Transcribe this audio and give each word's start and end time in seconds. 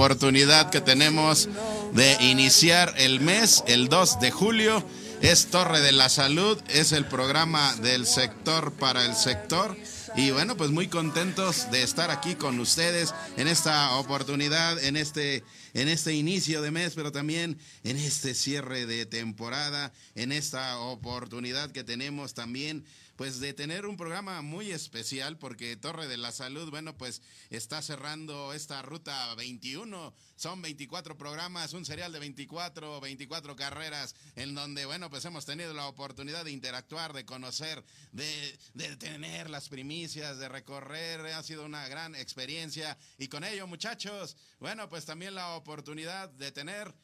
oportunidad 0.00 0.70
que 0.70 0.80
tenemos 0.80 1.50
de 1.92 2.16
iniciar 2.22 2.94
el 2.96 3.20
mes, 3.20 3.62
el 3.66 3.88
2 3.88 4.18
de 4.20 4.30
julio. 4.30 4.82
Es 5.20 5.48
Torre 5.48 5.80
de 5.80 5.92
la 5.92 6.08
Salud, 6.08 6.58
es 6.68 6.92
el 6.92 7.04
programa 7.04 7.76
del 7.82 8.06
sector 8.06 8.72
para 8.72 9.04
el 9.04 9.14
sector. 9.14 9.76
Y 10.16 10.30
bueno, 10.30 10.56
pues 10.56 10.70
muy 10.70 10.88
contentos 10.88 11.70
de 11.70 11.82
estar 11.82 12.10
aquí 12.10 12.34
con 12.34 12.58
ustedes 12.60 13.14
en 13.36 13.46
esta 13.46 13.94
oportunidad, 13.96 14.82
en 14.82 14.96
este, 14.96 15.44
en 15.74 15.88
este 15.88 16.14
inicio 16.14 16.62
de 16.62 16.70
mes, 16.70 16.94
pero 16.94 17.12
también 17.12 17.58
en 17.84 17.98
este 17.98 18.32
cierre 18.32 18.86
de 18.86 19.04
temporada, 19.04 19.92
en 20.14 20.32
esta 20.32 20.78
oportunidad 20.78 21.72
que 21.72 21.84
tenemos 21.84 22.32
también 22.32 22.86
pues 23.20 23.38
de 23.38 23.52
tener 23.52 23.84
un 23.84 23.98
programa 23.98 24.40
muy 24.40 24.72
especial 24.72 25.36
porque 25.36 25.76
Torre 25.76 26.08
de 26.08 26.16
la 26.16 26.32
Salud, 26.32 26.70
bueno, 26.70 26.96
pues 26.96 27.20
está 27.50 27.82
cerrando 27.82 28.54
esta 28.54 28.80
ruta 28.80 29.34
21. 29.34 30.14
Son 30.36 30.62
24 30.62 31.18
programas, 31.18 31.74
un 31.74 31.84
serial 31.84 32.12
de 32.12 32.18
24, 32.18 32.98
24 32.98 33.56
carreras 33.56 34.14
en 34.36 34.54
donde, 34.54 34.86
bueno, 34.86 35.10
pues 35.10 35.22
hemos 35.26 35.44
tenido 35.44 35.74
la 35.74 35.86
oportunidad 35.86 36.46
de 36.46 36.52
interactuar, 36.52 37.12
de 37.12 37.26
conocer, 37.26 37.84
de, 38.12 38.58
tener 38.96 39.50
las 39.50 39.68
primicias, 39.68 40.38
de 40.38 40.48
recorrer. 40.48 41.20
Ha 41.26 41.42
sido 41.42 41.66
una 41.66 41.86
gran 41.88 42.14
experiencia 42.14 42.96
y 43.18 43.28
con 43.28 43.44
ello, 43.44 43.66
muchachos, 43.66 44.38
bueno, 44.60 44.88
pues 44.88 45.04
también 45.04 45.34
la 45.34 45.56
oportunidad 45.56 46.30
de 46.30 46.52
tener 46.52 46.94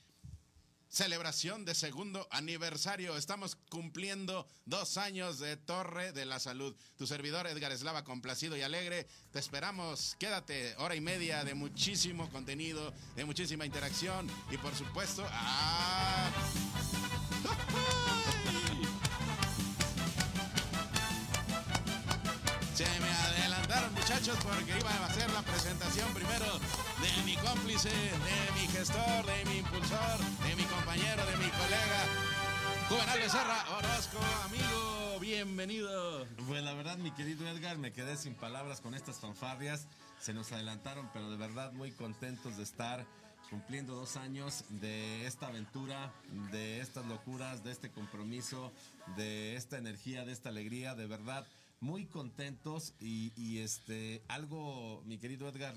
celebración 0.96 1.66
de 1.66 1.74
segundo 1.74 2.26
aniversario. 2.30 3.18
Estamos 3.18 3.58
cumpliendo 3.68 4.48
dos 4.64 4.96
años 4.96 5.38
de 5.38 5.58
Torre 5.58 6.12
de 6.12 6.24
la 6.24 6.40
Salud. 6.40 6.74
Tu 6.96 7.06
servidor 7.06 7.46
Edgar 7.46 7.70
Eslava, 7.70 8.02
complacido 8.02 8.56
y 8.56 8.62
alegre. 8.62 9.06
Te 9.30 9.38
esperamos. 9.38 10.16
Quédate 10.18 10.74
hora 10.78 10.94
y 10.94 11.02
media 11.02 11.44
de 11.44 11.54
muchísimo 11.54 12.30
contenido, 12.30 12.94
de 13.14 13.26
muchísima 13.26 13.66
interacción 13.66 14.26
y 14.50 14.56
por 14.56 14.74
supuesto... 14.74 15.22
¡ah! 15.30 16.30
Se 22.74 22.84
me 22.84 23.10
adelantaron 23.10 23.92
muchachos 23.92 24.38
porque 24.42 24.78
iba 24.78 24.90
a 24.90 25.06
hacer 25.06 25.30
la 25.30 25.42
presentación 25.42 26.14
primero 26.14 26.60
mi 27.26 27.34
cómplice, 27.38 27.88
de 27.90 28.52
mi 28.54 28.68
gestor, 28.68 29.26
de 29.26 29.44
mi 29.50 29.58
impulsor, 29.58 30.18
de 30.46 30.54
mi 30.54 30.62
compañero, 30.62 31.26
de 31.26 31.36
mi 31.38 31.50
colega. 31.50 32.00
Juvenal 32.88 33.18
Becerra, 33.18 33.64
Orozco, 33.76 34.18
amigo, 34.44 35.18
bienvenido. 35.18 36.24
Pues 36.46 36.62
la 36.62 36.72
verdad, 36.74 36.98
mi 36.98 37.10
querido 37.10 37.48
Edgar, 37.48 37.78
me 37.78 37.92
quedé 37.92 38.16
sin 38.16 38.34
palabras 38.34 38.80
con 38.80 38.94
estas 38.94 39.18
fanfarrias. 39.18 39.88
Se 40.20 40.34
nos 40.34 40.52
adelantaron, 40.52 41.10
pero 41.12 41.28
de 41.28 41.36
verdad 41.36 41.72
muy 41.72 41.90
contentos 41.90 42.56
de 42.56 42.62
estar 42.62 43.04
cumpliendo 43.50 43.96
dos 43.96 44.16
años 44.16 44.62
de 44.68 45.26
esta 45.26 45.48
aventura, 45.48 46.12
de 46.52 46.80
estas 46.80 47.06
locuras, 47.06 47.64
de 47.64 47.72
este 47.72 47.90
compromiso, 47.90 48.72
de 49.16 49.56
esta 49.56 49.78
energía, 49.78 50.24
de 50.24 50.32
esta 50.32 50.50
alegría, 50.50 50.94
de 50.94 51.08
verdad 51.08 51.44
muy 51.80 52.06
contentos 52.06 52.94
y, 53.00 53.32
y, 53.36 53.58
este 53.58 54.22
algo, 54.28 55.02
mi 55.04 55.18
querido 55.18 55.48
Edgar, 55.48 55.74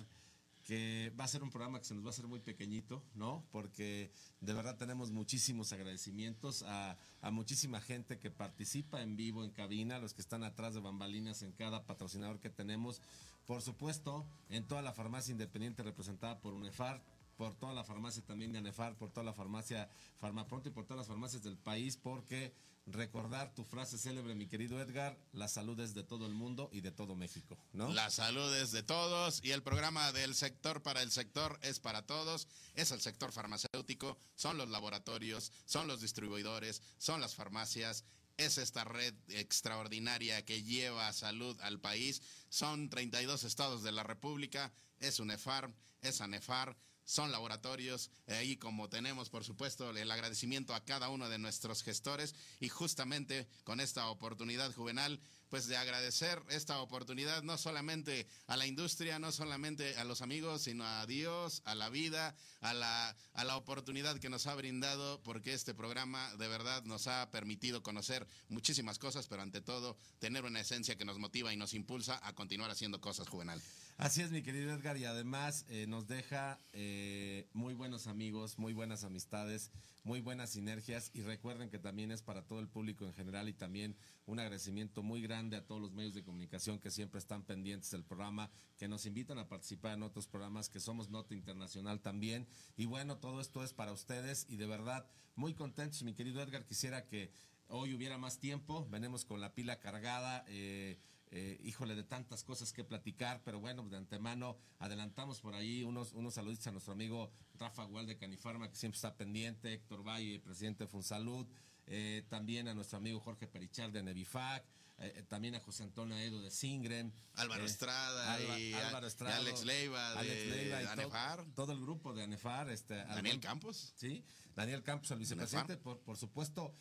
que 0.70 1.12
va 1.20 1.24
a 1.24 1.28
ser 1.28 1.42
un 1.42 1.50
programa 1.50 1.80
que 1.80 1.86
se 1.86 1.96
nos 1.96 2.04
va 2.04 2.10
a 2.10 2.12
hacer 2.12 2.28
muy 2.28 2.42
pequeñito, 2.42 3.02
¿no? 3.16 3.44
Porque 3.52 4.12
de 4.40 4.54
verdad 4.54 4.78
tenemos 4.78 5.10
muchísimos 5.10 5.74
agradecimientos 5.74 6.64
a, 6.68 6.96
muchísima 7.32 7.82
gente 7.82 8.20
que 8.20 8.30
participa 8.30 9.02
en 9.02 9.16
vivo 9.16 9.44
en 9.44 9.50
cabina, 9.50 9.98
los 9.98 10.14
que 10.14 10.22
están 10.22 10.44
atrás 10.44 10.76
de 10.76 10.80
bambalinas 10.80 11.42
en 11.42 11.54
cada 11.54 11.88
patrocinador 11.88 12.40
que 12.40 12.52
tenemos, 12.52 13.02
por 13.48 13.64
supuesto, 13.64 14.28
en 14.50 14.68
toda 14.68 14.84
la 14.84 14.94
farmacia 14.94 15.32
independiente 15.32 15.82
representada 15.82 16.40
por 16.40 16.54
UNEFAR, 16.54 17.02
por 17.36 17.56
toda 17.56 17.74
la 17.74 17.84
farmacia 17.84 18.24
también 18.24 18.52
de 18.52 18.60
ANEFAR, 18.60 18.96
por 18.96 19.10
toda 19.10 19.24
la 19.24 19.34
farmacia 19.34 19.90
Farmapronto 20.20 20.70
y 20.70 20.72
por 20.72 20.86
todas 20.86 21.00
las 21.00 21.08
farmacias 21.08 21.42
del 21.42 21.58
país, 21.58 21.98
porque 21.98 22.54
recordar 22.92 23.54
tu 23.54 23.64
frase 23.64 23.98
célebre, 23.98 24.36
mi 24.36 24.48
querido 24.48 24.82
Edgar, 24.82 25.18
la 25.32 25.48
salud 25.48 25.80
es 25.80 25.94
de 25.94 26.04
todo 26.04 26.26
el 26.26 26.34
mundo 26.34 26.70
y 26.72 26.82
de 26.82 26.92
todo 26.92 27.16
México, 27.16 27.58
¿no? 27.74 27.92
La 27.94 28.10
salud 28.10 28.54
es 28.56 28.72
de 28.72 28.84
todos 28.84 29.42
y 29.44 29.52
el 29.52 29.64
programa 29.64 30.12
del 30.12 30.36
sector 30.36 30.82
para 30.82 31.02
el 31.02 31.12
sector 31.12 31.60
es 31.62 31.80
para 31.80 32.06
todos, 32.06 32.48
es 32.76 32.92
el 32.92 33.02
sector 33.02 33.32
farmacéutico, 33.32 34.18
son 34.36 34.58
los 34.58 34.70
laboratorios, 34.70 35.52
son 35.66 35.88
los 35.88 36.02
distribuidores, 36.02 36.82
son 36.98 37.22
las 37.22 37.36
farmacias, 37.36 38.06
es 38.38 38.58
esta 38.58 38.86
red 38.86 39.14
extraordinaria 39.28 40.46
que 40.46 40.64
lleva 40.64 41.12
salud 41.14 41.60
al 41.62 41.80
país, 41.80 42.22
son 42.50 42.90
32 42.90 43.44
estados 43.44 43.84
de 43.84 43.92
la 43.92 44.04
República, 44.04 44.72
es 45.00 45.20
UNEFAR, 45.20 45.74
es 46.02 46.22
ANEFAR, 46.22 46.78
son 47.10 47.32
laboratorios, 47.32 48.12
ahí 48.28 48.56
como 48.56 48.88
tenemos 48.88 49.32
por 49.32 49.44
supuesto 49.44 49.90
el 49.90 50.12
agradecimiento 50.12 50.76
a 50.76 50.86
cada 50.86 51.10
uno 51.10 51.28
de 51.28 51.40
nuestros 51.40 51.82
gestores 51.82 52.36
y 52.60 52.70
justamente 52.70 53.48
con 53.64 53.80
esta 53.80 54.08
oportunidad 54.10 54.72
juvenal 54.76 55.20
pues 55.50 55.66
de 55.66 55.76
agradecer 55.76 56.40
esta 56.50 56.80
oportunidad 56.80 57.42
no 57.42 57.58
solamente 57.58 58.28
a 58.46 58.58
la 58.58 58.68
industria, 58.68 59.18
no 59.18 59.32
solamente 59.32 59.98
a 59.98 60.04
los 60.04 60.22
amigos, 60.22 60.62
sino 60.62 60.86
a 60.86 61.08
Dios, 61.08 61.64
a 61.66 61.74
la 61.74 61.90
vida, 61.90 62.36
a 62.62 62.76
la, 62.76 63.16
a 63.34 63.44
la 63.44 63.58
oportunidad 63.58 64.20
que 64.20 64.30
nos 64.30 64.46
ha 64.46 64.54
brindado, 64.54 65.20
porque 65.24 65.56
este 65.56 65.74
programa 65.74 66.32
de 66.36 66.48
verdad 66.48 66.84
nos 66.84 67.08
ha 67.08 67.32
permitido 67.32 67.82
conocer 67.82 68.28
muchísimas 68.50 69.00
cosas, 69.00 69.26
pero 69.26 69.42
ante 69.42 69.62
todo 69.62 69.98
tener 70.20 70.46
una 70.46 70.60
esencia 70.60 70.96
que 70.96 71.06
nos 71.06 71.18
motiva 71.18 71.52
y 71.52 71.58
nos 71.58 71.74
impulsa 71.74 72.20
a 72.22 72.36
continuar 72.36 72.70
haciendo 72.70 73.02
cosas 73.02 73.28
juvenal. 73.28 73.60
Así 74.00 74.22
es, 74.22 74.32
mi 74.32 74.42
querido 74.42 74.72
Edgar, 74.72 74.96
y 74.96 75.04
además 75.04 75.66
eh, 75.68 75.86
nos 75.86 76.08
deja 76.08 76.58
eh, 76.72 77.50
muy 77.52 77.74
buenos 77.74 78.08
amigos, 78.08 78.58
muy 78.58 78.72
buenas 78.72 79.04
amistades, 79.04 79.72
muy 80.06 80.22
buenas 80.22 80.52
sinergias, 80.52 81.12
y 81.14 81.22
recuerden 81.22 81.70
que 81.70 81.80
también 81.80 82.10
es 82.10 82.22
para 82.22 82.48
todo 82.48 82.62
el 82.62 82.70
público 82.70 83.06
en 83.06 83.14
general 83.14 83.50
y 83.50 83.54
también 83.54 83.98
un 84.26 84.40
agradecimiento 84.40 85.04
muy 85.04 85.22
grande 85.22 85.58
a 85.58 85.66
todos 85.66 85.82
los 85.82 85.92
medios 85.92 86.14
de 86.14 86.24
comunicación 86.24 86.80
que 86.80 86.92
siempre 86.92 87.20
están 87.20 87.44
pendientes 87.44 87.92
del 87.92 88.06
programa, 88.06 88.50
que 88.78 88.88
nos 88.88 89.06
invitan 89.06 89.38
a 89.38 89.50
participar 89.50 89.96
en 89.96 90.04
otros 90.04 90.28
programas, 90.28 90.70
que 90.70 90.80
somos 90.80 91.10
Nota 91.10 91.36
Internacional 91.36 92.00
también, 92.00 92.48
y 92.78 92.86
bueno, 92.86 93.18
todo 93.18 93.42
esto 93.42 93.66
es 93.66 93.74
para 93.74 93.92
ustedes, 93.92 94.46
y 94.48 94.56
de 94.56 94.66
verdad, 94.66 95.06
muy 95.36 95.54
contentos, 95.56 96.04
mi 96.04 96.14
querido 96.14 96.42
Edgar, 96.42 96.66
quisiera 96.66 97.06
que 97.06 97.34
hoy 97.68 97.94
hubiera 97.94 98.18
más 98.18 98.40
tiempo, 98.40 98.88
venimos 98.90 99.26
con 99.26 99.42
la 99.42 99.54
pila 99.54 99.82
cargada, 99.82 100.46
eh, 100.48 100.98
eh, 101.32 101.60
híjole, 101.64 101.96
de 101.96 102.04
tantas 102.04 102.44
cosas 102.44 102.74
que 102.74 102.84
platicar, 102.84 103.42
pero 103.44 103.60
bueno, 103.60 103.88
de 103.88 103.98
antemano 103.98 104.58
adelantamos 104.80 105.40
por 105.42 105.54
ahí 105.54 105.84
unos, 105.84 106.14
unos 106.14 106.34
saluditos 106.34 106.66
a 106.68 106.72
nuestro 106.72 106.94
amigo 106.94 107.32
Rafa 107.60 107.84
Gual 107.84 108.08
de 108.08 108.18
Canifarma, 108.18 108.70
que 108.70 108.76
siempre 108.76 108.96
está 108.96 109.16
pendiente, 109.16 109.74
Héctor 109.74 110.08
Valle, 110.08 110.40
presidente 110.40 110.86
de 110.86 110.88
Funsalud, 110.88 111.46
eh, 111.86 112.24
también 112.30 112.68
a 112.68 112.74
nuestro 112.74 112.98
amigo 112.98 113.20
Jorge 113.20 113.48
Perichal 113.48 113.92
de 113.92 114.02
Nevifac, 114.02 114.64
eh, 115.02 115.24
también 115.28 115.56
a 115.56 115.60
José 115.60 115.84
Antonio 115.84 116.18
Edo 116.18 116.42
de 116.42 116.52
Singren, 116.52 117.14
Álvaro 117.36 117.64
Estrada, 117.64 118.34
Alba, 118.34 118.60
y, 118.60 118.74
Álvaro 118.74 119.06
y 119.06 119.10
Estrada, 119.10 119.38
Alex 119.38 119.64
Leiva 119.66 120.12
de, 120.14 120.20
Alex 120.20 120.48
Leiva 120.48 120.82
y 120.82 120.86
Anefar, 120.88 121.46
todo 121.56 121.72
el 121.74 121.80
grupo 121.80 122.14
de 122.14 122.24
Anefar, 122.24 122.70
este, 122.70 122.96
Daniel 122.96 123.40
Campos. 123.40 123.94
Sí, 123.96 124.26
Daniel 124.56 124.84
Campos, 124.84 125.12
el 125.12 125.20
vicepresidente, 125.20 125.78
por, 125.78 126.00
por 126.00 126.18
supuesto, 126.18 126.74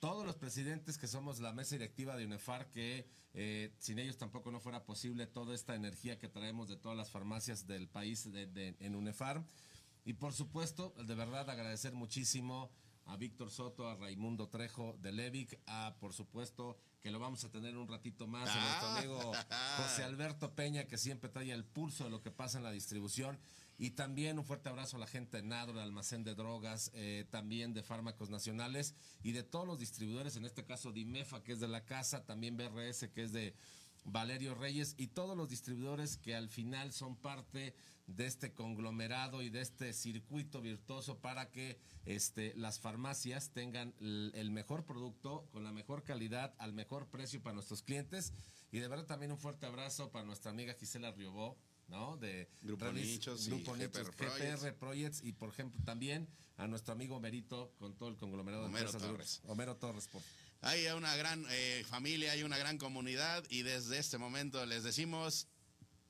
todos 0.00 0.26
los 0.26 0.36
presidentes 0.36 0.98
que 0.98 1.06
somos 1.06 1.40
la 1.40 1.52
mesa 1.52 1.74
directiva 1.76 2.16
de 2.16 2.26
UNEFAR, 2.26 2.70
que 2.70 3.06
eh, 3.32 3.74
sin 3.78 3.98
ellos 3.98 4.16
tampoco 4.18 4.50
no 4.52 4.60
fuera 4.60 4.84
posible 4.84 5.26
toda 5.26 5.54
esta 5.54 5.74
energía 5.74 6.18
que 6.18 6.28
traemos 6.28 6.68
de 6.68 6.76
todas 6.76 6.96
las 6.96 7.10
farmacias 7.10 7.66
del 7.66 7.88
país 7.88 8.30
de- 8.30 8.46
de- 8.46 8.76
en 8.80 8.94
UNEFAR. 8.94 9.44
Y 10.04 10.12
por 10.12 10.32
supuesto, 10.34 10.94
de 11.06 11.14
verdad 11.14 11.48
agradecer 11.48 11.94
muchísimo 11.94 12.70
a 13.06 13.16
Víctor 13.16 13.50
Soto, 13.50 13.88
a 13.88 13.96
Raimundo 13.96 14.48
Trejo 14.48 14.96
de 15.00 15.12
Levic, 15.12 15.58
a 15.66 15.96
por 15.98 16.12
supuesto 16.12 16.78
que 17.02 17.10
lo 17.10 17.18
vamos 17.18 17.44
a 17.44 17.50
tener 17.50 17.76
un 17.76 17.88
ratito 17.88 18.26
más, 18.26 18.48
a 18.48 18.60
nuestro 18.60 18.86
Ah. 18.88 18.98
amigo 18.98 19.32
José 19.78 20.04
Alberto 20.04 20.54
Peña, 20.54 20.84
que 20.84 20.96
siempre 20.96 21.28
trae 21.28 21.50
el 21.50 21.64
pulso 21.64 22.04
de 22.04 22.10
lo 22.10 22.22
que 22.22 22.30
pasa 22.30 22.58
en 22.58 22.64
la 22.64 22.70
distribución. 22.70 23.38
Y 23.76 23.90
también 23.90 24.38
un 24.38 24.44
fuerte 24.44 24.68
abrazo 24.68 24.96
a 24.96 25.00
la 25.00 25.06
gente 25.06 25.38
de 25.38 25.42
Nadro, 25.42 25.74
de 25.74 25.82
Almacén 25.82 26.22
de 26.22 26.34
Drogas, 26.34 26.90
eh, 26.94 27.26
también 27.30 27.74
de 27.74 27.82
Fármacos 27.82 28.30
Nacionales 28.30 28.94
y 29.22 29.32
de 29.32 29.42
todos 29.42 29.66
los 29.66 29.80
distribuidores, 29.80 30.36
en 30.36 30.44
este 30.44 30.64
caso 30.64 30.92
Dimefa, 30.92 31.42
que 31.42 31.52
es 31.52 31.60
de 31.60 31.68
la 31.68 31.84
casa, 31.84 32.24
también 32.24 32.56
BRS, 32.56 33.08
que 33.12 33.24
es 33.24 33.32
de 33.32 33.54
Valerio 34.04 34.54
Reyes, 34.54 34.94
y 34.98 35.08
todos 35.08 35.36
los 35.36 35.48
distribuidores 35.48 36.18
que 36.18 36.34
al 36.34 36.48
final 36.48 36.92
son 36.92 37.16
parte 37.16 37.74
de 38.06 38.26
este 38.26 38.52
conglomerado 38.52 39.42
y 39.42 39.48
de 39.48 39.62
este 39.62 39.92
circuito 39.94 40.60
virtuoso 40.60 41.20
para 41.20 41.50
que 41.50 41.78
este, 42.04 42.52
las 42.54 42.78
farmacias 42.78 43.50
tengan 43.50 43.94
el, 43.98 44.30
el 44.34 44.50
mejor 44.50 44.84
producto 44.84 45.48
con 45.52 45.64
la 45.64 45.72
mejor 45.72 46.02
calidad 46.02 46.54
al 46.58 46.74
mejor 46.74 47.08
precio 47.08 47.42
para 47.42 47.54
nuestros 47.54 47.82
clientes. 47.82 48.32
Y 48.70 48.78
de 48.78 48.88
verdad 48.88 49.06
también 49.06 49.32
un 49.32 49.38
fuerte 49.38 49.66
abrazo 49.66 50.10
para 50.10 50.26
nuestra 50.26 50.50
amiga 50.50 50.74
Gisela 50.74 51.12
Riobó, 51.12 51.56
¿no? 51.94 52.16
De 52.16 52.48
Grupo 52.62 52.92
Nichos 52.92 53.46
Grupo 53.46 53.76
Nichos, 53.76 53.92
GPR 53.92 54.16
Projects. 54.16 54.62
GPR 54.62 54.74
Projects 54.74 55.22
y 55.22 55.32
por 55.32 55.48
ejemplo 55.48 55.80
también 55.84 56.28
a 56.56 56.66
nuestro 56.66 56.92
amigo 56.92 57.18
Merito 57.20 57.72
con 57.78 57.94
todo 57.96 58.08
el 58.08 58.16
conglomerado 58.16 58.66
Homero 58.66 58.92
de 58.92 58.98
Torres. 58.98 59.40
Homero 59.46 59.76
Torres. 59.76 60.08
Por, 60.08 60.22
Hay 60.60 60.86
una 60.86 61.16
gran 61.16 61.44
eh, 61.50 61.84
familia, 61.88 62.32
hay 62.32 62.42
una 62.42 62.58
gran 62.58 62.78
comunidad 62.78 63.44
y 63.48 63.62
desde 63.62 63.98
este 63.98 64.18
momento 64.18 64.64
les 64.66 64.82
decimos 64.82 65.48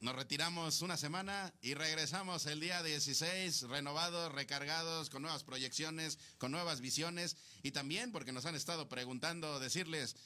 Nos 0.01 0.15
retiramos 0.15 0.83
una 0.83 0.97
semana 0.97 1.55
y 1.63 1.75
regresamos 1.75 2.45
el 2.47 2.61
día 2.61 2.83
16, 2.83 3.63
renovados, 3.69 4.33
recargados, 4.33 5.09
con 5.09 5.23
nuevas 5.23 5.45
proyecciones, 5.45 6.19
con 6.39 6.51
nuevas 6.51 6.81
visiones 6.81 7.37
y 7.63 7.71
también 7.71 8.13
porque 8.13 8.33
nos 8.33 8.45
han 8.45 8.55
estado 8.55 8.89
preguntando, 8.89 9.61
decirles, 9.61 10.17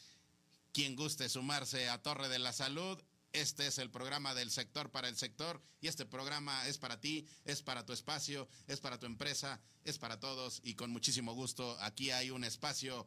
quien 0.72 0.96
guste 0.96 1.28
sumarse 1.28 1.88
a 1.88 2.02
Torre 2.02 2.28
de 2.28 2.38
la 2.38 2.52
Salud, 2.52 3.00
este 3.32 3.66
es 3.66 3.78
el 3.78 3.90
programa 3.90 4.34
del 4.34 4.50
sector 4.50 4.90
para 4.90 5.08
el 5.08 5.16
sector 5.16 5.62
y 5.80 5.88
este 5.88 6.06
programa 6.06 6.66
es 6.66 6.78
para 6.78 7.00
ti, 7.00 7.26
es 7.44 7.62
para 7.62 7.84
tu 7.84 7.92
espacio, 7.92 8.48
es 8.66 8.80
para 8.80 8.98
tu 8.98 9.06
empresa, 9.06 9.60
es 9.84 9.98
para 9.98 10.18
todos 10.18 10.60
y 10.64 10.74
con 10.74 10.90
muchísimo 10.90 11.34
gusto 11.34 11.76
aquí 11.80 12.10
hay 12.10 12.30
un 12.30 12.44
espacio 12.44 13.06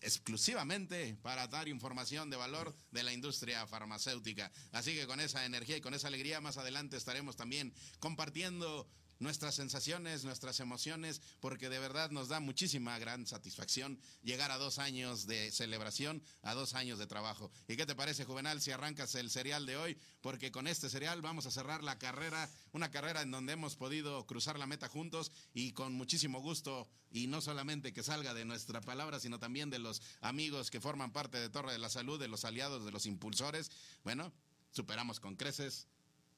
exclusivamente 0.00 1.16
para 1.22 1.46
dar 1.48 1.68
información 1.68 2.30
de 2.30 2.36
valor 2.36 2.74
de 2.90 3.02
la 3.02 3.12
industria 3.12 3.66
farmacéutica. 3.66 4.50
Así 4.72 4.94
que 4.94 5.06
con 5.06 5.20
esa 5.20 5.44
energía 5.44 5.76
y 5.76 5.80
con 5.80 5.94
esa 5.94 6.08
alegría 6.08 6.40
más 6.40 6.56
adelante 6.56 6.96
estaremos 6.96 7.36
también 7.36 7.74
compartiendo 7.98 8.88
nuestras 9.20 9.54
sensaciones, 9.54 10.24
nuestras 10.24 10.58
emociones, 10.60 11.20
porque 11.40 11.68
de 11.68 11.78
verdad 11.78 12.10
nos 12.10 12.28
da 12.28 12.40
muchísima 12.40 12.98
gran 12.98 13.26
satisfacción 13.26 14.00
llegar 14.22 14.50
a 14.50 14.58
dos 14.58 14.78
años 14.78 15.26
de 15.26 15.52
celebración, 15.52 16.22
a 16.42 16.54
dos 16.54 16.74
años 16.74 16.98
de 16.98 17.06
trabajo. 17.06 17.52
¿Y 17.68 17.76
qué 17.76 17.86
te 17.86 17.94
parece, 17.94 18.24
Juvenal, 18.24 18.60
si 18.60 18.72
arrancas 18.72 19.14
el 19.14 19.30
serial 19.30 19.66
de 19.66 19.76
hoy? 19.76 19.98
Porque 20.22 20.50
con 20.50 20.66
este 20.66 20.90
serial 20.90 21.20
vamos 21.22 21.46
a 21.46 21.50
cerrar 21.50 21.84
la 21.84 21.98
carrera, 21.98 22.50
una 22.72 22.90
carrera 22.90 23.22
en 23.22 23.30
donde 23.30 23.52
hemos 23.52 23.76
podido 23.76 24.26
cruzar 24.26 24.58
la 24.58 24.66
meta 24.66 24.88
juntos 24.88 25.30
y 25.52 25.72
con 25.72 25.92
muchísimo 25.92 26.40
gusto, 26.40 26.88
y 27.10 27.26
no 27.26 27.40
solamente 27.40 27.92
que 27.92 28.02
salga 28.02 28.32
de 28.34 28.44
nuestra 28.44 28.80
palabra, 28.80 29.20
sino 29.20 29.38
también 29.38 29.68
de 29.68 29.78
los 29.78 30.00
amigos 30.22 30.70
que 30.70 30.80
forman 30.80 31.12
parte 31.12 31.38
de 31.38 31.50
Torre 31.50 31.72
de 31.72 31.78
la 31.78 31.90
Salud, 31.90 32.18
de 32.18 32.28
los 32.28 32.44
aliados, 32.44 32.84
de 32.84 32.90
los 32.90 33.04
impulsores. 33.04 33.70
Bueno, 34.02 34.32
superamos 34.70 35.20
con 35.20 35.36
creces 35.36 35.88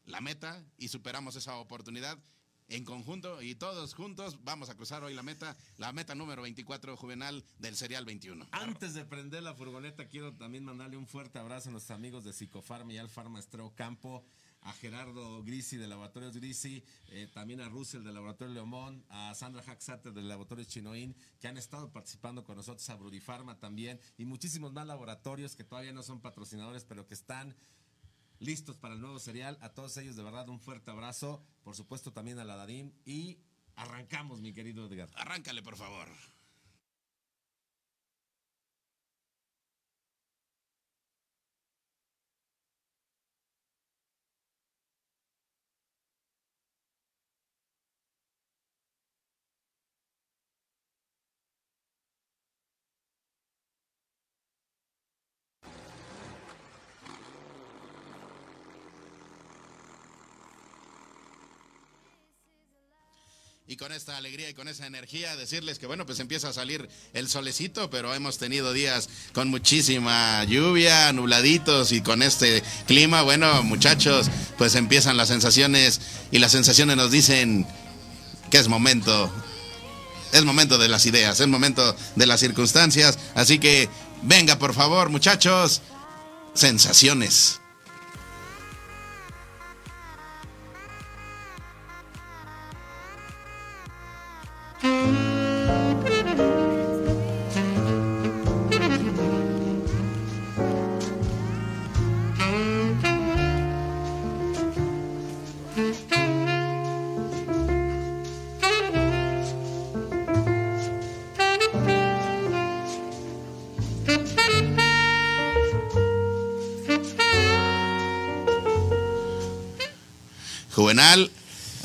la 0.04 0.20
meta 0.20 0.64
y 0.78 0.88
superamos 0.88 1.36
esa 1.36 1.56
oportunidad 1.56 2.18
en 2.72 2.84
conjunto 2.86 3.42
y 3.42 3.54
todos 3.54 3.92
juntos 3.92 4.38
vamos 4.44 4.70
a 4.70 4.74
cruzar 4.74 5.04
hoy 5.04 5.12
la 5.12 5.22
meta, 5.22 5.56
la 5.76 5.92
meta 5.92 6.14
número 6.14 6.40
24 6.42 6.96
juvenal 6.96 7.44
del 7.58 7.76
serial 7.76 8.06
21. 8.06 8.46
Antes 8.50 8.94
de 8.94 9.04
prender 9.04 9.42
la 9.42 9.54
furgoneta, 9.54 10.08
quiero 10.08 10.32
también 10.32 10.64
mandarle 10.64 10.96
un 10.96 11.06
fuerte 11.06 11.38
abrazo 11.38 11.68
a 11.68 11.72
nuestros 11.72 11.94
amigos 11.94 12.24
de 12.24 12.32
Psicofarma 12.32 12.92
y 12.94 12.96
Alfarma 12.96 13.38
Estreo 13.38 13.74
Campo, 13.74 14.24
a 14.62 14.72
Gerardo 14.72 15.42
Grisi 15.42 15.76
de 15.76 15.86
Laboratorios 15.86 16.34
Grisi, 16.34 16.82
eh, 17.08 17.28
también 17.34 17.60
a 17.60 17.68
Russell 17.68 18.04
del 18.04 18.14
Laboratorio 18.14 18.54
Leomón, 18.54 19.04
a 19.10 19.34
Sandra 19.34 19.62
Haxater 19.66 20.14
del 20.14 20.28
Laboratorio 20.28 20.64
Chinoín, 20.64 21.14
que 21.40 21.48
han 21.48 21.58
estado 21.58 21.92
participando 21.92 22.42
con 22.42 22.56
nosotros, 22.56 22.88
a 22.88 22.96
Brudifarma 22.96 23.58
también, 23.58 24.00
y 24.16 24.24
muchísimos 24.24 24.72
más 24.72 24.86
laboratorios 24.86 25.56
que 25.56 25.64
todavía 25.64 25.92
no 25.92 26.02
son 26.02 26.20
patrocinadores, 26.20 26.84
pero 26.84 27.06
que 27.06 27.14
están 27.14 27.54
listos 28.42 28.76
para 28.76 28.94
el 28.94 29.00
nuevo 29.00 29.18
serial. 29.18 29.56
A 29.60 29.70
todos 29.70 29.96
ellos, 29.96 30.16
de 30.16 30.22
verdad, 30.22 30.48
un 30.48 30.60
fuerte 30.60 30.90
abrazo. 30.90 31.42
Por 31.62 31.74
supuesto, 31.76 32.12
también 32.12 32.38
a 32.38 32.44
la 32.44 32.56
Dadim. 32.56 32.92
Y 33.04 33.38
arrancamos, 33.76 34.40
mi 34.40 34.52
querido 34.52 34.86
Edgar. 34.86 35.08
Arráncale, 35.14 35.62
por 35.62 35.76
favor. 35.76 36.08
Y 63.72 63.76
con 63.76 63.90
esta 63.90 64.18
alegría 64.18 64.50
y 64.50 64.54
con 64.54 64.68
esa 64.68 64.86
energía 64.86 65.34
decirles 65.34 65.78
que 65.78 65.86
bueno, 65.86 66.04
pues 66.04 66.20
empieza 66.20 66.50
a 66.50 66.52
salir 66.52 66.90
el 67.14 67.26
solecito, 67.26 67.88
pero 67.88 68.14
hemos 68.14 68.36
tenido 68.36 68.74
días 68.74 69.08
con 69.32 69.48
muchísima 69.48 70.44
lluvia, 70.44 71.10
nubladitos 71.14 71.90
y 71.92 72.02
con 72.02 72.20
este 72.20 72.62
clima, 72.86 73.22
bueno, 73.22 73.62
muchachos, 73.62 74.26
pues 74.58 74.74
empiezan 74.74 75.16
las 75.16 75.28
sensaciones 75.28 76.02
y 76.30 76.38
las 76.38 76.52
sensaciones 76.52 76.98
nos 76.98 77.10
dicen 77.10 77.66
que 78.50 78.58
es 78.58 78.68
momento, 78.68 79.32
es 80.34 80.44
momento 80.44 80.76
de 80.76 80.88
las 80.88 81.06
ideas, 81.06 81.40
es 81.40 81.48
momento 81.48 81.96
de 82.14 82.26
las 82.26 82.40
circunstancias, 82.40 83.18
así 83.34 83.58
que 83.58 83.88
venga 84.20 84.58
por 84.58 84.74
favor, 84.74 85.08
muchachos, 85.08 85.80
sensaciones. 86.52 87.61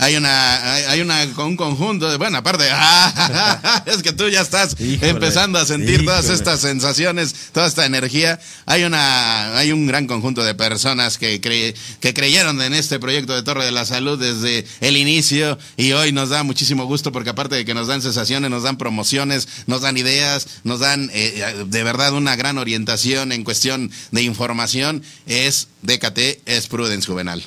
Hay 0.07 0.15
una, 0.15 0.73
hay 0.73 1.01
una, 1.01 1.27
un 1.39 1.57
conjunto 1.57 2.09
de, 2.09 2.15
bueno, 2.15 2.37
aparte, 2.37 2.63
es 3.85 4.01
que 4.01 4.13
tú 4.13 4.29
ya 4.29 4.39
estás 4.39 4.73
empezando 4.79 5.59
a 5.59 5.65
sentir 5.65 6.05
todas 6.05 6.29
estas 6.29 6.61
sensaciones, 6.61 7.35
toda 7.51 7.67
esta 7.67 7.85
energía. 7.85 8.39
Hay 8.65 8.85
una, 8.85 9.57
hay 9.57 9.73
un 9.73 9.85
gran 9.85 10.07
conjunto 10.07 10.45
de 10.45 10.55
personas 10.55 11.17
que, 11.17 11.41
que 11.41 12.13
creyeron 12.13 12.61
en 12.61 12.73
este 12.73 12.99
proyecto 12.99 13.35
de 13.35 13.43
Torre 13.43 13.65
de 13.65 13.71
la 13.71 13.83
Salud 13.83 14.17
desde 14.17 14.65
el 14.79 14.95
inicio 14.95 15.59
y 15.75 15.91
hoy 15.91 16.13
nos 16.13 16.29
da 16.29 16.43
muchísimo 16.43 16.85
gusto 16.85 17.11
porque 17.11 17.31
aparte 17.31 17.55
de 17.55 17.65
que 17.65 17.73
nos 17.73 17.87
dan 17.87 18.01
sensaciones, 18.01 18.49
nos 18.49 18.63
dan 18.63 18.77
promociones, 18.77 19.49
nos 19.65 19.81
dan 19.81 19.97
ideas, 19.97 20.47
nos 20.63 20.79
dan 20.79 21.09
eh, 21.13 21.65
de 21.67 21.83
verdad 21.83 22.13
una 22.13 22.37
gran 22.37 22.57
orientación 22.57 23.33
en 23.33 23.43
cuestión 23.43 23.91
de 24.11 24.21
información, 24.21 25.03
es 25.25 25.67
DKT, 25.81 26.19
es 26.45 26.67
Prudence 26.67 27.05
Juvenal. 27.07 27.43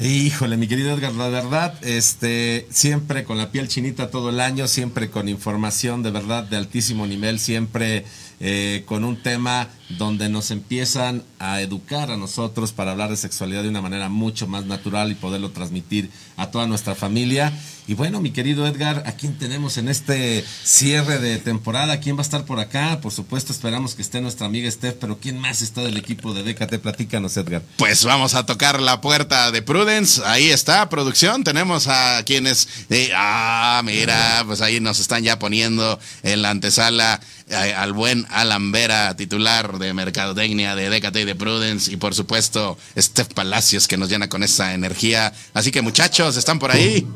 Híjole, 0.00 0.56
mi 0.56 0.68
querido 0.68 0.92
Edgar, 0.92 1.12
la 1.14 1.28
verdad, 1.28 1.74
este, 1.84 2.68
siempre 2.70 3.24
con 3.24 3.36
la 3.36 3.50
piel 3.50 3.66
chinita 3.66 4.12
todo 4.12 4.30
el 4.30 4.38
año, 4.38 4.68
siempre 4.68 5.10
con 5.10 5.28
información 5.28 6.04
de 6.04 6.12
verdad 6.12 6.44
de 6.44 6.56
altísimo 6.56 7.04
nivel, 7.04 7.40
siempre 7.40 8.04
eh, 8.38 8.84
con 8.86 9.02
un 9.02 9.20
tema 9.20 9.66
donde 9.88 10.28
nos 10.28 10.50
empiezan 10.50 11.22
a 11.38 11.60
educar 11.60 12.10
a 12.10 12.16
nosotros 12.16 12.72
para 12.72 12.92
hablar 12.92 13.10
de 13.10 13.16
sexualidad 13.16 13.62
de 13.62 13.70
una 13.70 13.80
manera 13.80 14.08
mucho 14.08 14.46
más 14.46 14.66
natural 14.66 15.10
y 15.10 15.14
poderlo 15.14 15.50
transmitir 15.50 16.10
a 16.36 16.50
toda 16.50 16.66
nuestra 16.66 16.94
familia. 16.94 17.52
Y 17.86 17.94
bueno, 17.94 18.20
mi 18.20 18.32
querido 18.32 18.66
Edgar, 18.66 19.02
¿a 19.06 19.12
quién 19.12 19.38
tenemos 19.38 19.78
en 19.78 19.88
este 19.88 20.44
cierre 20.62 21.18
de 21.18 21.38
temporada? 21.38 22.00
¿Quién 22.00 22.16
va 22.16 22.20
a 22.20 22.22
estar 22.22 22.44
por 22.44 22.60
acá? 22.60 23.00
Por 23.00 23.12
supuesto, 23.12 23.50
esperamos 23.50 23.94
que 23.94 24.02
esté 24.02 24.20
nuestra 24.20 24.46
amiga 24.46 24.70
Steph, 24.70 24.96
pero 25.00 25.18
¿quién 25.18 25.38
más 25.38 25.62
está 25.62 25.80
del 25.80 25.96
equipo 25.96 26.34
de 26.34 26.42
DKT? 26.42 26.80
Platícanos, 26.82 27.34
Edgar. 27.38 27.62
Pues 27.78 28.04
vamos 28.04 28.34
a 28.34 28.44
tocar 28.44 28.82
la 28.82 29.00
puerta 29.00 29.50
de 29.52 29.62
Prudence. 29.62 30.20
Ahí 30.26 30.50
está, 30.50 30.90
producción. 30.90 31.44
Tenemos 31.44 31.86
a 31.88 32.22
quienes. 32.24 32.68
ah, 33.14 33.80
mira, 33.82 34.42
pues 34.44 34.60
ahí 34.60 34.80
nos 34.80 35.00
están 35.00 35.22
ya 35.22 35.38
poniendo 35.38 35.98
en 36.22 36.42
la 36.42 36.50
antesala 36.50 37.20
eh, 37.48 37.72
al 37.74 37.94
buen 37.94 38.26
Alan 38.28 38.70
Vera, 38.70 39.16
titular 39.16 39.77
de 39.78 39.92
Mercadotecnia 39.94 40.74
de 40.74 40.90
DKT 40.90 41.16
y 41.16 41.24
de 41.24 41.34
Prudence, 41.34 41.92
y 41.92 41.96
por 41.96 42.14
supuesto, 42.14 42.78
Steph 42.96 43.32
Palacios, 43.34 43.88
que 43.88 43.96
nos 43.96 44.08
llena 44.08 44.28
con 44.28 44.42
esa 44.42 44.74
energía. 44.74 45.32
Así 45.54 45.70
que, 45.70 45.82
muchachos, 45.82 46.36
¿están 46.36 46.58
por 46.58 46.70
ahí? 46.70 47.06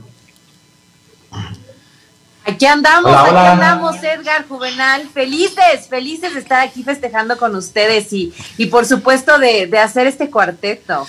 Aquí 2.44 2.66
andamos, 2.66 3.14
aquí 3.14 3.36
andamos, 3.36 3.96
Edgar 4.02 4.46
Juvenal, 4.48 5.08
felices, 5.14 5.86
felices 5.88 6.34
de 6.34 6.40
estar 6.40 6.60
aquí 6.60 6.82
festejando 6.82 7.38
con 7.38 7.54
ustedes 7.54 8.12
y, 8.12 8.32
y 8.58 8.66
por 8.66 8.84
supuesto 8.84 9.38
de, 9.38 9.70
hacer 9.78 10.08
este 10.08 10.28
cuarteto. 10.28 11.06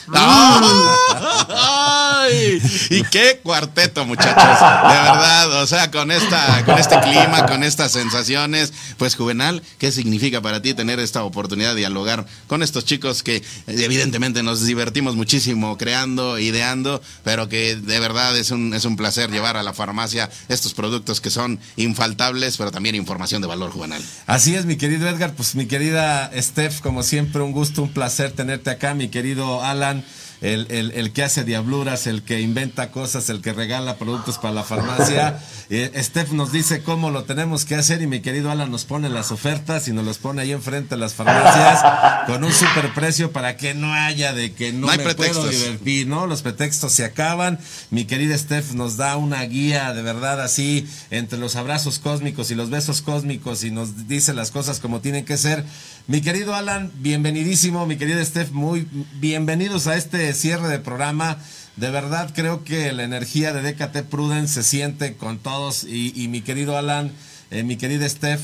¡Ay! 1.50 2.62
¿Y 2.90 3.04
qué 3.04 3.40
cuarteto, 3.42 4.06
muchachos? 4.06 4.36
De 4.36 4.44
verdad, 4.44 5.62
o 5.62 5.68
sea, 5.68 5.90
con 5.90 6.12
esta, 6.12 6.64
con 6.66 6.78
este 6.78 7.00
clima, 7.02 7.48
con 7.48 7.64
estas 7.64 7.92
sensaciones, 7.92 8.72
pues 8.98 9.16
Juvenal, 9.16 9.64
¿qué 9.80 9.92
significa 9.92 10.42
para 10.42 10.62
ti 10.62 10.74
tener 10.74 11.00
esta 11.00 11.24
oportunidad 11.24 11.72
de 11.72 11.78
dialogar 11.78 12.26
con 12.48 12.62
estos 12.62 12.86
chicos 12.86 13.24
que 13.24 13.44
evidentemente 13.68 14.44
nos 14.44 14.64
divertimos 14.66 15.16
muchísimo 15.16 15.78
creando, 15.78 16.38
ideando, 16.38 17.02
pero 17.24 17.50
que 17.50 17.76
de 17.76 18.00
verdad 18.00 18.38
es 18.38 18.52
un, 18.52 18.74
es 18.74 18.86
un 18.86 18.96
placer 18.98 19.32
llevar 19.32 19.58
a 19.58 19.64
la 19.64 19.74
farmacia 19.74 20.30
estos 20.48 20.74
productos 20.74 21.22
que 21.24 21.32
son 21.32 21.60
infaltables, 21.76 22.58
pero 22.58 22.72
también 22.72 22.94
información 22.94 23.42
de 23.42 23.48
valor 23.48 23.72
juvenil. 23.72 24.04
Así 24.28 24.54
es, 24.54 24.66
mi 24.66 24.76
querido 24.76 25.10
Edgar, 25.10 25.34
pues 25.34 25.56
mi 25.56 25.66
querida 25.66 26.30
Steph, 26.38 26.82
como 26.82 27.02
siempre, 27.02 27.42
un 27.42 27.52
gusto, 27.52 27.82
un 27.82 27.90
placer 27.90 28.32
tenerte 28.32 28.70
acá, 28.70 28.94
mi 28.94 29.08
querido 29.08 29.64
Alan. 29.64 30.06
El, 30.44 30.92
el, 30.94 31.14
que 31.14 31.24
hace 31.24 31.46
diabluras, 31.46 32.06
el 32.06 32.22
que 32.22 32.42
inventa 32.42 32.92
cosas, 32.92 33.30
el 33.30 33.42
que 33.42 33.54
regala 33.54 33.96
productos 33.96 34.38
para 34.38 34.54
la 34.54 34.64
farmacia. 34.64 35.40
Eh, 35.70 35.92
Steph 36.04 36.34
nos 36.34 36.52
dice 36.52 36.84
cómo 36.84 37.10
lo 37.10 37.24
tenemos 37.24 37.64
que 37.66 37.76
hacer 37.76 38.02
y 38.02 38.06
mi 38.06 38.20
querido 38.20 38.52
Alan 38.52 38.70
nos 38.70 38.84
pone 38.84 39.10
las 39.10 39.32
ofertas 39.32 39.88
y 39.88 39.94
nos 39.94 40.06
los 40.06 40.18
pone 40.18 40.42
ahí 40.42 40.52
enfrente 40.52 40.96
de 40.96 40.98
las 40.98 41.14
farmacias 41.14 41.80
con 42.28 42.44
un 42.44 42.52
super 42.52 42.94
precio 42.94 43.32
para 43.32 43.56
que 43.56 43.74
no 43.74 43.92
haya 43.92 44.34
de 44.34 44.54
que 44.54 44.74
no, 44.74 44.88
me 44.88 45.16
puedo 45.16 45.48
divertir, 45.48 46.06
¿no? 46.06 46.28
Los 46.28 46.42
pretextos 46.42 46.92
se 46.92 47.06
acaban. 47.06 47.60
Mi 47.90 48.06
querida 48.06 48.38
Steph 48.38 48.74
nos 48.74 48.98
da 48.98 49.16
una 49.16 49.42
guía 49.44 49.94
de 49.94 50.02
verdad 50.02 50.42
así 50.42 50.86
entre 51.10 51.40
los 51.40 51.56
abrazos 51.56 51.98
cósmicos 51.98 52.52
y 52.52 52.56
los 52.56 52.70
besos 52.70 53.02
cósmicos 53.02 53.64
y 53.64 53.72
nos 53.72 54.08
dice 54.08 54.34
las 54.34 54.52
cosas 54.52 54.80
como 54.82 55.00
tienen 55.00 55.24
que 55.24 55.38
ser. 55.38 55.64
Mi 56.06 56.20
querido 56.20 56.54
Alan, 56.54 56.92
bienvenidísimo. 56.96 57.86
Mi 57.86 57.96
querida 57.96 58.24
Steph, 58.24 58.52
muy 58.52 58.86
bienvenidos 59.22 59.88
a 59.88 59.96
este 59.96 60.33
cierre 60.34 60.68
de 60.68 60.80
programa. 60.80 61.38
De 61.76 61.90
verdad 61.90 62.32
creo 62.34 62.64
que 62.64 62.92
la 62.92 63.04
energía 63.04 63.54
de 63.54 63.74
DKT 63.74 64.10
Prudence 64.10 64.54
se 64.54 64.64
siente 64.64 65.16
con 65.16 65.40
todos. 65.40 65.84
Y, 65.84 66.28
mi 66.30 66.42
querido 66.42 66.78
Alan, 66.78 67.12
eh, 67.52 67.64
mi 67.64 67.78
querida 67.78 68.08
Steph, 68.08 68.42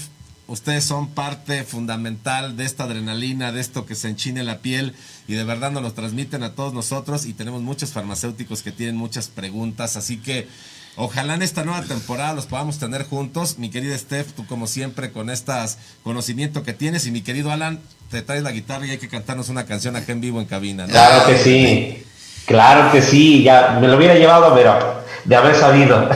ustedes 0.47 0.83
son 0.83 1.09
parte 1.09 1.63
fundamental 1.63 2.57
de 2.57 2.65
esta 2.65 2.85
adrenalina, 2.85 3.51
de 3.51 3.61
esto 3.61 3.85
que 3.85 3.95
se 3.95 4.09
enchine 4.09 4.43
la 4.43 4.59
piel. 4.59 4.95
Y 5.27 5.33
de 5.33 5.43
verdad 5.43 5.71
nos 5.71 5.83
lo 5.83 5.93
transmiten 5.93 6.43
a 6.43 6.55
todos 6.55 6.73
nosotros. 6.73 7.25
Y 7.25 7.33
tenemos 7.33 7.61
muchos 7.61 7.91
farmacéuticos 7.91 8.63
que 8.63 8.71
tienen 8.71 8.95
muchas 8.95 9.27
preguntas, 9.27 9.95
así 9.95 10.17
que 10.17 10.47
Ojalá 10.95 11.35
en 11.35 11.41
esta 11.41 11.63
nueva 11.63 11.81
temporada 11.83 12.33
los 12.33 12.45
podamos 12.45 12.77
tener 12.77 13.03
juntos. 13.03 13.57
Mi 13.57 13.69
querida 13.69 13.97
Steph, 13.97 14.33
tú 14.33 14.45
como 14.45 14.67
siempre 14.67 15.11
con 15.11 15.29
estas 15.29 15.77
conocimiento 16.03 16.63
que 16.63 16.73
tienes 16.73 17.05
y 17.07 17.11
mi 17.11 17.21
querido 17.21 17.51
Alan, 17.51 17.79
te 18.11 18.21
traes 18.21 18.43
la 18.43 18.51
guitarra 18.51 18.85
y 18.85 18.91
hay 18.91 18.97
que 18.97 19.07
cantarnos 19.07 19.49
una 19.49 19.65
canción 19.65 19.95
acá 19.95 20.11
en 20.11 20.21
vivo 20.21 20.39
en 20.39 20.45
cabina. 20.45 20.85
Claro 20.87 21.25
que 21.25 21.37
sí, 21.37 22.03
claro 22.45 22.91
que 22.91 23.01
sí, 23.01 23.43
ya 23.43 23.77
me 23.79 23.87
lo 23.87 23.97
hubiera 23.97 24.15
llevado, 24.15 24.53
pero 24.53 24.99
de 25.23 25.35
haber 25.35 25.55
sabido. 25.55 26.09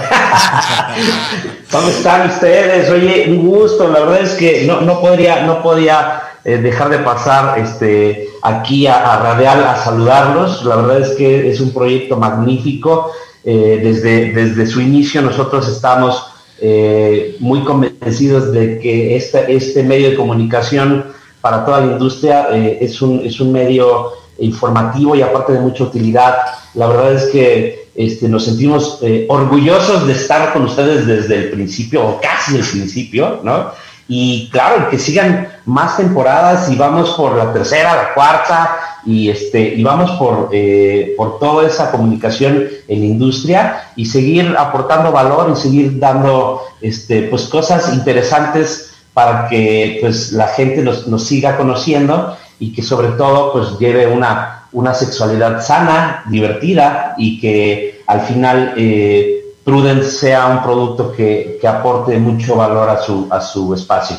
¿Cómo 1.71 1.87
están 1.87 2.29
ustedes? 2.29 2.89
Oye, 2.89 3.25
un 3.29 3.47
gusto, 3.47 3.87
la 3.89 3.99
verdad 4.01 4.21
es 4.21 4.31
que 4.31 4.65
no, 4.65 4.81
no 4.81 4.99
podría, 4.99 5.45
no 5.45 5.61
podía 5.61 6.21
eh, 6.43 6.57
dejar 6.57 6.89
de 6.89 6.99
pasar 6.99 7.57
este, 7.59 8.27
aquí 8.41 8.85
a, 8.85 9.13
a 9.13 9.23
Radial 9.23 9.63
a 9.63 9.83
saludarlos. 9.83 10.63
La 10.65 10.75
verdad 10.75 10.99
es 10.99 11.15
que 11.15 11.49
es 11.49 11.61
un 11.61 11.73
proyecto 11.73 12.17
magnífico 12.17 13.11
eh, 13.45 13.81
desde, 13.83 14.31
desde 14.31 14.65
su 14.65 14.79
inicio 14.79 15.21
nosotros 15.21 15.67
estamos 15.67 16.27
eh, 16.61 17.35
muy 17.39 17.61
convencidos 17.61 18.53
de 18.53 18.79
que 18.79 19.17
este, 19.17 19.53
este 19.53 19.83
medio 19.83 20.11
de 20.11 20.15
comunicación 20.15 21.07
para 21.41 21.65
toda 21.65 21.81
la 21.81 21.91
industria 21.91 22.47
eh, 22.53 22.77
es, 22.79 23.01
un, 23.01 23.19
es 23.25 23.41
un 23.41 23.51
medio 23.51 24.13
informativo 24.39 25.15
y 25.15 25.21
aparte 25.21 25.53
de 25.53 25.59
mucha 25.59 25.83
utilidad. 25.83 26.35
La 26.73 26.87
verdad 26.87 27.13
es 27.13 27.25
que 27.25 27.89
este, 27.95 28.29
nos 28.29 28.45
sentimos 28.45 28.99
orgullosos 29.27 30.07
de 30.07 30.13
estar 30.13 30.53
con 30.53 30.63
ustedes 30.63 31.05
desde 31.05 31.35
el 31.35 31.51
principio, 31.51 32.07
o 32.07 32.21
casi 32.21 32.55
el 32.55 32.65
principio, 32.65 33.41
¿no? 33.43 33.71
Y 34.15 34.47
claro, 34.51 34.91
que 34.91 34.99
sigan 34.99 35.47
más 35.65 35.97
temporadas 35.97 36.69
y 36.69 36.75
vamos 36.75 37.15
por 37.17 37.35
la 37.35 37.51
tercera, 37.51 37.95
la 37.95 38.13
cuarta, 38.13 38.77
y, 39.03 39.27
este, 39.27 39.73
y 39.73 39.83
vamos 39.83 40.11
por, 40.19 40.49
eh, 40.51 41.15
por 41.17 41.39
toda 41.39 41.65
esa 41.65 41.89
comunicación 41.89 42.67
en 42.87 42.99
la 42.99 43.05
industria 43.05 43.91
y 43.95 44.05
seguir 44.05 44.55
aportando 44.55 45.11
valor 45.11 45.51
y 45.51 45.59
seguir 45.59 45.97
dando 45.97 46.61
este, 46.79 47.23
pues, 47.23 47.45
cosas 47.47 47.91
interesantes 47.91 48.93
para 49.15 49.47
que 49.49 49.97
pues, 49.99 50.31
la 50.31 50.47
gente 50.49 50.83
nos, 50.83 51.07
nos 51.07 51.23
siga 51.23 51.57
conociendo 51.57 52.37
y 52.59 52.71
que 52.71 52.83
sobre 52.83 53.09
todo 53.13 53.51
pues, 53.51 53.79
lleve 53.79 54.05
una, 54.05 54.67
una 54.73 54.93
sexualidad 54.93 55.65
sana, 55.65 56.23
divertida 56.29 57.15
y 57.17 57.41
que 57.41 58.03
al 58.05 58.21
final 58.21 58.75
eh, 58.77 59.42
Prudence 59.63 60.11
sea 60.11 60.47
un 60.47 60.61
producto 60.61 61.11
que, 61.11 61.57
que 61.59 61.67
aporte 61.67 62.17
mucho 62.17 62.55
valor 62.55 62.89
a 62.89 62.97
su, 63.01 63.27
a 63.29 63.39
su 63.39 63.73
espacio. 63.73 64.17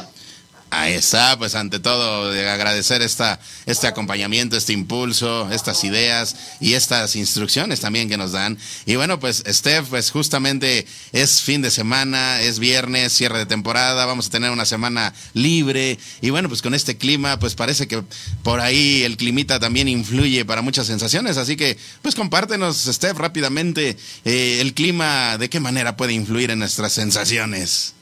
Ahí 0.76 0.94
está, 0.94 1.38
pues 1.38 1.54
ante 1.54 1.78
todo 1.78 2.30
de 2.30 2.50
agradecer 2.50 3.00
esta, 3.00 3.38
este 3.64 3.86
acompañamiento, 3.86 4.56
este 4.56 4.72
impulso, 4.72 5.48
estas 5.52 5.84
ideas 5.84 6.34
y 6.60 6.74
estas 6.74 7.14
instrucciones 7.14 7.78
también 7.78 8.08
que 8.08 8.16
nos 8.16 8.32
dan. 8.32 8.58
Y 8.84 8.96
bueno, 8.96 9.20
pues 9.20 9.44
Steph, 9.46 9.86
pues 9.88 10.10
justamente 10.10 10.84
es 11.12 11.42
fin 11.42 11.62
de 11.62 11.70
semana, 11.70 12.40
es 12.40 12.58
viernes, 12.58 13.12
cierre 13.12 13.38
de 13.38 13.46
temporada, 13.46 14.04
vamos 14.04 14.26
a 14.26 14.30
tener 14.30 14.50
una 14.50 14.64
semana 14.64 15.14
libre 15.32 15.96
y 16.20 16.30
bueno, 16.30 16.48
pues 16.48 16.60
con 16.60 16.74
este 16.74 16.96
clima, 16.96 17.38
pues 17.38 17.54
parece 17.54 17.86
que 17.86 18.02
por 18.42 18.58
ahí 18.58 19.04
el 19.04 19.16
climita 19.16 19.60
también 19.60 19.86
influye 19.86 20.44
para 20.44 20.60
muchas 20.60 20.88
sensaciones, 20.88 21.36
así 21.36 21.54
que 21.54 21.78
pues 22.02 22.16
compártenos, 22.16 22.76
Steph, 22.84 23.16
rápidamente 23.16 23.96
eh, 24.24 24.58
el 24.60 24.74
clima, 24.74 25.38
de 25.38 25.48
qué 25.48 25.60
manera 25.60 25.96
puede 25.96 26.14
influir 26.14 26.50
en 26.50 26.58
nuestras 26.58 26.92
sensaciones. 26.92 27.94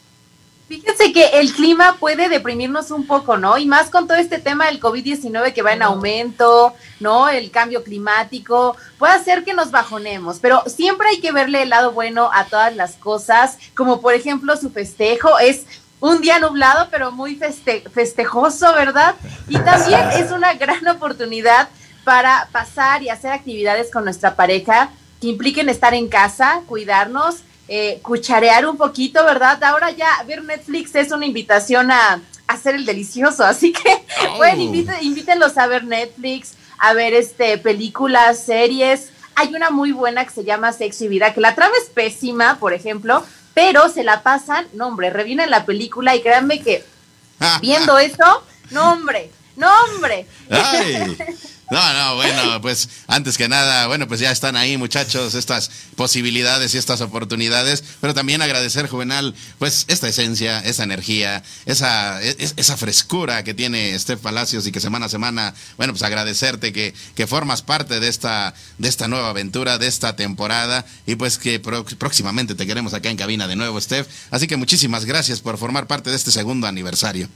Fíjense 0.72 1.12
que 1.12 1.26
el 1.38 1.52
clima 1.52 1.98
puede 2.00 2.30
deprimirnos 2.30 2.90
un 2.90 3.06
poco, 3.06 3.36
¿no? 3.36 3.58
Y 3.58 3.66
más 3.66 3.90
con 3.90 4.06
todo 4.06 4.16
este 4.16 4.38
tema 4.38 4.68
del 4.68 4.80
COVID-19 4.80 5.52
que 5.52 5.60
va 5.60 5.74
en 5.74 5.82
aumento, 5.82 6.72
¿no? 6.98 7.28
El 7.28 7.50
cambio 7.50 7.84
climático, 7.84 8.74
puede 8.96 9.12
hacer 9.12 9.44
que 9.44 9.52
nos 9.52 9.70
bajonemos, 9.70 10.38
pero 10.40 10.62
siempre 10.66 11.08
hay 11.08 11.20
que 11.20 11.30
verle 11.30 11.64
el 11.64 11.68
lado 11.68 11.92
bueno 11.92 12.30
a 12.32 12.46
todas 12.46 12.74
las 12.74 12.94
cosas, 12.94 13.58
como 13.76 14.00
por 14.00 14.14
ejemplo 14.14 14.56
su 14.56 14.70
festejo, 14.70 15.38
es 15.38 15.66
un 16.00 16.22
día 16.22 16.38
nublado, 16.38 16.88
pero 16.90 17.12
muy 17.12 17.36
festejoso, 17.36 18.72
¿verdad? 18.72 19.14
Y 19.50 19.58
también 19.58 20.00
es 20.14 20.32
una 20.32 20.54
gran 20.62 20.88
oportunidad 20.88 21.68
para 22.02 22.48
pasar 22.50 23.02
y 23.02 23.10
hacer 23.10 23.32
actividades 23.32 23.90
con 23.90 24.04
nuestra 24.04 24.36
pareja 24.36 24.88
que 25.20 25.26
impliquen 25.26 25.68
estar 25.68 25.92
en 25.92 26.08
casa, 26.08 26.62
cuidarnos 26.66 27.42
eh, 27.68 28.00
cucharear 28.02 28.66
un 28.66 28.76
poquito, 28.76 29.24
¿verdad? 29.24 29.62
Ahora 29.64 29.90
ya 29.90 30.22
ver 30.26 30.42
Netflix 30.42 30.94
es 30.94 31.12
una 31.12 31.26
invitación 31.26 31.90
a, 31.90 32.20
hacer 32.48 32.74
el 32.74 32.84
delicioso, 32.84 33.44
así 33.46 33.72
que 33.72 34.04
bueno, 34.36 34.62
invítenlos 35.00 35.56
a 35.56 35.66
ver 35.66 35.84
Netflix, 35.84 36.54
a 36.78 36.92
ver 36.92 37.14
este 37.14 37.56
películas, 37.58 38.44
series. 38.44 39.10
Hay 39.34 39.54
una 39.54 39.70
muy 39.70 39.92
buena 39.92 40.24
que 40.24 40.32
se 40.32 40.44
llama 40.44 40.72
Sexy 40.72 41.08
Vida, 41.08 41.32
que 41.32 41.40
la 41.40 41.54
trama 41.54 41.72
es 41.82 41.88
pésima, 41.88 42.58
por 42.58 42.74
ejemplo, 42.74 43.24
pero 43.54 43.88
se 43.88 44.04
la 44.04 44.22
pasan, 44.22 44.66
no 44.74 44.88
hombre, 44.88 45.08
revienen 45.10 45.50
la 45.50 45.64
película 45.64 46.14
y 46.14 46.22
créanme 46.22 46.60
que 46.60 46.84
viendo 47.60 47.98
eso, 47.98 48.44
no 48.70 48.92
hombre, 48.92 49.30
no 49.56 49.68
hombre. 49.84 50.26
No, 51.70 51.92
no, 51.94 52.16
bueno, 52.16 52.60
pues 52.60 52.88
antes 53.06 53.38
que 53.38 53.48
nada, 53.48 53.86
bueno, 53.86 54.06
pues 54.06 54.20
ya 54.20 54.30
están 54.30 54.56
ahí 54.56 54.76
muchachos 54.76 55.34
estas 55.34 55.70
posibilidades 55.96 56.74
y 56.74 56.78
estas 56.78 57.00
oportunidades, 57.00 57.82
pero 58.00 58.12
también 58.12 58.42
agradecer, 58.42 58.88
Juvenal, 58.88 59.34
pues 59.58 59.86
esta 59.88 60.08
esencia, 60.08 60.60
esa 60.60 60.82
energía, 60.82 61.42
esa, 61.64 62.20
esa 62.22 62.76
frescura 62.76 63.42
que 63.42 63.54
tiene 63.54 63.98
Steph 63.98 64.20
Palacios 64.20 64.66
y 64.66 64.72
que 64.72 64.80
semana 64.80 65.06
a 65.06 65.08
semana, 65.08 65.54
bueno, 65.78 65.94
pues 65.94 66.02
agradecerte 66.02 66.72
que, 66.74 66.92
que 67.14 67.26
formas 67.26 67.62
parte 67.62 68.00
de 68.00 68.08
esta, 68.08 68.52
de 68.76 68.88
esta 68.88 69.08
nueva 69.08 69.30
aventura, 69.30 69.78
de 69.78 69.86
esta 69.86 70.14
temporada 70.14 70.84
y 71.06 71.14
pues 71.14 71.38
que 71.38 71.58
próximamente 71.60 72.54
te 72.54 72.66
queremos 72.66 72.92
acá 72.92 73.08
en 73.08 73.16
cabina 73.16 73.48
de 73.48 73.56
nuevo, 73.56 73.80
Steph. 73.80 74.08
Así 74.30 74.46
que 74.46 74.56
muchísimas 74.56 75.06
gracias 75.06 75.40
por 75.40 75.56
formar 75.56 75.86
parte 75.86 76.10
de 76.10 76.16
este 76.16 76.32
segundo 76.32 76.66
aniversario. 76.66 77.28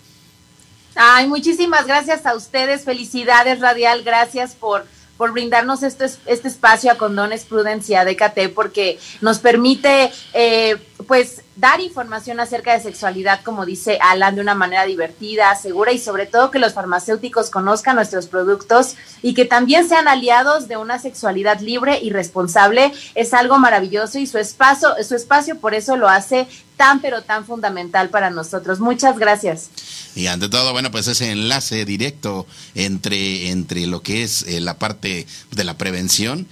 Ay, 0.97 1.27
muchísimas 1.27 1.87
gracias 1.87 2.25
a 2.25 2.35
ustedes. 2.35 2.85
Felicidades, 2.85 3.61
Radial. 3.61 4.03
Gracias 4.03 4.55
por, 4.55 4.87
por 5.19 5.33
brindarnos 5.33 5.83
este, 5.83 6.07
este 6.25 6.49
espacio 6.49 6.91
a 6.91 6.97
Condones 6.97 7.45
Prudence 7.45 7.93
y 7.93 7.97
a 7.97 8.05
DKT 8.05 8.55
porque 8.55 8.99
nos 9.21 9.39
permite, 9.39 10.11
eh, 10.33 10.77
pues, 11.07 11.43
dar 11.57 11.81
información 11.81 12.39
acerca 12.39 12.75
de 12.75 12.83
sexualidad, 12.83 13.41
como 13.43 13.65
dice 13.65 13.99
Alan, 14.01 14.35
de 14.35 14.43
una 14.43 14.55
manera 14.55 14.85
divertida, 14.85 15.55
segura 15.57 15.93
y 15.93 15.99
sobre 15.99 16.27
todo 16.27 16.51
que 16.51 16.59
los 16.59 16.75
farmacéuticos 16.75 17.51
conozcan 17.51 17.97
nuestros 17.97 18.27
productos 18.27 18.95
y 19.23 19.35
que 19.35 19.47
también 19.47 19.89
sean 19.89 20.07
aliados 20.07 20.69
de 20.69 20.77
una 20.77 20.99
sexualidad 20.99 21.61
libre 21.61 21.99
y 22.03 22.11
responsable. 22.11 22.93
Es 23.15 23.33
algo 23.33 23.59
maravilloso 23.59 24.19
y 24.19 24.27
su 24.27 24.39
espacio, 24.39 24.91
su 25.03 25.15
espacio 25.15 25.59
por 25.59 25.75
eso 25.75 25.97
lo 25.97 26.09
hace 26.09 26.47
tan 26.77 27.01
pero 27.01 27.23
tan 27.23 27.47
fundamental 27.47 28.11
para 28.11 28.29
nosotros. 28.29 28.81
Muchas 28.81 29.19
gracias. 29.19 29.71
Y 30.15 30.27
ante 30.27 30.49
todo, 30.49 30.73
bueno, 30.73 30.91
pues 30.91 31.09
ese 31.09 31.31
enlace 31.31 31.87
directo 31.87 32.47
entre, 32.75 33.49
entre 33.49 33.87
lo 33.87 34.03
que 34.03 34.23
es 34.23 34.43
eh, 34.43 34.61
la 34.61 34.79
parte 34.79 35.27
de 35.53 35.65
la 35.65 35.79
prevención 35.79 36.47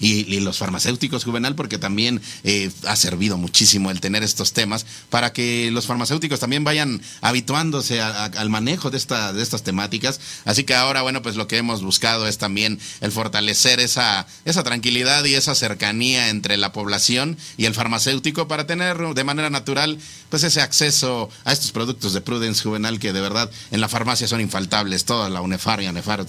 y, 0.00 0.38
los 0.40 0.58
farmacéuticos, 0.58 1.24
Juvenal, 1.24 1.54
porque 1.54 1.78
también 1.78 2.20
eh, 2.44 2.70
ha 2.86 2.96
servido 2.96 3.36
muchísimo 3.36 3.90
el 3.90 4.00
tener 4.00 4.22
estos 4.22 4.52
temas 4.52 4.86
para 5.10 5.32
que 5.32 5.70
los 5.72 5.86
farmacéuticos 5.86 6.40
también 6.40 6.64
vayan 6.64 7.02
habituándose 7.20 8.00
al 8.00 8.50
manejo 8.50 8.90
de, 8.90 8.98
esta, 8.98 9.32
de 9.32 9.42
estas 9.42 9.62
temáticas. 9.62 10.20
Así 10.44 10.64
que 10.64 10.74
ahora, 10.74 11.02
bueno, 11.02 11.22
pues 11.22 11.36
lo 11.36 11.48
que 11.48 11.56
hemos 11.56 11.82
buscado 11.82 12.26
es 12.26 12.38
también 12.38 12.78
el 13.00 13.12
fortalecer 13.12 13.80
esa, 13.80 14.26
esa 14.44 14.62
tranquilidad 14.62 15.24
y 15.24 15.34
esa 15.34 15.54
cercanía 15.54 16.28
entre 16.28 16.56
la 16.56 16.72
población 16.72 17.36
y 17.56 17.64
el 17.64 17.74
farmacéutico 17.74 18.48
para 18.48 18.66
tener 18.66 18.98
de 18.98 19.24
manera 19.24 19.50
natural 19.50 19.98
pues 20.30 20.44
ese 20.44 20.60
acceso 20.60 21.30
a 21.44 21.52
estos 21.52 21.72
productos 21.72 22.12
de 22.12 22.20
Prudence 22.20 22.62
Juvenal 22.62 22.98
que 22.98 23.12
de 23.12 23.20
verdad 23.20 23.50
en 23.70 23.80
la 23.80 23.88
farmacia 23.88 24.28
son 24.28 24.40
infaltables. 24.40 25.04
Toda 25.04 25.28
la 25.28 25.40
UNEFAR 25.40 25.82
y 25.82 25.86
ANEFAR 25.86 26.26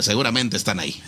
seguramente 0.00 0.56
están 0.56 0.80
ahí. 0.80 1.00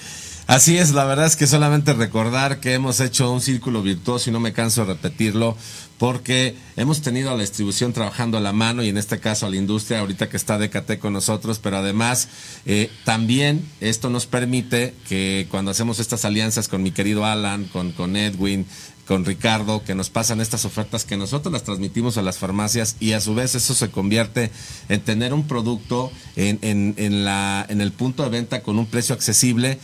Así 0.46 0.76
es, 0.76 0.90
la 0.90 1.04
verdad 1.04 1.26
es 1.26 1.36
que 1.36 1.46
solamente 1.46 1.92
recordar 1.92 2.58
que 2.58 2.74
hemos 2.74 2.98
hecho 3.00 3.30
un 3.30 3.40
círculo 3.40 3.80
virtuoso 3.82 4.28
y 4.28 4.32
no 4.32 4.40
me 4.40 4.52
canso 4.52 4.84
de 4.84 4.94
repetirlo, 4.94 5.56
porque 5.98 6.56
hemos 6.76 7.00
tenido 7.00 7.30
a 7.30 7.36
la 7.36 7.42
distribución 7.42 7.92
trabajando 7.92 8.36
a 8.36 8.40
la 8.40 8.52
mano 8.52 8.82
y 8.82 8.88
en 8.88 8.98
este 8.98 9.20
caso 9.20 9.46
a 9.46 9.50
la 9.50 9.56
industria, 9.56 10.00
ahorita 10.00 10.28
que 10.28 10.36
está 10.36 10.58
DKT 10.58 10.98
con 10.98 11.12
nosotros, 11.12 11.60
pero 11.60 11.76
además 11.76 12.26
eh, 12.66 12.90
también 13.04 13.64
esto 13.80 14.10
nos 14.10 14.26
permite 14.26 14.94
que 15.08 15.46
cuando 15.48 15.70
hacemos 15.70 16.00
estas 16.00 16.24
alianzas 16.24 16.66
con 16.66 16.82
mi 16.82 16.90
querido 16.90 17.24
Alan, 17.24 17.66
con, 17.66 17.92
con 17.92 18.16
Edwin, 18.16 18.66
con 19.06 19.24
Ricardo, 19.24 19.84
que 19.84 19.94
nos 19.94 20.10
pasan 20.10 20.40
estas 20.40 20.64
ofertas 20.64 21.04
que 21.04 21.16
nosotros 21.16 21.52
las 21.52 21.64
transmitimos 21.64 22.18
a 22.18 22.22
las 22.22 22.38
farmacias 22.38 22.96
y 22.98 23.12
a 23.12 23.20
su 23.20 23.34
vez 23.34 23.54
eso 23.54 23.74
se 23.74 23.90
convierte 23.90 24.50
en 24.88 25.00
tener 25.02 25.32
un 25.32 25.46
producto 25.46 26.10
en, 26.34 26.58
en, 26.62 26.94
en, 26.96 27.24
la, 27.24 27.64
en 27.68 27.80
el 27.80 27.92
punto 27.92 28.24
de 28.24 28.30
venta 28.30 28.62
con 28.62 28.78
un 28.78 28.86
precio 28.86 29.14
accesible 29.14 29.78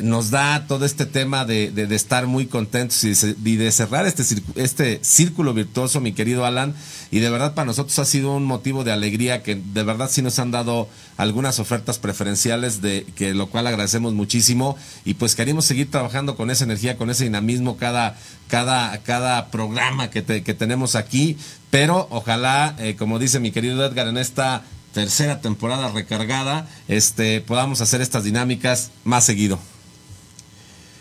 nos 0.00 0.30
da 0.30 0.66
todo 0.66 0.86
este 0.86 1.04
tema 1.04 1.44
de, 1.44 1.70
de, 1.70 1.94
estar 1.94 2.26
muy 2.26 2.46
contentos 2.46 3.04
y 3.04 3.56
de, 3.56 3.72
cerrar 3.72 4.06
este, 4.06 4.24
este 4.54 5.00
círculo 5.02 5.52
virtuoso, 5.52 6.00
mi 6.00 6.12
querido 6.12 6.46
Alan. 6.46 6.74
Y 7.10 7.20
de 7.20 7.28
verdad 7.28 7.54
para 7.54 7.66
nosotros 7.66 7.98
ha 7.98 8.06
sido 8.06 8.34
un 8.34 8.44
motivo 8.44 8.84
de 8.84 8.92
alegría 8.92 9.42
que 9.42 9.56
de 9.56 9.82
verdad 9.82 10.08
sí 10.10 10.22
nos 10.22 10.38
han 10.38 10.50
dado 10.50 10.88
algunas 11.18 11.58
ofertas 11.58 11.98
preferenciales, 11.98 12.80
de 12.80 13.04
que 13.16 13.34
lo 13.34 13.48
cual 13.48 13.66
agradecemos 13.66 14.14
muchísimo. 14.14 14.76
Y 15.04 15.14
pues 15.14 15.34
queremos 15.34 15.66
seguir 15.66 15.90
trabajando 15.90 16.36
con 16.36 16.50
esa 16.50 16.64
energía, 16.64 16.96
con 16.96 17.10
ese 17.10 17.24
dinamismo 17.24 17.76
cada, 17.76 18.16
cada, 18.48 18.96
cada 19.02 19.50
programa 19.50 20.08
que, 20.08 20.22
te, 20.22 20.42
que 20.42 20.54
tenemos 20.54 20.96
aquí. 20.96 21.36
Pero 21.70 22.06
ojalá, 22.10 22.76
eh, 22.78 22.96
como 22.98 23.18
dice 23.18 23.40
mi 23.40 23.50
querido 23.50 23.84
Edgar, 23.84 24.08
en 24.08 24.16
esta 24.16 24.62
tercera 24.94 25.40
temporada 25.40 25.90
recargada, 25.90 26.66
este, 26.88 27.40
podamos 27.40 27.80
hacer 27.80 28.00
estas 28.00 28.24
dinámicas 28.24 28.90
más 29.04 29.24
seguido. 29.24 29.58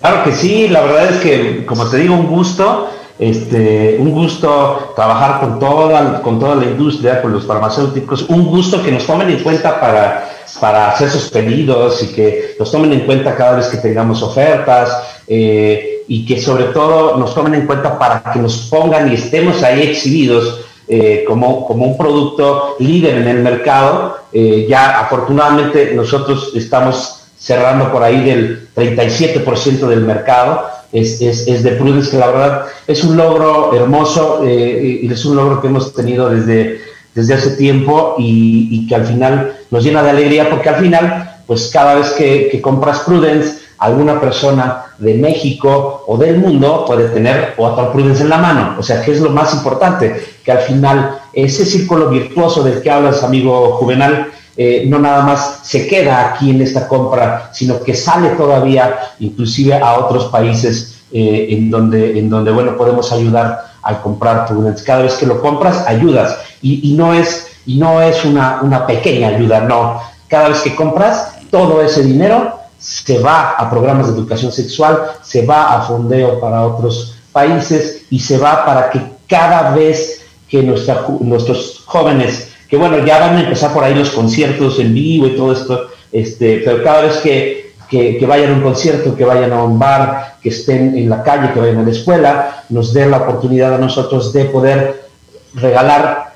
Claro 0.01 0.23
que 0.23 0.31
sí, 0.31 0.67
la 0.67 0.81
verdad 0.81 1.11
es 1.11 1.17
que, 1.17 1.65
como 1.65 1.87
te 1.87 1.97
digo, 1.97 2.15
un 2.15 2.25
gusto, 2.25 2.89
este, 3.19 3.97
un 3.99 4.11
gusto 4.11 4.93
trabajar 4.95 5.39
con 5.39 5.59
toda, 5.59 6.23
con 6.23 6.39
toda 6.39 6.55
la 6.55 6.65
industria, 6.65 7.21
con 7.21 7.31
los 7.31 7.45
farmacéuticos, 7.45 8.23
un 8.29 8.47
gusto 8.47 8.81
que 8.81 8.91
nos 8.91 9.05
tomen 9.05 9.29
en 9.29 9.43
cuenta 9.43 9.79
para, 9.79 10.27
para 10.59 10.89
hacer 10.89 11.07
sus 11.11 11.29
pedidos 11.29 12.01
y 12.01 12.07
que 12.07 12.55
nos 12.57 12.71
tomen 12.71 12.93
en 12.93 13.01
cuenta 13.01 13.35
cada 13.35 13.57
vez 13.57 13.67
que 13.67 13.77
tengamos 13.77 14.23
ofertas 14.23 14.89
eh, 15.27 16.03
y 16.07 16.25
que 16.25 16.41
sobre 16.41 16.65
todo 16.65 17.17
nos 17.17 17.35
tomen 17.35 17.53
en 17.53 17.67
cuenta 17.67 17.99
para 17.99 18.23
que 18.33 18.39
nos 18.39 18.57
pongan 18.71 19.11
y 19.11 19.13
estemos 19.13 19.61
ahí 19.61 19.83
exhibidos 19.83 20.61
eh, 20.87 21.23
como, 21.27 21.67
como 21.67 21.85
un 21.85 21.95
producto 21.95 22.75
líder 22.79 23.17
en 23.17 23.27
el 23.27 23.43
mercado. 23.43 24.17
Eh, 24.33 24.65
ya 24.67 24.99
afortunadamente 24.99 25.93
nosotros 25.93 26.53
estamos 26.55 27.20
cerrando 27.41 27.91
por 27.91 28.03
ahí 28.03 28.23
del 28.23 28.69
37% 28.75 29.87
del 29.87 30.01
mercado, 30.01 30.63
es, 30.91 31.21
es, 31.21 31.63
de 31.63 31.71
Prudence, 31.71 32.11
que 32.11 32.17
la 32.17 32.27
verdad 32.27 32.65
es 32.85 33.03
un 33.03 33.17
logro 33.17 33.73
hermoso 33.73 34.41
eh, 34.45 34.99
y 35.01 35.11
es 35.11 35.25
un 35.25 35.37
logro 35.37 35.61
que 35.61 35.67
hemos 35.67 35.93
tenido 35.93 36.29
desde, 36.29 36.81
desde 37.15 37.33
hace 37.33 37.51
tiempo 37.51 38.15
y, 38.17 38.67
y, 38.71 38.87
que 38.87 38.95
al 38.95 39.05
final 39.05 39.53
nos 39.71 39.83
llena 39.83 40.03
de 40.03 40.09
alegría 40.09 40.49
porque 40.49 40.69
al 40.69 40.81
final, 40.81 41.39
pues 41.47 41.69
cada 41.73 41.95
vez 41.95 42.11
que, 42.11 42.61
compras 42.61 42.99
Prudence, 42.99 43.59
alguna 43.77 44.19
persona 44.19 44.83
de 44.99 45.15
México 45.15 46.03
o 46.05 46.17
del 46.17 46.37
mundo 46.37 46.83
puede 46.85 47.09
tener 47.09 47.55
otra 47.57 47.91
Prudence 47.91 48.21
en 48.21 48.29
la 48.29 48.37
mano. 48.37 48.75
O 48.77 48.83
sea, 48.83 49.01
que 49.01 49.11
es 49.11 49.21
lo 49.21 49.31
más 49.31 49.53
importante, 49.53 50.23
que 50.43 50.51
al 50.51 50.59
final 50.59 51.19
ese 51.33 51.65
círculo 51.65 52.09
virtuoso 52.09 52.63
del 52.63 52.81
que 52.81 52.91
hablas, 52.91 53.23
amigo 53.23 53.77
Juvenal, 53.77 54.27
eh, 54.57 54.83
no 54.87 54.99
nada 54.99 55.23
más 55.23 55.61
se 55.63 55.87
queda 55.87 56.33
aquí 56.33 56.49
en 56.49 56.61
esta 56.61 56.87
compra, 56.87 57.49
sino 57.53 57.81
que 57.81 57.93
sale 57.93 58.29
todavía 58.31 59.13
inclusive 59.19 59.75
a 59.75 59.97
otros 59.99 60.25
países 60.25 61.01
eh, 61.11 61.47
en, 61.51 61.69
donde, 61.69 62.19
en 62.19 62.29
donde, 62.29 62.51
bueno, 62.51 62.75
podemos 62.77 63.11
ayudar 63.11 63.65
al 63.81 64.01
comprar 64.01 64.45
Prudence. 64.45 64.83
Cada 64.83 65.03
vez 65.03 65.15
que 65.15 65.25
lo 65.25 65.41
compras, 65.41 65.85
ayudas. 65.87 66.37
Y, 66.61 66.93
no 66.95 67.13
es, 67.13 67.47
y 67.65 67.77
no 67.77 68.01
es 68.01 68.23
una, 68.23 68.59
una 68.61 68.85
pequeña 68.85 69.29
ayuda, 69.29 69.61
no. 69.61 69.99
Cada 70.27 70.49
vez 70.49 70.59
que 70.59 70.75
compras, 70.75 71.33
todo 71.49 71.81
ese 71.81 72.03
dinero 72.03 72.59
se 72.77 73.19
va 73.19 73.51
a 73.51 73.69
programas 73.69 74.07
de 74.07 74.13
educación 74.13 74.51
sexual, 74.51 74.99
se 75.21 75.45
va 75.45 75.75
a 75.75 75.81
fondeo 75.81 76.39
para 76.39 76.65
otros 76.65 77.15
países 77.31 78.03
y 78.09 78.19
se 78.19 78.37
va 78.37 78.65
para 78.65 78.89
que 78.89 79.01
cada 79.27 79.71
vez 79.71 80.21
que 80.49 80.61
nuestra, 80.61 81.05
nuestros 81.19 81.83
jóvenes 81.85 82.50
que 82.71 82.77
bueno, 82.77 83.05
ya 83.05 83.19
van 83.19 83.35
a 83.35 83.41
empezar 83.41 83.73
por 83.73 83.83
ahí 83.83 83.93
los 83.93 84.11
conciertos 84.11 84.79
en 84.79 84.93
vivo 84.93 85.27
y 85.27 85.35
todo 85.35 85.51
esto, 85.51 85.87
este, 86.09 86.61
pero 86.63 86.81
cada 86.81 87.01
vez 87.01 87.17
que, 87.17 87.73
que, 87.89 88.25
vayan 88.25 88.53
a 88.53 88.55
un 88.55 88.61
concierto, 88.61 89.13
que 89.13 89.25
vayan 89.25 89.51
a 89.51 89.61
un 89.61 89.77
bar, 89.77 90.37
que 90.41 90.47
estén 90.47 90.97
en 90.97 91.09
la 91.09 91.21
calle, 91.21 91.51
que 91.51 91.59
vayan 91.59 91.79
a 91.79 91.83
la 91.83 91.91
escuela, 91.91 92.63
nos 92.69 92.93
den 92.93 93.11
la 93.11 93.17
oportunidad 93.17 93.75
a 93.75 93.77
nosotros 93.77 94.31
de 94.31 94.45
poder 94.45 95.09
regalar 95.53 96.31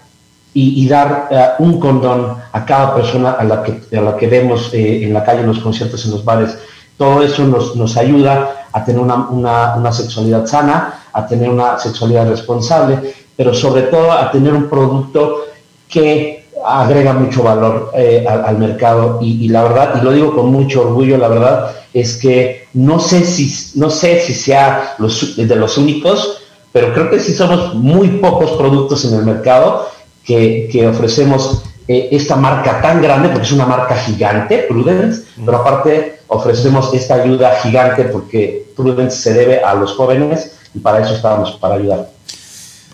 y, 0.54 0.86
dar 0.90 1.56
uh, 1.60 1.64
un 1.64 1.80
condón 1.80 2.36
a 2.52 2.66
cada 2.66 2.94
persona 2.96 3.32
a 3.32 3.44
la 3.46 3.64
que, 3.64 3.98
a 3.98 4.02
la 4.02 4.18
que 4.18 4.28
vemos 4.28 4.74
eh, 4.74 5.06
en 5.06 5.14
la 5.14 5.24
calle, 5.24 5.40
en 5.40 5.48
los 5.48 5.60
conciertos, 5.60 6.04
en 6.04 6.12
los 6.12 6.26
bares. 6.26 6.58
Todo 6.98 7.24
eso 7.24 7.46
nos, 7.46 7.78
nos 7.78 7.96
ayuda 7.96 8.68
a 8.74 8.84
tener 8.84 9.00
una, 9.00 9.30
una, 9.30 9.76
una 9.76 9.92
sexualidad 9.94 10.46
sana, 10.46 11.06
a 11.14 11.26
tener 11.26 11.50
una 11.50 11.80
sexualidad 11.80 12.28
responsable, 12.28 13.14
pero 13.38 13.54
sobre 13.54 13.84
todo 13.84 14.12
a 14.12 14.32
tener 14.32 14.54
un 14.54 14.70
producto 14.70 15.46
que 15.88 16.46
agrega 16.64 17.14
mucho 17.14 17.44
valor 17.44 17.92
eh, 17.96 18.26
al, 18.28 18.58
mercado. 18.58 19.20
Y, 19.22 19.48
la 19.50 19.64
verdad, 19.64 20.00
y 20.02 20.04
lo 20.04 20.12
digo 20.12 20.36
con 20.36 20.52
mucho 20.52 20.82
orgullo, 20.82 21.18
la 21.18 21.28
verdad 21.28 21.72
es 21.94 22.18
que 22.18 22.68
no 22.74 23.00
sé 23.00 23.24
si, 23.26 23.80
no 23.80 23.90
sé 23.90 24.20
si 24.22 24.34
sea 24.34 24.96
los, 24.98 25.36
de 25.36 25.56
los 25.56 25.78
únicos, 25.78 26.42
pero 26.72 26.94
creo 26.94 27.10
que 27.10 27.20
sí 27.20 27.34
somos 27.34 27.74
muy 27.76 28.08
pocos 28.20 28.52
productos 28.52 29.06
en 29.06 29.14
el 29.16 29.26
mercado 29.26 29.88
que, 30.26 30.68
que 30.72 30.88
ofrecemos 30.88 31.64
eh, 31.88 32.10
esta 32.12 32.36
marca 32.36 32.82
tan 32.82 33.02
grande, 33.02 33.30
porque 33.30 33.46
es 33.46 33.54
una 33.54 33.66
marca 33.66 33.96
gigante, 33.96 34.66
Prudence, 34.68 35.24
pero 35.46 35.58
aparte 35.58 36.20
ofrecemos 36.28 36.94
esta 36.94 37.16
ayuda 37.16 37.60
gigante 37.62 38.06
porque 38.06 38.66
Prudence 38.76 39.18
se 39.18 39.34
debe 39.34 39.60
a 39.64 39.76
los 39.76 39.94
jóvenes 39.94 40.58
y 40.74 40.80
para 40.80 41.06
eso 41.06 41.14
estábamos, 41.14 41.52
para 41.54 41.76
ayudar 41.76 42.10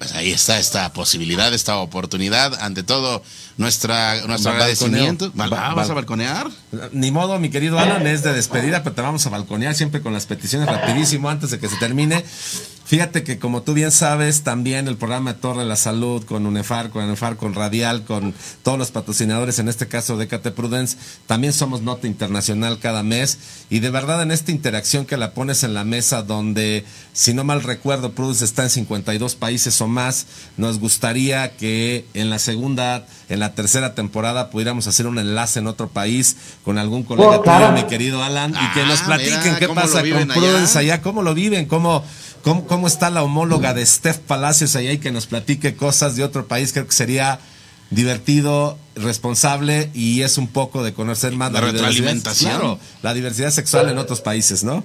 pues 0.02 0.14
ahí 0.14 0.32
está 0.32 0.58
esta 0.58 0.92
posibilidad, 0.94 1.54
esta 1.54 1.78
oportunidad. 1.78 2.60
Ante 2.60 2.82
todo, 2.82 3.22
nuestra, 3.58 4.26
nuestro 4.26 4.52
agradecimiento. 4.52 5.32
Ah, 5.38 5.76
¿Vas 5.76 5.92
a 5.92 5.94
balconear? 5.94 6.50
Ni 6.92 7.12
modo, 7.12 7.38
mi 7.38 7.52
querido 7.52 7.78
Alan, 7.78 8.08
es 8.08 8.24
de 8.24 8.34
despedida, 8.34 8.82
pero 8.82 8.96
te 8.96 9.04
vamos 9.04 9.28
a 9.28 9.30
balconear 9.30 9.76
siempre 9.76 10.02
con 10.02 10.12
las 10.12 10.26
peticiones 10.26 10.68
rapidísimo 10.68 11.30
antes 11.30 11.52
de 11.52 11.60
que 11.60 11.70
se 11.70 11.76
termine. 11.76 12.26
Fíjate 12.92 13.24
que 13.24 13.40
como 13.40 13.62
tú 13.62 13.74
bien 13.74 13.90
sabes, 13.90 14.44
también 14.44 14.90
el 14.90 14.98
programa 14.98 15.36
Torre 15.36 15.60
de 15.60 15.66
la 15.66 15.78
Salud 15.78 16.26
con 16.26 16.46
UNEFAR, 16.46 16.90
con 16.90 17.06
UNEFAR, 17.06 17.38
con 17.38 17.54
Radial, 17.54 18.04
con 18.04 18.34
todos 18.64 18.78
los 18.78 18.92
patrocinadores, 18.92 19.60
en 19.60 19.70
este 19.70 19.88
caso 19.88 20.18
de 20.18 20.28
KT 20.28 20.50
Prudence, 20.50 20.98
también 21.26 21.54
somos 21.54 21.84
nota 21.84 22.08
internacional 22.08 22.80
cada 22.80 23.02
mes. 23.02 23.38
Y 23.70 23.80
de 23.80 23.92
verdad 23.92 24.22
en 24.22 24.32
esta 24.32 24.52
interacción 24.52 25.06
que 25.06 25.16
la 25.16 25.34
pones 25.34 25.64
en 25.64 25.74
la 25.74 25.86
mesa 25.86 26.22
donde, 26.24 26.84
si 27.14 27.34
no 27.34 27.46
mal 27.46 27.64
recuerdo, 27.64 28.12
Prudence 28.12 28.44
está 28.44 28.64
en 28.64 28.70
52 28.70 29.36
países 29.36 29.80
o 29.80 29.88
más, 29.88 30.26
nos 30.58 30.78
gustaría 30.78 31.56
que 31.56 32.06
en 32.14 32.30
la 32.30 32.40
segunda, 32.40 33.06
en 33.30 33.40
la 33.40 33.56
tercera 33.56 33.96
temporada 33.96 34.50
pudiéramos 34.50 34.88
hacer 34.88 35.08
un 35.08 35.18
enlace 35.18 35.60
en 35.60 35.68
otro 35.68 35.88
país 35.88 36.36
con 36.66 36.78
algún 36.78 37.04
colega 37.04 37.40
oh, 37.40 37.42
tuyo, 37.42 37.72
mi 37.72 37.84
querido 37.84 38.22
Alan, 38.22 38.54
y 38.54 38.74
que 38.74 38.84
nos 38.84 39.00
ah, 39.04 39.06
platiquen 39.06 39.56
qué 39.60 39.70
pasa 39.70 40.04
con 40.04 40.28
Prudence 40.28 40.78
allá, 40.78 41.02
cómo 41.02 41.22
lo 41.22 41.34
viven, 41.34 41.68
cómo 41.68 42.04
¿Cómo, 42.44 42.66
¿Cómo, 42.66 42.88
está 42.88 43.10
la 43.10 43.24
homóloga 43.24 43.74
de 43.74 43.86
Steph 43.86 44.18
Palacios 44.18 44.76
ahí 44.76 44.98
que 44.98 45.12
nos 45.12 45.28
platique 45.28 45.76
cosas 45.76 46.16
de 46.16 46.24
otro 46.24 46.48
país? 46.48 46.74
Creo 46.74 46.88
que 46.88 46.94
sería 46.94 47.40
divertido, 47.92 48.78
responsable 48.96 49.90
y 49.94 50.24
es 50.24 50.38
un 50.38 50.48
poco 50.48 50.84
de 50.84 50.94
conocer 50.94 51.34
más 51.34 51.52
la, 51.52 51.62
retroalimentación. 51.62 52.80
la 53.04 53.14
diversidad 53.14 53.52
sexual 53.52 53.90
en 53.90 53.98
otros 53.98 54.22
países, 54.22 54.64
¿no? 54.64 54.84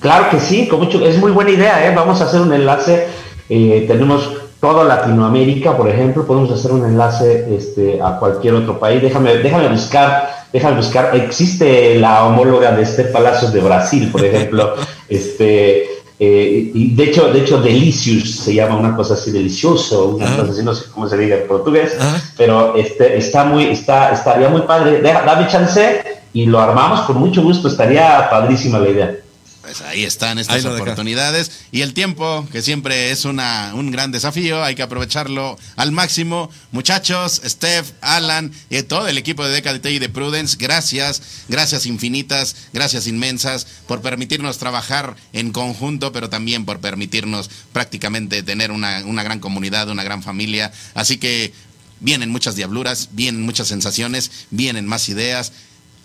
Claro 0.00 0.30
que 0.30 0.40
sí, 0.40 0.66
con 0.66 0.80
mucho, 0.80 1.04
es 1.06 1.18
muy 1.18 1.30
buena 1.30 1.50
idea, 1.50 1.86
¿eh? 1.86 1.94
Vamos 1.94 2.20
a 2.20 2.24
hacer 2.24 2.40
un 2.40 2.52
enlace, 2.52 3.06
eh, 3.48 3.84
tenemos 3.86 4.30
toda 4.60 4.84
Latinoamérica, 4.84 5.76
por 5.76 5.88
ejemplo, 5.88 6.26
podemos 6.26 6.50
hacer 6.50 6.72
un 6.72 6.84
enlace 6.84 7.54
este, 7.54 8.00
a 8.02 8.18
cualquier 8.18 8.54
otro 8.54 8.80
país. 8.80 9.02
Déjame, 9.02 9.38
déjame 9.38 9.68
buscar, 9.68 10.46
déjame 10.52 10.76
buscar, 10.76 11.14
existe 11.14 11.98
la 11.98 12.24
homóloga 12.24 12.72
de 12.72 12.84
Steph 12.84 13.12
Palacios 13.12 13.52
de 13.52 13.60
Brasil, 13.60 14.08
por 14.10 14.24
ejemplo, 14.24 14.74
este 15.08 15.86
eh, 16.18 16.70
y 16.74 16.94
de 16.94 17.04
hecho, 17.04 17.32
de 17.32 17.40
hecho, 17.40 17.60
delicious 17.60 18.30
se 18.30 18.54
llama 18.54 18.76
una 18.76 18.94
cosa 18.94 19.14
así, 19.14 19.30
delicioso, 19.30 20.10
una 20.10 20.36
cosa 20.36 20.52
así, 20.52 20.62
no 20.62 20.74
sé 20.74 20.84
cómo 20.92 21.08
se 21.08 21.16
diga 21.16 21.36
en 21.36 21.48
portugués, 21.48 21.96
pero 22.36 22.76
este, 22.76 23.16
está 23.16 23.44
muy, 23.44 23.64
está, 23.64 24.12
estaría 24.12 24.48
muy 24.48 24.62
padre. 24.62 25.00
dame 25.02 25.48
chance 25.48 26.02
y 26.32 26.46
lo 26.46 26.60
armamos 26.60 27.00
con 27.02 27.18
mucho 27.18 27.42
gusto, 27.42 27.68
estaría 27.68 28.28
padrísima 28.30 28.78
la 28.78 28.88
idea. 28.88 29.16
Pues 29.62 29.80
ahí 29.80 30.02
están 30.02 30.40
estas 30.40 30.64
oportunidades. 30.64 31.52
Y 31.70 31.82
el 31.82 31.94
tiempo, 31.94 32.46
que 32.50 32.62
siempre 32.62 33.12
es 33.12 33.24
una, 33.24 33.72
un 33.74 33.92
gran 33.92 34.10
desafío, 34.10 34.62
hay 34.64 34.74
que 34.74 34.82
aprovecharlo 34.82 35.56
al 35.76 35.92
máximo. 35.92 36.50
Muchachos, 36.72 37.40
Steph, 37.44 37.92
Alan 38.00 38.52
y 38.70 38.82
todo 38.82 39.06
el 39.06 39.18
equipo 39.18 39.46
de 39.46 39.60
DKDT 39.60 39.86
y 39.86 39.98
de 40.00 40.08
Prudence, 40.08 40.56
gracias, 40.58 41.22
gracias 41.48 41.86
infinitas, 41.86 42.56
gracias 42.72 43.06
inmensas 43.06 43.68
por 43.86 44.02
permitirnos 44.02 44.58
trabajar 44.58 45.14
en 45.32 45.52
conjunto, 45.52 46.10
pero 46.10 46.28
también 46.28 46.64
por 46.64 46.80
permitirnos 46.80 47.48
prácticamente 47.72 48.42
tener 48.42 48.72
una, 48.72 49.04
una 49.06 49.22
gran 49.22 49.38
comunidad, 49.38 49.88
una 49.90 50.02
gran 50.02 50.24
familia. 50.24 50.72
Así 50.94 51.18
que 51.18 51.54
vienen 52.00 52.30
muchas 52.30 52.56
diabluras, 52.56 53.10
vienen 53.12 53.42
muchas 53.42 53.68
sensaciones, 53.68 54.32
vienen 54.50 54.86
más 54.86 55.08
ideas 55.08 55.52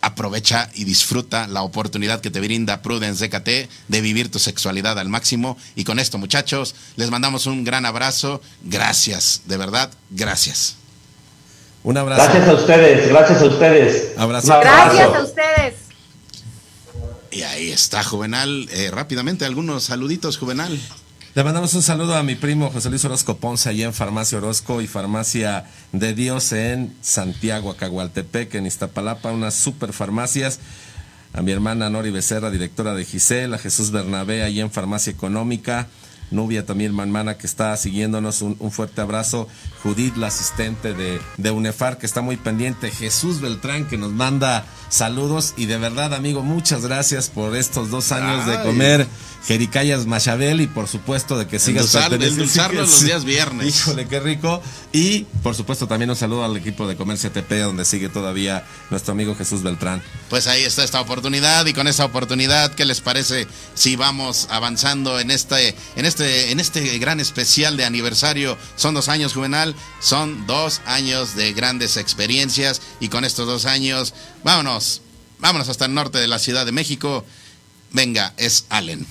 aprovecha 0.07 0.69
y 0.73 0.83
disfruta 0.83 1.47
la 1.47 1.61
oportunidad 1.61 2.21
que 2.21 2.31
te 2.31 2.39
brinda 2.39 2.81
Prudence 2.81 3.27
DKT 3.27 3.69
de 3.87 4.01
vivir 4.01 4.31
tu 4.31 4.39
sexualidad 4.39 4.97
al 4.99 5.09
máximo. 5.09 5.57
Y 5.75 5.83
con 5.83 5.99
esto, 5.99 6.17
muchachos, 6.17 6.75
les 6.95 7.09
mandamos 7.11 7.45
un 7.45 7.63
gran 7.63 7.85
abrazo. 7.85 8.41
Gracias, 8.63 9.41
de 9.45 9.57
verdad, 9.57 9.91
gracias. 10.09 10.75
Un 11.83 11.97
abrazo. 11.97 12.23
Gracias 12.23 12.47
a 12.47 12.53
ustedes, 12.53 13.09
gracias 13.09 13.41
a 13.41 13.45
ustedes. 13.45 14.17
Abrazo. 14.17 14.47
Gracias 14.59 15.15
a 15.15 15.23
ustedes. 15.23 15.73
Y 17.31 17.43
ahí 17.43 17.71
está, 17.71 18.03
Juvenal. 18.03 18.67
Eh, 18.71 18.89
rápidamente, 18.91 19.45
algunos 19.45 19.83
saluditos, 19.83 20.37
Juvenal. 20.37 20.79
Le 21.37 21.43
mandamos 21.43 21.75
un 21.75 21.83
saludo 21.83 22.15
a 22.15 22.23
mi 22.23 22.33
primo 22.33 22.71
José 22.71 22.89
Luis 22.89 23.05
Orozco 23.05 23.37
Ponce, 23.37 23.69
allá 23.69 23.85
en 23.85 23.93
Farmacia 23.93 24.39
Orozco 24.39 24.81
y 24.81 24.87
Farmacia 24.87 25.65
de 25.91 26.15
Dios 26.15 26.51
en 26.51 26.95
Santiago, 27.01 27.69
Acagualtepec, 27.69 28.55
en 28.55 28.65
Iztapalapa, 28.65 29.31
unas 29.31 29.53
super 29.53 29.93
farmacias. 29.93 30.59
A 31.33 31.43
mi 31.43 31.51
hermana 31.51 31.91
Nori 31.91 32.09
Becerra, 32.09 32.49
directora 32.49 32.95
de 32.95 33.05
Gisela, 33.05 33.57
a 33.57 33.59
Jesús 33.59 33.91
Bernabé, 33.91 34.41
allá 34.41 34.63
en 34.63 34.71
Farmacia 34.71 35.11
Económica. 35.13 35.85
Nubia 36.31 36.65
también, 36.65 36.97
hermana, 36.99 37.37
que 37.37 37.47
está 37.47 37.75
siguiéndonos. 37.77 38.41
Un, 38.41 38.71
fuerte 38.71 39.01
abrazo. 39.01 39.47
Judith, 39.83 40.17
la 40.17 40.27
asistente 40.27 40.93
de, 40.93 41.19
de, 41.37 41.51
UNEFAR, 41.51 41.97
que 41.97 42.05
está 42.05 42.21
muy 42.21 42.37
pendiente. 42.37 42.91
Jesús 42.91 43.39
Beltrán, 43.41 43.87
que 43.87 43.97
nos 43.97 44.11
manda 44.11 44.65
saludos. 44.89 45.53
Y 45.57 45.65
de 45.65 45.77
verdad, 45.77 46.13
amigo, 46.13 46.43
muchas 46.43 46.83
gracias 46.83 47.29
por 47.29 47.55
estos 47.55 47.89
dos 47.89 48.11
años 48.11 48.45
de 48.45 48.61
comer 48.61 49.07
Jericayas 49.47 50.05
Machabel 50.05 50.59
y 50.59 50.67
por 50.67 50.89
supuesto 50.89 51.37
de 51.37 51.47
que 51.47 51.57
sigas 51.57 51.95
endulzarnos 51.95 52.89
los 52.89 53.03
días 53.03 53.23
viernes. 53.23 53.67
Híjole, 53.67 54.05
qué 54.07 54.19
rico. 54.19 54.61
Y 54.91 55.25
por 55.41 55.55
supuesto 55.55 55.87
también 55.87 56.09
un 56.09 56.17
saludo 56.17 56.43
al 56.43 56.57
equipo 56.57 56.85
de 56.85 56.97
Comercio 56.97 57.31
TP 57.31 57.59
donde 57.61 57.85
sigue 57.85 58.09
todavía 58.09 58.65
nuestro 58.89 59.13
amigo 59.13 59.35
Jesús 59.35 59.63
Beltrán. 59.63 60.03
Pues 60.29 60.47
ahí 60.47 60.63
está 60.63 60.83
esta 60.83 60.99
oportunidad 60.99 61.65
y 61.65 61.73
con 61.73 61.87
esta 61.87 62.03
oportunidad, 62.03 62.73
¿qué 62.75 62.83
les 62.83 62.99
parece 62.99 63.47
si 63.73 63.95
vamos 63.95 64.47
avanzando 64.49 65.17
en 65.19 65.31
este 65.31 65.75
en 65.95 66.05
este 66.05 66.16
en 66.19 66.59
este 66.59 66.97
gran 66.99 67.19
especial 67.19 67.77
de 67.77 67.85
aniversario? 67.85 68.57
Son 68.75 68.93
dos 68.93 69.09
años 69.09 69.33
juvenal, 69.33 69.75
son 69.99 70.45
dos 70.47 70.81
años 70.85 71.35
de 71.35 71.53
grandes 71.53 71.97
experiencias 71.97 72.81
y 72.99 73.09
con 73.09 73.25
estos 73.25 73.47
dos 73.47 73.65
años, 73.65 74.13
vámonos, 74.43 75.01
vámonos 75.39 75.69
hasta 75.69 75.85
el 75.85 75.93
norte 75.93 76.17
de 76.17 76.27
la 76.27 76.39
Ciudad 76.39 76.65
de 76.65 76.71
México. 76.71 77.25
Venga, 77.91 78.33
es 78.37 78.65
Allen. 78.69 79.05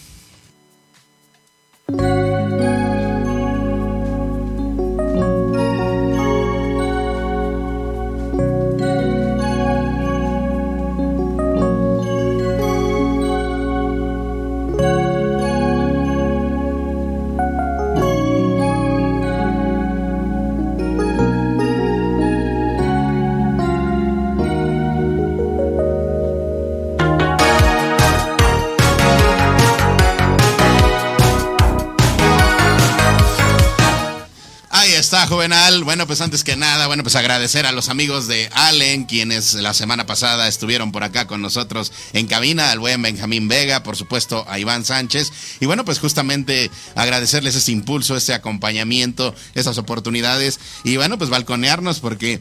Bueno, 35.96 36.08
pues 36.08 36.20
antes 36.20 36.44
que 36.44 36.56
nada, 36.56 36.88
bueno, 36.88 37.02
pues 37.02 37.16
agradecer 37.16 37.64
a 37.64 37.72
los 37.72 37.88
amigos 37.88 38.28
de 38.28 38.50
Allen, 38.52 39.06
quienes 39.06 39.54
la 39.54 39.72
semana 39.72 40.04
pasada 40.04 40.46
estuvieron 40.46 40.92
por 40.92 41.04
acá 41.04 41.26
con 41.26 41.40
nosotros 41.40 41.90
en 42.12 42.26
cabina, 42.26 42.70
al 42.70 42.80
buen 42.80 43.00
Benjamín 43.00 43.48
Vega, 43.48 43.82
por 43.82 43.96
supuesto 43.96 44.44
a 44.46 44.58
Iván 44.58 44.84
Sánchez. 44.84 45.32
Y 45.58 45.64
bueno, 45.64 45.86
pues 45.86 45.98
justamente 45.98 46.70
agradecerles 46.96 47.54
ese 47.54 47.72
impulso, 47.72 48.14
ese 48.14 48.34
acompañamiento, 48.34 49.34
esas 49.54 49.78
oportunidades. 49.78 50.60
Y 50.84 50.98
bueno, 50.98 51.16
pues 51.16 51.30
balconearnos 51.30 52.00
porque 52.00 52.40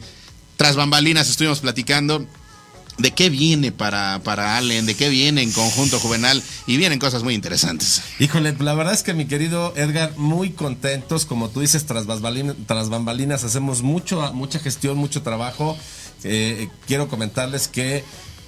tras 0.58 0.76
bambalinas 0.76 1.30
estuvimos 1.30 1.60
platicando 1.60 2.26
de 2.98 3.10
qué 3.12 3.30
viene 3.30 3.72
para, 3.72 4.20
para 4.24 4.56
Allen, 4.56 4.86
de 4.86 4.94
qué 4.94 5.08
viene 5.08 5.42
en 5.42 5.52
conjunto 5.52 5.98
juvenal 5.98 6.42
y 6.66 6.76
vienen 6.76 6.98
cosas 6.98 7.22
muy 7.22 7.34
interesantes. 7.34 8.02
Híjole, 8.18 8.54
la 8.58 8.74
verdad 8.74 8.94
es 8.94 9.02
que 9.02 9.14
mi 9.14 9.26
querido 9.26 9.74
Edgar, 9.76 10.16
muy 10.16 10.50
contentos, 10.50 11.26
como 11.26 11.48
tú 11.48 11.60
dices, 11.60 11.86
tras 11.86 12.06
bambalinas, 12.06 13.44
hacemos 13.44 13.82
mucho, 13.82 14.32
mucha 14.32 14.58
gestión, 14.58 14.96
mucho 14.96 15.22
trabajo. 15.22 15.76
Eh, 16.24 16.68
quiero 16.86 17.08
comentarles 17.08 17.68
que 17.68 18.02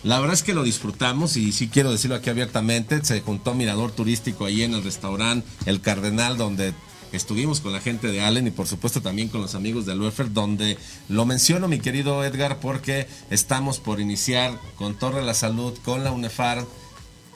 la 0.05 0.21
verdad 0.21 0.35
es 0.35 0.43
que 0.43 0.55
lo 0.55 0.63
disfrutamos 0.63 1.37
y 1.37 1.53
sí 1.53 1.69
quiero 1.69 1.91
decirlo 1.91 2.17
aquí 2.17 2.31
abiertamente. 2.31 3.05
Se 3.05 3.21
juntó 3.21 3.55
Mirador 3.55 3.91
Turístico 3.91 4.45
ahí 4.45 4.63
en 4.63 4.75
el 4.75 4.85
restaurante 4.85 5.47
El 5.67 5.81
Cardenal, 5.81 6.37
donde 6.37 6.73
estuvimos 7.12 7.61
con 7.61 7.73
la 7.73 7.81
gente 7.81 8.09
de 8.09 8.21
Allen 8.21 8.47
y 8.47 8.51
por 8.51 8.66
supuesto 8.66 9.01
también 9.01 9.29
con 9.29 9.40
los 9.40 9.55
amigos 9.55 9.87
de 9.87 9.94
Luefer, 9.94 10.33
donde 10.33 10.77
lo 11.09 11.25
menciono 11.27 11.68
mi 11.68 11.79
querido 11.79 12.25
Edgar 12.25 12.61
porque 12.61 13.07
estamos 13.31 13.79
por 13.79 14.01
iniciar 14.01 14.59
con 14.77 14.94
Torre 14.94 15.23
la 15.23 15.35
Salud, 15.35 15.77
con 15.85 16.05
la 16.05 16.12
UNEFAR, 16.12 16.64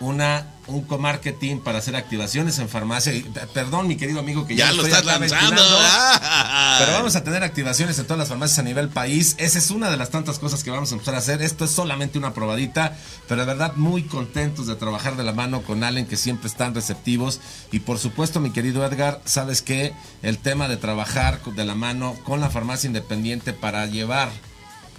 una 0.02 0.46
un 0.66 0.82
co-marketing 0.82 1.58
para 1.58 1.78
hacer 1.78 1.96
activaciones 1.96 2.58
en 2.58 2.68
farmacia. 2.68 3.12
perdón, 3.52 3.88
mi 3.88 3.96
querido 3.96 4.20
amigo, 4.20 4.46
que 4.46 4.54
ya, 4.54 4.72
lo 4.72 4.84
estás 4.84 5.04
lanzando. 5.04 5.62
Pero 6.78 6.92
vamos 6.92 7.16
a 7.16 7.24
tener 7.24 7.42
activaciones 7.42 7.98
en 7.98 8.04
todas 8.04 8.18
las 8.18 8.28
farmacias 8.28 8.60
a 8.60 8.62
nivel 8.62 8.88
país. 8.88 9.34
Esa 9.38 9.58
es 9.58 9.70
una 9.70 9.90
de 9.90 9.96
las 9.96 10.10
tantas 10.10 10.38
cosas 10.38 10.62
que 10.62 10.70
vamos 10.70 10.92
a 10.92 10.94
empezar 10.94 11.14
a 11.14 11.18
hacer. 11.18 11.42
Esto 11.42 11.64
es 11.64 11.70
solamente 11.72 12.18
una 12.18 12.32
probadita, 12.32 12.96
pero 13.28 13.40
de 13.40 13.46
verdad 13.46 13.74
muy 13.76 14.04
contentos 14.04 14.66
de 14.66 14.76
trabajar 14.76 15.16
de 15.16 15.24
la 15.24 15.32
mano 15.32 15.62
con 15.62 15.82
Allen, 15.82 16.06
que 16.06 16.16
siempre 16.16 16.48
están 16.48 16.74
receptivos. 16.74 17.40
Y 17.72 17.80
por 17.80 17.98
supuesto, 17.98 18.40
mi 18.40 18.50
querido 18.50 18.84
Edgar, 18.84 19.20
sabes 19.24 19.62
que 19.62 19.92
el 20.22 20.38
tema 20.38 20.68
de 20.68 20.76
trabajar 20.76 21.42
de 21.42 21.64
la 21.64 21.74
mano 21.74 22.14
con 22.24 22.40
la 22.40 22.50
farmacia 22.50 22.86
independiente 22.86 23.52
para 23.52 23.86
llevar 23.86 24.30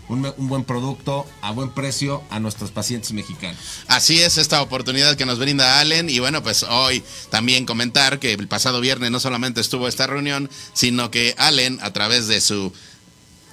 un, 0.10 0.34
buen 0.38 0.64
producto 0.64 1.26
a 1.42 1.52
buen 1.52 1.72
precio 1.72 2.24
a 2.30 2.40
nuestros 2.40 2.72
pacientes 2.72 3.12
mexicanos. 3.14 3.60
Así 3.88 4.22
es 4.22 4.38
esta 4.38 4.62
oportunidad 4.62 5.16
que 5.16 5.26
nos 5.26 5.40
brinda 5.40 5.80
Allen 5.80 6.10
y 6.10 6.20
bueno, 6.20 6.44
pues 6.44 6.64
hoy 6.64 7.04
también 7.30 7.66
comentar 7.66 8.20
que 8.20 8.34
el 8.34 8.48
pasado 8.48 8.82
viernes 8.82 9.12
no 9.12 9.20
solamente 9.20 9.62
estuvo 9.62 9.88
esta 9.88 10.08
reunión, 10.08 10.50
sino 10.74 11.12
que 11.12 11.36
Allen 11.38 11.80
a 11.82 11.92
través 11.94 12.28
de 12.28 12.42
su 12.42 12.74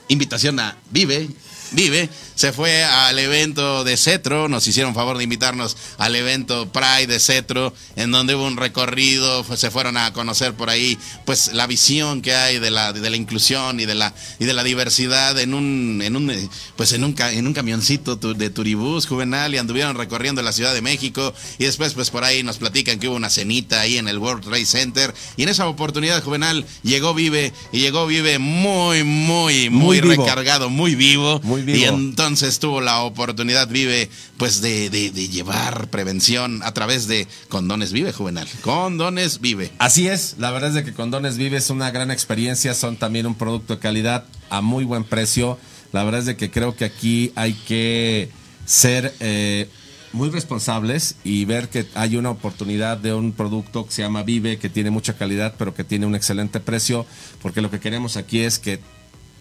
invitación 0.08 0.58
a 0.60 0.76
Vive, 0.90 1.28
Vive, 1.72 2.09
se 2.35 2.52
fue 2.52 2.83
al 2.83 3.18
evento 3.18 3.85
de 3.85 3.96
Cetro, 3.96 4.48
nos 4.48 4.66
hicieron 4.66 4.94
favor 4.94 5.18
de 5.18 5.24
invitarnos 5.24 5.76
al 5.98 6.16
evento 6.16 6.70
Pride 6.72 7.06
de 7.06 7.20
Cetro, 7.20 7.72
en 7.96 8.11
donde 8.11 8.35
hubo 8.35 8.46
un 8.46 8.56
recorrido, 8.56 9.44
se 9.56 9.70
fueron 9.70 9.96
a 9.96 10.12
conocer 10.12 10.54
por 10.54 10.70
ahí, 10.70 10.98
pues 11.24 11.52
la 11.52 11.66
visión 11.66 12.22
que 12.22 12.35
hay 12.35 12.59
de 12.59 12.70
la, 12.70 12.92
de 12.92 13.09
la 13.09 13.16
inclusión 13.16 13.78
y 13.78 13.87
de 13.87 13.94
la, 13.94 14.14
y 14.38 14.46
de 14.46 14.54
la 14.54 14.64
diversidad 14.64 15.38
en 15.38 15.54
un, 15.54 16.00
en 16.02 16.16
un, 16.16 16.50
pues 16.76 16.92
en 16.92 17.04
un, 17.04 17.14
en 17.18 17.46
un 17.46 17.52
camioncito 17.52 18.16
de 18.16 18.50
turibús 18.50 19.06
juvenal 19.06 19.54
y 19.54 19.59
anduvieron 19.59 19.96
recorriendo 19.96 20.42
la 20.42 20.52
Ciudad 20.52 20.74
de 20.74 20.83
México 20.83 21.33
y 21.59 21.64
después 21.64 21.94
pues 21.94 22.11
por 22.11 22.24
ahí 22.24 22.42
nos 22.42 22.59
platican 22.59 22.98
que 22.98 23.09
hubo 23.09 23.16
una 23.16 23.30
cenita 23.30 23.80
ahí 23.80 23.98
en 23.98 24.09
el 24.09 24.18
World 24.18 24.44
Trade 24.44 24.66
Center 24.66 25.14
y 25.37 25.44
en 25.44 25.48
esa 25.50 25.68
oportunidad 25.68 26.22
juvenal 26.22 26.64
llegó 26.83 27.14
Vive 27.14 27.52
y 27.72 27.80
llegó 27.80 28.06
Vive 28.06 28.38
muy, 28.38 29.04
muy, 29.04 29.70
muy, 29.70 30.00
recargado, 30.00 30.70
muy 30.70 30.94
vivo. 30.94 31.40
Muy 31.42 31.60
vivo. 31.64 31.79
Y 31.79 31.85
entonces 31.85 32.20
entonces 32.31 32.61
tuvo 32.61 32.81
la 32.81 33.01
oportunidad, 33.01 33.66
Vive, 33.68 34.09
pues 34.37 34.61
de, 34.61 34.88
de, 34.88 35.11
llevar 35.11 35.88
prevención 35.88 36.62
a 36.62 36.73
través 36.73 37.09
de 37.09 37.27
Condones 37.49 37.92
Vive, 37.92 38.12
Juvenal. 38.12 38.46
Condones 38.61 39.40
Vive. 39.40 39.73
Así 39.79 40.07
es, 40.07 40.37
la 40.38 40.53
verdad 40.53 40.68
es 40.68 40.75
de 40.77 40.85
que 40.85 40.92
Condones 40.92 41.38
Vive 41.38 41.57
es 41.57 41.70
una 41.70 41.90
gran 41.90 42.12
experiencia, 42.12 42.73
son 42.73 42.96
también 42.96 43.27
un 43.27 43.35
producto 43.35 43.75
de 43.75 43.81
calidad 43.81 44.27
a 44.49 44.61
muy 44.61 44.85
buen 44.85 45.03
precio. 45.03 45.59
La 45.92 46.05
verdad 46.05 46.20
es 46.20 46.27
de 46.27 46.37
que 46.37 46.53
creo 46.53 46.77
que 46.77 46.85
aquí 46.85 47.33
hay 47.35 47.55
que 47.55 48.31
ser 48.64 49.12
eh, 49.18 49.68
muy 50.12 50.31
responsables 50.31 51.16
y 51.25 51.46
ver 51.46 51.68
que 51.68 51.87
hay 51.94 52.16
una 52.16 52.31
oportunidad 52.31 52.96
de 52.96 53.12
un 53.12 53.33
producto 53.33 53.87
que 53.87 53.92
se 53.92 54.03
llama 54.03 54.23
Vive, 54.23 54.59
que 54.59 54.68
tiene 54.68 54.90
mucha 54.90 55.14
calidad, 55.14 55.55
pero 55.59 55.75
que 55.75 55.83
tiene 55.83 56.07
un 56.07 56.14
excelente 56.14 56.61
precio, 56.61 57.07
porque 57.42 57.61
lo 57.61 57.70
que 57.73 57.81
queremos 57.81 58.16
aquí 58.16 58.40
es 58.40 58.59
que 58.59 58.79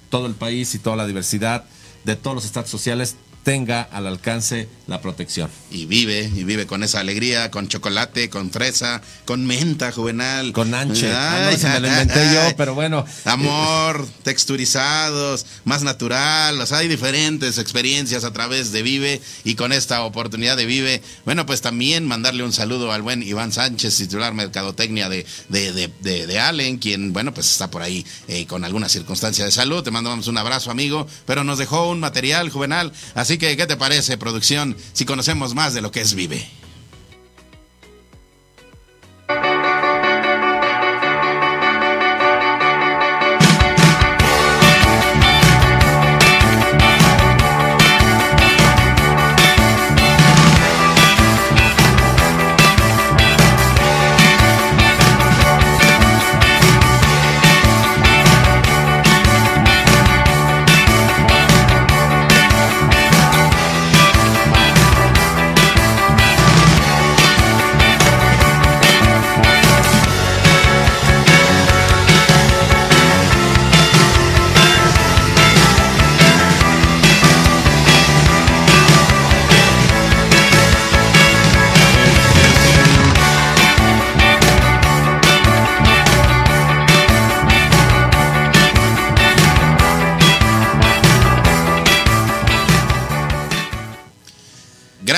todo 0.09 0.25
el 0.25 0.33
país 0.33 0.73
y 0.73 0.79
toda 0.79 0.95
la 0.95 1.05
diversidad 1.05 1.65
de 2.03 2.15
todos 2.15 2.35
los 2.35 2.45
estados 2.45 2.69
sociales 2.69 3.15
tenga 3.49 3.81
al 3.81 4.05
alcance 4.05 4.69
la 4.85 5.01
protección. 5.01 5.49
Y 5.71 5.87
vive, 5.87 6.31
y 6.35 6.43
vive 6.43 6.67
con 6.67 6.83
esa 6.83 6.99
alegría, 6.99 7.49
con 7.49 7.67
chocolate, 7.67 8.29
con 8.29 8.51
fresa, 8.51 9.01
con 9.25 9.43
menta 9.47 9.91
juvenal. 9.91 10.53
Con 10.53 10.75
anche. 10.75 11.11
Ah, 11.11 11.51
se 11.57 11.67
me 11.67 11.79
lo 11.79 11.87
inventé 11.87 12.31
yo, 12.31 12.55
pero 12.57 12.75
bueno. 12.75 13.03
Amor, 13.25 14.07
texturizados, 14.21 15.47
más 15.65 15.81
natural. 15.81 16.61
O 16.61 16.65
sea, 16.67 16.79
hay 16.79 16.87
diferentes 16.87 17.57
experiencias 17.57 18.23
a 18.23 18.33
través 18.33 18.71
de 18.71 18.83
Vive 18.83 19.19
y 19.43 19.55
con 19.55 19.73
esta 19.73 20.03
oportunidad 20.03 20.55
de 20.55 20.67
Vive. 20.67 21.01
Bueno, 21.25 21.47
pues 21.47 21.61
también 21.61 22.05
mandarle 22.05 22.43
un 22.43 22.53
saludo 22.53 22.91
al 22.91 23.01
buen 23.01 23.23
Iván 23.23 23.51
Sánchez, 23.51 23.97
titular 23.97 24.35
Mercadotecnia 24.35 25.09
de, 25.09 25.25
de, 25.49 25.71
de, 25.71 26.27
de, 26.27 26.39
Allen, 26.39 26.77
quien, 26.77 27.13
bueno, 27.13 27.33
pues 27.33 27.51
está 27.51 27.71
por 27.71 27.81
ahí 27.81 28.05
eh, 28.27 28.45
con 28.45 28.63
alguna 28.63 28.89
circunstancia 28.89 29.43
de 29.43 29.51
salud. 29.51 29.83
Te 29.83 29.89
mandamos 29.89 30.27
un 30.27 30.37
abrazo, 30.37 30.69
amigo, 30.69 31.07
pero 31.25 31.43
nos 31.43 31.57
dejó 31.57 31.89
un 31.89 31.99
material 31.99 32.49
juvenal. 32.51 32.91
Así 33.15 33.38
que, 33.39 33.57
¿qué 33.57 33.65
te 33.65 33.77
parece, 33.77 34.17
producción? 34.17 34.77
si 34.93 35.05
conocemos 35.05 35.55
más 35.55 35.73
de 35.73 35.81
lo 35.81 35.91
que 35.91 36.01
es 36.01 36.13
Vive. 36.13 36.47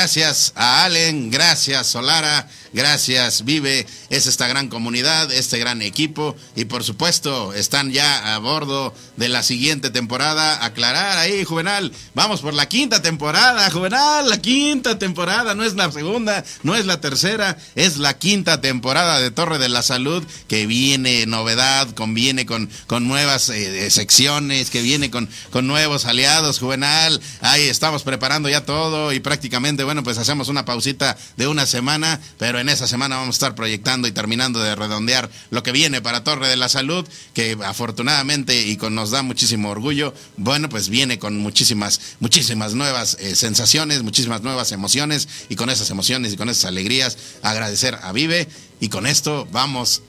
Gracias 0.02 0.52
a 0.56 0.84
Allen, 0.84 1.30
gracias 1.30 1.86
Solara, 1.86 2.48
gracias 2.74 3.46
Vive, 3.46 3.86
es 4.10 4.28
esta 4.28 4.48
gran 4.48 4.68
comunidad, 4.68 5.32
este 5.32 5.58
gran 5.60 5.82
equipo 5.82 6.36
y 6.56 6.66
por 6.66 6.84
supuesto 6.84 7.54
están 7.54 7.92
ya 7.92 8.36
a 8.36 8.40
bordo 8.40 8.94
de 9.18 9.30
la 9.30 9.44
siguiente 9.44 9.90
temporada. 9.90 10.64
Aclarar 10.64 11.18
ahí, 11.18 11.44
Juvenal, 11.44 11.92
vamos 12.14 12.42
por 12.42 12.54
la 12.54 12.68
quinta 12.68 13.02
temporada, 13.02 13.70
Juvenal, 13.70 14.30
la 14.30 14.42
quinta 14.42 14.98
temporada, 14.98 15.56
no 15.56 15.64
es 15.64 15.76
la 15.76 15.92
segunda, 15.92 16.44
no 16.64 16.76
es 16.76 16.86
la 16.86 17.02
tercera, 17.02 17.58
es 17.76 17.98
la 17.98 18.18
quinta 18.18 18.62
temporada 18.62 19.20
de 19.20 19.32
Torre 19.32 19.58
de 19.58 19.70
la 19.70 19.82
Salud 19.82 20.24
que 20.48 20.66
viene 20.66 21.26
novedad, 21.26 21.90
conviene 21.92 22.46
con, 22.46 22.70
con 22.88 23.08
nuevas 23.08 23.50
eh, 23.50 23.90
secciones, 23.90 24.70
que 24.70 24.82
viene 24.82 25.12
con, 25.12 25.30
con 25.50 25.68
nuevos 25.68 26.06
aliados, 26.06 26.60
Juvenal. 26.60 27.22
Ahí 27.42 27.64
estamos 27.64 28.04
preparando 28.04 28.50
ya 28.50 28.66
todo 28.66 29.14
y 29.14 29.20
prácticamente, 29.20 29.84
bueno, 29.84 30.04
pues 30.04 30.18
hacemos 30.18 30.48
una 30.48 30.66
pausita 30.66 31.18
de 31.38 31.48
una 31.48 31.66
semana, 31.66 32.20
pero 32.38 32.60
en 32.62 32.70
esa 32.70 32.88
semana 32.88 33.18
vamos 33.18 33.36
a 33.36 33.38
estar 33.38 33.56
proyectando 33.56 34.08
y 34.08 34.12
terminando 34.12 34.60
de 34.60 34.76
redondear 34.76 35.30
lo 35.50 35.64
que 35.64 35.72
viene 35.72 36.02
para 36.02 36.24
Torre 36.24 36.48
de 36.48 36.56
la 36.56 36.70
Salud, 36.70 37.08
que 37.34 37.58
afortunadamente 37.66 38.62
y 38.62 38.78
con 38.78 38.96
nos 38.96 39.12
da 39.12 39.24
muchísimo 39.24 39.70
orgullo, 39.70 40.14
bueno, 40.38 40.70
pues 40.70 40.90
viene 40.90 41.20
con 41.20 41.38
muchísimas, 41.38 42.00
muchísimas 42.20 42.74
nuevas 42.74 43.18
eh, 43.20 43.36
sensaciones, 43.36 44.04
muchísimas 44.04 44.42
nuevas 44.42 44.72
emociones 44.72 45.28
y 45.50 45.56
con 45.56 45.70
esas 45.70 45.90
emociones 45.90 46.34
y 46.34 46.38
con 46.38 46.50
esas 46.50 46.66
alegrías 46.66 47.18
agradecer 47.42 47.98
a 48.02 48.12
Vive 48.12 48.48
y 48.80 48.90
con 48.90 49.08
esto 49.08 49.48
vamos 49.52 50.04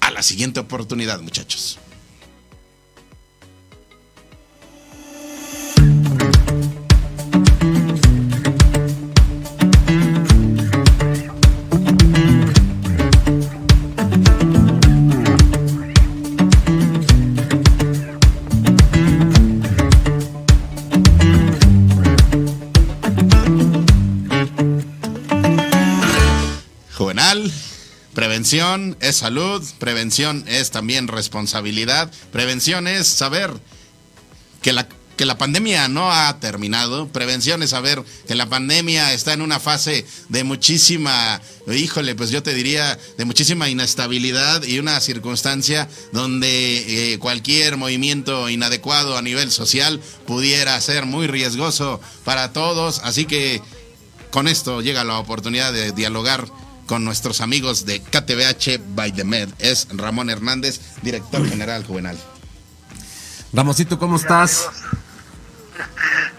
a 0.00 0.10
la 0.10 0.22
siguiente 0.22 0.60
oportunidad, 0.60 1.20
muchachos. 1.20 1.78
Prevención 28.48 28.96
es 29.00 29.16
salud, 29.16 29.62
prevención 29.78 30.42
es 30.48 30.70
también 30.70 31.06
responsabilidad, 31.06 32.10
prevención 32.32 32.88
es 32.88 33.06
saber 33.06 33.52
que 34.62 34.72
la, 34.72 34.88
que 35.18 35.26
la 35.26 35.36
pandemia 35.36 35.86
no 35.88 36.10
ha 36.10 36.40
terminado, 36.40 37.08
prevención 37.08 37.62
es 37.62 37.68
saber 37.68 38.02
que 38.26 38.34
la 38.34 38.48
pandemia 38.48 39.12
está 39.12 39.34
en 39.34 39.42
una 39.42 39.60
fase 39.60 40.06
de 40.30 40.44
muchísima, 40.44 41.42
híjole, 41.70 42.14
pues 42.14 42.30
yo 42.30 42.42
te 42.42 42.54
diría, 42.54 42.98
de 43.18 43.26
muchísima 43.26 43.68
inestabilidad 43.68 44.62
y 44.62 44.78
una 44.78 44.98
circunstancia 45.00 45.86
donde 46.12 47.12
eh, 47.12 47.18
cualquier 47.18 47.76
movimiento 47.76 48.48
inadecuado 48.48 49.18
a 49.18 49.20
nivel 49.20 49.50
social 49.50 50.00
pudiera 50.26 50.80
ser 50.80 51.04
muy 51.04 51.26
riesgoso 51.26 52.00
para 52.24 52.54
todos, 52.54 53.02
así 53.04 53.26
que 53.26 53.60
con 54.30 54.48
esto 54.48 54.80
llega 54.80 55.04
la 55.04 55.18
oportunidad 55.18 55.70
de 55.70 55.92
dialogar 55.92 56.48
con 56.88 57.04
nuestros 57.04 57.40
amigos 57.40 57.86
de 57.86 58.00
KTBH 58.00 58.80
by 58.96 59.12
the 59.12 59.22
Med. 59.22 59.48
Es 59.60 59.86
Ramón 59.94 60.30
Hernández, 60.30 60.80
director 61.02 61.46
general 61.46 61.84
juvenal. 61.86 62.18
Ramosito, 63.52 63.98
¿cómo 63.98 64.16
estás? 64.16 64.68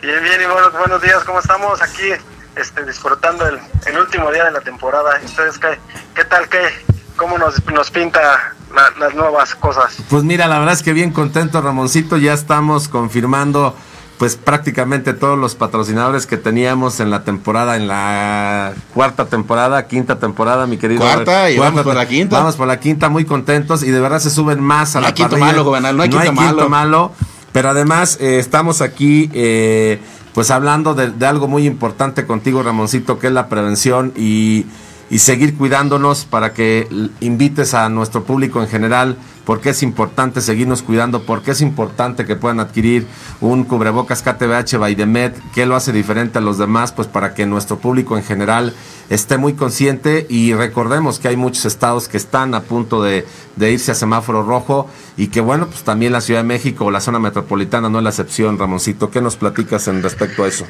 Bien, 0.01 0.21
bien, 0.23 0.41
y 0.41 0.45
buenos, 0.77 1.01
días, 1.01 1.23
¿cómo 1.23 1.39
estamos? 1.39 1.81
Aquí 1.81 2.09
este, 2.55 2.83
disfrutando 2.85 3.45
el, 3.47 3.97
último 3.97 4.31
día 4.31 4.45
de 4.45 4.51
la 4.51 4.61
temporada. 4.61 5.21
¿Ustedes 5.23 5.57
qué, 5.59 5.79
qué 6.15 6.25
tal? 6.25 6.49
Qué, 6.49 6.59
¿Cómo 7.15 7.37
nos, 7.37 7.63
nos 7.65 7.91
pinta 7.91 8.55
las 8.99 9.13
nuevas 9.13 9.53
cosas? 9.55 9.97
Pues 10.09 10.23
mira, 10.23 10.47
la 10.47 10.57
verdad 10.57 10.73
es 10.73 10.83
que 10.83 10.93
bien 10.93 11.11
contento, 11.11 11.61
Ramoncito. 11.61 12.17
Ya 12.17 12.33
estamos 12.33 12.87
confirmando 12.87 13.75
pues 14.19 14.35
prácticamente 14.35 15.13
todos 15.13 15.39
los 15.39 15.55
patrocinadores 15.55 16.27
que 16.27 16.35
teníamos 16.35 16.99
en 16.99 17.09
la 17.09 17.23
temporada, 17.23 17.77
en 17.77 17.87
la 17.87 18.73
cuarta 18.93 19.27
temporada, 19.27 19.87
quinta 19.87 20.19
temporada, 20.19 20.67
mi 20.67 20.77
querido. 20.77 20.99
Cuarta 20.99 21.49
y 21.49 21.57
vamos 21.57 21.83
por 21.83 21.95
la 21.95 22.05
quinta. 22.05 22.37
Vamos 22.37 22.57
por 22.57 22.67
la 22.67 22.81
quinta, 22.81 23.07
muy 23.07 23.23
contentos 23.23 23.81
y 23.81 23.91
de 23.91 23.99
verdad 24.01 24.19
se 24.19 24.29
suben 24.29 24.59
más 24.59 24.97
a 24.97 24.99
no 24.99 25.03
la 25.03 25.07
hay 25.07 25.13
quinto 25.13 25.37
malo, 25.37 25.63
no 25.63 26.03
hay, 26.03 26.09
quinto, 26.09 26.69
malo. 26.69 27.13
Pero 27.53 27.69
además 27.69 28.17
eh, 28.19 28.39
estamos 28.39 28.81
aquí 28.81 29.29
eh, 29.33 30.01
pues 30.33 30.51
hablando 30.51 30.95
de, 30.95 31.11
de 31.11 31.25
algo 31.25 31.47
muy 31.47 31.65
importante 31.65 32.25
contigo, 32.25 32.61
Ramoncito, 32.61 33.19
que 33.19 33.27
es 33.27 33.33
la 33.33 33.47
prevención 33.47 34.11
y 34.17 34.65
y 35.09 35.19
seguir 35.19 35.57
cuidándonos 35.57 36.25
para 36.25 36.53
que 36.53 36.87
invites 37.19 37.73
a 37.73 37.89
nuestro 37.89 38.23
público 38.23 38.61
en 38.61 38.67
general 38.67 39.17
porque 39.49 39.71
es 39.71 39.81
importante 39.81 40.41
seguirnos 40.41 40.83
cuidando, 40.83 41.23
porque 41.23 41.49
es 41.49 41.61
importante 41.61 42.23
que 42.23 42.35
puedan 42.35 42.59
adquirir 42.59 43.07
un 43.41 43.63
cubrebocas 43.63 44.21
KTBH 44.21 44.77
by 44.77 44.93
Demet, 44.93 45.41
que 45.55 45.65
lo 45.65 45.75
hace 45.75 45.91
diferente 45.91 46.37
a 46.37 46.41
los 46.41 46.59
demás, 46.59 46.91
pues 46.91 47.07
para 47.07 47.33
que 47.33 47.47
nuestro 47.47 47.79
público 47.79 48.15
en 48.15 48.23
general 48.23 48.75
esté 49.09 49.39
muy 49.39 49.53
consciente 49.53 50.27
y 50.29 50.53
recordemos 50.53 51.17
que 51.17 51.29
hay 51.29 51.35
muchos 51.35 51.65
estados 51.65 52.07
que 52.07 52.17
están 52.17 52.53
a 52.53 52.61
punto 52.61 53.01
de 53.01 53.25
irse 53.57 53.91
a 53.91 53.95
semáforo 53.95 54.43
rojo 54.43 54.87
y 55.17 55.29
que 55.29 55.41
bueno, 55.41 55.65
pues 55.65 55.81
también 55.81 56.13
la 56.13 56.21
Ciudad 56.21 56.41
de 56.41 56.47
México 56.47 56.85
o 56.85 56.91
la 56.91 57.01
zona 57.01 57.17
metropolitana 57.17 57.89
no 57.89 57.97
es 57.97 58.03
la 58.03 58.11
excepción, 58.11 58.59
Ramoncito. 58.59 59.09
¿Qué 59.09 59.19
nos 59.19 59.35
platicas 59.35 59.87
en 59.87 60.03
respecto 60.03 60.43
a 60.43 60.47
eso? 60.47 60.67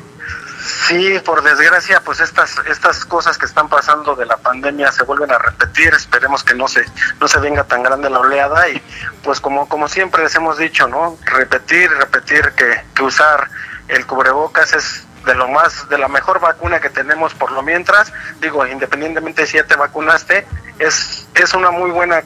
Sí, 0.87 1.19
por 1.25 1.41
desgracia, 1.41 2.01
pues 2.01 2.19
estas 2.19 2.55
estas 2.67 3.03
cosas 3.05 3.37
que 3.37 3.45
están 3.45 3.69
pasando 3.69 4.15
de 4.15 4.25
la 4.25 4.37
pandemia 4.37 4.91
se 4.91 5.03
vuelven 5.03 5.31
a 5.31 5.39
repetir. 5.39 5.93
Esperemos 5.93 6.43
que 6.43 6.53
no 6.53 6.67
se 6.67 6.85
no 7.19 7.27
se 7.27 7.39
venga 7.39 7.63
tan 7.63 7.81
grande 7.81 8.09
la 8.09 8.19
oleada 8.19 8.69
y 8.69 8.81
pues 9.23 9.39
como 9.39 9.67
como 9.67 9.87
siempre 9.87 10.23
les 10.23 10.35
hemos 10.35 10.57
dicho, 10.57 10.87
¿no? 10.87 11.17
Repetir, 11.25 11.89
repetir 11.91 12.51
que, 12.55 12.83
que 12.93 13.03
usar 13.03 13.49
el 13.87 14.05
cubrebocas 14.05 14.73
es 14.73 15.05
de 15.25 15.33
lo 15.33 15.47
más 15.47 15.89
de 15.89 15.97
la 15.97 16.07
mejor 16.07 16.39
vacuna 16.39 16.79
que 16.79 16.89
tenemos 16.89 17.33
por 17.33 17.51
lo 17.51 17.63
mientras. 17.63 18.13
Digo, 18.39 18.65
independientemente 18.67 19.47
si 19.47 19.57
ya 19.57 19.63
te 19.65 19.75
vacunaste, 19.75 20.45
es 20.77 21.27
es 21.33 21.53
una 21.55 21.71
muy 21.71 21.89
buena 21.89 22.21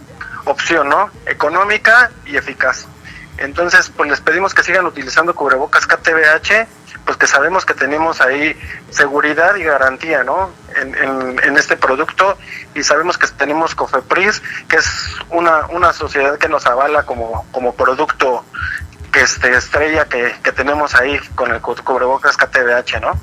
opción, 0.45 0.89
¿no? 0.89 1.09
Económica 1.25 2.11
y 2.25 2.35
eficaz. 2.35 2.87
Entonces, 3.43 3.91
pues 3.95 4.09
les 4.09 4.21
pedimos 4.21 4.53
que 4.53 4.63
sigan 4.63 4.85
utilizando 4.85 5.35
cubrebocas 5.35 5.85
KTBH, 5.85 6.65
pues 7.05 7.17
que 7.17 7.27
sabemos 7.27 7.65
que 7.65 7.73
tenemos 7.73 8.21
ahí 8.21 8.57
seguridad 8.89 9.55
y 9.57 9.63
garantía, 9.63 10.23
¿no? 10.23 10.49
En, 10.75 10.95
en, 11.43 11.57
este 11.57 11.75
producto 11.75 12.37
y 12.73 12.83
sabemos 12.83 13.17
que 13.17 13.27
tenemos 13.27 13.75
Cofepris, 13.75 14.41
que 14.69 14.77
es 14.77 14.87
una, 15.29 15.67
una 15.67 15.91
sociedad 15.91 16.37
que 16.37 16.47
nos 16.47 16.65
avala 16.65 17.03
como, 17.03 17.45
como 17.51 17.75
producto 17.75 18.45
que 19.11 19.21
este 19.21 19.51
estrella 19.55 20.05
que, 20.05 20.33
que 20.41 20.51
tenemos 20.53 20.95
ahí 20.95 21.19
con 21.35 21.51
el 21.51 21.59
cubrebocas 21.61 22.37
KTBH, 22.37 23.01
¿no? 23.01 23.19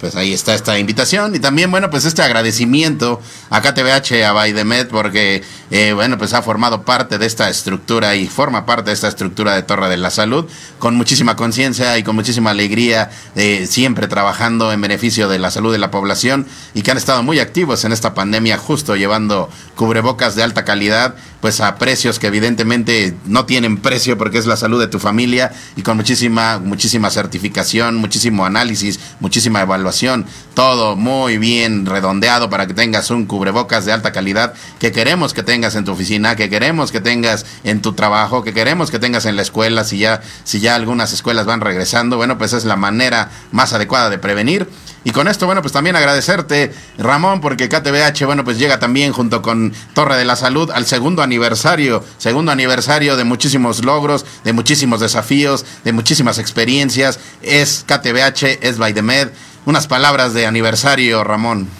Pues 0.00 0.16
ahí 0.16 0.32
está 0.32 0.54
esta 0.54 0.78
invitación. 0.78 1.34
Y 1.34 1.38
también, 1.38 1.70
bueno, 1.70 1.90
pues 1.90 2.04
este 2.04 2.22
agradecimiento 2.22 3.20
a 3.50 3.60
KTBH, 3.60 4.24
a 4.24 4.32
Baidemet, 4.32 4.88
porque, 4.88 5.42
eh, 5.70 5.92
bueno, 5.92 6.18
pues 6.18 6.32
ha 6.34 6.42
formado 6.42 6.82
parte 6.82 7.18
de 7.18 7.26
esta 7.26 7.48
estructura 7.48 8.16
y 8.16 8.26
forma 8.26 8.66
parte 8.66 8.90
de 8.90 8.94
esta 8.94 9.08
estructura 9.08 9.54
de 9.54 9.62
Torre 9.62 9.88
de 9.88 9.96
la 9.96 10.10
Salud 10.10 10.46
con 10.78 10.94
muchísima 10.94 11.36
conciencia 11.36 11.98
y 11.98 12.02
con 12.02 12.14
muchísima 12.14 12.50
alegría, 12.50 13.10
eh, 13.36 13.66
siempre 13.68 14.08
trabajando 14.08 14.72
en 14.72 14.80
beneficio 14.80 15.28
de 15.28 15.38
la 15.38 15.50
salud 15.50 15.72
de 15.72 15.78
la 15.78 15.90
población 15.90 16.46
y 16.74 16.82
que 16.82 16.90
han 16.90 16.96
estado 16.96 17.22
muy 17.22 17.40
activos 17.40 17.84
en 17.84 17.92
esta 17.92 18.14
pandemia, 18.14 18.58
justo 18.58 18.96
llevando 18.96 19.50
cubrebocas 19.74 20.34
de 20.34 20.42
alta 20.42 20.64
calidad, 20.64 21.14
pues 21.40 21.60
a 21.60 21.76
precios 21.76 22.18
que 22.18 22.26
evidentemente 22.26 23.14
no 23.26 23.46
tienen 23.46 23.76
precio 23.76 24.18
porque 24.18 24.38
es 24.38 24.46
la 24.46 24.56
salud 24.56 24.80
de 24.80 24.88
tu 24.88 24.98
familia 24.98 25.52
y 25.76 25.82
con 25.82 25.96
muchísima, 25.96 26.58
muchísima 26.58 27.10
certificación, 27.10 27.96
muchísimo 27.96 28.44
análisis, 28.44 28.98
muchísima 29.20 29.62
evaluación 29.62 30.26
todo 30.58 30.96
muy 30.96 31.38
bien 31.38 31.86
redondeado 31.86 32.50
para 32.50 32.66
que 32.66 32.74
tengas 32.74 33.12
un 33.12 33.26
cubrebocas 33.26 33.84
de 33.84 33.92
alta 33.92 34.10
calidad 34.10 34.54
que 34.80 34.90
queremos 34.90 35.32
que 35.32 35.44
tengas 35.44 35.76
en 35.76 35.84
tu 35.84 35.92
oficina, 35.92 36.34
que 36.34 36.50
queremos 36.50 36.90
que 36.90 37.00
tengas 37.00 37.46
en 37.62 37.80
tu 37.80 37.92
trabajo, 37.92 38.42
que 38.42 38.52
queremos 38.52 38.90
que 38.90 38.98
tengas 38.98 39.24
en 39.26 39.36
la 39.36 39.42
escuela, 39.42 39.84
si 39.84 39.98
ya, 39.98 40.20
si 40.42 40.58
ya 40.58 40.74
algunas 40.74 41.12
escuelas 41.12 41.46
van 41.46 41.60
regresando, 41.60 42.16
bueno, 42.16 42.38
pues 42.38 42.54
es 42.54 42.64
la 42.64 42.74
manera 42.74 43.30
más 43.52 43.72
adecuada 43.72 44.10
de 44.10 44.18
prevenir. 44.18 44.68
Y 45.08 45.10
con 45.10 45.26
esto, 45.26 45.46
bueno, 45.46 45.62
pues 45.62 45.72
también 45.72 45.96
agradecerte, 45.96 46.70
Ramón, 46.98 47.40
porque 47.40 47.70
KTBH, 47.70 48.26
bueno, 48.26 48.44
pues 48.44 48.58
llega 48.58 48.78
también 48.78 49.14
junto 49.14 49.40
con 49.40 49.72
Torre 49.94 50.18
de 50.18 50.26
la 50.26 50.36
Salud 50.36 50.70
al 50.70 50.84
segundo 50.84 51.22
aniversario, 51.22 52.04
segundo 52.18 52.52
aniversario 52.52 53.16
de 53.16 53.24
muchísimos 53.24 53.82
logros, 53.86 54.26
de 54.44 54.52
muchísimos 54.52 55.00
desafíos, 55.00 55.64
de 55.82 55.92
muchísimas 55.92 56.38
experiencias. 56.38 57.20
Es 57.40 57.86
KTBH, 57.88 58.58
es 58.60 58.76
By 58.76 58.92
the 58.92 59.00
Med, 59.00 59.30
unas 59.64 59.86
palabras 59.86 60.34
de 60.34 60.46
aniversario, 60.46 61.24
Ramón. 61.24 61.70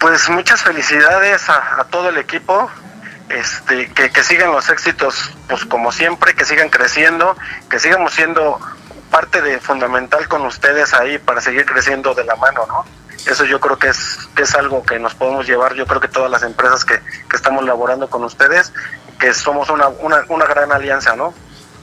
Pues 0.00 0.28
muchas 0.28 0.60
felicidades 0.60 1.48
a, 1.48 1.86
todo 1.88 2.08
el 2.08 2.18
equipo, 2.18 2.68
este, 3.28 3.92
que, 3.92 4.24
sigan 4.24 4.50
los 4.50 4.68
éxitos, 4.70 5.30
pues 5.48 5.64
como 5.66 5.92
siempre, 5.92 6.34
que 6.34 6.44
sigan 6.44 6.68
creciendo, 6.68 7.36
que 7.70 7.78
sigamos 7.78 8.12
siendo 8.12 8.58
parte 9.10 9.42
de 9.42 9.58
fundamental 9.60 10.28
con 10.28 10.42
ustedes 10.46 10.94
ahí 10.94 11.18
para 11.18 11.40
seguir 11.40 11.64
creciendo 11.66 12.14
de 12.14 12.24
la 12.24 12.36
mano, 12.36 12.66
¿no? 12.66 12.84
Eso 13.26 13.44
yo 13.44 13.60
creo 13.60 13.78
que 13.78 13.88
es, 13.88 14.18
que 14.34 14.44
es 14.44 14.54
algo 14.54 14.82
que 14.82 14.98
nos 14.98 15.14
podemos 15.14 15.46
llevar, 15.46 15.74
yo 15.74 15.86
creo 15.86 16.00
que 16.00 16.08
todas 16.08 16.30
las 16.30 16.42
empresas 16.42 16.84
que, 16.84 16.98
que 17.28 17.36
estamos 17.36 17.64
laborando 17.64 18.08
con 18.08 18.24
ustedes, 18.24 18.72
que 19.18 19.34
somos 19.34 19.68
una, 19.70 19.88
una, 19.88 20.24
una 20.28 20.46
gran 20.46 20.72
alianza, 20.72 21.16
¿no? 21.16 21.34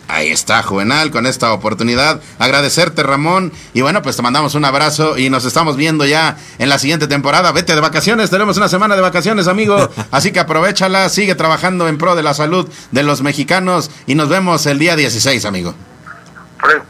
Ahí 0.07 0.29
está, 0.29 0.61
Juvenal, 0.61 1.09
con 1.09 1.25
esta 1.25 1.51
oportunidad. 1.51 2.21
Agradecerte, 2.37 3.01
Ramón. 3.01 3.51
Y 3.73 3.81
bueno, 3.81 4.03
pues 4.03 4.15
te 4.15 4.21
mandamos 4.21 4.53
un 4.53 4.63
abrazo 4.63 5.17
y 5.17 5.29
nos 5.31 5.45
estamos 5.45 5.77
viendo 5.77 6.05
ya 6.05 6.37
en 6.59 6.69
la 6.69 6.77
siguiente 6.77 7.07
temporada. 7.07 7.51
Vete 7.51 7.73
de 7.73 7.81
vacaciones, 7.81 8.29
tenemos 8.29 8.55
una 8.57 8.69
semana 8.69 8.95
de 8.95 9.01
vacaciones, 9.01 9.47
amigo. 9.47 9.89
Así 10.11 10.31
que 10.31 10.39
aprovechala, 10.39 11.09
sigue 11.09 11.33
trabajando 11.33 11.87
en 11.87 11.97
pro 11.97 12.15
de 12.15 12.21
la 12.21 12.35
salud 12.35 12.69
de 12.91 13.03
los 13.03 13.23
mexicanos 13.23 13.89
y 14.05 14.13
nos 14.13 14.29
vemos 14.29 14.65
el 14.67 14.77
día 14.77 14.95
16, 14.95 15.43
amigo 15.45 15.73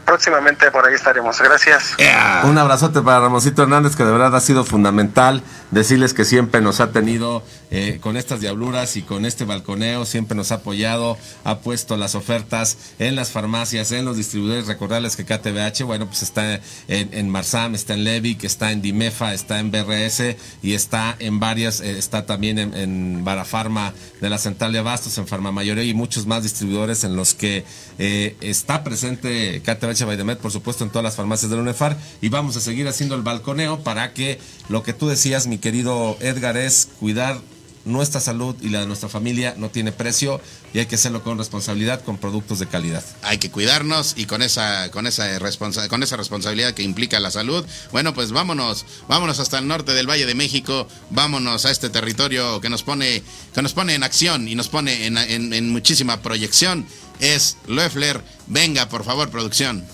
próximamente 0.04 0.70
por 0.70 0.86
ahí 0.86 0.94
estaremos. 0.94 1.40
Gracias. 1.40 1.96
Un 2.44 2.58
abrazote 2.58 3.02
para 3.02 3.20
Ramoncito 3.20 3.62
Hernández, 3.62 3.96
que 3.96 4.04
de 4.04 4.12
verdad 4.12 4.34
ha 4.34 4.40
sido 4.40 4.64
fundamental. 4.64 5.42
Decirles 5.70 6.14
que 6.14 6.24
siempre 6.24 6.60
nos 6.60 6.80
ha 6.80 6.92
tenido 6.92 7.42
eh, 7.70 7.98
con 8.00 8.16
estas 8.16 8.40
diabluras 8.40 8.96
y 8.96 9.02
con 9.02 9.24
este 9.24 9.44
balconeo, 9.44 10.04
siempre 10.04 10.36
nos 10.36 10.52
ha 10.52 10.56
apoyado, 10.56 11.18
ha 11.44 11.58
puesto 11.58 11.96
las 11.96 12.14
ofertas 12.14 12.78
en 12.98 13.16
las 13.16 13.30
farmacias, 13.30 13.90
en 13.92 14.04
los 14.04 14.16
distribuidores. 14.16 14.66
Recordarles 14.66 15.16
que 15.16 15.24
KTBH, 15.24 15.84
bueno, 15.84 16.06
pues 16.06 16.22
está 16.22 16.54
en, 16.54 16.62
en 16.88 17.28
Marsam, 17.28 17.74
está 17.74 17.94
en 17.94 18.04
Levic, 18.04 18.44
está 18.44 18.70
en 18.70 18.82
Dimefa, 18.82 19.34
está 19.34 19.58
en 19.58 19.70
BRS 19.70 20.36
y 20.62 20.74
está 20.74 21.16
en 21.18 21.40
varias, 21.40 21.80
eh, 21.80 21.98
está 21.98 22.26
también 22.26 22.58
en, 22.58 22.74
en 22.74 23.24
Barafarma 23.24 23.92
de 24.20 24.30
la 24.30 24.38
Central 24.38 24.72
de 24.72 24.78
Abastos, 24.78 25.18
en 25.18 25.26
Farma 25.26 25.52
Mayoría 25.52 25.84
y 25.84 25.94
muchos 25.94 26.26
más 26.26 26.42
distribuidores 26.42 27.04
en 27.04 27.16
los 27.16 27.34
que 27.34 27.64
eh, 27.98 28.36
está 28.40 28.84
presente 28.84 29.62
KTBH 29.66 30.06
Baidemet, 30.06 30.38
por 30.38 30.52
supuesto, 30.52 30.84
en 30.84 30.90
todas 30.90 31.04
las 31.04 31.16
farmacias 31.16 31.50
del 31.50 31.60
UNEFAR. 31.60 31.98
Y 32.20 32.28
vamos 32.28 32.56
a 32.56 32.60
seguir 32.60 32.86
haciendo 32.88 33.16
el 33.16 33.22
balconeo 33.22 33.80
para 33.80 34.14
que 34.14 34.38
lo 34.68 34.82
que 34.82 34.92
tú 34.92 35.08
decías, 35.08 35.46
mi 35.46 35.58
querido 35.58 36.16
Edgar, 36.20 36.56
es 36.56 36.88
cuidar 37.00 37.40
nuestra 37.86 38.20
salud 38.20 38.54
y 38.60 38.68
la 38.68 38.80
de 38.80 38.86
nuestra 38.86 39.08
familia 39.08 39.54
no 39.56 39.70
tiene 39.70 39.92
precio 39.92 40.40
y 40.74 40.80
hay 40.80 40.86
que 40.86 40.96
hacerlo 40.96 41.22
con 41.22 41.38
responsabilidad, 41.38 42.02
con 42.04 42.18
productos 42.18 42.58
de 42.58 42.66
calidad. 42.66 43.02
Hay 43.22 43.38
que 43.38 43.50
cuidarnos 43.50 44.14
y 44.16 44.26
con 44.26 44.42
esa, 44.42 44.90
con 44.90 45.06
esa, 45.06 45.38
responsa 45.38 45.88
con 45.88 46.02
esa 46.02 46.16
responsabilidad 46.16 46.74
que 46.74 46.82
implica 46.82 47.20
la 47.20 47.30
salud. 47.30 47.64
Bueno, 47.92 48.12
pues 48.12 48.32
vámonos, 48.32 48.84
vámonos 49.08 49.38
hasta 49.38 49.58
el 49.58 49.68
norte 49.68 49.94
del 49.94 50.10
Valle 50.10 50.26
de 50.26 50.34
México, 50.34 50.86
vámonos 51.10 51.64
a 51.64 51.70
este 51.70 51.88
territorio 51.88 52.60
que 52.60 52.68
nos 52.68 52.82
pone, 52.82 53.22
que 53.54 53.62
nos 53.62 53.72
pone 53.72 53.94
en 53.94 54.02
acción 54.02 54.48
y 54.48 54.54
nos 54.54 54.68
pone 54.68 55.06
en, 55.06 55.16
en 55.16 55.70
muchísima 55.70 56.20
proyección. 56.20 56.86
Es 57.20 57.56
Loeffler. 57.66 58.22
Venga, 58.46 58.88
por 58.88 59.04
favor, 59.04 59.30
producción. 59.30 59.86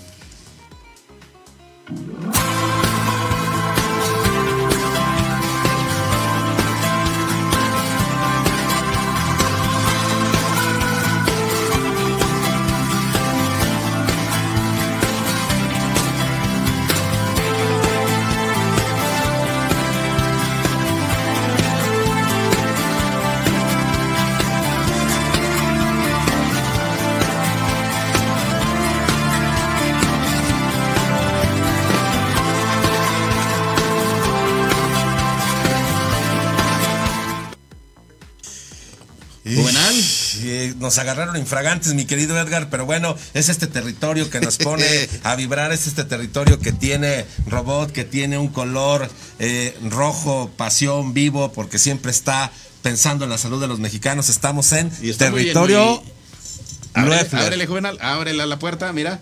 Nos 40.93 40.99
agarraron 40.99 41.37
infragantes, 41.37 41.95
mi 41.95 42.05
querido 42.05 42.39
Edgar, 42.39 42.69
pero 42.69 42.85
bueno, 42.85 43.15
es 43.33 43.49
este 43.49 43.65
territorio 43.65 44.29
que 44.29 44.39
nos 44.39 44.57
pone 44.59 44.85
a 45.23 45.35
vibrar, 45.35 45.71
es 45.71 45.87
este 45.87 46.03
territorio 46.03 46.59
que 46.59 46.71
tiene 46.71 47.25
robot, 47.47 47.91
que 47.91 48.03
tiene 48.03 48.37
un 48.37 48.49
color 48.49 49.09
eh, 49.39 49.75
rojo, 49.89 50.51
pasión, 50.55 51.15
vivo, 51.15 51.51
porque 51.51 51.79
siempre 51.79 52.11
está 52.11 52.51
pensando 52.83 53.23
en 53.23 53.31
la 53.31 53.39
salud 53.39 53.59
de 53.59 53.67
los 53.67 53.79
mexicanos. 53.79 54.29
Estamos 54.29 54.71
en 54.73 54.91
territorio. 55.17 56.03
ábrele, 56.93 57.65
Juvenal, 57.65 57.97
ábrele 57.99 58.43
a 58.43 58.45
la 58.45 58.59
puerta, 58.59 58.93
mira. 58.93 59.19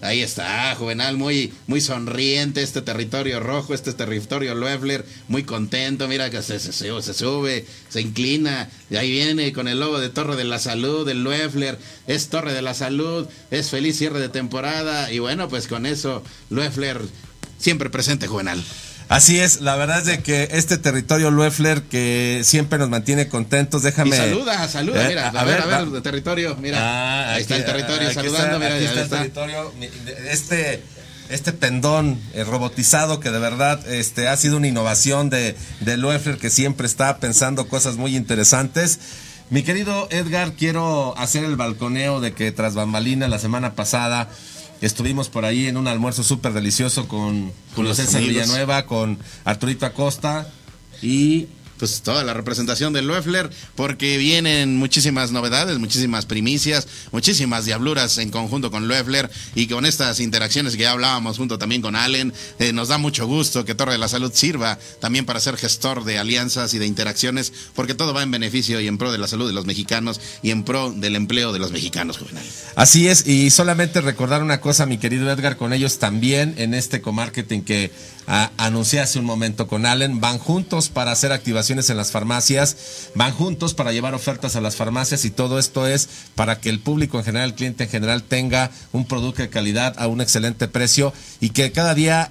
Ahí 0.00 0.22
está, 0.22 0.72
Juvenal, 0.76 1.16
muy, 1.16 1.52
muy 1.66 1.80
sonriente, 1.80 2.62
este 2.62 2.82
territorio 2.82 3.40
rojo, 3.40 3.74
este 3.74 3.92
territorio 3.92 4.54
Loeffler, 4.54 5.04
muy 5.26 5.42
contento, 5.42 6.06
mira 6.06 6.30
que 6.30 6.40
se, 6.40 6.60
se, 6.60 7.14
sube, 7.14 7.66
se 7.88 8.00
inclina, 8.00 8.70
y 8.90 8.96
ahí 8.96 9.10
viene 9.10 9.52
con 9.52 9.66
el 9.66 9.80
logo 9.80 9.98
de 9.98 10.08
Torre 10.08 10.36
de 10.36 10.44
la 10.44 10.60
Salud, 10.60 11.08
el 11.08 11.24
Loeffler, 11.24 11.78
es 12.06 12.28
Torre 12.28 12.52
de 12.52 12.62
la 12.62 12.74
Salud, 12.74 13.26
es 13.50 13.70
feliz 13.70 13.98
cierre 13.98 14.20
de 14.20 14.28
temporada, 14.28 15.10
y 15.12 15.18
bueno, 15.18 15.48
pues 15.48 15.66
con 15.66 15.84
eso, 15.84 16.22
Loeffler, 16.48 17.00
siempre 17.58 17.90
presente, 17.90 18.28
Juvenal. 18.28 18.62
Así 19.08 19.38
es, 19.38 19.62
la 19.62 19.74
verdad 19.76 20.00
es 20.00 20.04
de 20.04 20.22
que 20.22 20.48
este 20.52 20.76
territorio 20.76 21.30
Loeffler 21.30 21.82
que 21.82 22.42
siempre 22.44 22.78
nos 22.78 22.90
mantiene 22.90 23.28
contentos, 23.28 23.82
déjame. 23.82 24.10
Y 24.10 24.18
saluda, 24.18 24.68
saluda, 24.68 25.06
eh, 25.06 25.08
mira, 25.08 25.28
a, 25.28 25.44
ver, 25.44 25.62
a 25.62 25.66
ver, 25.66 26.02
territorio, 26.02 26.56
mira. 26.56 26.78
Ah, 26.78 27.34
ahí 27.34 27.42
está 27.42 27.56
el 27.56 27.64
territorio 27.64 28.12
saludando, 28.12 28.58
mira, 28.58 28.76
está 28.76 29.00
el 29.00 29.08
territorio. 29.08 29.72
Este 30.30 30.82
este 31.30 31.52
pendón 31.52 32.18
eh, 32.32 32.44
robotizado 32.44 33.20
que 33.20 33.30
de 33.30 33.38
verdad 33.38 33.86
este 33.86 34.28
ha 34.28 34.36
sido 34.36 34.56
una 34.56 34.68
innovación 34.68 35.28
de 35.30 35.56
de 35.80 35.96
Loeffler 35.96 36.38
que 36.38 36.50
siempre 36.50 36.86
está 36.86 37.18
pensando 37.18 37.66
cosas 37.66 37.96
muy 37.96 38.14
interesantes. 38.14 38.98
Mi 39.50 39.62
querido 39.62 40.08
Edgar, 40.10 40.52
quiero 40.52 41.16
hacer 41.16 41.44
el 41.44 41.56
balconeo 41.56 42.20
de 42.20 42.34
que 42.34 42.52
tras 42.52 42.74
bambalina 42.74 43.28
la 43.28 43.38
semana 43.38 43.74
pasada 43.74 44.28
Estuvimos 44.80 45.28
por 45.28 45.44
ahí 45.44 45.66
en 45.66 45.76
un 45.76 45.88
almuerzo 45.88 46.22
súper 46.22 46.52
delicioso 46.52 47.08
con 47.08 47.52
Julio 47.74 47.94
César 47.94 48.22
Villanueva, 48.22 48.86
con 48.86 49.18
Arturito 49.44 49.86
Acosta 49.86 50.48
y 51.02 51.46
pues 51.78 52.02
toda 52.02 52.24
la 52.24 52.34
representación 52.34 52.92
del 52.92 53.06
Loeffler, 53.06 53.50
porque 53.74 54.18
vienen 54.18 54.76
muchísimas 54.76 55.32
novedades, 55.32 55.78
muchísimas 55.78 56.26
primicias, 56.26 56.86
muchísimas 57.12 57.64
diabluras 57.64 58.18
en 58.18 58.30
conjunto 58.30 58.70
con 58.70 58.88
Loeffler 58.88 59.30
y 59.54 59.66
con 59.66 59.86
estas 59.86 60.20
interacciones 60.20 60.76
que 60.76 60.82
ya 60.82 60.92
hablábamos 60.92 61.38
junto 61.38 61.58
también 61.58 61.82
con 61.82 61.96
Allen. 61.96 62.32
Eh, 62.58 62.72
nos 62.72 62.88
da 62.88 62.98
mucho 62.98 63.26
gusto 63.26 63.64
que 63.64 63.74
Torre 63.74 63.92
de 63.92 63.98
la 63.98 64.08
Salud 64.08 64.32
sirva 64.34 64.78
también 65.00 65.24
para 65.24 65.40
ser 65.40 65.56
gestor 65.56 66.04
de 66.04 66.18
alianzas 66.18 66.74
y 66.74 66.78
de 66.78 66.86
interacciones, 66.86 67.52
porque 67.74 67.94
todo 67.94 68.12
va 68.12 68.22
en 68.22 68.30
beneficio 68.30 68.80
y 68.80 68.86
en 68.86 68.98
pro 68.98 69.12
de 69.12 69.18
la 69.18 69.28
salud 69.28 69.46
de 69.46 69.52
los 69.52 69.66
mexicanos 69.66 70.20
y 70.42 70.50
en 70.50 70.64
pro 70.64 70.92
del 70.92 71.16
empleo 71.16 71.52
de 71.52 71.58
los 71.58 71.70
mexicanos, 71.70 72.18
Juvenal. 72.18 72.44
Así 72.74 73.08
es, 73.08 73.26
y 73.26 73.50
solamente 73.50 74.00
recordar 74.00 74.42
una 74.42 74.60
cosa, 74.60 74.86
mi 74.86 74.98
querido 74.98 75.30
Edgar, 75.30 75.56
con 75.56 75.72
ellos 75.72 75.98
también 75.98 76.54
en 76.58 76.74
este 76.74 77.00
comarketing 77.00 77.62
que 77.62 77.90
ah, 78.28 78.52
anuncié 78.58 79.00
hace 79.00 79.18
un 79.18 79.24
momento 79.24 79.66
con 79.66 79.86
Allen, 79.86 80.20
van 80.20 80.38
juntos 80.38 80.88
para 80.90 81.10
hacer 81.10 81.32
activaciones 81.32 81.90
en 81.90 81.96
las 81.96 82.12
farmacias, 82.12 82.76
van 83.16 83.32
juntos 83.32 83.74
para 83.74 83.90
llevar 83.92 84.14
ofertas 84.14 84.54
a 84.54 84.60
las 84.60 84.76
farmacias 84.76 85.24
y 85.24 85.30
todo 85.30 85.58
esto 85.58 85.86
es 85.88 86.08
para 86.36 86.60
que 86.60 86.68
el 86.70 86.78
público 86.78 87.18
en 87.18 87.24
general, 87.24 87.48
el 87.48 87.54
cliente 87.56 87.84
en 87.84 87.90
general 87.90 88.22
tenga 88.22 88.70
un 88.92 89.04
producto 89.06 89.42
de 89.42 89.48
calidad 89.48 89.94
a 89.98 90.06
un 90.06 90.20
excelente 90.20 90.68
precio 90.68 91.12
y 91.40 91.50
que 91.50 91.72
cada 91.72 91.94
día 91.94 92.30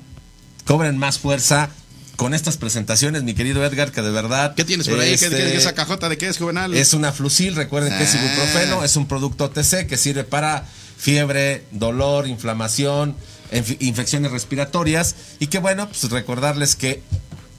cobren 0.66 0.98
más 0.98 1.20
fuerza 1.20 1.70
con 2.16 2.34
estas 2.34 2.58
presentaciones, 2.58 3.22
mi 3.24 3.36
querido 3.36 3.64
Edgar, 3.64 3.92
que 3.92 4.02
de 4.02 4.10
verdad. 4.10 4.56
¿Qué 4.56 4.66
tienes 4.66 4.88
por 4.90 5.00
ahí? 5.00 5.14
este, 5.14 5.30
¿Qué, 5.30 5.36
qué- 5.36 5.56
esa 5.56 5.74
cajota 5.76 6.10
de 6.10 6.18
qué 6.18 6.28
es, 6.28 6.38
Juvenal? 6.40 6.74
es 6.74 6.94
una 6.96 7.12
Flusil, 7.12 7.56
recuerden 7.56 7.96
que 7.96 8.04
es 8.04 8.16
Ah. 8.16 8.18
ibuprofeno, 8.26 8.84
es 8.84 8.96
un 8.96 9.08
producto 9.08 9.46
OTC 9.46 9.86
que 9.86 9.98
sirve 9.98 10.24
para 10.24 10.66
fiebre, 10.98 11.64
dolor, 11.72 12.28
inflamación, 12.28 13.12
inf- 13.12 13.37
infecciones 13.52 14.32
respiratorias 14.32 15.16
y 15.40 15.48
que 15.48 15.60
bueno, 15.60 15.88
pues 15.88 16.10
recordarles 16.12 16.76
que 16.76 17.02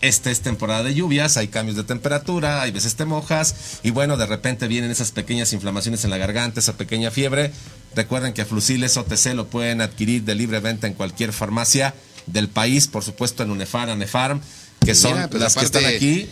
esta 0.01 0.31
es 0.31 0.41
temporada 0.41 0.85
de 0.85 0.95
lluvias, 0.95 1.37
hay 1.37 1.49
cambios 1.49 1.77
de 1.77 1.83
temperatura, 1.83 2.63
hay 2.63 2.71
veces 2.71 2.95
te 2.95 3.05
mojas 3.05 3.81
y 3.83 3.91
bueno, 3.91 4.17
de 4.17 4.27
repente 4.27 4.69
vienen 4.69 4.91
esas 4.91 5.11
pequeñas 5.11 5.53
inflamaciones 5.53 6.05
en 6.05 6.11
la 6.11 6.19
garganta, 6.19 6.61
esa 6.61 6.77
pequeña 6.77 7.11
fiebre. 7.11 7.53
Recuerden 7.97 8.33
que 8.33 8.45
Flusiles 8.45 8.97
OTC 8.97 9.35
lo 9.35 9.49
pueden 9.49 9.81
adquirir 9.81 10.23
de 10.23 10.35
libre 10.35 10.61
venta 10.61 10.87
en 10.87 10.95
cualquier 10.95 11.33
farmacia 11.33 11.95
del 12.27 12.49
país, 12.49 12.87
por 12.87 13.03
supuesto 13.03 13.43
en 13.43 13.51
Unefar, 13.51 13.91
Anefarm, 13.91 14.41
que 14.85 14.95
son 14.95 15.15
Mira, 15.15 15.31
pues, 15.31 15.43
las 15.43 15.57
que 15.57 15.65
están 15.65 15.85
aquí. 15.87 16.29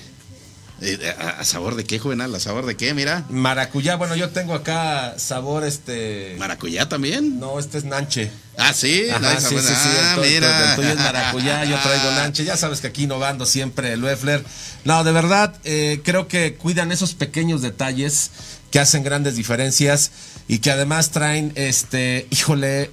Eh, 0.83 1.15
¿a, 1.19 1.41
a 1.41 1.45
sabor 1.45 1.75
de 1.75 1.85
qué, 1.85 1.99
Juvenal? 1.99 2.35
¿A 2.35 2.39
sabor 2.41 2.67
de 2.67 2.77
qué? 2.77 2.93
Mira. 2.93 3.25
Maracuyá, 3.31 3.97
bueno, 3.97 4.15
yo 4.15 4.29
tengo 4.29 4.53
acá 4.55 5.15
sabor 5.19 5.65
este. 5.65 6.37
¿Maracuyá 6.39 6.87
también? 6.89 7.41
No, 7.41 7.59
este 7.59 7.79
es 7.79 7.85
nanche. 7.85 8.31
Ah, 8.59 8.75
sí. 8.75 9.09
Ajá, 9.09 9.41
sí, 9.41 9.57
sí, 9.59 9.67
sí, 9.67 9.73
ah, 9.75 10.15
el 10.17 10.21
tuyo- 10.23 10.35
mira. 10.35 10.71
el 10.71 10.77
tuyo 10.77 10.89
es 10.91 10.97
maracuyá, 10.99 11.65
yo 11.65 11.79
traigo 11.83 12.11
nanche. 12.13 12.45
Ya 12.45 12.57
sabes 12.59 12.81
que 12.83 12.89
aquí 12.89 13.05
innovando 13.05 13.47
siempre 13.47 13.95
el 13.95 14.01
Loeffler. 14.01 14.45
No, 14.85 15.03
de 15.03 15.13
verdad, 15.13 15.55
eh, 15.65 16.01
creo 16.05 16.29
que 16.29 16.55
cuidan 16.57 16.93
esos 16.93 17.15
pequeños 17.15 17.63
detalles 17.63 18.31
que 18.71 18.79
hacen 18.79 19.03
grandes 19.03 19.35
diferencias 19.37 20.11
y 20.47 20.59
que 20.59 20.71
además 20.71 21.11
traen, 21.11 21.53
este, 21.55 22.27
híjole, 22.31 22.91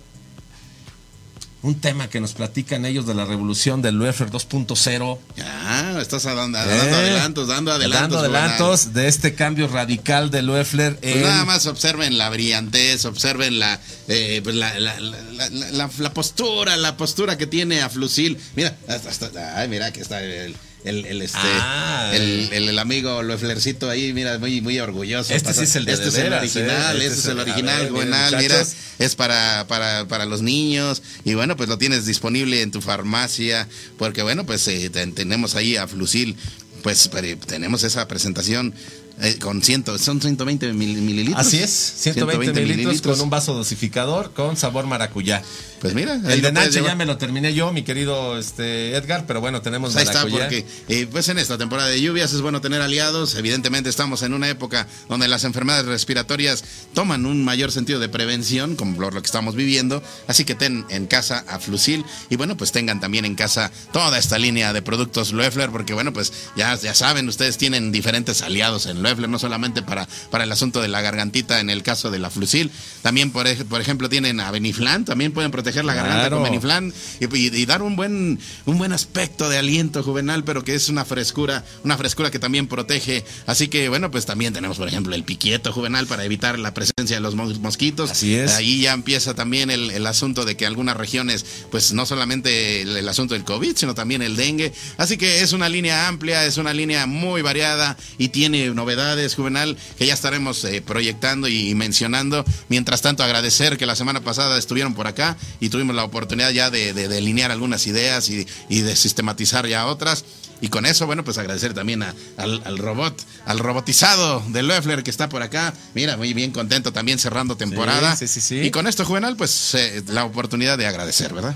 un 1.64 1.80
tema 1.82 2.09
que 2.09 2.20
nos 2.20 2.34
platican 2.34 2.86
ellos 2.86 3.07
de 3.07 3.16
la 3.16 3.26
revolución 3.26 3.82
del 3.82 3.95
Loeffler 3.95 4.30
2.0. 4.30 5.18
Ya, 5.38 5.99
estás 6.01 6.24
dando, 6.24 6.59
Eh, 6.59 6.66
dando 6.68 6.95
adelantos, 6.97 7.47
dando 7.47 7.72
adelantos. 7.72 8.22
Dando 8.22 8.38
adelantos 8.38 8.93
de 8.93 9.07
este 9.07 9.34
cambio 9.34 9.68
radical 9.68 10.30
de 10.30 10.41
Loeffler 10.41 10.97
Pues 10.99 11.16
en- 11.16 11.22
nada 11.24 11.45
más 11.45 11.66
observen 11.66 12.18
la 12.18 12.30
brillantez, 12.30 13.05
observen 13.05 13.59
la, 13.59 13.80
eh, 14.09 14.41
pues 14.43 14.55
la, 14.55 14.78
la, 14.80 14.99
la, 14.99 15.20
la- 15.32 15.49
la- 15.72 15.89
la 15.97 16.14
postura, 16.14 16.76
la 16.78 16.97
postura 16.97 17.38
que 17.38 17.47
tiene 17.47 17.82
a 17.82 17.89
Flusil. 17.89 18.38
Mira, 18.55 18.76
hasta, 18.88 19.09
hasta- 19.09 19.57
ay, 19.59 19.68
mira 19.70 19.91
que 19.93 20.01
está 20.01 20.22
el, 20.22 20.55
el, 20.84 21.06
el, 21.06 21.22
este, 21.22 21.38
Ah, 21.42 22.12
el, 22.14 22.50
el- 22.52 22.70
el 22.70 22.80
amigo 22.80 23.24
Loefflercito 23.24 23.90
ahí, 23.90 24.12
mira, 24.14 24.38
muy, 24.40 24.62
muy 24.62 24.80
orgulloso. 24.80 25.34
Este 25.34 25.54
sí 25.54 25.64
es 25.64 25.76
el 25.76 25.86
de 25.86 25.94
Este 25.94 26.04
de 26.06 26.10
es 26.10 26.16
el 26.18 26.24
veras, 26.24 26.40
original, 26.42 27.02
¿eh? 27.02 27.06
este 27.06 27.20
es 27.20 27.26
el 27.26 27.40
original, 27.40 27.82
ver, 27.84 27.92
Juvenal, 27.92 28.36
mira, 28.38 28.64
es 29.00 29.16
para, 29.16 29.66
para, 29.68 30.08
para 30.08 30.26
los 30.26 30.42
niños 30.42 31.02
y 31.24 31.34
bueno, 31.34 31.56
pues 31.58 31.70
lo 31.70 31.78
tienes 31.78 32.06
disponible 32.06 32.62
en 32.62 32.72
tu 32.72 32.82
farmacia, 32.82 33.68
porque 33.98 34.22
bueno, 34.24 34.46
pues 34.46 34.68
eh, 34.68 34.90
ten- 34.90 35.14
tenemos 35.14 35.56
ahí 35.56 35.78
a 35.78 35.88
Flusil, 35.88 36.36
pues 36.84 37.08
pero 37.08 37.38
tenemos 37.40 37.84
esa 37.84 38.08
presentación 38.08 38.74
eh, 39.22 39.38
con 39.40 39.62
ciento, 39.62 39.98
son 40.00 40.20
120 40.20 40.74
mil- 40.74 40.98
mililitros. 40.98 41.46
Así 41.46 41.60
es, 41.60 41.70
120, 41.98 42.52
mililitros, 42.60 43.02
con 43.02 43.22
un 43.22 43.30
vaso 43.30 43.54
dosificador 43.54 44.34
con 44.34 44.58
sabor 44.58 44.86
maracuyá. 44.88 45.44
Pues 45.84 45.96
mira, 45.96 46.14
El 46.14 46.42
de 46.42 46.54
Nacho 46.54 46.82
ya 46.82 46.96
me 46.96 47.06
lo 47.06 47.18
terminé 47.18 47.54
yo, 47.54 47.74
mi 47.74 47.84
querido 47.84 48.40
este 48.40 48.96
Edgar, 48.96 49.26
pero 49.28 49.42
bueno, 49.42 49.62
tenemos 49.62 49.92
Pues 49.92 50.08
ahí 50.08 50.16
está, 50.16 50.26
porque 50.26 50.66
eh, 50.88 51.08
pues 51.12 51.28
en 51.28 51.38
esta 51.38 51.58
temporada 51.58 51.90
de 51.90 52.00
lluvias 52.00 52.32
es 52.32 52.40
bueno 52.40 52.62
tener 52.62 52.82
aliados. 52.82 53.36
Evidentemente 53.36 53.90
estamos 53.90 54.22
en 54.22 54.34
una 54.34 54.48
época 54.48 54.88
donde 55.10 55.28
las 55.28 55.44
enfermedades 55.44 55.86
respiratorias 55.86 56.64
toman 56.94 57.26
un 57.26 57.44
mayor 57.44 57.70
sentido 57.70 58.00
de 58.00 58.08
prevención, 58.08 58.78
como 58.78 58.98
lo, 59.02 59.12
lo 59.12 59.22
que 59.22 59.26
estamos 59.26 59.56
viviendo. 59.56 60.02
Así 60.26 60.46
que 60.46 60.56
ten 60.56 60.86
en 60.88 61.06
casa 61.06 61.44
a 61.50 61.60
Flusil 61.60 62.06
y 62.30 62.38
bueno, 62.38 62.56
pues 62.56 62.72
tengan 62.72 63.02
también 63.02 63.26
en 63.26 63.36
casa 63.36 63.70
toda 63.92 64.18
esta 64.18 64.38
línea 64.38 64.72
de 64.72 64.82
productos 64.82 65.34
Loeffler, 65.34 65.70
porque 65.70 65.94
bueno, 65.94 66.14
pues 66.14 66.32
ya, 66.56 66.74
ya 66.76 66.96
saben, 66.96 67.28
ustedes 67.28 67.58
tienen 67.58 67.92
diferentes 67.92 68.42
aliados 68.42 68.86
en 68.86 69.04
Loeffler, 69.04 69.28
no 69.28 69.38
solamente 69.38 69.82
para, 69.82 70.08
para 70.32 70.46
el 70.46 70.52
asunto 70.54 70.82
de 70.82 70.88
la 70.88 71.02
gargantita 71.02 71.60
en 71.60 71.70
el 71.70 71.84
caso 71.84 72.10
de 72.10 72.20
la 72.20 72.30
Flusil, 72.30 72.72
también 73.02 73.32
por 73.32 73.48
ejemplo 73.48 74.08
tienen 74.08 74.40
a 74.40 74.50
Beniflan, 74.50 75.04
también 75.04 75.34
pueden 75.34 75.52
proteger 75.52 75.73
la 75.84 75.94
garganta 75.94 76.20
Claro. 76.22 76.38
con 76.38 76.44
Beniflan 76.44 76.94
y, 77.20 77.26
y- 77.38 77.56
y 77.56 77.66
dar 77.66 77.82
un 77.82 77.96
buen, 77.96 78.40
un 78.66 78.78
buen 78.78 78.94
aspecto 78.94 79.50
de 79.50 79.58
aliento 79.58 80.04
juvenal, 80.04 80.44
pero 80.44 80.64
que 80.64 80.76
es 80.76 80.90
una 80.90 81.06
frescura, 81.06 81.64
una 81.84 81.98
frescura 81.98 82.30
que 82.32 82.40
también 82.40 82.68
protege. 82.68 83.24
Así 83.46 83.68
que 83.68 83.90
bueno, 83.90 84.12
pues 84.12 84.26
también 84.26 84.54
tenemos, 84.54 84.78
por 84.78 84.88
ejemplo, 84.88 85.16
el 85.16 85.24
piquieto 85.24 85.72
juvenal 85.74 86.08
para 86.08 86.24
evitar 86.26 86.60
la 86.60 86.74
presencia 86.74 87.16
de 87.18 87.22
los 87.22 87.36
mos- 87.36 87.60
mosquitos. 87.60 88.12
Así 88.12 88.36
es. 88.36 88.52
Ahí 88.54 88.82
ya 88.82 88.94
empieza 88.94 89.34
también 89.34 89.72
el, 89.72 89.90
el 89.92 90.06
asunto 90.08 90.46
de 90.46 90.56
que 90.58 90.66
algunas 90.66 90.96
regiones, 90.98 91.46
pues 91.72 91.94
no 91.94 92.06
solamente 92.06 92.82
el, 92.82 92.96
el 92.98 93.08
asunto 93.10 93.34
del 93.34 93.44
COVID, 93.44 93.76
sino 93.76 93.96
también 93.96 94.22
el 94.22 94.36
dengue. 94.36 94.74
Así 94.98 95.18
que 95.18 95.42
es 95.42 95.54
una 95.54 95.70
línea 95.70 96.08
amplia, 96.08 96.46
es 96.46 96.58
una 96.58 96.74
línea 96.74 97.06
muy 97.06 97.42
variada 97.42 97.98
y 98.18 98.30
tiene 98.30 98.70
novedades 98.72 99.36
juvenal 99.36 99.78
que 99.98 100.06
ya 100.06 100.14
estaremos 100.14 100.64
eh, 100.66 100.82
proyectando 100.82 101.48
y 101.48 101.74
mencionando. 101.76 102.44
Mientras 102.70 103.02
tanto, 103.02 103.24
agradecer 103.24 103.78
que 103.78 103.86
la 103.86 103.96
semana 103.96 104.22
pasada 104.22 104.58
estuvieron 104.58 104.94
por 104.94 105.08
acá 105.08 105.38
y 105.64 105.70
tuvimos 105.70 105.95
la 105.95 106.03
oportunidad 106.03 106.51
ya 106.51 106.70
de, 106.70 106.91
de 106.91 107.07
delinear 107.07 107.49
algunas 107.49 107.88
ideas 107.88 108.30
y, 108.30 108.45
y 108.68 108.82
de 108.82 108.97
sistematizar 108.97 109.66
ya 109.66 109.86
otras. 109.88 110.26
Y 110.64 110.70
con 110.70 110.86
eso, 110.86 111.05
bueno, 111.05 111.24
pues 111.26 111.38
agradecer 111.38 111.74
también 111.74 112.01
a- 112.03 112.16
al, 112.38 112.61
al 112.66 112.78
robot, 112.78 113.22
al 113.45 113.59
robotizado 113.59 114.41
de 114.47 114.64
Loeffler 114.64 115.03
que 115.03 115.11
está 115.11 115.28
por 115.30 115.43
acá. 115.43 115.74
Mira, 115.93 116.16
muy 116.18 116.34
bien 116.34 116.51
contento 116.51 116.93
también 116.93 117.20
cerrando 117.20 117.57
temporada. 117.57 118.16
sí, 118.16 118.28
sí, 118.28 118.39
sí. 118.41 118.59
Y 118.61 118.72
con 118.72 118.88
esto, 118.88 119.03
Juvenal, 119.05 119.36
pues 119.36 119.76
eh, 119.76 120.01
la 120.07 120.24
oportunidad 120.24 120.78
de 120.78 120.88
agradecer, 120.88 121.34
¿verdad? 121.34 121.55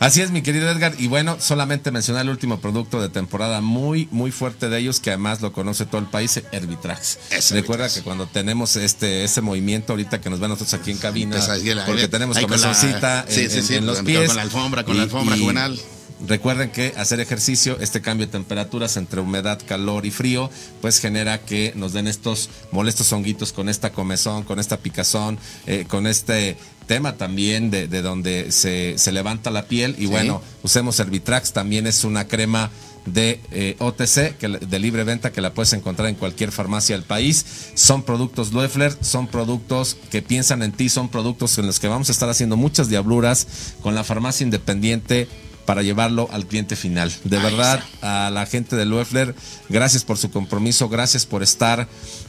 Así 0.00 0.20
es, 0.22 0.30
mi 0.32 0.42
querido 0.42 0.68
Edgar. 0.70 0.94
Y 0.98 1.06
bueno, 1.06 1.36
solamente 1.40 1.90
mencionar 1.92 2.22
el 2.24 2.30
último 2.30 2.60
producto 2.60 3.00
de 3.00 3.08
temporada 3.08 3.60
muy, 3.60 4.08
muy 4.10 4.32
fuerte 4.32 4.68
de 4.68 4.78
ellos, 4.78 5.00
que 5.00 5.10
además 5.10 5.40
lo 5.40 5.52
conoce 5.52 5.86
todo 5.86 6.00
el 6.00 6.06
país, 6.08 6.40
Herbitrax. 6.52 7.18
Es 7.30 7.50
Recuerda 7.52 7.84
Herbitrax. 7.84 7.94
que 7.94 8.02
cuando 8.02 8.26
tenemos 8.26 8.74
este 8.76 9.22
ese 9.24 9.40
movimiento 9.40 9.92
ahorita 9.92 10.20
que 10.20 10.30
nos 10.30 10.40
ven 10.40 10.50
nosotros 10.50 10.74
aquí 10.80 10.90
en 10.90 10.98
cabina, 10.98 11.36
ahí 11.48 11.70
porque 11.86 12.08
tenemos 12.08 12.36
ahí 12.36 12.42
con 12.44 12.60
la- 12.60 12.74
sí, 12.74 13.40
en, 13.42 13.50
sí, 13.62 13.74
en- 13.76 13.86
los 13.86 14.00
pies. 14.00 14.26
con 14.26 14.36
la 14.36 14.42
alfombra, 14.42 14.84
con 14.84 14.96
la 14.96 15.04
alfombra 15.04 15.36
juvenal. 15.36 15.80
Recuerden 16.26 16.70
que 16.70 16.94
hacer 16.96 17.20
ejercicio, 17.20 17.78
este 17.80 18.00
cambio 18.00 18.26
de 18.26 18.32
temperaturas 18.32 18.96
entre 18.96 19.20
humedad, 19.20 19.60
calor 19.66 20.04
y 20.04 20.10
frío, 20.10 20.50
pues 20.80 20.98
genera 20.98 21.38
que 21.38 21.72
nos 21.76 21.92
den 21.92 22.08
estos 22.08 22.50
molestos 22.72 23.12
honguitos 23.12 23.52
con 23.52 23.68
esta 23.68 23.90
comezón, 23.90 24.42
con 24.42 24.58
esta 24.58 24.78
picazón, 24.78 25.38
eh, 25.66 25.84
con 25.88 26.06
este 26.06 26.56
tema 26.88 27.16
también 27.16 27.70
de, 27.70 27.86
de 27.86 28.02
donde 28.02 28.50
se, 28.50 28.98
se 28.98 29.12
levanta 29.12 29.50
la 29.50 29.66
piel. 29.66 29.94
Y 29.98 30.06
bueno, 30.06 30.42
usemos 30.64 30.98
Herbitrax, 30.98 31.52
también 31.52 31.86
es 31.86 32.02
una 32.02 32.26
crema 32.26 32.70
de 33.06 33.40
eh, 33.52 33.76
OTC, 33.78 34.36
que, 34.38 34.48
de 34.48 34.78
libre 34.78 35.04
venta, 35.04 35.30
que 35.30 35.40
la 35.40 35.54
puedes 35.54 35.72
encontrar 35.72 36.08
en 36.08 36.14
cualquier 36.14 36.52
farmacia 36.52 36.96
del 36.96 37.04
país. 37.04 37.44
Son 37.74 38.02
productos 38.02 38.52
Loeffler, 38.52 38.96
son 39.00 39.28
productos 39.28 39.96
que 40.10 40.22
piensan 40.22 40.62
en 40.62 40.72
ti, 40.72 40.88
son 40.88 41.08
productos 41.08 41.58
en 41.58 41.66
los 41.66 41.78
que 41.78 41.88
vamos 41.88 42.08
a 42.08 42.12
estar 42.12 42.28
haciendo 42.28 42.56
muchas 42.56 42.88
diabluras 42.88 43.46
con 43.82 43.94
la 43.94 44.04
farmacia 44.04 44.44
independiente 44.44 45.28
para 45.68 45.82
llevarlo 45.82 46.30
al 46.32 46.46
cliente 46.46 46.76
final. 46.76 47.12
De 47.24 47.36
verdad, 47.36 47.84
a 48.00 48.30
la 48.32 48.46
gente 48.46 48.74
de 48.74 48.86
Loeffler, 48.86 49.34
gracias 49.68 50.02
por 50.02 50.16
su 50.16 50.30
compromiso, 50.30 50.88
gracias 50.88 51.26
por 51.26 51.42
estar 51.42 51.86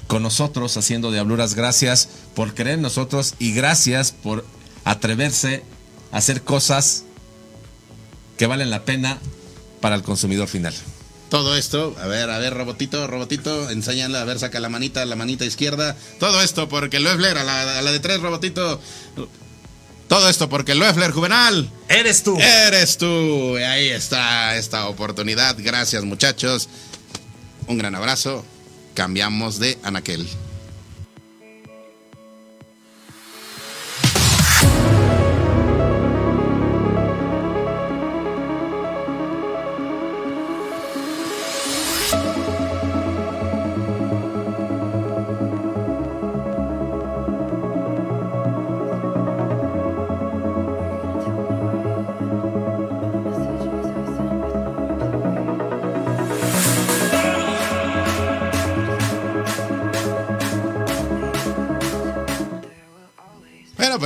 con 0.08 0.24
nosotros 0.24 0.76
haciendo 0.76 1.10
diabluras, 1.10 1.56
gracias 1.56 2.10
por 2.36 2.54
creer 2.54 2.76
en 2.76 2.82
nosotros 2.82 3.36
y 3.40 3.54
gracias 3.54 4.12
por 4.12 4.46
atreverse 4.84 5.64
a 6.12 6.18
hacer 6.18 6.42
cosas 6.42 7.06
que 8.38 8.46
valen 8.46 8.70
la 8.70 8.84
pena 8.84 9.20
para 9.80 9.96
el 9.96 10.04
consumidor 10.04 10.50
final. 10.50 10.74
Todo 11.30 11.56
esto, 11.56 11.96
a 12.02 12.08
ver, 12.08 12.30
a 12.32 12.40
ver, 12.40 12.54
robotito, 12.54 13.08
robotito, 13.08 13.70
enséñala, 13.70 14.20
a 14.20 14.26
ver, 14.26 14.38
saca 14.40 14.60
la 14.60 14.68
manita, 14.68 15.06
la 15.06 15.16
manita 15.16 15.46
izquierda. 15.46 15.96
Todo 16.20 16.42
esto 16.42 16.68
porque 16.68 17.00
Loeffler, 17.00 17.38
a 17.38 17.46
la, 17.46 17.80
a 17.80 17.82
la 17.82 17.92
de 17.94 18.02
tres, 18.02 18.20
robotito. 18.20 18.82
Todo 20.10 20.28
esto 20.28 20.50
porque 20.50 20.74
Loeffler 20.74 21.12
Juvenal. 21.12 21.70
¡Eres 21.88 22.24
tú! 22.24 22.36
Eres 22.40 22.98
tú. 22.98 23.60
Y 23.60 23.62
ahí 23.62 23.90
está 23.90 24.58
esta 24.58 24.88
oportunidad. 24.88 25.56
Gracias, 25.60 26.04
muchachos. 26.04 26.68
Un 27.68 27.78
gran 27.78 27.94
abrazo. 27.94 28.44
Cambiamos 28.96 29.60
de 29.60 29.78
Anaquel. 29.84 30.28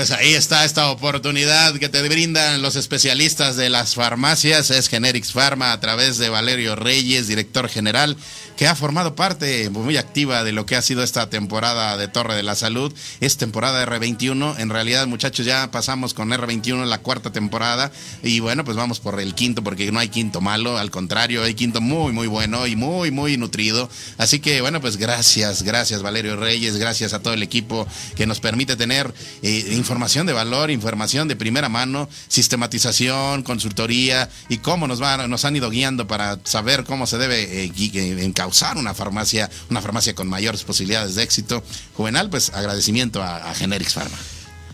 Pues 0.03 0.19
ahí 0.19 0.33
está 0.33 0.65
esta 0.65 0.89
oportunidad 0.89 1.75
que 1.75 1.87
te 1.87 2.01
brindan 2.01 2.61
los 2.61 2.75
especialistas 2.75 3.55
de 3.55 3.69
las 3.69 3.95
farmacias. 3.95 4.69
Es 4.69 4.89
Generics 4.89 5.31
Pharma 5.31 5.71
a 5.71 5.79
través 5.79 6.17
de 6.17 6.27
Valerio 6.27 6.75
Reyes, 6.75 7.29
director 7.29 7.69
general 7.69 8.17
que 8.57 8.67
ha 8.67 8.75
formado 8.75 9.15
parte 9.15 9.69
muy 9.69 9.97
activa 9.97 10.43
de 10.43 10.51
lo 10.51 10.65
que 10.65 10.75
ha 10.75 10.81
sido 10.81 11.03
esta 11.03 11.29
temporada 11.29 11.97
de 11.97 12.07
Torre 12.07 12.35
de 12.35 12.43
la 12.43 12.55
Salud. 12.55 12.93
Es 13.19 13.37
temporada 13.37 13.83
R21. 13.85 14.59
En 14.59 14.69
realidad, 14.69 15.07
muchachos, 15.07 15.45
ya 15.45 15.71
pasamos 15.71 16.13
con 16.13 16.29
R21 16.29 16.85
la 16.85 16.99
cuarta 16.99 17.31
temporada. 17.31 17.91
Y 18.21 18.41
bueno, 18.41 18.63
pues 18.63 18.77
vamos 18.77 18.99
por 18.99 19.19
el 19.19 19.33
quinto, 19.33 19.63
porque 19.63 19.91
no 19.91 19.99
hay 19.99 20.09
quinto 20.09 20.41
malo. 20.41 20.77
Al 20.77 20.91
contrario, 20.91 21.43
hay 21.43 21.55
quinto 21.55 21.81
muy, 21.81 22.11
muy 22.11 22.27
bueno 22.27 22.67
y 22.67 22.75
muy, 22.75 23.09
muy 23.09 23.37
nutrido. 23.37 23.89
Así 24.17 24.39
que 24.39 24.61
bueno, 24.61 24.81
pues 24.81 24.97
gracias, 24.97 25.63
gracias 25.63 26.01
Valerio 26.01 26.35
Reyes, 26.35 26.77
gracias 26.77 27.13
a 27.13 27.21
todo 27.21 27.33
el 27.33 27.41
equipo 27.41 27.87
que 28.15 28.27
nos 28.27 28.39
permite 28.39 28.75
tener 28.75 29.13
eh, 29.41 29.49
información 29.71 29.92
de 29.93 30.33
valor, 30.33 30.71
información 30.71 31.27
de 31.27 31.35
primera 31.35 31.69
mano, 31.69 32.09
sistematización, 32.27 33.43
consultoría 33.43 34.29
y 34.49 34.57
cómo 34.57 34.87
nos, 34.87 34.99
van, 34.99 35.29
nos 35.29 35.45
han 35.45 35.55
ido 35.55 35.69
guiando 35.69 36.07
para 36.07 36.39
saber 36.43 36.83
cómo 36.83 37.07
se 37.07 37.17
debe 37.17 37.65
eh, 37.65 37.71
eh 37.75 38.31
causar 38.33 38.77
una 38.77 38.93
farmacia, 38.93 39.49
una 39.69 39.81
farmacia 39.81 40.15
con 40.15 40.27
mayores 40.27 40.63
posibilidades 40.63 41.15
de 41.15 41.23
éxito. 41.23 41.63
Juvenal, 41.95 42.29
pues 42.29 42.49
agradecimiento 42.49 43.21
a, 43.21 43.37
a 43.37 43.53
Pharma. 43.53 44.17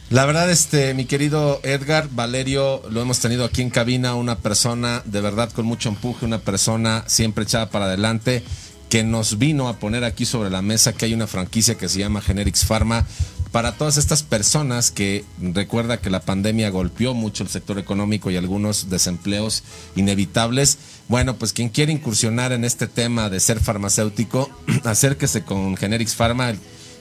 La 0.10 0.26
verdad, 0.26 0.50
este, 0.50 0.96
mi 0.96 1.06
querido 1.06 1.60
Edgar, 1.64 2.10
Valerio, 2.12 2.82
lo 2.90 3.02
hemos 3.02 3.20
tenido 3.20 3.46
aquí 3.46 3.62
en 3.62 3.70
cabina, 3.70 4.16
una 4.16 4.40
persona 4.40 5.04
de 5.06 5.22
verdad 5.22 5.52
con 5.52 5.66
mucho 5.66 5.90
empuje, 5.90 6.26
una 6.26 6.40
persona 6.40 7.04
siempre 7.06 7.44
echada 7.44 7.70
para 7.70 7.86
adelante, 7.86 8.44
que 8.90 9.04
nos 9.04 9.38
vino 9.38 9.68
a 9.68 9.78
poner 9.78 10.04
aquí 10.04 10.26
sobre 10.26 10.50
la 10.50 10.64
mesa 10.64 10.94
que 10.94 11.06
hay 11.06 11.14
una 11.14 11.28
franquicia 11.28 11.76
que 11.76 11.88
se 11.88 12.00
llama 12.00 12.22
Generics 12.22 12.66
Pharma, 12.66 13.06
para 13.52 13.74
todas 13.74 13.98
estas 13.98 14.22
personas 14.24 14.92
que 14.92 15.26
recuerda 15.42 15.98
que 15.98 16.10
la 16.10 16.22
pandemia 16.22 16.70
golpeó 16.70 17.14
mucho 17.14 17.44
el 17.44 17.50
sector 17.50 17.80
económico 17.80 18.30
y 18.30 18.38
algunos 18.38 18.90
desempleos 18.90 19.64
inevitables. 19.96 20.78
Bueno, 21.08 21.36
pues 21.38 21.54
quien 21.54 21.70
quiere 21.70 21.92
incursionar 21.92 22.52
en 22.52 22.64
este 22.64 22.88
tema 22.88 23.30
de 23.30 23.40
ser 23.40 23.60
farmacéutico, 23.60 24.50
acérquese 24.84 25.44
con 25.44 25.76
Generics 25.78 26.16
Pharma. 26.16 26.54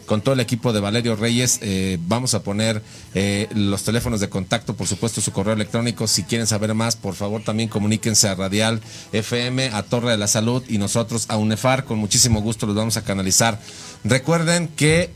Con 0.06 0.22
todo 0.22 0.32
el 0.32 0.40
equipo 0.40 0.72
de 0.72 0.80
Valerio 0.80 1.16
Reyes, 1.16 1.58
eh, 1.60 1.98
vamos 2.00 2.32
a 2.32 2.42
poner 2.42 2.82
eh, 3.14 3.46
los 3.54 3.82
teléfonos 3.82 4.20
de 4.20 4.30
contacto, 4.30 4.74
por 4.74 4.86
supuesto 4.86 5.20
su 5.20 5.32
correo 5.32 5.52
electrónico. 5.52 6.06
Si 6.06 6.22
quieren 6.22 6.46
saber 6.46 6.72
más, 6.72 6.96
por 6.96 7.14
favor 7.14 7.42
también 7.44 7.68
comuníquense 7.68 8.26
a 8.26 8.34
Radial 8.34 8.80
FM, 9.12 9.66
a 9.66 9.82
Torre 9.82 10.12
de 10.12 10.16
la 10.16 10.26
Salud 10.26 10.62
y 10.66 10.78
nosotros 10.78 11.26
a 11.28 11.36
UNEFAR. 11.36 11.84
Con 11.84 11.98
muchísimo 11.98 12.40
gusto 12.40 12.64
los 12.64 12.74
vamos 12.74 12.96
a 12.96 13.04
canalizar. 13.04 13.60
Recuerden 14.02 14.68
que 14.68 15.10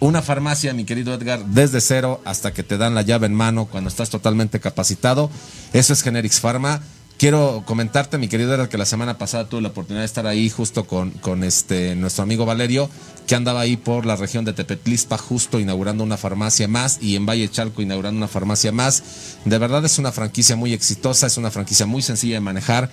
una 0.00 0.22
farmacia, 0.22 0.72
mi 0.74 0.84
querido 0.84 1.12
Edgar, 1.12 1.44
desde 1.44 1.80
cero 1.80 2.20
hasta 2.24 2.52
que 2.52 2.62
te 2.62 2.78
dan 2.78 2.94
la 2.94 3.02
llave 3.02 3.26
en 3.26 3.34
mano 3.34 3.66
cuando 3.66 3.88
estás 3.88 4.10
totalmente 4.10 4.60
capacitado. 4.60 5.30
Eso 5.72 5.92
es 5.92 6.02
Generics 6.02 6.40
Pharma. 6.40 6.82
Quiero 7.18 7.64
comentarte, 7.66 8.16
mi 8.16 8.28
querido 8.28 8.54
Edgar, 8.54 8.68
que 8.68 8.78
la 8.78 8.86
semana 8.86 9.18
pasada 9.18 9.48
tuve 9.48 9.62
la 9.62 9.70
oportunidad 9.70 10.02
de 10.02 10.06
estar 10.06 10.28
ahí 10.28 10.48
justo 10.50 10.84
con, 10.84 11.10
con 11.10 11.42
este, 11.42 11.96
nuestro 11.96 12.22
amigo 12.22 12.46
Valerio, 12.46 12.88
que 13.26 13.34
andaba 13.34 13.58
ahí 13.58 13.76
por 13.76 14.06
la 14.06 14.14
región 14.14 14.44
de 14.44 14.52
Tepetlispa, 14.52 15.18
justo 15.18 15.58
inaugurando 15.58 16.04
una 16.04 16.16
farmacia 16.16 16.68
más, 16.68 16.98
y 17.02 17.16
en 17.16 17.26
Valle 17.26 17.50
Chalco 17.50 17.82
inaugurando 17.82 18.18
una 18.18 18.28
farmacia 18.28 18.70
más. 18.70 19.02
De 19.44 19.58
verdad 19.58 19.84
es 19.84 19.98
una 19.98 20.12
franquicia 20.12 20.54
muy 20.54 20.72
exitosa, 20.72 21.26
es 21.26 21.36
una 21.38 21.50
franquicia 21.50 21.86
muy 21.86 22.02
sencilla 22.02 22.34
de 22.34 22.40
manejar. 22.40 22.88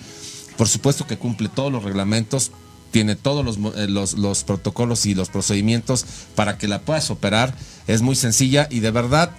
Por 0.56 0.66
supuesto 0.66 1.06
que 1.06 1.18
cumple 1.18 1.48
todos 1.48 1.70
los 1.70 1.84
reglamentos, 1.84 2.50
tiene 2.90 3.16
todos 3.16 3.58
eh, 3.76 3.86
los, 3.88 4.14
los, 4.14 4.44
protocolos 4.44 5.06
y 5.06 5.14
los 5.14 5.28
procedimientos 5.28 6.06
para 6.34 6.58
que 6.58 6.68
la 6.68 6.80
puedas 6.80 7.10
operar. 7.10 7.54
Es 7.86 8.02
muy 8.02 8.16
sencilla 8.16 8.68
y 8.70 8.80
de 8.80 8.90
verdad 8.90 9.30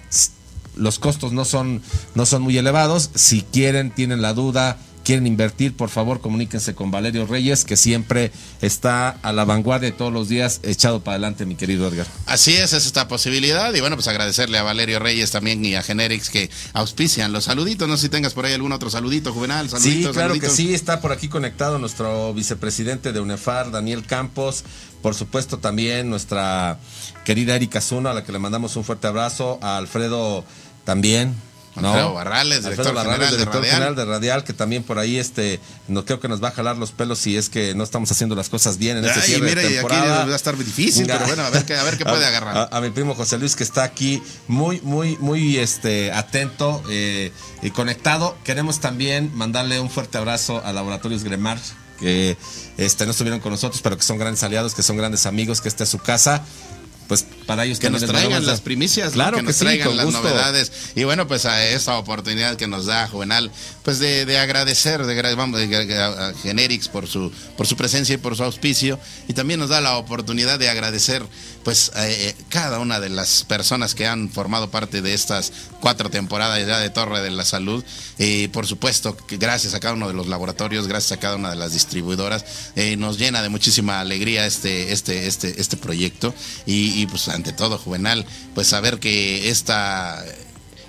los 0.76 0.98
costos 0.98 1.32
no 1.32 1.44
son, 1.44 1.82
no 2.14 2.24
son 2.26 2.42
muy 2.42 2.56
elevados. 2.56 3.10
Si 3.14 3.42
quieren, 3.42 3.90
tienen 3.90 4.22
la 4.22 4.32
duda, 4.32 4.78
quieren 5.08 5.26
invertir, 5.26 5.74
por 5.74 5.88
favor 5.88 6.20
comuníquense 6.20 6.74
con 6.74 6.90
Valerio 6.90 7.24
Reyes, 7.24 7.64
que 7.64 7.78
siempre 7.78 8.30
está 8.60 9.08
a 9.08 9.32
la 9.32 9.46
vanguardia 9.46 9.90
de 9.90 9.96
todos 9.96 10.12
los 10.12 10.28
días 10.28 10.60
echado 10.64 11.02
para 11.02 11.14
adelante, 11.14 11.46
mi 11.46 11.54
querido 11.54 11.88
Edgar. 11.88 12.06
Así 12.26 12.54
es, 12.54 12.74
es 12.74 12.84
esta 12.84 13.08
posibilidad. 13.08 13.72
Y 13.72 13.80
bueno, 13.80 13.96
pues 13.96 14.06
agradecerle 14.06 14.58
a 14.58 14.62
Valerio 14.62 14.98
Reyes 14.98 15.30
también 15.30 15.64
y 15.64 15.76
a 15.76 15.82
Generics 15.82 16.28
que 16.28 16.50
auspician 16.74 17.32
los 17.32 17.44
saluditos. 17.44 17.88
No 17.88 17.96
sé 17.96 18.02
si 18.02 18.08
tengas 18.10 18.34
por 18.34 18.44
ahí 18.44 18.52
algún 18.52 18.70
otro 18.72 18.90
saludito, 18.90 19.32
Juvenal. 19.32 19.70
Saludito, 19.70 20.08
sí, 20.08 20.12
claro 20.12 20.38
que 20.38 20.50
sí, 20.50 20.74
está 20.74 21.00
por 21.00 21.10
aquí 21.10 21.28
conectado 21.28 21.78
nuestro 21.78 22.34
vicepresidente 22.34 23.14
de 23.14 23.20
UNEFAR, 23.20 23.70
Daniel 23.70 24.04
Campos. 24.04 24.62
Por 25.00 25.14
supuesto, 25.14 25.56
también 25.56 26.10
nuestra 26.10 26.80
querida 27.24 27.56
Erika 27.56 27.80
Zuno, 27.80 28.10
a 28.10 28.12
la 28.12 28.24
que 28.24 28.32
le 28.32 28.40
mandamos 28.40 28.76
un 28.76 28.84
fuerte 28.84 29.06
abrazo. 29.06 29.58
A 29.62 29.78
Alfredo 29.78 30.44
también, 30.84 31.34
no, 31.80 32.14
Barrales, 32.14 32.62
director, 32.62 32.94
general, 33.64 33.94
de 33.94 34.04
Radial. 34.04 34.44
que 34.44 34.52
también 34.52 34.82
por 34.82 34.98
ahí 34.98 35.18
este, 35.18 35.60
no 35.86 36.04
creo 36.04 36.20
que 36.20 36.28
nos 36.28 36.42
va 36.42 36.48
a 36.48 36.50
jalar 36.52 36.76
los 36.76 36.92
pelos 36.92 37.18
si 37.18 37.36
es 37.36 37.48
que 37.48 37.74
no 37.74 37.84
estamos 37.84 38.10
haciendo 38.10 38.34
las 38.34 38.48
cosas 38.48 38.78
bien 38.78 38.98
en 38.98 39.04
este 39.04 39.20
cierre 39.22 39.54
de 39.54 39.68
temporada. 39.68 40.20
aquí 40.20 40.28
va 40.28 40.34
a 40.34 40.36
estar 40.36 40.56
difícil, 40.56 41.06
pero 41.06 41.26
bueno, 41.26 41.42
a 41.42 41.50
ver 41.50 41.64
qué, 41.64 41.76
a 41.76 41.82
ver 41.82 41.98
qué 41.98 42.04
puede 42.04 42.24
agarrar. 42.26 42.68
A, 42.70 42.80
mi 42.80 42.90
primo 42.90 43.14
José 43.14 43.38
Luis 43.38 43.56
que 43.56 43.64
está 43.64 43.84
aquí 43.84 44.22
muy, 44.46 44.80
muy, 44.82 45.16
muy 45.18 45.58
este, 45.58 46.12
atento 46.12 46.82
eh, 46.90 47.32
y 47.62 47.70
conectado. 47.70 48.36
Queremos 48.44 48.80
también 48.80 49.30
mandarle 49.34 49.80
un 49.80 49.90
fuerte 49.90 50.18
abrazo 50.18 50.62
a 50.64 50.72
Laboratorios 50.72 51.24
Gremar 51.24 51.58
que 51.98 52.36
este, 52.76 53.04
no 53.04 53.10
estuvieron 53.10 53.40
con 53.40 53.52
nosotros, 53.52 53.82
pero 53.82 53.96
que 53.96 54.04
son 54.04 54.18
grandes 54.18 54.42
aliados, 54.44 54.74
que 54.74 54.82
son 54.82 54.96
grandes 54.96 55.26
amigos, 55.26 55.60
que 55.60 55.68
esta 55.68 55.82
es 55.82 55.90
su 55.90 55.98
casa 55.98 56.44
pues 57.08 57.24
para 57.46 57.64
ellos 57.64 57.78
que 57.78 57.88
nos 57.88 58.04
traigan 58.04 58.44
las 58.44 58.60
primicias, 58.60 59.14
claro 59.14 59.38
que, 59.38 59.42
nos 59.42 59.56
traigan 59.56 59.96
las 59.96 60.12
novedades. 60.12 60.70
Y 60.94 61.04
bueno, 61.04 61.26
pues 61.26 61.46
a 61.46 61.64
esta 61.66 61.96
oportunidad 61.98 62.56
que 62.56 62.66
nos 62.66 62.84
da 62.84 63.08
Juvenal, 63.08 63.50
pues 63.82 63.98
de, 63.98 64.38
agradecer 64.38 65.04
de, 65.06 65.34
vamos, 65.34 65.60
a 65.60 66.32
Generics 66.42 66.88
por 66.88 67.06
su, 67.06 67.32
por 67.56 67.66
su 67.66 67.76
presencia 67.76 68.14
y 68.14 68.18
por 68.18 68.36
su 68.36 68.44
auspicio. 68.44 69.00
Y 69.26 69.32
también 69.32 69.58
nos 69.58 69.70
da 69.70 69.80
la 69.80 69.96
oportunidad 69.96 70.58
de 70.58 70.68
agradecer 70.68 71.24
pues 71.64 71.90
eh, 71.96 72.34
cada 72.48 72.78
una 72.78 73.00
de 73.00 73.08
las 73.08 73.44
personas 73.44 73.94
que 73.94 74.06
han 74.06 74.30
formado 74.30 74.70
parte 74.70 75.02
de 75.02 75.14
estas 75.14 75.52
cuatro 75.80 76.10
temporadas 76.10 76.66
ya 76.66 76.78
de 76.78 76.90
Torre 76.90 77.20
de 77.20 77.30
la 77.30 77.44
Salud. 77.44 77.84
y 78.18 78.48
por 78.48 78.66
supuesto, 78.66 79.16
gracias 79.30 79.74
a 79.74 79.80
cada 79.80 79.94
uno 79.94 80.08
de 80.08 80.14
los 80.14 80.28
laboratorios, 80.28 80.88
gracias 80.88 81.12
a 81.12 81.20
cada 81.20 81.36
una 81.36 81.50
de 81.50 81.56
las 81.56 81.72
distribuidoras, 81.72 82.44
eh, 82.76 82.96
nos 82.96 83.18
llena 83.18 83.42
de 83.42 83.48
muchísima 83.48 84.00
alegría 84.00 84.46
este, 84.46 84.92
este, 84.92 85.26
este, 85.26 85.60
este 85.60 85.76
proyecto. 85.76 86.34
Y, 86.66 86.97
pues 87.06 87.28
ante 87.28 87.52
todo, 87.52 87.78
Juvenal, 87.78 88.26
pues 88.54 88.68
saber 88.68 88.98
que 88.98 89.50
esta, 89.50 90.24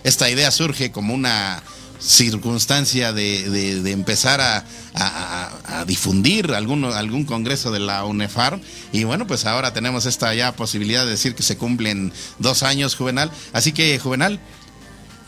esta 0.03 0.29
idea 0.29 0.51
surge 0.51 0.91
como 0.91 1.13
una 1.13 1.61
circunstancia 1.99 3.11
de, 3.11 3.49
de, 3.49 3.91
empezar 3.91 4.39
a, 4.39 4.63
a, 4.95 5.85
difundir 5.85 6.53
algún, 6.53 6.85
algún 6.85 7.25
congreso 7.25 7.71
de 7.71 7.79
la 7.79 8.05
UNEFAR. 8.05 8.59
Y 8.93 9.03
bueno, 9.03 9.27
pues 9.27 9.45
ahora 9.45 9.73
tenemos 9.73 10.05
esta 10.05 10.33
ya 10.33 10.53
posibilidad 10.55 11.03
de 11.03 11.11
decir 11.11 11.35
que 11.35 11.43
se 11.43 11.57
cumplen 11.57 12.13
dos 12.39 12.63
años, 12.63 12.95
Juvenal. 12.95 13.31
Así 13.53 13.73
que, 13.73 13.99
Juvenal, 13.99 14.39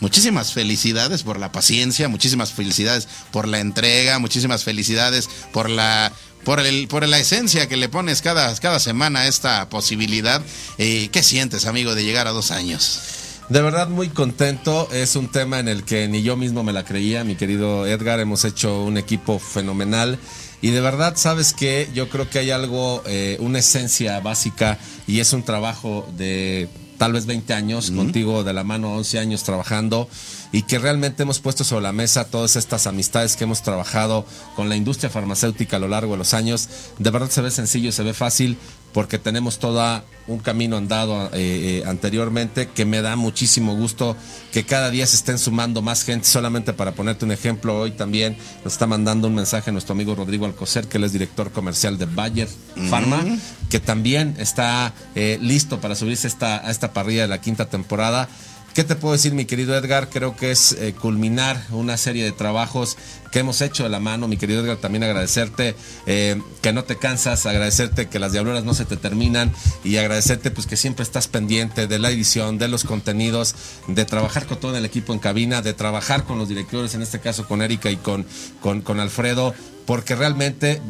muchísimas 0.02 0.52
felicidades 0.52 1.22
por 1.22 1.38
la 1.38 1.52
paciencia, 1.52 2.08
muchísimas 2.08 2.52
felicidades 2.52 3.06
por 3.30 3.46
la 3.46 3.60
entrega, 3.60 4.18
muchísimas 4.18 4.64
felicidades 4.64 5.30
por 5.52 5.70
la 5.70 6.12
por 6.44 6.58
el 6.58 6.88
por 6.88 7.06
la 7.06 7.20
esencia 7.20 7.68
que 7.68 7.76
le 7.76 7.88
pones 7.88 8.20
cada, 8.20 8.52
cada 8.56 8.80
semana 8.80 9.20
a 9.20 9.26
esta 9.28 9.68
posibilidad. 9.68 10.42
Eh, 10.76 11.08
¿Qué 11.12 11.22
sientes, 11.22 11.66
amigo, 11.66 11.94
de 11.94 12.04
llegar 12.04 12.26
a 12.26 12.32
dos 12.32 12.50
años? 12.50 13.00
De 13.48 13.62
verdad 13.62 13.88
muy 13.88 14.08
contento, 14.08 14.88
es 14.92 15.14
un 15.14 15.30
tema 15.30 15.60
en 15.60 15.68
el 15.68 15.84
que 15.84 16.08
ni 16.08 16.22
yo 16.22 16.36
mismo 16.36 16.64
me 16.64 16.72
la 16.72 16.84
creía, 16.84 17.22
mi 17.22 17.36
querido 17.36 17.86
Edgar, 17.86 18.18
hemos 18.18 18.44
hecho 18.44 18.82
un 18.82 18.96
equipo 18.96 19.38
fenomenal 19.38 20.18
y 20.62 20.70
de 20.70 20.80
verdad 20.80 21.14
sabes 21.16 21.52
que 21.52 21.88
yo 21.94 22.08
creo 22.08 22.28
que 22.28 22.40
hay 22.40 22.50
algo, 22.50 23.04
eh, 23.06 23.36
una 23.40 23.60
esencia 23.60 24.18
básica 24.20 24.78
y 25.06 25.20
es 25.20 25.32
un 25.32 25.44
trabajo 25.44 26.08
de 26.16 26.68
tal 27.02 27.14
vez 27.14 27.26
20 27.26 27.52
años, 27.52 27.90
contigo 27.90 28.44
de 28.44 28.52
la 28.52 28.62
mano 28.62 28.94
11 28.94 29.18
años 29.18 29.42
trabajando 29.42 30.08
y 30.52 30.62
que 30.62 30.78
realmente 30.78 31.24
hemos 31.24 31.40
puesto 31.40 31.64
sobre 31.64 31.82
la 31.82 31.90
mesa 31.90 32.30
todas 32.30 32.54
estas 32.54 32.86
amistades 32.86 33.34
que 33.34 33.42
hemos 33.42 33.62
trabajado 33.62 34.24
con 34.54 34.68
la 34.68 34.76
industria 34.76 35.10
farmacéutica 35.10 35.78
a 35.78 35.80
lo 35.80 35.88
largo 35.88 36.12
de 36.12 36.18
los 36.18 36.32
años. 36.32 36.68
De 37.00 37.10
verdad 37.10 37.28
se 37.28 37.42
ve 37.42 37.50
sencillo, 37.50 37.90
se 37.90 38.04
ve 38.04 38.14
fácil 38.14 38.56
porque 38.92 39.18
tenemos 39.18 39.58
todo 39.58 40.02
un 40.26 40.38
camino 40.38 40.76
andado 40.76 41.26
eh, 41.26 41.30
eh, 41.34 41.84
anteriormente 41.86 42.68
que 42.68 42.84
me 42.84 43.02
da 43.02 43.16
muchísimo 43.16 43.74
gusto 43.74 44.16
que 44.52 44.64
cada 44.64 44.90
día 44.90 45.06
se 45.06 45.16
estén 45.16 45.38
sumando 45.38 45.82
más 45.82 46.04
gente. 46.04 46.26
Solamente 46.26 46.72
para 46.72 46.92
ponerte 46.92 47.24
un 47.24 47.32
ejemplo, 47.32 47.78
hoy 47.78 47.92
también 47.92 48.36
nos 48.64 48.74
está 48.74 48.86
mandando 48.86 49.28
un 49.28 49.34
mensaje 49.34 49.72
nuestro 49.72 49.94
amigo 49.94 50.14
Rodrigo 50.14 50.46
Alcocer, 50.46 50.86
que 50.86 50.98
él 50.98 51.04
es 51.04 51.12
director 51.12 51.50
comercial 51.50 51.98
de 51.98 52.06
Bayer 52.06 52.48
Pharma, 52.90 53.24
que 53.70 53.80
también 53.80 54.34
está 54.38 54.92
eh, 55.14 55.38
listo 55.40 55.80
para 55.80 55.94
subirse 55.94 56.28
esta, 56.28 56.66
a 56.66 56.70
esta 56.70 56.92
parrilla 56.92 57.22
de 57.22 57.28
la 57.28 57.40
quinta 57.40 57.66
temporada. 57.66 58.28
¿Qué 58.74 58.84
te 58.84 58.96
puedo 58.96 59.12
decir, 59.12 59.34
mi 59.34 59.44
querido 59.44 59.76
Edgar? 59.76 60.08
Creo 60.08 60.34
que 60.34 60.50
es 60.50 60.72
eh, 60.72 60.94
culminar 60.94 61.62
una 61.72 61.98
serie 61.98 62.24
de 62.24 62.32
trabajos 62.32 62.96
que 63.30 63.40
hemos 63.40 63.60
hecho 63.60 63.82
de 63.82 63.90
la 63.90 64.00
mano, 64.00 64.28
mi 64.28 64.38
querido 64.38 64.62
Edgar. 64.62 64.78
También 64.78 65.04
agradecerte 65.04 65.76
eh, 66.06 66.40
que 66.62 66.72
no 66.72 66.82
te 66.82 66.96
cansas, 66.96 67.44
agradecerte 67.44 68.08
que 68.08 68.18
las 68.18 68.32
diabluras 68.32 68.64
no 68.64 68.72
se 68.72 68.86
te 68.86 68.96
terminan 68.96 69.52
y 69.84 69.98
agradecerte 69.98 70.50
pues 70.50 70.66
que 70.66 70.78
siempre 70.78 71.02
estás 71.02 71.28
pendiente 71.28 71.86
de 71.86 71.98
la 71.98 72.10
edición, 72.10 72.56
de 72.56 72.68
los 72.68 72.84
contenidos, 72.84 73.54
de 73.88 74.06
trabajar 74.06 74.46
con 74.46 74.58
todo 74.58 74.74
el 74.74 74.86
equipo 74.86 75.12
en 75.12 75.18
cabina, 75.18 75.60
de 75.60 75.74
trabajar 75.74 76.24
con 76.24 76.38
los 76.38 76.48
directores, 76.48 76.94
en 76.94 77.02
este 77.02 77.20
caso 77.20 77.46
con 77.46 77.60
Erika 77.60 77.90
y 77.90 77.96
con, 77.96 78.24
con, 78.62 78.80
con 78.80 79.00
Alfredo, 79.00 79.54
porque 79.84 80.14
realmente 80.14 80.80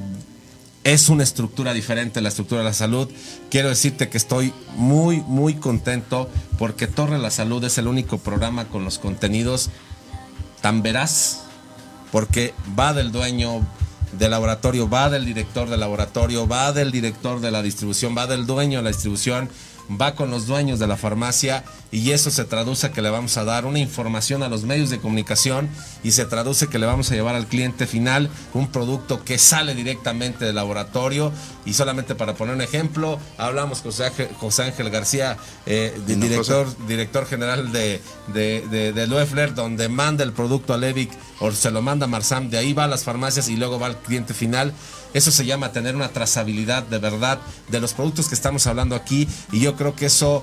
es 0.85 1.09
una 1.09 1.23
estructura 1.23 1.73
diferente, 1.73 2.21
la 2.21 2.29
estructura 2.29 2.61
de 2.61 2.67
la 2.67 2.75
salud. 2.75 3.09
Quiero 3.51 3.69
decirte 3.69 4.09
que 4.09 4.19
estoy 4.19 4.53
muy, 4.77 5.21
muy 5.21 5.55
contento 5.55 6.29
porque 6.59 6.87
Torre 6.87 7.19
la 7.19 7.31
Salud 7.31 7.63
es 7.65 7.79
el 7.79 7.87
único 7.87 8.19
programa 8.19 8.67
con 8.67 8.85
los 8.85 8.99
contenidos 8.99 9.71
tan 10.61 10.83
veraz, 10.83 11.41
porque 12.11 12.55
va 12.79 12.93
del 12.93 13.13
dueño 13.13 13.67
del 14.19 14.31
laboratorio, 14.31 14.89
va 14.89 15.09
del 15.09 15.25
director 15.25 15.69
del 15.69 15.81
laboratorio, 15.81 16.47
va 16.47 16.73
del 16.73 16.93
director 16.93 17.41
de 17.41 17.51
la 17.51 17.63
distribución, 17.63 18.17
va 18.17 18.27
del 18.27 18.47
dueño 18.47 18.79
de 18.79 18.85
la 18.85 18.91
distribución 18.91 19.49
va 20.01 20.15
con 20.15 20.31
los 20.31 20.47
dueños 20.47 20.79
de 20.79 20.87
la 20.87 20.97
farmacia 20.97 21.65
y 21.93 22.13
eso 22.13 22.31
se 22.31 22.45
traduce 22.47 22.91
que 22.91 23.03
le 23.03 23.11
vamos 23.11 23.37
a 23.37 23.45
dar 23.45 23.67
una 23.67 23.79
información 23.79 24.43
a 24.43 24.49
los 24.49 24.65
medios 24.65 24.89
de 24.89 24.99
comunicación 24.99 25.69
y 26.03 26.13
se 26.13 26.25
traduce 26.25 26.69
que 26.69 26.79
le 26.79 26.87
vamos 26.87 27.11
a 27.11 27.15
llevar 27.15 27.35
al 27.35 27.47
cliente 27.47 27.87
final 27.87 28.31
un 28.55 28.69
producto 28.69 29.23
que 29.25 29.37
sale 29.39 29.75
directamente 29.75 30.47
del 30.47 30.55
laboratorio. 30.55 31.33
Y 31.67 31.75
solamente 31.75 32.15
para 32.15 32.35
poner 32.35 32.55
un 32.55 32.63
ejemplo, 32.63 33.21
hablamos 33.37 33.83
con 33.83 33.93
José 33.93 34.63
Ángel, 34.63 34.91
García, 34.91 35.37
eh, 35.67 35.95
director, 36.07 36.67
director 36.87 37.27
general 37.27 37.71
de, 37.73 38.01
de, 38.33 38.93
de, 38.93 39.07
Loeffler, 39.07 39.55
donde 39.55 39.91
manda 39.91 40.25
el 40.25 40.33
producto 40.33 40.73
a 40.73 40.79
Levic 40.79 41.11
o 41.41 41.53
se 41.53 41.71
lo 41.71 41.83
manda 41.83 42.07
a 42.07 42.09
Marsam, 42.09 42.49
de 42.49 42.57
ahí 42.57 42.73
va 42.73 42.85
a 42.85 42.89
las 42.89 43.05
farmacias 43.05 43.51
y 43.51 43.57
luego 43.57 43.79
va 43.79 43.89
al 43.89 43.99
cliente 43.99 44.33
final. 44.33 44.73
Eso 45.13 45.31
se 45.31 45.45
llama 45.45 45.73
tener 45.73 45.95
una 45.95 46.09
trazabilidad 46.09 46.85
de 46.85 46.99
verdad 46.99 47.39
de 47.69 47.81
los 47.81 47.93
productos 47.93 48.29
que 48.29 48.35
estamos 48.35 48.67
hablando 48.67 48.97
aquí 48.97 49.29
y 49.53 49.61
yo 49.61 49.77
creo 49.77 49.95
que 49.95 50.07
eso 50.07 50.43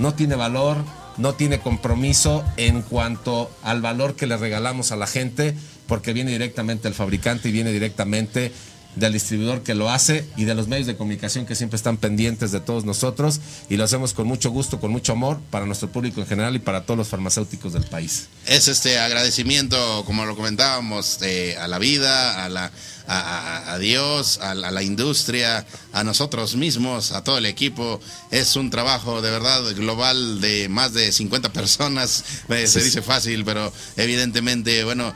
no 0.00 0.14
tiene 0.14 0.34
valor, 0.34 0.78
no 1.18 1.34
tiene 1.34 1.60
compromiso 1.60 2.42
en 2.56 2.82
cuanto 2.82 3.50
al 3.62 3.82
valor 3.82 4.16
que 4.16 4.26
le 4.26 4.38
regalamos 4.38 4.92
a 4.92 4.96
la 4.96 5.06
gente 5.06 5.54
porque 5.86 6.14
viene 6.14 6.30
directamente 6.30 6.84
del 6.84 6.94
fabricante 6.94 7.50
y 7.50 7.52
viene 7.52 7.70
directamente 7.70 8.50
del 8.96 9.12
distribuidor 9.12 9.62
que 9.62 9.74
lo 9.74 9.90
hace 9.90 10.26
y 10.36 10.44
de 10.44 10.54
los 10.54 10.68
medios 10.68 10.86
de 10.86 10.96
comunicación 10.96 11.46
que 11.46 11.54
siempre 11.54 11.76
están 11.76 11.96
pendientes 11.96 12.52
de 12.52 12.60
todos 12.60 12.84
nosotros 12.84 13.40
y 13.68 13.76
lo 13.76 13.84
hacemos 13.84 14.14
con 14.14 14.26
mucho 14.26 14.50
gusto, 14.50 14.80
con 14.80 14.90
mucho 14.90 15.12
amor 15.12 15.38
para 15.50 15.66
nuestro 15.66 15.90
público 15.90 16.20
en 16.20 16.26
general 16.26 16.56
y 16.56 16.58
para 16.58 16.84
todos 16.84 16.98
los 16.98 17.08
farmacéuticos 17.08 17.72
del 17.72 17.84
país. 17.84 18.28
Es 18.46 18.68
este 18.68 18.98
agradecimiento, 18.98 20.04
como 20.06 20.24
lo 20.24 20.36
comentábamos, 20.36 21.18
eh, 21.22 21.56
a 21.58 21.68
la 21.68 21.78
vida, 21.78 22.44
a 22.44 22.48
la 22.48 22.70
a, 23.12 23.76
Dios, 23.80 24.38
a, 24.38 24.54
la 24.54 24.82
industria, 24.82 25.66
a 25.92 26.04
nosotros 26.04 26.54
mismos, 26.54 27.12
a 27.12 27.24
todo 27.24 27.38
el 27.38 27.46
equipo. 27.46 28.00
Es 28.30 28.54
un 28.54 28.70
trabajo 28.70 29.20
de 29.20 29.30
verdad 29.30 29.62
global 29.74 30.40
de 30.40 30.68
más 30.68 30.92
de 30.94 31.10
50 31.10 31.52
personas. 31.52 32.24
Eh, 32.48 32.66
se 32.68 32.82
dice 32.82 33.02
fácil, 33.02 33.44
pero 33.44 33.72
evidentemente, 33.96 34.84
bueno, 34.84 35.12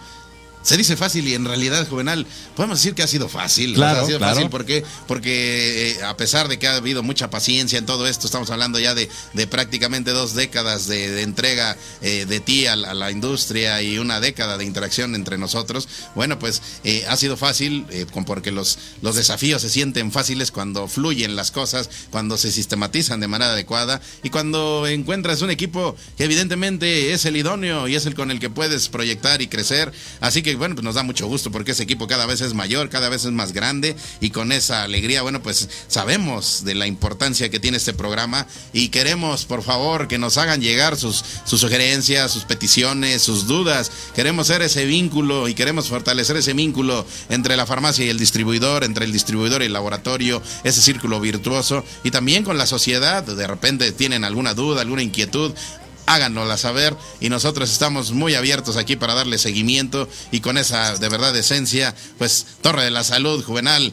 se 0.65 0.79
dice 0.79 0.97
fácil 0.97 1.29
y 1.29 1.35
en 1.35 1.45
realidad, 1.45 1.87
Juvenal, 1.87 2.27
podemos 2.57 2.79
decir 2.79 2.95
que 2.95 3.03
ha 3.03 3.07
sido 3.07 3.29
fácil. 3.29 3.75
Claro, 3.75 4.01
ha 4.01 4.07
sido 4.07 4.19
claro. 4.19 4.35
fácil 4.35 4.51
porque, 4.51 4.83
porque 5.07 5.91
eh, 5.91 6.03
a 6.05 6.17
pesar 6.17 6.49
de 6.49 6.59
que 6.59 6.67
ha 6.67 6.77
habido 6.77 7.03
mucha 7.03 7.29
paciencia 7.29 7.79
en 7.79 7.85
todo 7.85 8.07
esto, 8.07 8.27
estamos 8.27 8.49
hablando 8.49 8.79
ya 8.79 8.95
de, 8.95 9.11
de 9.35 9.47
prácticamente 9.47 10.12
dos 10.12 10.35
décadas 10.35 10.87
de, 10.87 11.21
entrega 11.21 11.77
eh, 12.01 12.25
de 12.27 12.41
ti 12.41 12.67
a 12.67 12.77
la, 12.77 13.11
industria 13.11 13.83
y 13.83 13.99
una 13.99 14.19
década 14.19 14.57
de 14.57 14.65
interacción 14.65 15.15
entre 15.15 15.37
nosotros. 15.37 15.87
Bueno, 16.15 16.39
pues 16.39 16.62
eh, 16.83 17.05
ha 17.09 17.17
sido 17.19 17.37
fácil 17.37 17.87
porque 18.27 18.51
los, 18.51 18.79
los 19.03 19.17
desafíos 19.17 19.61
se 19.61 19.69
sienten 19.69 20.11
fáciles 20.11 20.51
cuando 20.51 20.89
fluyen 20.89 21.37
las 21.37 21.51
cosas, 21.51 21.91
cuando 22.11 22.39
se 22.39 22.51
sistematizan 22.51 23.21
de 23.21 23.29
manera 23.29 23.53
adecuada 23.53 24.01
y 24.23 24.31
cuando 24.31 24.87
encuentras 24.87 25.43
un 25.43 25.51
equipo 25.51 25.95
que 26.17 26.25
evidentemente 26.25 27.12
es 27.12 27.27
el 27.27 27.37
idóneo 27.37 27.87
y 27.87 27.97
es 27.97 28.07
el 28.07 28.15
con 28.15 28.31
el 28.31 28.41
que 28.41 28.49
puedes 28.49 28.89
proyectar 28.89 29.43
y 29.43 29.49
crecer. 29.49 29.93
Así 30.21 30.43
que 30.43 30.53
bueno, 30.57 30.74
pues 30.74 30.84
nos 30.84 30.94
da 30.94 31.02
mucho 31.02 31.26
gusto 31.26 31.50
porque 31.50 31.72
ese 31.72 31.82
equipo 31.82 32.07
cada 32.07 32.26
vez 32.26 32.40
es 32.40 32.55
mayor, 32.55 32.88
cada 32.88 33.09
vez 33.09 33.24
es 33.24 33.32
más 33.32 33.52
grande 33.52 33.96
y 34.20 34.30
con 34.30 34.52
esa 34.52 34.82
alegría, 34.82 35.22
bueno, 35.22 35.42
pues 35.42 35.68
sabemos 35.88 36.64
de 36.64 36.74
la 36.74 36.86
importancia 36.86 37.48
que 37.48 37.61
tiene 37.61 37.76
este 37.76 37.92
programa 37.92 38.46
y 38.72 38.88
queremos, 38.88 39.44
por 39.44 39.62
favor, 39.62 40.09
que 40.09 40.18
nos 40.18 40.38
hagan 40.38 40.61
llegar 40.61 40.96
sus, 40.96 41.24
sus 41.44 41.61
sugerencias, 41.61 42.30
sus 42.30 42.44
peticiones, 42.44 43.22
sus 43.22 43.46
dudas. 43.46 43.90
Queremos 44.14 44.46
ser 44.46 44.62
ese 44.62 44.84
vínculo 44.84 45.48
y 45.48 45.55
queremos 45.55 45.88
fortalecer 45.88 46.36
ese 46.36 46.52
vínculo 46.52 47.07
entre 47.28 47.57
la 47.57 47.66
farmacia 47.66 48.05
y 48.05 48.09
el 48.09 48.18
distribuidor, 48.18 48.84
entre 48.84 49.05
el 49.05 49.12
distribuidor 49.12 49.62
y 49.62 49.66
el 49.66 49.72
laboratorio, 49.72 50.42
ese 50.64 50.80
círculo 50.80 51.20
virtuoso 51.20 51.84
y 52.02 52.11
también 52.11 52.44
con 52.44 52.59
la 52.59 52.66
sociedad. 52.66 53.22
De 53.22 53.46
repente 53.46 53.92
tienen 53.92 54.24
alguna 54.24 54.55
duda, 54.55 54.82
alguna 54.82 55.02
inquietud, 55.02 55.52
háganosla 56.07 56.57
saber. 56.57 56.96
Y 57.20 57.28
nosotros 57.28 57.70
estamos 57.70 58.12
muy 58.12 58.34
abiertos 58.34 58.76
aquí 58.76 58.96
para 58.96 59.14
darle 59.14 59.38
seguimiento 59.38 60.09
y 60.30 60.40
con 60.40 60.59
esa 60.59 60.96
de 60.96 61.09
verdad 61.09 61.36
esencia, 61.36 61.94
pues 62.18 62.46
Torre 62.62 62.84
de 62.84 62.90
la 62.90 63.05
Salud 63.05 63.42
Juvenal 63.44 63.92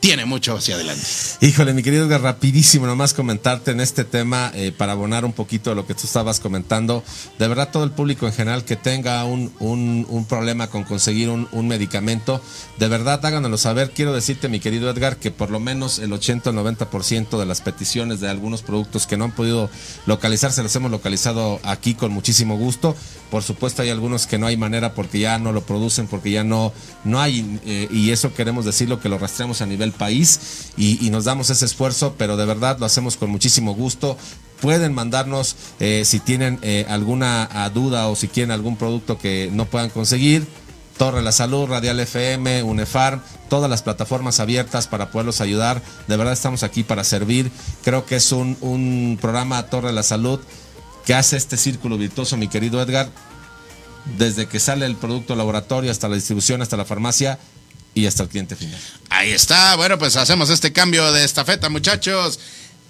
tiene 0.00 0.24
mucho 0.24 0.56
hacia 0.56 0.76
adelante. 0.76 1.04
Híjole, 1.40 1.74
mi 1.74 1.82
querido 1.82 2.06
Edgar, 2.06 2.22
rapidísimo 2.22 2.86
nomás 2.86 3.14
comentarte 3.14 3.72
en 3.72 3.80
este 3.80 4.04
tema 4.04 4.52
eh, 4.54 4.72
para 4.76 4.92
abonar 4.92 5.24
un 5.24 5.32
poquito 5.32 5.74
lo 5.74 5.86
que 5.86 5.94
tú 5.94 6.02
estabas 6.04 6.40
comentando. 6.40 7.02
De 7.38 7.48
verdad, 7.48 7.70
todo 7.72 7.84
el 7.84 7.90
público 7.90 8.26
en 8.26 8.32
general 8.32 8.64
que 8.64 8.76
tenga 8.76 9.24
un, 9.24 9.52
un, 9.58 10.26
problema 10.28 10.68
con 10.68 10.84
conseguir 10.84 11.30
un, 11.30 11.48
un, 11.52 11.68
medicamento, 11.68 12.40
de 12.78 12.88
verdad 12.88 13.24
háganoslo 13.24 13.58
saber. 13.58 13.90
Quiero 13.90 14.12
decirte, 14.12 14.48
mi 14.48 14.60
querido 14.60 14.90
Edgar, 14.90 15.16
que 15.16 15.30
por 15.30 15.50
lo 15.50 15.58
menos 15.58 15.98
el 15.98 16.12
80 16.12 16.50
o 16.50 16.52
90% 16.52 17.38
de 17.38 17.46
las 17.46 17.60
peticiones 17.60 18.20
de 18.20 18.28
algunos 18.28 18.62
productos 18.62 19.06
que 19.06 19.16
no 19.16 19.24
han 19.24 19.32
podido 19.32 19.70
localizarse 20.06 20.62
los 20.62 20.74
hemos 20.76 20.90
localizado 20.90 21.60
aquí 21.64 21.94
con 21.94 22.12
muchísimo 22.12 22.56
gusto. 22.56 22.94
Por 23.30 23.42
supuesto, 23.42 23.82
hay 23.82 23.90
algunos 23.90 24.26
que 24.26 24.38
no 24.38 24.46
hay 24.46 24.56
manera 24.56 24.94
porque 24.94 25.18
ya 25.18 25.38
no 25.38 25.52
lo 25.52 25.62
producen, 25.62 26.06
porque 26.06 26.30
ya 26.30 26.44
no, 26.44 26.72
no 27.04 27.20
hay, 27.20 27.60
eh, 27.66 27.88
y 27.90 28.10
eso 28.10 28.32
queremos 28.32 28.64
decirlo 28.64 29.00
que 29.00 29.10
lo 29.10 29.18
rastreamos 29.18 29.60
a 29.60 29.66
nivel 29.66 29.87
país 29.92 30.70
y, 30.76 31.08
nos 31.10 31.24
damos 31.24 31.50
ese 31.50 31.64
esfuerzo, 31.64 32.14
pero 32.18 32.36
de 32.36 32.44
verdad 32.44 32.78
lo 32.78 32.86
hacemos 32.86 33.16
con 33.16 33.30
muchísimo 33.30 33.74
gusto 33.74 34.16
pueden 34.60 34.92
mandarnos 34.92 35.54
eh, 35.78 36.02
si 36.04 36.18
tienen 36.18 36.58
eh, 36.62 36.84
alguna 36.88 37.48
ah, 37.52 37.70
duda 37.70 38.08
o 38.08 38.16
si 38.16 38.26
quieren 38.26 38.50
algún 38.50 38.76
producto 38.76 39.16
que 39.16 39.50
no 39.52 39.66
puedan 39.66 39.88
conseguir. 39.88 40.48
Torre 40.96 41.22
La 41.22 41.30
Salud, 41.30 41.68
Radial 41.68 42.00
FM, 42.00 42.64
UNEFARM, 42.64 43.22
todas 43.48 43.70
las 43.70 43.82
plataformas 43.82 44.40
abiertas 44.40 44.88
para 44.88 45.12
poderlos 45.12 45.40
ayudar. 45.40 45.80
De 46.08 46.16
verdad 46.16 46.32
estamos 46.32 46.64
aquí 46.64 46.82
para 46.82 47.04
servir. 47.04 47.52
Creo 47.84 48.04
que 48.04 48.16
es 48.16 48.32
un, 48.32 48.56
un 48.60 49.16
programa 49.20 49.62
Torre 49.66 49.92
La 49.92 50.02
Salud 50.02 50.40
que 51.06 51.14
hace 51.14 51.36
este 51.36 51.56
círculo 51.56 51.96
virtuoso, 51.96 52.36
mi 52.36 52.48
querido 52.48 52.82
Edgar, 52.82 53.08
desde 54.18 54.46
que 54.46 54.60
sale 54.60 54.86
el 54.86 54.96
producto 54.96 55.36
laboratorio 55.36 55.90
hasta 55.90 56.08
la 56.08 56.16
distribución, 56.16 56.62
hasta 56.62 56.76
la 56.76 56.84
farmacia 56.84 57.38
y 57.94 58.06
hasta 58.06 58.22
el 58.22 58.28
cliente 58.28 58.56
final. 58.56 58.80
Ahí 59.10 59.30
está, 59.30 59.76
bueno, 59.76 59.98
pues 59.98 60.16
hacemos 60.16 60.50
este 60.50 60.72
cambio 60.72 61.12
de 61.12 61.24
estafeta, 61.24 61.68
muchachos. 61.68 62.38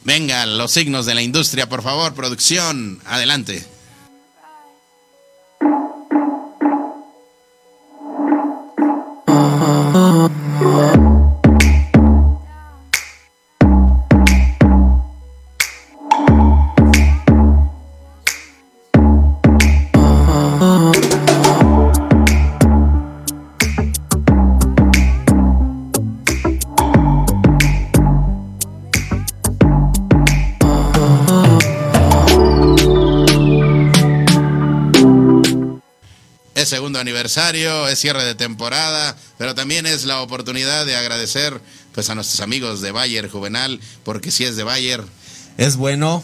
Vengan 0.05 0.59
los 0.59 0.73
signos 0.73 1.07
de 1.07 1.15
la 1.15 1.23
industria, 1.23 1.69
por 1.69 1.83
favor, 1.83 2.15
producción, 2.15 3.01
adelante. 3.05 3.65
Es 37.27 37.99
cierre 37.99 38.25
de 38.25 38.35
temporada, 38.35 39.17
pero 39.37 39.55
también 39.55 39.87
es 39.87 40.05
la 40.05 40.21
oportunidad 40.21 40.87
de 40.87 40.97
agradecer 40.97 41.61
pues 41.93 42.11
a 42.11 42.15
nuestros 42.15 42.41
amigos 42.41 42.81
de 42.81 42.93
Bayer 42.93 43.29
Juvenal, 43.29 43.81
porque 44.05 44.31
si 44.31 44.45
es 44.45 44.57
de 44.57 44.63
Bayer. 44.63 45.03
Es 45.57 45.77
bueno, 45.77 46.23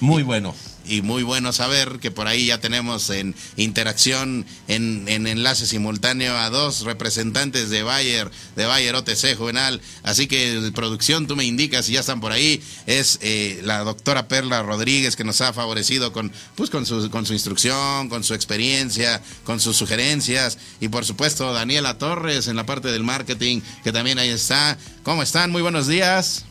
muy 0.00 0.22
bueno 0.22 0.54
y 0.86 1.02
muy 1.02 1.22
bueno 1.22 1.52
saber 1.52 1.98
que 2.00 2.10
por 2.10 2.26
ahí 2.26 2.46
ya 2.46 2.58
tenemos 2.58 3.10
en 3.10 3.34
interacción, 3.56 4.46
en, 4.68 5.08
enlace 5.08 5.66
simultáneo 5.66 6.36
a 6.36 6.50
dos 6.50 6.82
representantes 6.82 7.70
de 7.70 7.82
Bayer, 7.82 8.30
de 8.54 8.66
Bayer 8.66 8.94
OTC 8.94 9.36
Juvenal. 9.36 9.80
Así 10.02 10.26
que 10.26 10.70
producción, 10.74 11.26
tú 11.26 11.36
me 11.36 11.44
indicas 11.44 11.86
si 11.86 11.92
ya 11.92 12.00
están 12.00 12.20
por 12.20 12.32
ahí. 12.32 12.62
Es 12.86 13.18
eh, 13.22 13.60
la 13.64 13.80
doctora 13.80 14.28
Perla 14.28 14.62
Rodríguez 14.62 15.16
que 15.16 15.24
nos 15.24 15.40
ha 15.40 15.52
favorecido 15.52 16.12
con, 16.12 16.32
pues, 16.54 16.70
con, 16.70 16.86
su, 16.86 17.10
con 17.10 17.26
su 17.26 17.32
instrucción, 17.32 18.08
con 18.08 18.24
su 18.24 18.34
experiencia, 18.34 19.22
con 19.44 19.60
sus 19.60 19.76
sugerencias. 19.76 20.58
Y 20.80 20.88
por 20.88 21.04
supuesto 21.04 21.52
Daniela 21.52 21.98
Torres 21.98 22.48
en 22.48 22.56
la 22.56 22.66
parte 22.66 22.88
del 22.88 23.02
marketing, 23.02 23.60
que 23.82 23.92
también 23.92 24.18
ahí 24.18 24.30
está. 24.30 24.76
¿Cómo 25.02 25.22
están? 25.22 25.50
Muy 25.50 25.62
buenos 25.62 25.86
días. 25.86 26.44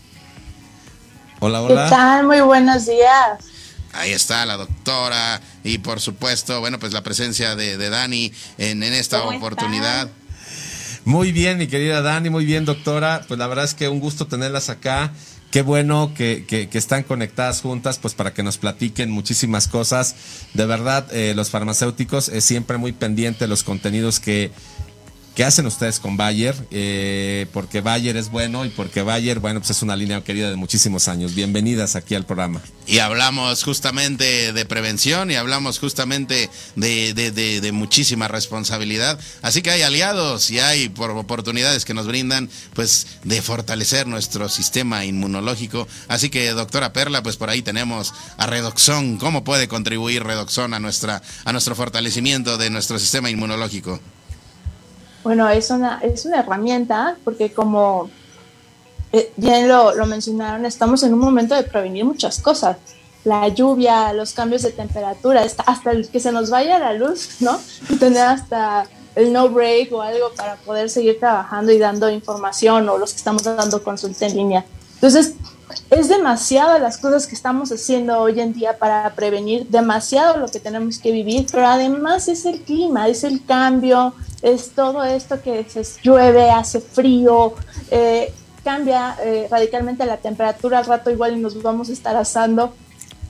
Hola, 1.40 1.62
hola. 1.62 1.84
¿Qué 1.86 1.90
tal? 1.90 2.26
Muy 2.26 2.42
buenos 2.42 2.86
días. 2.86 3.55
Ahí 3.96 4.12
está 4.12 4.46
la 4.46 4.58
doctora 4.58 5.42
y 5.64 5.78
por 5.78 6.02
supuesto, 6.02 6.60
bueno, 6.60 6.80
pues 6.80 6.94
la 6.94 7.04
presencia 7.04 7.56
de, 7.56 7.78
Dani 7.90 8.32
en, 8.58 8.84
esta 8.84 9.24
oportunidad. 9.24 10.10
Muy 11.06 11.32
bien, 11.32 11.58
mi 11.58 11.68
querida 11.68 12.02
Dani, 12.02 12.30
muy 12.30 12.46
bien, 12.46 12.66
doctora. 12.66 13.24
Pues 13.28 13.40
la 13.40 13.48
verdad 13.48 13.66
es 13.66 13.74
que 13.74 13.88
un 13.88 14.00
gusto 14.00 14.28
tenerlas 14.28 14.70
acá. 14.70 15.14
Qué 15.52 15.62
bueno 15.62 16.14
que, 16.14 16.46
que, 16.46 16.78
están 16.78 17.04
conectadas 17.04 17.62
juntas, 17.62 17.98
pues 17.98 18.14
para 18.14 18.34
que 18.34 18.44
nos 18.44 18.58
platiquen 18.58 19.10
muchísimas 19.10 19.70
cosas. 19.70 20.16
De 20.54 20.66
verdad, 20.66 21.08
eh, 21.14 21.34
los 21.34 21.50
farmacéuticos 21.50 22.28
es 22.28 22.44
siempre 22.44 22.78
muy 22.78 22.92
pendiente 22.92 23.46
de 23.46 23.48
los 23.48 23.64
contenidos 23.64 24.20
que, 24.20 24.52
¿Qué 25.36 25.44
hacen 25.44 25.66
ustedes 25.66 26.00
con 26.00 26.16
Bayer? 26.16 26.56
Eh, 26.72 27.48
porque 27.52 27.82
Bayer 27.82 28.16
es 28.16 28.30
bueno 28.30 28.64
y 28.64 28.70
porque 28.70 29.02
Bayer, 29.02 29.40
bueno, 29.40 29.60
pues 29.60 29.72
es 29.72 29.82
una 29.82 29.98
línea 29.98 30.24
querida 30.24 30.50
de 30.50 30.56
muchísimos 30.56 31.10
años. 31.10 31.36
Bienvenidas 31.36 31.98
aquí 31.98 32.16
al 32.16 32.26
programa. 32.26 32.62
Y 32.88 33.00
hablamos 33.00 33.62
justamente 33.62 34.54
de 34.54 34.66
prevención 34.66 35.30
y 35.32 35.36
hablamos 35.36 35.80
justamente 35.80 36.50
de, 36.78 37.14
de, 37.14 37.32
de, 37.60 37.72
muchísima 37.74 38.30
responsabilidad. 38.30 39.20
Así 39.42 39.62
que 39.62 39.72
hay 39.72 39.82
aliados 39.82 40.52
y 40.52 40.60
hay 40.60 40.88
por 40.88 41.12
oportunidades 41.12 41.84
que 41.84 41.94
nos 41.94 42.08
brindan, 42.08 42.50
pues, 42.74 43.06
de 43.26 43.42
fortalecer 43.42 44.08
nuestro 44.08 44.48
sistema 44.48 45.04
inmunológico. 45.04 45.86
Así 46.08 46.30
que, 46.30 46.50
doctora 46.52 46.94
Perla, 46.94 47.24
pues 47.24 47.36
por 47.36 47.50
ahí 47.50 47.62
tenemos 47.62 48.14
a 48.38 48.46
Redoxón. 48.46 49.18
¿Cómo 49.18 49.44
puede 49.44 49.68
contribuir 49.68 50.24
Redoxón 50.24 50.74
a, 50.74 50.80
nuestra, 50.80 51.22
a 51.44 51.52
nuestro 51.52 51.76
fortalecimiento 51.76 52.58
de 52.58 52.70
nuestro 52.70 53.00
sistema 53.00 53.30
inmunológico? 53.30 54.00
Bueno, 55.26 55.50
es 55.50 55.72
una, 55.72 55.98
es 56.04 56.24
una 56.26 56.42
herramienta 56.42 57.18
porque 57.24 57.52
como 57.52 58.12
eh, 59.12 59.34
bien 59.38 59.68
lo, 59.68 59.96
lo, 59.96 60.06
mencionaron, 60.06 60.68
estamos 60.68 61.02
en 61.02 61.16
un 61.16 61.20
momento 61.20 61.56
de 61.56 61.64
prevenir 61.64 62.06
muchas 62.06 62.40
cosas. 62.40 62.78
La 63.24 63.48
lluvia, 63.48 64.14
los 64.14 64.34
cambios 64.34 64.62
de 64.62 64.72
temperatura, 64.72 65.42
hasta 65.42 65.92
que 66.12 66.20
se 66.20 66.32
nos 66.32 66.52
vaya 66.52 66.78
la 66.78 66.94
luz, 66.94 67.38
¿no? 67.40 67.60
Y 67.90 67.96
tener 67.96 68.22
hasta 68.22 68.86
el 69.16 69.34
no 69.34 69.50
break 69.50 69.92
o 69.94 70.04
algo 70.04 70.32
para 70.38 70.58
poder 70.58 70.92
seguir 70.92 71.20
trabajando 71.20 71.72
y 71.72 71.80
dando 71.80 72.08
información 72.12 72.88
o 72.88 73.00
los 73.00 73.10
que 73.12 73.18
estamos 73.18 73.42
dando 73.42 73.84
consulta 73.84 74.28
en 74.28 74.36
línea. 74.38 74.66
Entonces, 74.94 75.34
es 75.90 76.08
demasiado 76.08 76.78
las 76.78 77.00
cosas 77.00 77.26
que 77.26 77.34
estamos 77.34 77.72
haciendo 77.72 78.20
hoy 78.20 78.40
en 78.40 78.54
día 78.54 78.78
para 78.78 79.16
prevenir, 79.16 79.68
demasiado 79.70 80.38
lo 80.38 80.48
que 80.50 80.60
tenemos 80.60 81.00
que 81.00 81.12
vivir, 81.12 81.48
pero 81.52 81.66
además 81.66 82.28
es 82.28 82.46
el 82.46 82.62
clima, 82.62 83.08
es 83.08 83.24
el 83.24 83.44
cambio, 83.44 84.14
es 84.46 84.70
todo 84.72 85.04
esto 85.04 85.42
que 85.42 85.66
se 85.68 85.84
llueve, 86.04 86.52
hace 86.52 86.80
frío, 86.80 87.56
eh, 87.90 88.32
cambia 88.64 89.18
eh, 89.24 89.48
radicalmente 89.50 90.06
la 90.06 90.18
temperatura 90.18 90.78
al 90.78 90.86
rato 90.86 91.10
igual 91.10 91.36
y 91.36 91.40
nos 91.40 91.62
vamos 91.64 91.90
a 91.90 91.94
estar 91.94 92.16
asando 92.16 92.74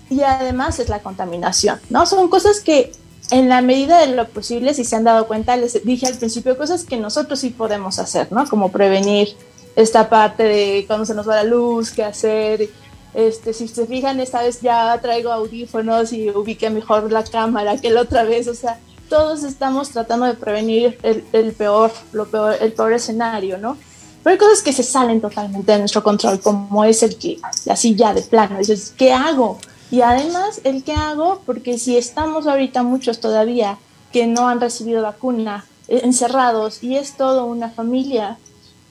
y 0.09 0.21
además 0.21 0.77
es 0.79 0.89
la 0.89 0.99
contaminación, 0.99 1.79
¿no? 1.89 2.05
Son 2.05 2.27
cosas 2.27 2.59
que 2.59 2.91
en 3.31 3.47
la 3.47 3.61
medida 3.61 3.99
de 3.99 4.13
lo 4.13 4.27
posible, 4.27 4.73
si 4.73 4.83
se 4.83 4.97
han 4.97 5.05
dado 5.05 5.25
cuenta, 5.25 5.55
les 5.55 5.83
dije 5.85 6.05
al 6.05 6.15
principio 6.15 6.57
cosas 6.57 6.83
que 6.83 6.97
nosotros 6.97 7.39
sí 7.39 7.49
podemos 7.49 7.97
hacer, 7.97 8.29
¿no? 8.33 8.45
Como 8.49 8.71
prevenir 8.71 9.29
esta 9.77 10.09
parte 10.09 10.43
de 10.43 10.83
cuando 10.85 11.05
se 11.05 11.15
nos 11.15 11.27
va 11.27 11.35
la 11.35 11.43
luz, 11.45 11.91
qué 11.91 12.03
hacer. 12.03 12.69
Este, 13.13 13.53
si 13.53 13.69
se 13.69 13.87
fijan, 13.87 14.19
esta 14.19 14.41
vez 14.43 14.59
ya 14.59 14.99
traigo 15.01 15.31
audífonos 15.31 16.11
y 16.11 16.29
ubiqué 16.29 16.69
mejor 16.69 17.09
la 17.09 17.23
cámara 17.23 17.77
que 17.77 17.89
la 17.89 18.01
otra 18.01 18.23
vez, 18.23 18.49
o 18.49 18.53
sea, 18.53 18.79
todos 19.09 19.43
estamos 19.43 19.89
tratando 19.89 20.25
de 20.25 20.33
prevenir 20.33 20.97
el, 21.03 21.51
peor, 21.53 21.91
lo 22.11 22.25
peor, 22.27 22.55
el 22.59 22.73
peor 22.73 22.93
escenario, 22.93 23.57
¿no? 23.57 23.77
Pero 24.23 24.33
hay 24.33 24.37
cosas 24.39 24.63
que 24.63 24.73
se 24.73 24.83
salen 24.83 25.21
totalmente 25.21 25.71
de 25.71 25.79
nuestro 25.79 26.03
control, 26.03 26.39
como 26.39 26.83
es 26.83 27.03
el 27.03 27.15
que, 27.17 27.37
así 27.69 27.95
ya 27.95 28.13
de 28.13 28.23
plano, 28.23 28.57
dices, 28.57 28.93
¿qué 28.97 29.13
hago? 29.13 29.59
Y 29.91 30.01
además, 30.01 30.61
el 30.63 30.83
qué 30.83 30.93
hago, 30.93 31.41
porque 31.45 31.77
si 31.77 31.95
estamos 31.95 32.47
ahorita 32.47 32.81
muchos 32.81 33.19
todavía 33.19 33.77
que 34.11 34.25
no 34.25 34.47
han 34.47 34.59
recibido 34.59 35.03
vacuna, 35.03 35.65
eh, 35.87 36.01
encerrados, 36.03 36.81
y 36.83 36.95
es 36.95 37.15
todo 37.17 37.45
una 37.45 37.69
familia, 37.69 38.39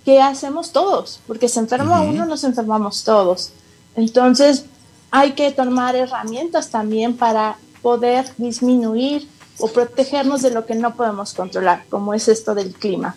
¿qué 0.04 0.20
hacemos 0.22 0.70
todos? 0.70 1.20
Porque 1.26 1.48
se 1.48 1.60
enferma 1.60 2.02
uno, 2.02 2.26
nos 2.26 2.44
enfermamos 2.44 3.02
todos. 3.02 3.50
Entonces, 3.96 4.66
hay 5.10 5.32
que 5.32 5.50
tomar 5.50 5.96
herramientas 5.96 6.70
también 6.70 7.16
para 7.16 7.56
poder 7.82 8.26
disminuir 8.38 9.28
o 9.58 9.68
protegernos 9.68 10.42
de 10.42 10.50
lo 10.50 10.66
que 10.66 10.74
no 10.74 10.94
podemos 10.94 11.34
controlar, 11.34 11.84
como 11.88 12.14
es 12.14 12.28
esto 12.28 12.54
del 12.54 12.74
clima. 12.74 13.16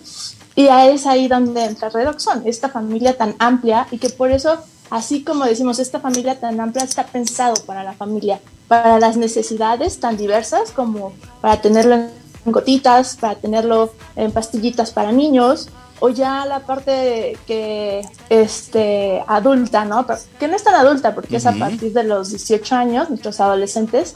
Y 0.56 0.68
es 0.68 1.06
ahí 1.06 1.28
donde 1.28 1.66
entra 1.66 1.90
Redoxon, 1.90 2.44
esta 2.46 2.70
familia 2.70 3.16
tan 3.16 3.36
amplia 3.38 3.88
y 3.92 4.00
que 4.00 4.10
por 4.10 4.32
eso, 4.32 4.58
así 4.90 5.24
como 5.24 5.46
decimos, 5.46 5.78
esta 5.78 6.00
familia 6.00 6.40
tan 6.40 6.60
amplia 6.60 6.84
está 6.84 7.06
pensado 7.06 7.56
para 7.66 7.84
la 7.84 7.94
familia, 7.94 8.40
para 8.68 9.00
las 9.00 9.18
necesidades 9.18 10.00
tan 10.00 10.18
diversas 10.18 10.72
como 10.72 11.14
para 11.42 11.62
tenerlo 11.62 11.96
en 11.96 12.12
gotitas, 12.46 13.18
para 13.18 13.36
tenerlo 13.36 13.92
en 14.16 14.32
pastillitas 14.32 14.92
para 14.92 15.12
niños, 15.12 15.70
o 16.00 16.10
ya 16.10 16.46
la 16.46 16.60
parte 16.62 17.38
que 17.48 18.02
este 18.30 19.24
adulta, 19.28 19.86
¿no? 19.86 20.06
que 20.40 20.48
no 20.48 20.56
es 20.56 20.64
tan 20.64 20.76
adulta 20.76 21.16
porque 21.16 21.38
es 21.38 21.46
a 21.46 21.54
partir 21.54 21.94
de 21.94 22.04
los 22.04 22.30
18 22.30 22.76
años, 22.76 23.10
nuestros 23.10 23.40
adolescentes, 23.40 24.16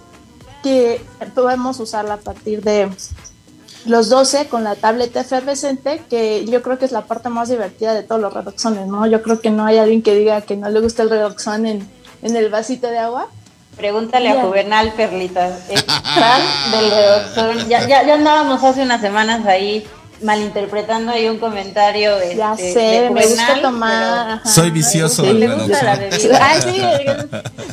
que 0.62 1.02
podemos 1.34 1.80
usarla 1.80 2.16
a 2.16 2.18
partir 2.18 2.64
de 2.64 2.90
los 3.86 4.10
12 4.10 4.48
con 4.48 4.64
la 4.64 4.76
tableta 4.76 5.22
efervescente, 5.22 6.02
que 6.10 6.46
yo 6.46 6.62
creo 6.62 6.78
que 6.78 6.86
es 6.86 6.92
la 6.92 7.02
parte 7.02 7.30
más 7.30 7.50
divertida 7.50 7.94
de 7.94 8.04
todos 8.04 8.22
los 8.22 8.34
redoxones, 8.34 8.88
¿no? 8.88 9.08
Yo 9.08 9.22
creo 9.24 9.42
que 9.42 9.50
no 9.50 9.66
hay 9.66 9.78
alguien 9.78 10.02
que 10.02 10.16
diga 10.16 10.42
que 10.42 10.56
no 10.56 10.70
le 10.70 10.80
gusta 10.80 11.04
el 11.04 11.10
redoxón 11.10 11.66
en, 11.66 11.90
en 12.22 12.36
el 12.36 12.50
vasito 12.50 12.88
de 12.88 13.00
agua. 13.00 13.28
Pregúntale 13.78 14.30
a 14.30 14.42
Juvenal 14.42 14.94
Perlita, 14.96 15.48
es 15.70 15.86
del 16.72 16.92
redoxón. 16.92 17.70
Ya, 17.70 17.88
ya, 17.88 18.06
ya 18.06 18.16
andábamos 18.16 18.64
hace 18.64 18.84
unas 18.84 19.02
semanas 19.02 19.46
ahí 19.46 19.88
malinterpretando 20.24 21.12
ahí 21.12 21.28
un 21.28 21.38
comentario. 21.38 22.12
Ya 22.36 22.54
este, 22.54 22.74
sé, 22.74 23.10
me 23.12 23.26
gusta 23.26 23.62
tomar. 23.62 24.42
Soy 24.48 24.72
vicioso 24.72 25.24
del 25.24 25.40
Le 25.40 25.56
gusta 25.56 25.84
la 25.84 25.96
bebida. 25.96 26.40
Ay, 26.42 26.62
sí, 26.62 26.82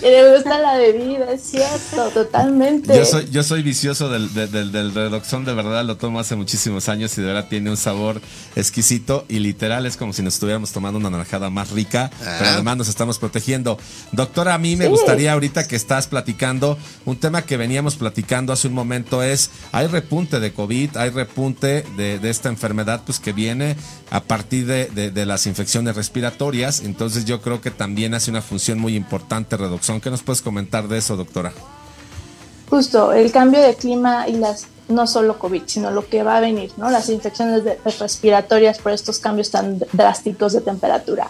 le 0.02 0.34
gusta 0.34 0.58
la 0.58 0.76
bebida, 0.76 1.32
es 1.32 1.42
cierto, 1.42 2.08
totalmente. 2.10 2.96
Yo 2.96 3.04
soy, 3.04 3.28
yo 3.30 3.42
soy 3.42 3.62
vicioso 3.62 4.08
del, 4.08 4.32
del, 4.32 4.72
del, 4.72 4.94
redoxón, 4.94 5.44
de 5.44 5.54
verdad 5.54 5.84
lo 5.84 5.96
tomo 5.96 6.20
hace 6.20 6.36
muchísimos 6.36 6.88
años 6.88 7.16
y 7.18 7.20
de 7.20 7.26
verdad 7.26 7.46
tiene 7.48 7.70
un 7.70 7.76
sabor 7.76 8.20
exquisito 8.56 9.24
y 9.28 9.38
literal 9.40 9.86
es 9.86 9.96
como 9.96 10.12
si 10.12 10.22
nos 10.22 10.34
estuviéramos 10.34 10.72
tomando 10.72 10.98
una 10.98 11.10
naranjada 11.10 11.50
más 11.50 11.70
rica, 11.70 12.10
pero 12.38 12.50
además 12.50 12.76
nos 12.76 12.88
estamos 12.88 13.18
protegiendo. 13.18 13.78
Doctora, 14.12 14.54
a 14.54 14.58
mí 14.58 14.76
me 14.76 14.88
gustaría 14.88 15.32
ahorita 15.32 15.66
que 15.68 15.76
estás 15.76 16.06
platicando, 16.06 16.78
un 17.04 17.18
tema 17.18 17.42
que 17.42 17.56
veníamos 17.56 17.96
platicando 17.96 18.52
hace 18.52 18.68
un 18.68 18.74
momento 18.74 19.22
es, 19.22 19.50
hay 19.72 19.86
repunte 19.86 20.40
de 20.40 20.52
COVID, 20.52 20.96
hay 20.96 21.10
repunte 21.10 21.84
de, 21.96 22.18
de 22.18 22.30
esta 22.38 22.48
enfermedad 22.48 23.02
pues 23.04 23.18
que 23.18 23.32
viene 23.32 23.76
a 24.10 24.20
partir 24.20 24.66
de, 24.66 25.26
las 25.26 25.46
infecciones 25.46 25.96
respiratorias. 25.96 26.80
Entonces 26.80 27.24
yo 27.24 27.40
creo 27.40 27.60
que 27.60 27.70
también 27.70 28.14
hace 28.14 28.30
una 28.30 28.42
función 28.42 28.78
muy 28.78 28.94
importante 28.94 29.56
Redoxón. 29.56 30.00
¿Qué 30.00 30.10
nos 30.10 30.22
puedes 30.22 30.40
comentar 30.40 30.86
de 30.88 30.98
eso, 30.98 31.16
doctora? 31.16 31.52
Justo, 32.70 33.12
el 33.12 33.32
cambio 33.32 33.60
de 33.60 33.74
clima 33.74 34.28
y 34.28 34.34
las 34.34 34.66
no 34.88 35.06
solo 35.06 35.38
COVID, 35.38 35.62
sino 35.66 35.90
lo 35.90 36.08
que 36.08 36.22
va 36.22 36.38
a 36.38 36.40
venir, 36.40 36.72
¿no? 36.78 36.90
Las 36.90 37.10
infecciones 37.10 37.62
respiratorias 37.98 38.78
por 38.78 38.92
estos 38.92 39.18
cambios 39.18 39.50
tan 39.50 39.78
drásticos 39.92 40.54
de 40.54 40.62
temperatura. 40.62 41.28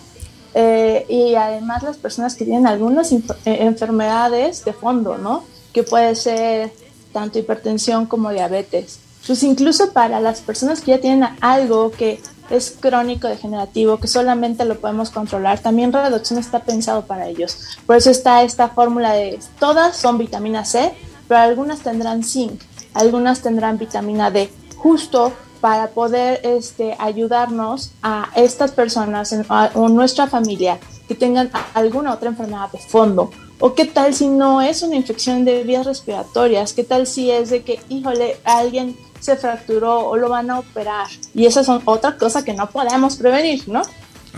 Eh, 0.54 1.04
y 1.08 1.34
además 1.34 1.82
las 1.82 1.96
personas 1.96 2.36
que 2.36 2.44
tienen 2.44 2.66
algunas 2.66 3.10
eh, 3.12 3.18
enfermedades 3.44 4.64
de 4.64 4.72
fondo, 4.72 5.18
¿no? 5.18 5.44
Que 5.72 5.82
puede 5.82 6.14
ser 6.14 6.72
tanto 7.12 7.38
hipertensión 7.38 8.06
como 8.06 8.30
diabetes 8.30 9.00
pues 9.28 9.42
incluso 9.42 9.92
para 9.92 10.20
las 10.20 10.40
personas 10.40 10.80
que 10.80 10.92
ya 10.92 11.00
tienen 11.00 11.28
algo 11.40 11.90
que 11.90 12.18
es 12.48 12.74
crónico 12.80 13.28
degenerativo, 13.28 13.98
que 13.98 14.08
solamente 14.08 14.64
lo 14.64 14.80
podemos 14.80 15.10
controlar, 15.10 15.60
también 15.60 15.92
reducción 15.92 16.38
está 16.38 16.60
pensado 16.60 17.04
para 17.04 17.28
ellos. 17.28 17.78
Por 17.86 17.96
eso 17.96 18.10
está 18.10 18.42
esta 18.42 18.70
fórmula 18.70 19.12
de 19.12 19.38
todas 19.60 19.98
son 19.98 20.16
vitamina 20.16 20.64
C, 20.64 20.94
pero 21.28 21.40
algunas 21.40 21.80
tendrán 21.80 22.24
zinc. 22.24 22.62
algunas 22.94 23.42
tendrán 23.42 23.76
vitamina 23.76 24.30
D, 24.30 24.50
justo 24.76 25.34
para 25.60 25.88
poder 25.88 26.40
este, 26.42 26.96
ayudarnos 26.98 27.92
a 28.02 28.30
estas 28.34 28.72
personas 28.72 29.34
o 29.74 29.88
nuestra 29.90 30.26
familia 30.26 30.78
que 31.06 31.14
tengan 31.14 31.50
alguna 31.74 32.14
otra 32.14 32.30
enfermedad 32.30 32.70
de 32.72 32.78
fondo. 32.78 33.30
O 33.60 33.74
qué 33.74 33.84
tal 33.84 34.14
si 34.14 34.28
no 34.28 34.62
es 34.62 34.82
una 34.82 34.94
infección 34.94 35.44
de 35.44 35.64
vías 35.64 35.84
respiratorias, 35.84 36.72
qué 36.72 36.84
tal 36.84 37.06
si 37.08 37.30
es 37.30 37.50
de 37.50 37.62
que, 37.62 37.80
híjole, 37.88 38.36
alguien 38.44 38.96
se 39.20 39.36
fracturó 39.36 40.08
o 40.08 40.16
lo 40.16 40.28
van 40.28 40.50
a 40.50 40.60
operar. 40.60 41.08
Y 41.34 41.46
esas 41.46 41.66
son 41.66 41.82
otra 41.84 42.16
cosa 42.16 42.44
que 42.44 42.54
no 42.54 42.68
podemos 42.70 43.16
prevenir, 43.16 43.68
¿no? 43.68 43.82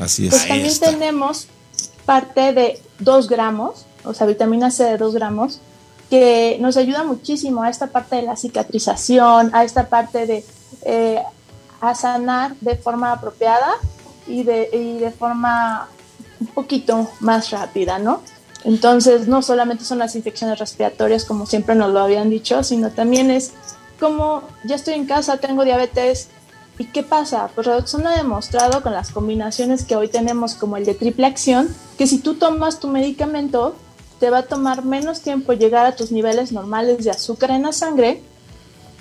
Así 0.00 0.26
es. 0.26 0.30
Pues 0.30 0.48
también 0.48 0.78
tenemos 0.78 1.48
parte 2.06 2.52
de 2.52 2.82
2 3.00 3.28
gramos, 3.28 3.86
o 4.04 4.14
sea, 4.14 4.26
vitamina 4.26 4.70
C 4.70 4.84
de 4.84 4.96
2 4.96 5.14
gramos, 5.14 5.60
que 6.08 6.58
nos 6.60 6.76
ayuda 6.76 7.04
muchísimo 7.04 7.62
a 7.62 7.70
esta 7.70 7.88
parte 7.88 8.16
de 8.16 8.22
la 8.22 8.36
cicatrización, 8.36 9.50
a 9.54 9.64
esta 9.64 9.88
parte 9.88 10.26
de 10.26 10.44
eh, 10.82 11.22
a 11.80 11.94
sanar 11.94 12.54
de 12.60 12.76
forma 12.76 13.12
apropiada 13.12 13.74
y 14.26 14.42
de, 14.42 14.68
y 14.72 14.98
de 14.98 15.10
forma 15.10 15.88
un 16.40 16.46
poquito 16.48 17.10
más 17.20 17.50
rápida, 17.50 17.98
¿no? 17.98 18.22
Entonces, 18.64 19.26
no 19.26 19.40
solamente 19.40 19.84
son 19.84 19.98
las 19.98 20.14
infecciones 20.16 20.58
respiratorias, 20.58 21.24
como 21.24 21.46
siempre 21.46 21.74
nos 21.74 21.92
lo 21.92 22.00
habían 22.00 22.28
dicho, 22.28 22.62
sino 22.62 22.90
también 22.90 23.30
es 23.30 23.52
como 24.00 24.42
ya 24.64 24.74
estoy 24.74 24.94
en 24.94 25.06
casa, 25.06 25.36
tengo 25.36 25.64
diabetes, 25.64 26.28
¿y 26.78 26.86
qué 26.86 27.02
pasa? 27.02 27.50
Pues 27.54 27.66
Redoxon 27.66 28.06
ha 28.06 28.16
demostrado 28.16 28.82
con 28.82 28.92
las 28.92 29.10
combinaciones 29.10 29.84
que 29.84 29.94
hoy 29.94 30.08
tenemos, 30.08 30.54
como 30.54 30.76
el 30.78 30.86
de 30.86 30.94
triple 30.94 31.26
acción, 31.26 31.68
que 31.98 32.06
si 32.06 32.18
tú 32.18 32.34
tomas 32.34 32.80
tu 32.80 32.88
medicamento, 32.88 33.76
te 34.18 34.30
va 34.30 34.38
a 34.38 34.42
tomar 34.42 34.84
menos 34.84 35.20
tiempo 35.20 35.52
llegar 35.52 35.86
a 35.86 35.94
tus 35.94 36.10
niveles 36.10 36.52
normales 36.52 37.04
de 37.04 37.10
azúcar 37.10 37.50
en 37.50 37.62
la 37.62 37.72
sangre 37.72 38.22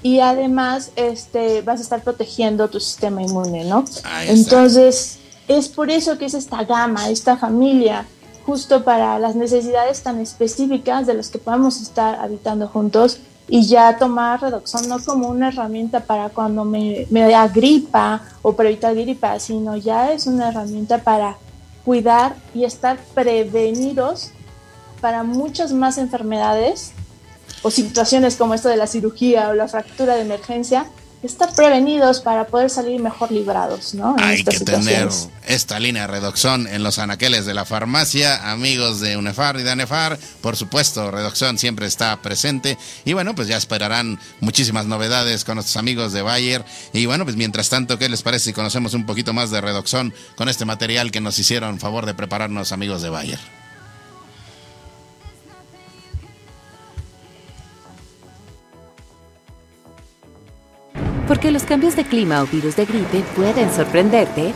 y 0.02 0.20
además 0.20 0.92
este, 0.96 1.62
vas 1.62 1.80
a 1.80 1.84
estar 1.84 2.04
protegiendo 2.04 2.70
tu 2.70 2.80
sistema 2.80 3.22
inmune, 3.22 3.66
¿no? 3.66 3.86
Entonces, 4.28 5.20
es 5.48 5.68
por 5.68 5.90
eso 5.90 6.18
que 6.18 6.26
es 6.26 6.34
esta 6.34 6.64
gama, 6.64 7.10
esta 7.10 7.38
familia, 7.38 8.06
justo 8.46 8.84
para 8.84 9.20
las 9.20 9.36
necesidades 9.36 10.02
tan 10.02 10.20
específicas 10.20 11.06
de 11.06 11.14
las 11.14 11.30
que 11.30 11.38
podemos 11.38 11.82
estar 11.82 12.16
habitando 12.16 12.68
juntos 12.68 13.20
y 13.50 13.66
ya 13.66 13.98
tomar 13.98 14.42
Redoxon 14.42 14.88
no 14.88 15.00
como 15.04 15.28
una 15.30 15.50
herramienta 15.50 16.02
para 16.02 16.30
cuando 16.30 16.66
me, 16.66 17.08
me 17.10 17.30
da 17.30 17.48
gripa 17.48 18.22
o 18.42 18.56
para 18.56 18.70
evitar 18.70 18.96
gripa, 18.96 19.40
sino 19.40 19.76
ya 19.76 20.12
es 20.12 20.28
una 20.28 20.50
herramienta 20.50 21.00
para 21.00 21.36
cuidar 21.84 22.36
y 22.54 22.64
estar 22.64 23.00
prevenidos 23.16 24.32
para 25.02 25.24
muchas 25.24 25.74
más 25.74 25.98
enfermedades 25.98 26.92
o 27.64 27.72
situaciones 27.72 28.36
como 28.36 28.54
esto 28.54 28.70
de 28.70 28.78
la 28.78 28.88
cirugía 28.88 29.50
o 29.50 29.54
la 29.54 29.68
fractura 29.68 30.16
de 30.16 30.22
emergencia, 30.22 30.86
estar 31.24 31.54
prevenidos 31.54 32.22
para 32.22 32.48
poder 32.48 32.70
salir 32.70 33.02
mejor 33.02 33.32
librados, 33.32 33.94
¿no? 33.94 34.16
Hay 34.20 34.44
que 34.44 34.60
tener 34.60 35.10
esta 35.46 35.80
línea 35.80 36.04
de 36.04 36.08
Redoxón 36.08 36.68
en 36.68 36.84
los 36.84 37.00
anaqueles 37.00 37.46
de 37.46 37.54
la 37.54 37.66
farmacia, 37.66 38.52
amigos 38.52 39.02
de 39.02 39.18
UNEFAR 39.18 39.60
y 39.60 39.64
de 39.64 39.72
ANEFAR, 39.72 40.18
por 40.42 40.56
supuesto, 40.56 41.12
Redoxón 41.12 41.58
siempre 41.58 41.88
está 41.88 42.22
presente 42.22 42.78
y 43.04 43.14
bueno, 43.14 43.36
pues 43.36 43.48
ya 43.48 43.58
esperarán 43.58 44.20
muchísimas 44.40 44.86
novedades 44.86 45.44
con 45.44 45.56
nuestros 45.56 45.78
amigos 45.78 46.14
de 46.14 46.22
Bayer 46.22 46.64
y 46.94 47.06
bueno, 47.06 47.26
pues 47.26 47.36
mientras 47.36 47.70
tanto, 47.70 48.00
¿qué 48.00 48.08
les 48.08 48.22
parece 48.22 48.46
si 48.46 48.54
conocemos 48.54 48.94
un 48.94 49.06
poquito 49.06 49.34
más 49.34 49.52
de 49.52 49.62
Redoxón 49.62 50.14
con 50.36 50.48
este 50.48 50.66
material 50.66 51.12
que 51.12 51.22
nos 51.22 51.38
hicieron 51.38 51.80
favor 51.80 52.06
de 52.06 52.14
prepararnos 52.14 52.72
amigos 52.72 53.02
de 53.02 53.10
Bayer? 53.10 53.40
Porque 61.30 61.52
los 61.52 61.62
cambios 61.62 61.96
de 61.96 62.04
clima 62.06 62.42
o 62.42 62.48
virus 62.48 62.76
de 62.76 62.86
gripe 62.86 63.24
pueden 63.36 63.72
sorprenderte. 63.72 64.52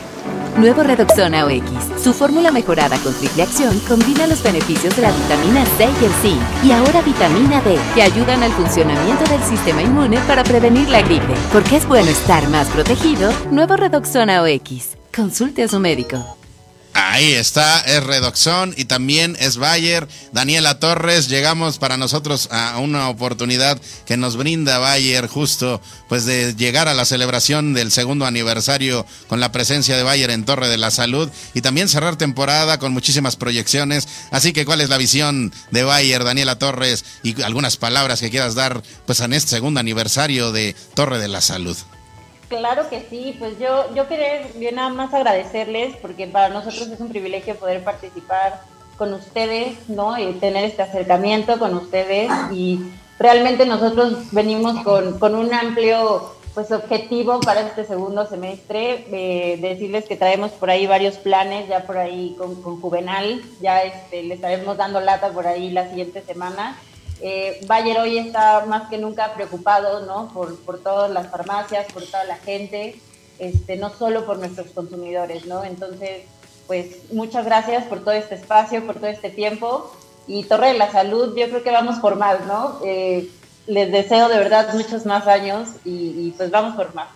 Nuevo 0.58 0.82
Redoxon 0.82 1.32
AOX. 1.32 2.02
Su 2.02 2.12
fórmula 2.12 2.50
mejorada 2.50 2.98
con 2.98 3.14
triple 3.14 3.44
acción 3.44 3.78
combina 3.88 4.26
los 4.26 4.42
beneficios 4.42 4.94
de 4.96 5.02
la 5.02 5.12
vitamina 5.12 5.64
C 5.78 5.84
y 5.84 6.04
el 6.04 6.12
zinc. 6.14 6.40
Y 6.64 6.72
ahora 6.72 7.00
vitamina 7.02 7.62
D, 7.62 7.78
que 7.94 8.02
ayudan 8.02 8.42
al 8.42 8.50
funcionamiento 8.50 9.24
del 9.30 9.42
sistema 9.44 9.82
inmune 9.82 10.18
para 10.26 10.42
prevenir 10.42 10.88
la 10.88 11.02
gripe. 11.02 11.34
Porque 11.52 11.76
es 11.76 11.86
bueno 11.86 12.10
estar 12.10 12.46
más 12.48 12.68
protegido. 12.70 13.32
Nuevo 13.52 13.76
Redoxon 13.76 14.28
AOX. 14.28 14.96
Consulte 15.14 15.62
a 15.62 15.68
su 15.68 15.78
médico. 15.78 16.43
Ahí 16.96 17.32
está, 17.32 17.80
es 17.80 18.04
Redoxón 18.04 18.72
y 18.76 18.84
también 18.84 19.36
es 19.40 19.56
Bayer. 19.56 20.06
Daniela 20.32 20.78
Torres, 20.78 21.28
llegamos 21.28 21.78
para 21.78 21.96
nosotros 21.96 22.48
a 22.52 22.78
una 22.78 23.08
oportunidad 23.08 23.80
que 24.06 24.16
nos 24.16 24.36
brinda 24.36 24.78
Bayer 24.78 25.26
justo 25.26 25.80
pues 26.08 26.24
de 26.24 26.54
llegar 26.54 26.86
a 26.86 26.94
la 26.94 27.04
celebración 27.04 27.74
del 27.74 27.90
segundo 27.90 28.26
aniversario 28.26 29.04
con 29.26 29.40
la 29.40 29.50
presencia 29.50 29.96
de 29.96 30.04
Bayer 30.04 30.30
en 30.30 30.44
Torre 30.44 30.68
de 30.68 30.78
la 30.78 30.92
Salud 30.92 31.28
y 31.52 31.62
también 31.62 31.88
cerrar 31.88 32.14
temporada 32.14 32.78
con 32.78 32.92
muchísimas 32.92 33.34
proyecciones. 33.34 34.06
Así 34.30 34.52
que 34.52 34.64
¿cuál 34.64 34.80
es 34.80 34.88
la 34.88 34.96
visión 34.96 35.52
de 35.72 35.82
Bayer, 35.82 36.22
Daniela 36.22 36.60
Torres 36.60 37.04
y 37.24 37.42
algunas 37.42 37.76
palabras 37.76 38.20
que 38.20 38.30
quieras 38.30 38.54
dar 38.54 38.84
pues 39.04 39.18
en 39.18 39.32
este 39.32 39.50
segundo 39.50 39.80
aniversario 39.80 40.52
de 40.52 40.76
Torre 40.94 41.18
de 41.18 41.26
la 41.28 41.40
Salud? 41.40 41.76
Claro 42.48 42.88
que 42.88 43.06
sí, 43.08 43.36
pues 43.38 43.58
yo, 43.58 43.94
yo 43.94 44.06
quería 44.06 44.46
bien 44.56 44.76
nada 44.76 44.90
más 44.90 45.14
agradecerles 45.14 45.96
porque 45.96 46.26
para 46.26 46.50
nosotros 46.50 46.88
es 46.88 47.00
un 47.00 47.08
privilegio 47.08 47.56
poder 47.56 47.82
participar 47.82 48.60
con 48.96 49.12
ustedes, 49.14 49.88
¿no? 49.88 50.18
Y 50.18 50.34
tener 50.34 50.64
este 50.64 50.82
acercamiento 50.82 51.58
con 51.58 51.74
ustedes. 51.74 52.30
Y 52.52 52.80
realmente 53.18 53.66
nosotros 53.66 54.30
venimos 54.32 54.82
con, 54.84 55.18
con 55.18 55.34
un 55.34 55.52
amplio 55.52 56.34
pues 56.54 56.70
objetivo 56.70 57.40
para 57.40 57.62
este 57.62 57.84
segundo 57.84 58.26
semestre, 58.26 59.06
eh, 59.10 59.58
decirles 59.60 60.04
que 60.04 60.14
traemos 60.14 60.52
por 60.52 60.70
ahí 60.70 60.86
varios 60.86 61.16
planes, 61.16 61.68
ya 61.68 61.84
por 61.84 61.98
ahí 61.98 62.36
con, 62.38 62.62
con 62.62 62.80
Juvenal, 62.80 63.42
ya 63.60 63.82
este, 63.82 64.22
le 64.22 64.34
estaremos 64.34 64.76
dando 64.76 65.00
lata 65.00 65.30
por 65.30 65.48
ahí 65.48 65.72
la 65.72 65.88
siguiente 65.88 66.22
semana 66.22 66.76
eh, 67.20 67.60
Bayer 67.66 67.98
hoy 67.98 68.18
está 68.18 68.64
más 68.66 68.88
que 68.88 68.98
nunca 68.98 69.34
preocupado 69.34 70.06
¿no? 70.06 70.32
por, 70.32 70.58
por 70.60 70.78
todas 70.80 71.10
las 71.10 71.28
farmacias, 71.28 71.86
por 71.92 72.04
toda 72.04 72.24
la 72.24 72.36
gente, 72.36 73.00
este, 73.38 73.76
no 73.76 73.90
solo 73.90 74.26
por 74.26 74.38
nuestros 74.38 74.68
consumidores. 74.68 75.46
¿no? 75.46 75.64
Entonces, 75.64 76.22
pues 76.66 77.12
muchas 77.12 77.44
gracias 77.44 77.84
por 77.84 78.00
todo 78.00 78.12
este 78.12 78.34
espacio, 78.34 78.86
por 78.86 78.96
todo 78.96 79.08
este 79.08 79.30
tiempo. 79.30 79.92
Y 80.26 80.44
Torre 80.44 80.68
de 80.68 80.78
la 80.78 80.90
Salud, 80.90 81.36
yo 81.36 81.48
creo 81.48 81.62
que 81.62 81.70
vamos 81.70 81.98
por 81.98 82.16
más, 82.16 82.46
¿no? 82.46 82.80
Eh, 82.82 83.28
les 83.66 83.92
deseo 83.92 84.28
de 84.28 84.38
verdad 84.38 84.72
muchos 84.72 85.04
más 85.04 85.26
años 85.26 85.68
y, 85.84 85.90
y 85.90 86.34
pues 86.36 86.50
vamos 86.50 86.76
por 86.76 86.94
más. 86.94 87.08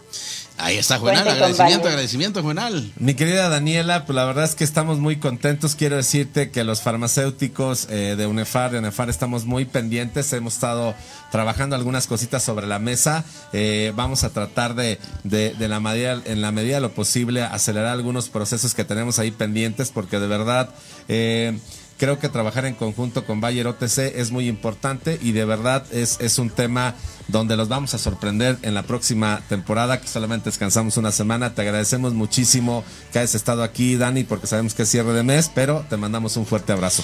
Ahí 0.59 0.77
está 0.77 0.99
Juvenal, 0.99 1.29
agradecimiento, 1.29 1.87
agradecimiento 1.87 2.43
Juvenal. 2.43 2.93
Mi 2.99 3.15
querida 3.15 3.49
Daniela, 3.49 4.05
pues 4.07 4.17
la 4.17 4.25
verdad 4.25 4.45
es 4.45 4.57
que 4.57 4.65
estamos 4.65 4.99
muy 4.99 5.17
contentos. 5.17 5.77
Quiero 5.77 5.97
decirte 5.97 6.51
que 6.51 6.65
los 6.65 6.83
farmacéuticos 6.83 7.87
eh, 7.91 8.17
de 8.19 8.27
UNEFAR, 8.27 8.73
de 8.73 8.79
UNEFAR 8.81 9.09
estamos 9.09 9.45
muy 9.45 9.67
pendientes. 9.67 10.33
Hemos 10.33 10.55
estado 10.55 10.97
trabajando 11.31 11.77
algunas 11.77 12.09
cositas 12.09 12.43
sobre 12.43 12.67
la 12.67 12.81
mesa. 12.81 13.25
Eh, 13.53 13.93
vamos 13.95 14.25
a 14.25 14.31
tratar 14.31 14.75
de, 14.75 14.99
de, 15.23 15.55
de, 15.55 15.69
la 15.69 15.79
medida, 15.79 16.21
en 16.25 16.41
la 16.41 16.51
medida 16.51 16.75
de 16.75 16.81
lo 16.81 16.93
posible, 16.93 17.43
acelerar 17.43 17.93
algunos 17.93 18.29
procesos 18.29 18.75
que 18.75 18.85
tenemos 18.85 19.21
ahí 19.21 19.31
pendientes, 19.31 19.91
porque 19.91 20.19
de 20.19 20.27
verdad... 20.27 20.71
Eh, 21.07 21.57
Creo 21.99 22.21
que 22.21 22.29
trabajar 22.29 22.65
en 22.65 22.75
conjunto 22.75 23.27
con 23.27 23.41
Bayer 23.41 23.67
OTC 23.67 23.99
es 24.15 24.31
muy 24.31 24.47
importante 24.47 25.19
y 25.21 25.33
de 25.33 25.45
verdad 25.45 25.85
es, 25.91 26.19
es 26.21 26.39
un 26.39 26.49
tema 26.49 26.95
donde 27.27 27.57
los 27.57 27.69
vamos 27.69 27.93
a 27.93 27.99
sorprender 27.99 28.57
en 28.63 28.75
la 28.75 28.85
próxima 28.85 29.43
temporada, 29.49 30.01
que 30.01 30.07
solamente 30.07 30.49
descansamos 30.49 30.97
una 30.97 31.11
semana. 31.11 31.55
Te 31.55 31.63
agradecemos 31.63 32.15
muchísimo 32.15 32.85
que 33.13 33.19
hayas 33.19 33.35
estado 33.35 33.65
aquí, 33.65 33.97
Dani, 33.97 34.23
porque 34.23 34.47
sabemos 34.47 34.75
que 34.75 34.85
es 34.85 34.89
cierre 34.89 35.13
de 35.13 35.25
mes, 35.25 35.51
pero 35.53 35.85
te 35.91 35.97
mandamos 35.97 36.37
un 36.37 36.47
fuerte 36.47 36.73
abrazo. 36.73 37.03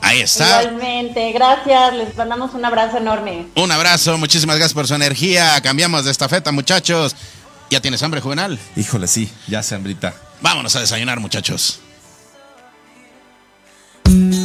Ahí 0.00 0.20
está. 0.20 0.62
Igualmente, 0.62 1.30
gracias, 1.30 1.94
les 1.94 2.16
mandamos 2.16 2.52
un 2.54 2.64
abrazo 2.64 2.98
enorme. 2.98 3.46
Un 3.54 3.70
abrazo, 3.70 4.18
muchísimas 4.18 4.56
gracias 4.56 4.74
por 4.74 4.88
su 4.88 4.94
energía. 4.94 5.60
Cambiamos 5.62 6.04
de 6.04 6.10
estafeta, 6.10 6.50
muchachos. 6.50 7.14
¿Ya 7.70 7.80
tienes 7.80 8.02
hambre, 8.02 8.20
Juvenal? 8.20 8.58
Híjole, 8.74 9.06
sí, 9.06 9.30
ya 9.46 9.62
se 9.62 9.76
hambrita. 9.76 10.14
Vámonos 10.40 10.74
a 10.74 10.80
desayunar, 10.80 11.20
muchachos. 11.20 11.78
thank 14.12 14.34
you. 14.34 14.41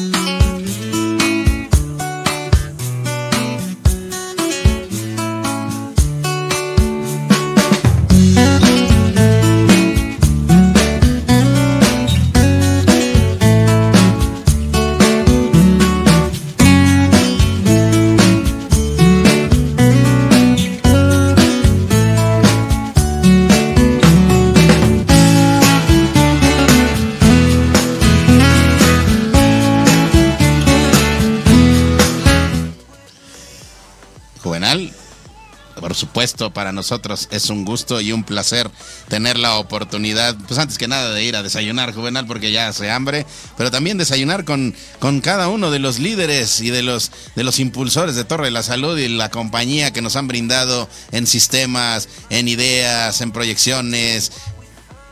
Supuesto, 36.27 36.51
para 36.51 36.73
nosotros 36.73 37.29
es 37.31 37.49
un 37.49 37.63
gusto 37.63 38.01
y 38.01 38.11
un 38.11 38.25
placer 38.25 38.69
tener 39.07 39.39
la 39.39 39.55
oportunidad, 39.55 40.35
pues 40.45 40.59
antes 40.59 40.77
que 40.77 40.89
nada 40.89 41.13
de 41.13 41.23
ir 41.23 41.37
a 41.37 41.43
desayunar, 41.43 41.93
Juvenal, 41.93 42.27
porque 42.27 42.51
ya 42.51 42.67
hace 42.67 42.91
hambre, 42.91 43.25
pero 43.55 43.71
también 43.71 43.97
desayunar 43.97 44.43
con, 44.43 44.75
con 44.99 45.21
cada 45.21 45.47
uno 45.47 45.71
de 45.71 45.79
los 45.79 45.99
líderes 45.99 46.59
y 46.59 46.69
de 46.69 46.83
los, 46.83 47.11
de 47.35 47.45
los 47.45 47.59
impulsores 47.59 48.15
de 48.15 48.25
Torre 48.25 48.45
de 48.45 48.51
la 48.51 48.63
Salud 48.63 48.97
y 48.97 49.07
la 49.07 49.31
compañía 49.31 49.93
que 49.93 50.01
nos 50.01 50.17
han 50.17 50.27
brindado 50.27 50.89
en 51.13 51.27
sistemas, 51.27 52.09
en 52.29 52.49
ideas, 52.49 53.21
en 53.21 53.31
proyecciones. 53.31 54.33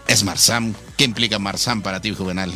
Es 0.08 0.24
Marsam. 0.24 0.74
¿Qué 0.98 1.06
implica 1.06 1.40
Marsam 1.40 1.82
para 1.82 2.02
ti, 2.02 2.14
Juvenal? 2.14 2.52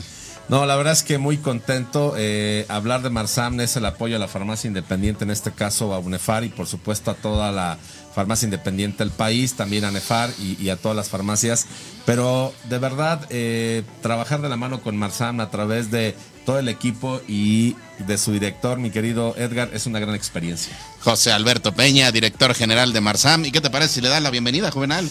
No, 0.49 0.65
la 0.65 0.75
verdad 0.75 0.93
es 0.93 1.03
que 1.03 1.19
muy 1.19 1.37
contento. 1.37 2.15
Eh, 2.17 2.65
hablar 2.69 3.03
de 3.03 3.11
Marsam 3.11 3.59
es 3.59 3.75
el 3.75 3.85
apoyo 3.85 4.15
a 4.15 4.19
la 4.19 4.27
farmacia 4.27 4.67
independiente, 4.67 5.23
en 5.23 5.29
este 5.29 5.51
caso 5.51 5.93
a 5.93 5.99
UNEFAR 5.99 6.43
y 6.43 6.49
por 6.49 6.65
supuesto 6.65 7.11
a 7.11 7.13
toda 7.13 7.51
la 7.51 7.77
farmacia 8.13 8.45
independiente 8.45 9.03
del 9.03 9.11
país, 9.11 9.53
también 9.53 9.85
a 9.85 9.91
NEFAR 9.91 10.31
y, 10.39 10.69
a 10.69 10.75
todas 10.75 10.95
las 10.95 11.09
farmacias. 11.09 11.67
Pero 12.05 12.53
de 12.69 12.79
verdad, 12.79 13.25
eh, 13.29 13.83
trabajar 14.01 14.41
de 14.41 14.49
la 14.49 14.57
mano 14.57 14.81
con 14.81 14.97
Marsam 14.97 15.39
a 15.39 15.49
través 15.49 15.91
de 15.91 16.15
todo 16.45 16.59
el 16.59 16.69
equipo 16.69 17.21
y 17.27 17.75
de 17.99 18.17
su 18.17 18.31
director, 18.31 18.79
mi 18.79 18.89
querido 18.89 19.35
Edgar, 19.37 19.69
es 19.73 19.85
una 19.85 19.99
gran 19.99 20.15
experiencia. 20.15 20.75
José 21.01 21.31
Alberto 21.31 21.73
Peña, 21.73 22.11
director 22.11 22.55
general 22.55 22.93
de 22.93 23.01
Marsam. 23.01 23.45
¿Y 23.45 23.51
qué 23.51 23.61
te 23.61 23.69
parece 23.69 23.95
si 23.95 24.01
le 24.01 24.09
das 24.09 24.21
la 24.21 24.31
bienvenida, 24.31 24.71
Juvenal? 24.71 25.07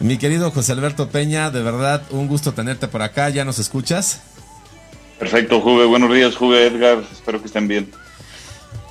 Mi 0.00 0.16
querido 0.16 0.50
José 0.50 0.72
Alberto 0.72 1.08
Peña, 1.10 1.50
de 1.50 1.62
verdad 1.62 2.02
un 2.10 2.28
gusto 2.28 2.52
tenerte 2.52 2.88
por 2.88 3.02
acá. 3.02 3.28
¿Ya 3.30 3.44
nos 3.44 3.58
escuchas? 3.58 4.20
Perfecto, 5.18 5.60
Juve. 5.60 5.84
Buenos 5.86 6.14
días, 6.14 6.36
Juve, 6.36 6.66
Edgar. 6.66 7.02
Espero 7.12 7.40
que 7.40 7.46
estén 7.46 7.66
bien. 7.66 7.90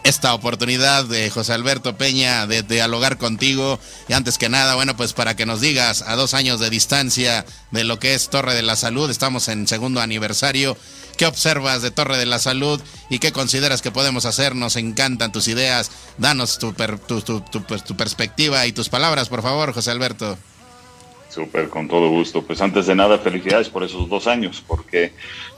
Esta 0.08 0.34
oportunidad 0.34 1.04
de 1.04 1.30
José 1.30 1.52
Alberto 1.52 1.98
Peña 1.98 2.48
de, 2.48 2.64
dialogar 2.64 3.18
contigo. 3.18 3.78
Y 4.08 4.14
antes 4.14 4.38
que 4.38 4.48
nada, 4.48 4.76
bueno, 4.76 4.96
pues 4.96 5.12
para 5.12 5.36
que 5.36 5.46
nos 5.46 5.60
digas 5.60 6.02
a 6.02 6.16
dos 6.16 6.34
años 6.34 6.62
de 6.62 6.70
distancia 6.70 7.46
de 7.72 7.84
lo 7.84 8.00
que 8.00 8.14
es 8.14 8.30
Torre 8.30 8.56
de 8.56 8.62
la 8.62 8.78
Salud, 8.78 9.12
estamos 9.12 9.50
en 9.50 9.68
segundo 9.68 10.00
aniversario. 10.00 10.78
¿Qué 11.18 11.26
observas 11.26 11.82
de 11.82 11.92
Torre 11.92 12.18
de 12.18 12.26
la 12.26 12.40
Salud 12.40 12.80
y 13.10 13.20
qué 13.20 13.34
consideras 13.34 13.82
que 13.82 13.92
podemos 13.92 14.24
hacer? 14.24 14.56
Nos 14.56 14.78
encantan 14.78 15.34
tus 15.34 15.50
ideas. 15.50 15.92
Danos 16.18 16.58
tu, 16.58 16.72
tu, 16.72 17.22
tu 17.22 17.98
perspectiva 17.98 18.66
y 18.66 18.72
tus 18.72 18.88
palabras, 18.88 19.28
por 19.28 19.42
favor, 19.42 19.74
José 19.74 19.92
Alberto. 19.92 20.38
Súper, 21.30 21.70
con 21.70 21.88
todo 21.88 22.10
gusto. 22.10 22.42
Pues 22.42 22.62
antes 22.62 22.88
de 22.88 22.96
nada, 22.96 23.18
felicidades 23.18 23.70
por 23.70 23.84
esos 23.84 24.10
dos 24.10 24.28
años, 24.28 24.64
porque 24.66 25.14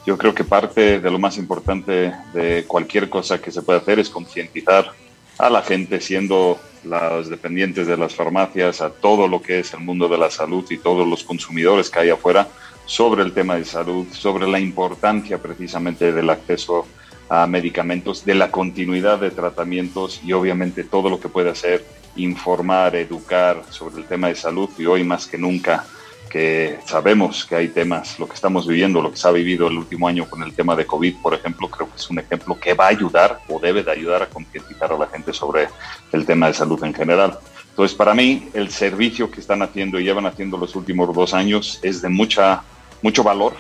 yo 0.06 0.18
creo 0.18 0.34
que 0.34 0.44
parte 0.44 1.00
de 1.00 1.12
lo 1.12 1.20
más 1.20 1.38
importante 1.38 2.12
de 2.34 2.66
cualquier 2.68 3.10
cosa 3.10 3.40
que 3.40 3.52
se 3.52 3.62
puede 3.62 3.80
hacer 3.80 4.00
es 4.00 4.10
concientizar 4.10 4.92
a 5.38 5.50
la 5.50 5.62
gente, 5.62 6.02
siendo 6.02 6.60
las 6.84 7.30
dependientes 7.30 7.88
de 7.88 7.98
las 7.98 8.16
farmacias, 8.16 8.82
a 8.82 8.90
todo 8.90 9.28
lo 9.28 9.42
que 9.42 9.60
es 9.60 9.74
el 9.74 9.82
mundo 9.82 10.08
de 10.08 10.18
la 10.18 10.30
salud 10.30 10.66
y 10.70 10.78
todos 10.78 11.08
los 11.08 11.24
consumidores 11.24 11.90
que 11.90 12.00
hay 12.00 12.10
afuera, 12.10 12.48
sobre 12.86 13.22
el 13.22 13.34
tema 13.34 13.56
de 13.56 13.66
salud, 13.66 14.08
sobre 14.12 14.48
la 14.48 14.60
importancia 14.60 15.38
precisamente 15.38 16.12
del 16.12 16.30
acceso 16.30 16.88
a 17.30 17.46
medicamentos, 17.46 18.26
de 18.26 18.34
la 18.34 18.50
continuidad 18.50 19.20
de 19.20 19.30
tratamientos 19.30 20.20
y 20.26 20.34
obviamente 20.34 20.84
todo 20.84 21.10
lo 21.10 21.20
que 21.20 21.30
puede 21.30 21.52
hacer 21.52 21.86
informar, 22.16 22.96
educar 22.96 23.62
sobre 23.70 23.98
el 23.98 24.06
tema 24.06 24.28
de 24.28 24.36
salud 24.36 24.70
y 24.78 24.86
hoy 24.86 25.04
más 25.04 25.28
que 25.28 25.38
nunca 25.38 25.86
que 26.30 26.80
sabemos 26.86 27.44
que 27.44 27.56
hay 27.56 27.70
temas, 27.70 28.20
lo 28.20 28.28
que 28.28 28.36
estamos 28.36 28.68
viviendo, 28.68 29.02
lo 29.02 29.12
que 29.12 29.18
se 29.18 29.28
ha 29.28 29.32
vivido 29.32 29.68
el 29.68 29.78
último 29.78 30.08
año 30.08 30.30
con 30.30 30.44
el 30.44 30.54
tema 30.54 30.76
de 30.76 30.86
COVID, 30.86 31.16
por 31.22 31.34
ejemplo, 31.34 31.68
creo 31.68 31.90
que 31.90 31.98
es 31.98 32.10
un 32.10 32.20
ejemplo 32.20 32.58
que 32.60 32.76
va 32.76 32.86
a 32.86 32.90
ayudar 32.90 33.40
o 33.50 33.60
debe 33.60 33.84
de 33.84 33.92
ayudar 33.92 34.22
a 34.22 34.28
concientizar 34.28 34.94
a 34.94 34.98
la 34.98 35.08
gente 35.08 35.34
sobre 35.34 35.68
el 36.12 36.26
tema 36.26 36.48
de 36.48 36.54
salud 36.54 36.82
en 36.84 36.94
general. 36.94 37.40
Entonces, 37.70 37.98
para 37.98 38.14
mí, 38.14 38.50
el 38.54 38.70
servicio 38.70 39.32
que 39.32 39.40
están 39.40 39.62
haciendo 39.62 40.00
y 40.00 40.04
llevan 40.04 40.28
haciendo 40.28 40.58
los 40.58 40.76
últimos 40.76 41.14
dos 41.16 41.34
años 41.34 41.80
es 41.82 42.02
de 42.02 42.10
mucha, 42.10 42.62
mucho 43.02 43.24
valor 43.24 43.54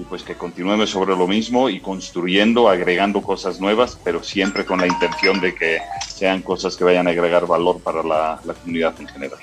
y 0.00 0.04
pues 0.04 0.22
que 0.22 0.34
continuemos 0.34 0.90
sobre 0.90 1.14
lo 1.14 1.26
mismo 1.26 1.68
y 1.68 1.80
construyendo, 1.80 2.68
agregando 2.68 3.20
cosas 3.20 3.60
nuevas, 3.60 3.98
pero 4.02 4.22
siempre 4.22 4.64
con 4.64 4.80
la 4.80 4.86
intención 4.86 5.40
de 5.40 5.54
que 5.54 5.78
sean 6.14 6.40
cosas 6.42 6.76
que 6.76 6.84
vayan 6.84 7.06
a 7.06 7.10
agregar 7.10 7.46
valor 7.46 7.80
para 7.80 8.02
la, 8.02 8.40
comunidad 8.62 8.94
en 8.98 9.08
general. 9.08 9.38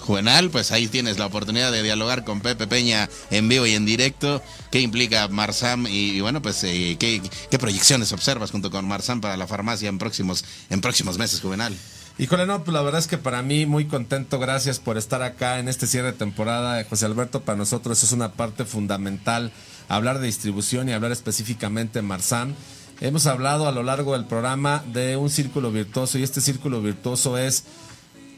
Juvenal, 0.00 0.50
pues 0.50 0.72
ahí 0.72 0.86
tienes 0.86 1.18
la 1.18 1.26
oportunidad 1.26 1.72
de 1.72 1.82
dialogar 1.82 2.24
con 2.24 2.40
Pepe 2.40 2.66
Peña 2.66 3.08
en 3.30 3.48
vivo 3.48 3.66
y 3.66 3.74
en 3.74 3.84
directo. 3.84 4.42
¿Qué 4.70 4.80
implica 4.80 5.28
Marsam? 5.28 5.86
Y, 5.88 6.20
bueno, 6.20 6.40
pues 6.40 6.62
eh, 6.64 6.96
¿qué, 6.98 7.58
proyecciones 7.58 8.12
observas 8.12 8.50
junto 8.50 8.70
con 8.70 8.86
Marsam 8.86 9.20
para 9.20 9.36
la 9.36 9.46
farmacia 9.46 9.88
en 9.88 9.98
próximos, 9.98 10.44
en 10.70 10.80
próximos 10.80 11.18
meses, 11.18 11.40
Juvenal? 11.40 11.76
Híjole, 12.18 12.46
no, 12.46 12.62
pues 12.64 12.74
la 12.74 12.82
verdad 12.82 13.00
es 13.00 13.06
que 13.06 13.18
para 13.18 13.42
mí 13.42 13.66
muy 13.66 13.86
contento, 13.86 14.38
gracias 14.38 14.78
por 14.78 14.98
estar 14.98 15.22
acá 15.22 15.58
en 15.58 15.68
este 15.68 15.86
cierre 15.86 16.12
de 16.12 16.18
temporada. 16.18 16.84
José 16.84 17.06
Alberto, 17.06 17.42
para 17.42 17.56
nosotros 17.56 18.02
es 18.02 18.12
una 18.12 18.32
parte 18.32 18.64
fundamental 18.64 19.52
hablar 19.90 20.20
de 20.20 20.26
distribución 20.26 20.88
y 20.88 20.92
hablar 20.92 21.12
específicamente 21.12 21.98
de 21.98 22.02
Marsam. 22.02 22.54
Hemos 23.00 23.26
hablado 23.26 23.66
a 23.66 23.72
lo 23.72 23.82
largo 23.82 24.12
del 24.12 24.24
programa 24.24 24.84
de 24.92 25.16
un 25.16 25.30
círculo 25.30 25.72
virtuoso 25.72 26.16
y 26.16 26.22
este 26.22 26.40
círculo 26.40 26.80
virtuoso 26.80 27.36
es 27.36 27.64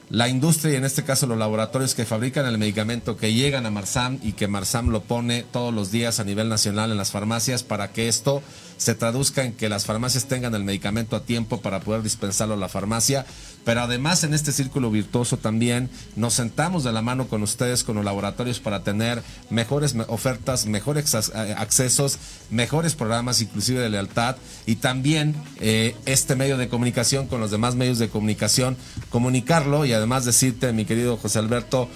la 0.08 0.28
industria 0.28 0.72
y 0.72 0.76
en 0.76 0.84
este 0.84 1.04
caso 1.04 1.26
los 1.26 1.38
laboratorios 1.38 1.94
que 1.94 2.06
fabrican 2.06 2.46
el 2.46 2.58
medicamento 2.58 3.16
que 3.16 3.34
llegan 3.34 3.66
a 3.66 3.70
Marsam 3.70 4.18
y 4.22 4.32
que 4.32 4.48
Marsam 4.48 4.88
lo 4.88 5.02
pone 5.02 5.42
todos 5.42 5.74
los 5.74 5.90
días 5.90 6.20
a 6.20 6.24
nivel 6.24 6.48
nacional 6.48 6.90
en 6.90 6.96
las 6.96 7.10
farmacias 7.10 7.62
para 7.62 7.92
que 7.92 8.08
esto 8.08 8.42
se 8.78 8.94
traduzca 8.94 9.44
en 9.44 9.52
que 9.52 9.68
las 9.68 9.84
farmacias 9.84 10.26
tengan 10.26 10.54
el 10.54 10.64
medicamento 10.64 11.16
a 11.16 11.24
tiempo 11.24 11.60
para 11.60 11.80
poder 11.80 12.02
dispensarlo 12.02 12.54
a 12.54 12.58
la 12.58 12.68
farmacia. 12.68 13.26
Pero 13.64 13.82
además 13.82 14.24
en 14.24 14.34
este 14.34 14.52
círculo 14.52 14.90
virtuoso 14.90 15.36
también 15.36 15.88
nos 16.16 16.34
sentamos 16.34 16.84
de 16.84 16.92
la 16.92 17.02
mano 17.02 17.28
con 17.28 17.42
ustedes, 17.42 17.84
con 17.84 17.96
los 17.96 18.04
laboratorios, 18.04 18.60
para 18.60 18.82
tener 18.82 19.22
mejores 19.50 19.94
ofertas, 20.08 20.66
mejores 20.66 21.14
eh, 21.14 21.54
accesos, 21.56 22.18
mejores 22.50 22.94
programas, 22.94 23.40
inclusive 23.40 23.80
de 23.80 23.90
lealtad, 23.90 24.36
y 24.66 24.76
también 24.76 25.34
eh, 25.60 25.94
este 26.06 26.34
medio 26.34 26.56
de 26.56 26.68
comunicación 26.68 27.26
con 27.26 27.40
los 27.40 27.50
demás 27.50 27.74
medios 27.74 27.98
de 27.98 28.08
comunicación, 28.08 28.76
comunicarlo 29.10 29.84
y 29.84 29.92
además 29.92 30.24
decirte, 30.24 30.72
mi 30.72 30.84
querido 30.84 31.16
José 31.16 31.38
Alberto, 31.38 31.88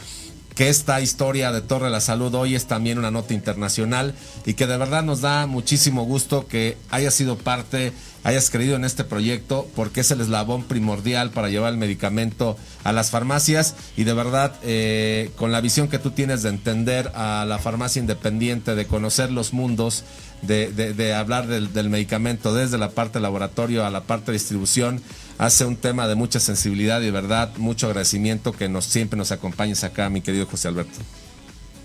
que 0.57 0.71
esta 0.71 1.03
historia 1.03 1.53
de 1.53 1.61
Torre 1.61 1.85
de 1.85 1.91
la 1.91 2.01
Salud 2.01 2.35
hoy 2.35 2.55
es 2.55 2.65
también 2.65 2.99
una 2.99 3.11
nota 3.11 3.35
internacional 3.35 4.15
y 4.47 4.55
que 4.55 4.67
de 4.67 4.79
verdad 4.79 5.03
nos 5.03 5.21
da 5.21 5.47
muchísimo 5.47 6.05
gusto 6.05 6.49
que 6.49 6.79
hayas 6.91 7.13
sido 7.13 7.37
parte, 7.37 7.93
hayas 8.25 8.49
creído 8.49 8.75
en 8.75 8.87
este 8.87 9.05
proyecto, 9.05 9.69
porque 9.77 10.01
es 10.01 10.11
el 10.11 10.23
eslabón 10.23 10.65
primordial 10.65 11.29
para 11.31 11.51
llevar 11.51 11.75
el 11.75 11.79
medicamento 11.79 12.57
a 12.85 12.93
las 12.93 13.11
farmacias. 13.11 13.75
Y 13.99 14.05
de 14.05 14.15
verdad 14.15 14.55
eh, 14.63 15.31
con 15.37 15.53
la 15.53 15.61
visión 15.61 15.89
que 15.89 15.99
tú 15.99 16.13
tienes 16.13 16.43
de 16.43 16.49
entender 16.49 17.13
a 17.15 17.45
la 17.47 17.59
farmacia 17.59 18.01
independiente, 18.01 18.75
de 18.75 18.87
conocer 18.87 19.31
los 19.31 19.53
mundos, 19.53 20.05
de, 20.41 20.73
de, 20.73 21.15
hablar 21.15 21.49
del, 21.49 21.73
del 21.75 21.91
medicamento 21.91 22.55
desde 22.55 22.79
la 22.79 22.91
parte 22.91 23.21
laboratorio 23.21 23.85
a 23.85 23.91
la 23.91 24.05
parte 24.05 24.33
de 24.33 24.39
distribución 24.39 25.03
hace 25.39 25.65
un 25.65 25.77
tema 25.77 26.09
de 26.09 26.15
mucha 26.15 26.41
sensibilidad 26.41 27.01
y 27.01 27.07
de 27.07 27.11
verdad 27.11 27.51
mucho 27.57 27.87
agradecimiento 27.87 28.53
que 28.53 28.69
nos 28.69 28.85
siempre 28.85 29.17
nos 29.17 29.33
acompañes 29.33 29.85
acá, 29.85 30.09
mi 30.09 30.21
querido 30.21 30.47
José 30.47 30.69
Alberto. 30.69 30.99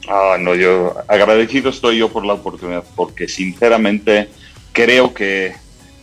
Ah, 0.08 0.38
no, 0.40 0.56
yo 0.56 0.96
agradecido 1.08 1.70
estoy 1.70 1.98
yo 1.98 2.10
por 2.10 2.26
la 2.26 2.34
oportunidad, 2.34 2.84
porque 2.96 3.28
sinceramente 3.28 4.30
creo 4.72 5.14
que 5.14 5.54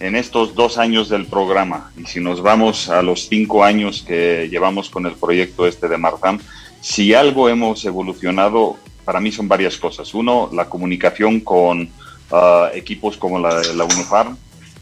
en 0.00 0.14
estos 0.14 0.54
dos 0.54 0.78
años 0.78 1.08
del 1.08 1.26
programa, 1.26 1.90
y 1.96 2.04
si 2.04 2.20
nos 2.20 2.40
vamos 2.40 2.88
a 2.88 3.02
los 3.02 3.28
cinco 3.28 3.64
años 3.64 4.04
que 4.06 4.48
llevamos 4.50 4.88
con 4.88 5.06
el 5.06 5.14
proyecto 5.14 5.66
este 5.66 5.88
de 5.88 5.98
Martam, 5.98 6.38
si 6.80 7.12
algo 7.14 7.48
hemos 7.48 7.84
evolucionado, 7.84 8.76
para 9.04 9.20
mí 9.20 9.32
son 9.32 9.48
varias 9.48 9.76
cosas. 9.76 10.14
Uno, 10.14 10.48
la 10.52 10.68
comunicación 10.68 11.40
con 11.40 11.90
ah, 12.30 12.70
equipos 12.74 13.16
como 13.16 13.40
la, 13.40 13.60
la 13.74 13.84
UNIFAR, 13.84 14.28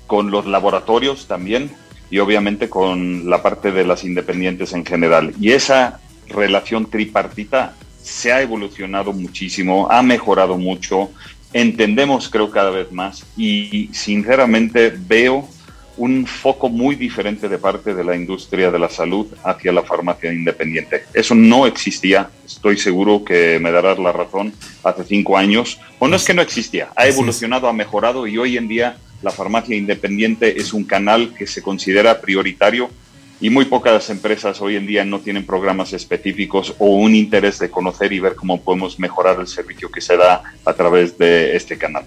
con 0.07 0.31
los 0.31 0.45
laboratorios 0.45 1.27
también, 1.27 1.75
y 2.11 2.19
obviamente 2.19 2.69
con 2.69 3.29
la 3.29 3.43
parte 3.43 3.73
de 3.73 3.85
las 3.85 4.05
independientes 4.05 4.73
en 4.73 4.85
general. 4.85 5.35
Y 5.41 5.53
esa 5.53 6.01
relación 6.29 6.91
tripartita 6.91 7.75
se 8.03 8.33
ha 8.33 8.41
evolucionado 8.41 9.13
muchísimo, 9.13 9.89
ha 9.91 10.03
mejorado 10.03 10.57
mucho, 10.57 11.11
entendemos 11.53 12.29
creo 12.29 12.51
cada 12.51 12.71
vez 12.71 12.93
más. 12.93 13.25
Y 13.37 13.91
sinceramente 13.93 14.95
veo 14.97 15.49
un 15.97 16.27
foco 16.27 16.69
muy 16.69 16.95
diferente 16.95 17.49
de 17.49 17.59
parte 17.59 17.95
de 17.95 18.05
la 18.05 18.15
industria 18.15 18.71
de 18.71 18.79
la 18.79 18.89
salud 18.89 19.27
hacia 19.43 19.73
la 19.73 19.83
farmacia 19.83 20.33
independiente. 20.33 21.05
Eso 21.15 21.35
no 21.35 21.67
existía, 21.67 22.31
estoy 22.45 22.77
seguro 22.77 23.25
que 23.25 23.59
me 23.61 23.73
darás 23.73 23.99
la 23.99 24.13
razón, 24.13 24.53
hace 24.85 25.05
cinco 25.05 25.37
años, 25.37 25.81
o 25.99 26.07
no 26.07 26.17
es 26.17 26.25
que 26.25 26.35
no 26.35 26.43
existía, 26.43 26.91
ha 26.95 27.07
evolucionado, 27.07 27.67
ha 27.67 27.73
mejorado 27.73 28.27
y 28.27 28.37
hoy 28.37 28.57
en 28.57 28.69
día 28.69 28.99
la 29.23 29.31
farmacia 29.31 29.77
independiente 29.77 30.61
es 30.61 30.73
un 30.73 30.85
canal 30.85 31.35
que 31.35 31.47
se 31.47 31.62
considera 31.62 32.21
prioritario 32.21 32.91
y 33.41 33.51
muy 33.51 33.67
pocas 33.67 34.09
empresas 34.09 34.61
hoy 34.62 34.77
en 34.77 34.87
día 34.87 35.05
no 35.05 35.21
tienen 35.21 35.45
programas 35.45 35.93
específicos 35.93 36.75
o 36.79 36.87
un 36.87 37.14
interés 37.14 37.59
de 37.59 37.71
conocer 37.71 38.12
y 38.12 38.21
ver 38.21 38.35
cómo 38.35 38.62
podemos 38.62 38.99
mejorar 38.99 39.39
el 39.41 39.47
servicio 39.47 39.91
que 39.91 40.01
se 40.01 40.17
da 40.17 40.43
a 40.64 40.73
través 40.73 41.19
de 41.19 41.55
este 41.55 41.77
canal. 41.77 42.05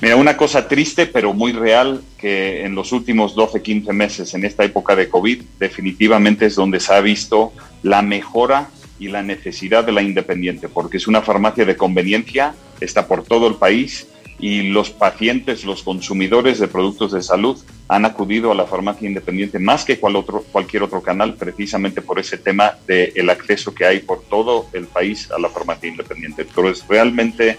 Mira, 0.00 0.16
una 0.16 0.36
cosa 0.36 0.66
triste 0.68 1.06
pero 1.06 1.32
muy 1.32 1.52
real 1.52 2.02
que 2.18 2.64
en 2.64 2.74
los 2.74 2.92
últimos 2.92 3.34
12, 3.34 3.62
15 3.62 3.92
meses 3.92 4.34
en 4.34 4.44
esta 4.44 4.64
época 4.64 4.94
de 4.94 5.08
COVID 5.08 5.42
definitivamente 5.58 6.46
es 6.46 6.54
donde 6.54 6.80
se 6.80 6.94
ha 6.94 7.00
visto 7.00 7.52
la 7.82 8.02
mejora 8.02 8.68
y 8.98 9.08
la 9.08 9.22
necesidad 9.22 9.84
de 9.84 9.90
la 9.90 10.02
independiente, 10.02 10.68
porque 10.68 10.96
es 10.96 11.08
una 11.08 11.22
farmacia 11.22 11.64
de 11.64 11.76
conveniencia, 11.76 12.54
está 12.80 13.08
por 13.08 13.24
todo 13.24 13.48
el 13.48 13.56
país 13.56 14.06
y 14.42 14.64
los 14.64 14.90
pacientes, 14.90 15.64
los 15.64 15.84
consumidores 15.84 16.58
de 16.58 16.66
productos 16.66 17.12
de 17.12 17.22
salud 17.22 17.56
han 17.86 18.04
acudido 18.04 18.50
a 18.50 18.56
la 18.56 18.66
farmacia 18.66 19.08
independiente 19.08 19.60
más 19.60 19.84
que 19.84 20.00
cual 20.00 20.24
cualquier 20.50 20.82
otro 20.82 21.00
canal 21.00 21.34
precisamente 21.34 22.02
por 22.02 22.18
ese 22.18 22.36
tema 22.36 22.74
del 22.88 23.30
acceso 23.30 23.72
que 23.72 23.86
hay 23.86 24.00
por 24.00 24.24
todo 24.24 24.66
el 24.72 24.86
país 24.86 25.30
a 25.30 25.38
la 25.38 25.48
farmacia 25.48 25.88
independiente. 25.88 26.44
Pero 26.44 26.68
es 26.68 26.84
realmente 26.88 27.56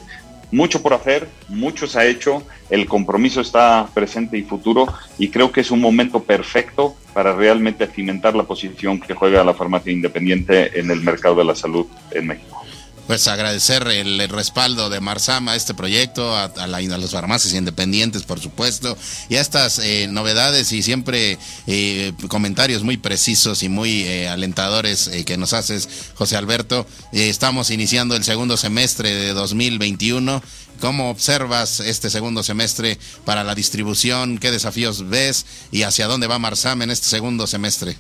mucho 0.52 0.82
por 0.82 0.94
hacer, 0.94 1.30
mucho 1.48 1.88
se 1.88 2.00
ha 2.00 2.06
hecho, 2.06 2.44
el 2.70 2.86
compromiso 2.86 3.40
está 3.40 3.88
presente 3.94 4.38
y 4.38 4.44
futuro 4.44 4.86
y 5.18 5.30
creo 5.30 5.54
que 5.54 5.62
es 5.62 5.72
un 5.72 5.80
momento 5.80 6.22
perfecto 6.22 6.96
para 7.14 7.34
realmente 7.34 7.88
cimentar 7.88 8.36
la 8.36 8.44
posición 8.44 9.00
que 9.00 9.14
juega 9.14 9.46
la 9.46 9.54
farmacia 9.54 9.94
independiente 9.94 10.78
en 10.78 10.92
el 10.92 11.00
mercado 11.00 11.36
de 11.36 11.46
la 11.46 11.56
salud 11.56 11.86
en 12.12 12.28
México 12.28 12.63
pues 13.08 13.28
agradecer 13.28 13.88
el, 13.88 14.30
respaldo 14.30 14.90
de 14.90 15.00
Marsama 15.00 15.54
a 15.54 15.56
este 15.56 15.74
proyecto, 15.74 16.36
a, 16.36 16.46
a, 16.46 16.68
las 16.68 17.12
farmacias 17.12 17.54
independientes, 17.54 18.24
por 18.24 18.40
supuesto, 18.40 18.98
y 19.30 19.36
a 19.36 19.42
estas 19.42 19.80
eh, 19.80 20.08
novedades 20.10 20.72
y 20.72 20.82
siempre 20.82 21.38
eh, 21.68 22.14
comentarios 22.28 22.84
muy 22.84 22.98
precisos 22.98 23.64
y 23.64 23.70
muy 23.70 24.04
eh, 24.04 24.30
alentadores 24.30 25.08
eh, 25.08 25.26
que 25.26 25.38
nos 25.38 25.54
haces, 25.54 25.90
José 26.16 26.38
Alberto. 26.38 26.88
Estamos 27.12 27.70
iniciando 27.70 28.16
el 28.16 28.24
segundo 28.24 28.58
semestre 28.58 29.14
de 29.14 29.34
2021. 29.34 30.42
¿Cómo 30.80 31.10
observas 31.10 31.80
este 31.80 32.10
segundo 32.10 32.44
semestre 32.44 32.98
para 33.26 33.44
la 33.44 33.56
distribución? 33.56 34.38
¿Qué 34.38 34.52
desafíos 34.52 35.08
ves? 35.10 35.46
¿Y 35.72 35.84
hacia 35.84 36.08
dónde 36.08 36.28
va 36.28 36.40
Marsama 36.40 36.84
en 36.84 36.92
este 36.92 37.08
segundo 37.08 37.48
semestre? 37.48 37.98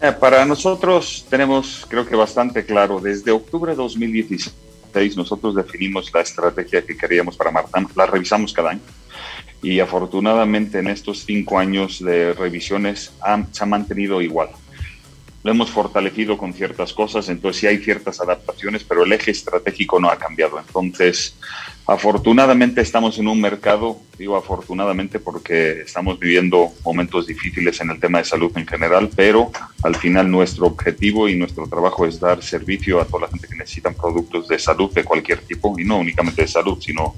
Eh, 0.00 0.12
para 0.12 0.44
nosotros 0.44 1.26
tenemos, 1.28 1.84
creo 1.88 2.06
que 2.06 2.14
bastante 2.14 2.64
claro, 2.64 3.00
desde 3.00 3.32
octubre 3.32 3.72
de 3.72 3.76
2016 3.76 5.16
nosotros 5.16 5.56
definimos 5.56 6.10
la 6.14 6.20
estrategia 6.20 6.82
que 6.82 6.96
queríamos 6.96 7.36
para 7.36 7.50
Martam, 7.50 7.88
la 7.96 8.06
revisamos 8.06 8.52
cada 8.52 8.70
año 8.70 8.80
y 9.62 9.80
afortunadamente 9.80 10.78
en 10.78 10.88
estos 10.88 11.24
cinco 11.24 11.58
años 11.58 11.98
de 11.98 12.32
revisiones 12.32 13.12
han, 13.20 13.52
se 13.52 13.64
ha 13.64 13.66
mantenido 13.66 14.22
igual. 14.22 14.50
Lo 15.42 15.50
hemos 15.50 15.70
fortalecido 15.70 16.36
con 16.36 16.52
ciertas 16.52 16.92
cosas, 16.92 17.28
entonces 17.28 17.60
sí 17.60 17.66
hay 17.66 17.78
ciertas 17.78 18.20
adaptaciones, 18.20 18.84
pero 18.84 19.04
el 19.04 19.12
eje 19.12 19.30
estratégico 19.30 20.00
no 20.00 20.10
ha 20.10 20.16
cambiado. 20.16 20.58
Entonces, 20.58 21.34
Afortunadamente 21.90 22.82
estamos 22.82 23.18
en 23.18 23.28
un 23.28 23.40
mercado, 23.40 23.96
digo 24.18 24.36
afortunadamente 24.36 25.18
porque 25.18 25.80
estamos 25.86 26.18
viviendo 26.18 26.68
momentos 26.84 27.26
difíciles 27.26 27.80
en 27.80 27.88
el 27.88 27.98
tema 27.98 28.18
de 28.18 28.26
salud 28.26 28.52
en 28.56 28.66
general, 28.66 29.08
pero 29.16 29.50
al 29.82 29.96
final 29.96 30.30
nuestro 30.30 30.66
objetivo 30.66 31.30
y 31.30 31.36
nuestro 31.36 31.66
trabajo 31.66 32.04
es 32.04 32.20
dar 32.20 32.42
servicio 32.42 33.00
a 33.00 33.06
toda 33.06 33.22
la 33.22 33.28
gente 33.28 33.48
que 33.48 33.56
necesita 33.56 33.90
productos 33.90 34.48
de 34.48 34.58
salud 34.58 34.92
de 34.92 35.02
cualquier 35.02 35.38
tipo, 35.38 35.80
y 35.80 35.84
no 35.84 35.96
únicamente 35.96 36.42
de 36.42 36.48
salud, 36.48 36.78
sino 36.78 37.14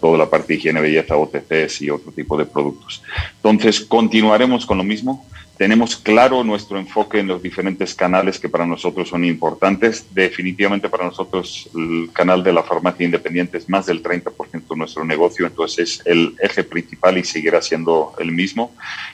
toda 0.00 0.16
la 0.16 0.30
parte 0.30 0.54
de 0.54 0.54
higiene, 0.54 0.80
belleza, 0.80 1.18
OTCs 1.18 1.82
y 1.82 1.90
otro 1.90 2.10
tipo 2.10 2.38
de 2.38 2.46
productos. 2.46 3.02
Entonces, 3.36 3.82
continuaremos 3.82 4.64
con 4.64 4.78
lo 4.78 4.84
mismo 4.84 5.26
tenemos 5.60 5.94
claro 5.94 6.42
nuestro 6.42 6.78
enfoque 6.78 7.18
en 7.18 7.26
los 7.26 7.42
diferentes 7.42 7.94
canales 7.94 8.38
que 8.38 8.48
para 8.48 8.64
nosotros 8.64 9.10
son 9.10 9.26
importantes. 9.26 10.06
Definitivamente 10.14 10.88
para 10.88 11.04
nosotros 11.04 11.68
el 11.76 12.08
canal 12.14 12.42
de 12.42 12.54
la 12.54 12.62
farmacia 12.62 13.04
independiente 13.04 13.58
es 13.58 13.68
más 13.68 13.84
del 13.84 14.02
30% 14.02 14.32
de 14.50 14.76
nuestro 14.76 15.04
negocio, 15.04 15.46
entonces 15.46 16.00
es 16.00 16.06
el 16.06 16.34
eje 16.40 16.64
principal 16.64 17.18
y 17.18 17.24
seguirá 17.24 17.60
siendo 17.60 18.14
el 18.18 18.32
mismo. 18.32 18.72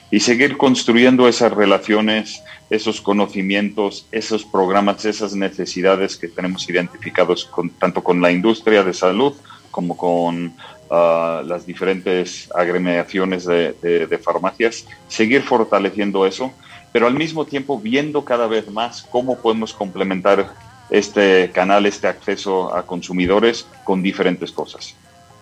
Y 0.09 0.21
seguir 0.21 0.55
construyendo 0.55 1.27
esas 1.27 1.51
relaciones, 1.51 2.41
esos 2.69 3.01
conocimientos, 3.01 4.07
esos 4.13 4.45
programas, 4.45 5.03
esas 5.03 5.35
necesidades 5.35 6.15
que 6.15 6.29
tenemos 6.29 6.69
identificados 6.69 7.43
con, 7.43 7.71
tanto 7.71 8.01
con 8.01 8.21
la 8.21 8.31
industria 8.31 8.85
de 8.85 8.93
salud 8.93 9.33
como 9.69 9.97
con 9.97 10.55
las 10.89 11.65
diferentes 11.65 12.49
agremiaciones 12.55 13.45
de, 13.45 14.19
farmacias, 14.23 14.85
seguir 15.07 15.43
fortaleciendo 15.43 16.25
eso, 16.25 16.51
pero 16.91 17.07
al 17.07 17.13
mismo 17.13 17.45
tiempo 17.45 17.79
viendo 17.79 18.23
cada 18.23 18.47
vez 18.47 18.69
más 18.71 19.03
cómo 19.11 19.37
podemos 19.37 19.73
complementar 19.73 20.53
este 20.89 21.51
canal, 21.53 21.85
este 21.85 22.07
acceso 22.07 22.73
a 22.73 22.85
consumidores 22.85 23.67
con 23.83 24.01
diferentes 24.01 24.51
cosas. 24.51 24.95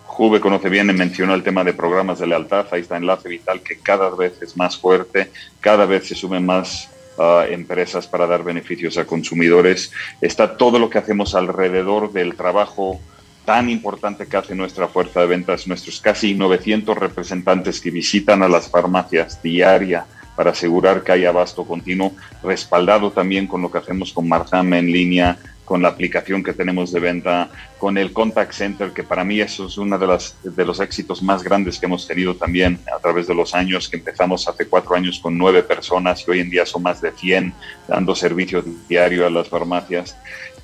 Juve 0.05 0.39
conoce 0.39 0.69
bien 0.69 0.87
mencionó 0.95 1.33
el 1.35 1.43
tema 1.43 1.63
de 1.63 1.73
programas 1.73 2.19
de 2.19 2.27
lealtad, 2.27 2.65
ahí 2.71 2.81
está 2.81 2.97
Enlace 2.97 3.27
Vital 3.27 3.61
que 3.61 3.77
cada 3.77 4.09
vez 4.09 4.41
es 4.41 4.55
más 4.55 4.77
fuerte, 4.77 5.29
cada 5.59 5.85
vez 5.85 6.07
se 6.07 6.15
sumen 6.15 6.45
más 6.45 6.89
uh, 7.17 7.41
empresas 7.51 8.07
para 8.07 8.25
dar 8.25 8.43
beneficios 8.43 8.97
a 8.97 9.05
consumidores, 9.05 9.91
está 10.21 10.55
todo 10.55 10.79
lo 10.79 10.89
que 10.89 10.99
hacemos 10.99 11.35
alrededor 11.35 12.13
del 12.13 12.35
trabajo 12.35 13.01
tan 13.45 13.69
importante 13.69 14.27
que 14.27 14.37
hace 14.37 14.55
nuestra 14.55 14.87
fuerza 14.87 15.21
de 15.21 15.27
ventas, 15.27 15.67
nuestros 15.67 16.01
casi 16.01 16.33
900 16.33 16.97
representantes 16.97 17.79
que 17.79 17.91
visitan 17.91 18.43
a 18.43 18.49
las 18.49 18.69
farmacias 18.69 19.41
diaria 19.41 20.05
para 20.35 20.51
asegurar 20.51 21.03
que 21.03 21.13
hay 21.13 21.25
abasto 21.25 21.63
continuo, 21.65 22.13
respaldado 22.43 23.11
también 23.11 23.47
con 23.47 23.61
lo 23.61 23.71
que 23.71 23.77
hacemos 23.77 24.11
con 24.11 24.27
Marzam 24.27 24.73
en 24.73 24.91
línea, 24.91 25.37
con 25.63 25.81
la 25.81 25.89
aplicación 25.89 26.43
que 26.43 26.53
tenemos 26.53 26.91
de 26.91 26.99
venta, 26.99 27.49
con 27.79 27.97
el 27.97 28.13
contact 28.13 28.53
center, 28.53 28.91
que 28.91 29.03
para 29.03 29.23
mí 29.23 29.41
eso 29.41 29.65
es 29.65 29.77
uno 29.77 29.97
de, 29.97 30.07
las, 30.07 30.35
de 30.43 30.65
los 30.65 30.79
éxitos 30.79 31.23
más 31.23 31.43
grandes 31.43 31.79
que 31.79 31.87
hemos 31.87 32.07
tenido 32.07 32.35
también 32.35 32.79
a 32.95 32.99
través 32.99 33.27
de 33.27 33.33
los 33.33 33.55
años, 33.55 33.89
que 33.89 33.97
empezamos 33.97 34.47
hace 34.47 34.67
cuatro 34.67 34.95
años 34.95 35.19
con 35.19 35.37
nueve 35.37 35.63
personas 35.63 36.23
y 36.27 36.31
hoy 36.31 36.39
en 36.41 36.49
día 36.51 36.65
son 36.65 36.83
más 36.83 37.01
de 37.01 37.11
100 37.11 37.53
dando 37.87 38.15
servicio 38.15 38.63
diario 38.87 39.25
a 39.25 39.29
las 39.29 39.49
farmacias. 39.49 40.15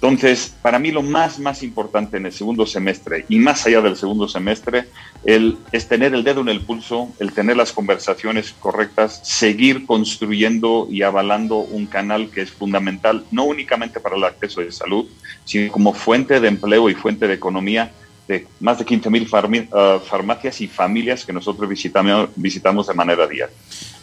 Entonces, 0.02 0.56
para 0.64 0.80
mí 0.80 0.90
lo 0.90 1.04
más, 1.04 1.38
más 1.38 1.62
importante 1.62 2.18
en 2.18 2.26
el 2.26 2.32
segundo 2.32 2.66
semestre 2.66 3.24
y 3.30 3.38
más 3.38 3.68
allá 3.68 3.82
del 3.82 3.96
segundo 3.96 4.28
semestre 4.28 4.86
el, 5.26 5.60
es 5.72 5.88
tener 5.88 6.16
el 6.16 6.24
dedo 6.24 6.42
en 6.42 6.50
el 6.50 6.62
pulso, 6.62 7.10
el 7.20 7.34
tener 7.34 7.56
las 7.56 7.72
conversaciones 7.72 8.56
correctas, 8.60 9.22
seguir 9.24 9.86
construyendo 9.86 10.88
y 10.90 11.04
avalando 11.04 11.58
un 11.58 11.86
canal 11.86 12.32
que 12.32 12.42
es 12.42 12.50
fundamental, 12.50 13.26
no 13.30 13.44
únicamente 13.44 14.00
para 14.00 14.16
el 14.16 14.24
acceso 14.24 14.62
de 14.62 14.72
salud, 14.72 15.06
sino 15.46 15.72
como 15.72 15.94
fuente 15.94 16.40
de 16.40 16.48
empleo 16.48 16.90
y 16.90 16.96
fuente 16.96 17.28
de 17.28 17.36
economía 17.36 17.92
de 18.28 18.48
más 18.60 18.80
de 18.80 18.86
15 18.86 19.08
mil 19.12 19.24
uh, 19.24 20.00
farmacias 20.00 20.62
y 20.62 20.68
familias 20.68 21.24
que 21.24 21.34
nosotros 21.34 21.70
visitamos, 21.70 22.30
visitamos 22.36 22.88
de 22.88 22.96
manera 22.96 23.28
diaria. 23.28 23.54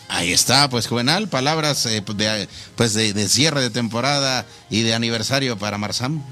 Ahí 0.08 0.32
está, 0.32 0.68
pues 0.70 0.86
Juvenal, 0.86 1.28
palabras 1.28 1.84
eh, 1.86 2.02
de, 2.14 2.48
pues 2.76 2.94
de, 2.94 3.28
cierre 3.28 3.60
de 3.60 3.70
temporada 3.70 4.46
y 4.70 4.82
de 4.82 4.94
aniversario 4.94 5.58
para 5.58 5.76
Marsam. 5.76 6.22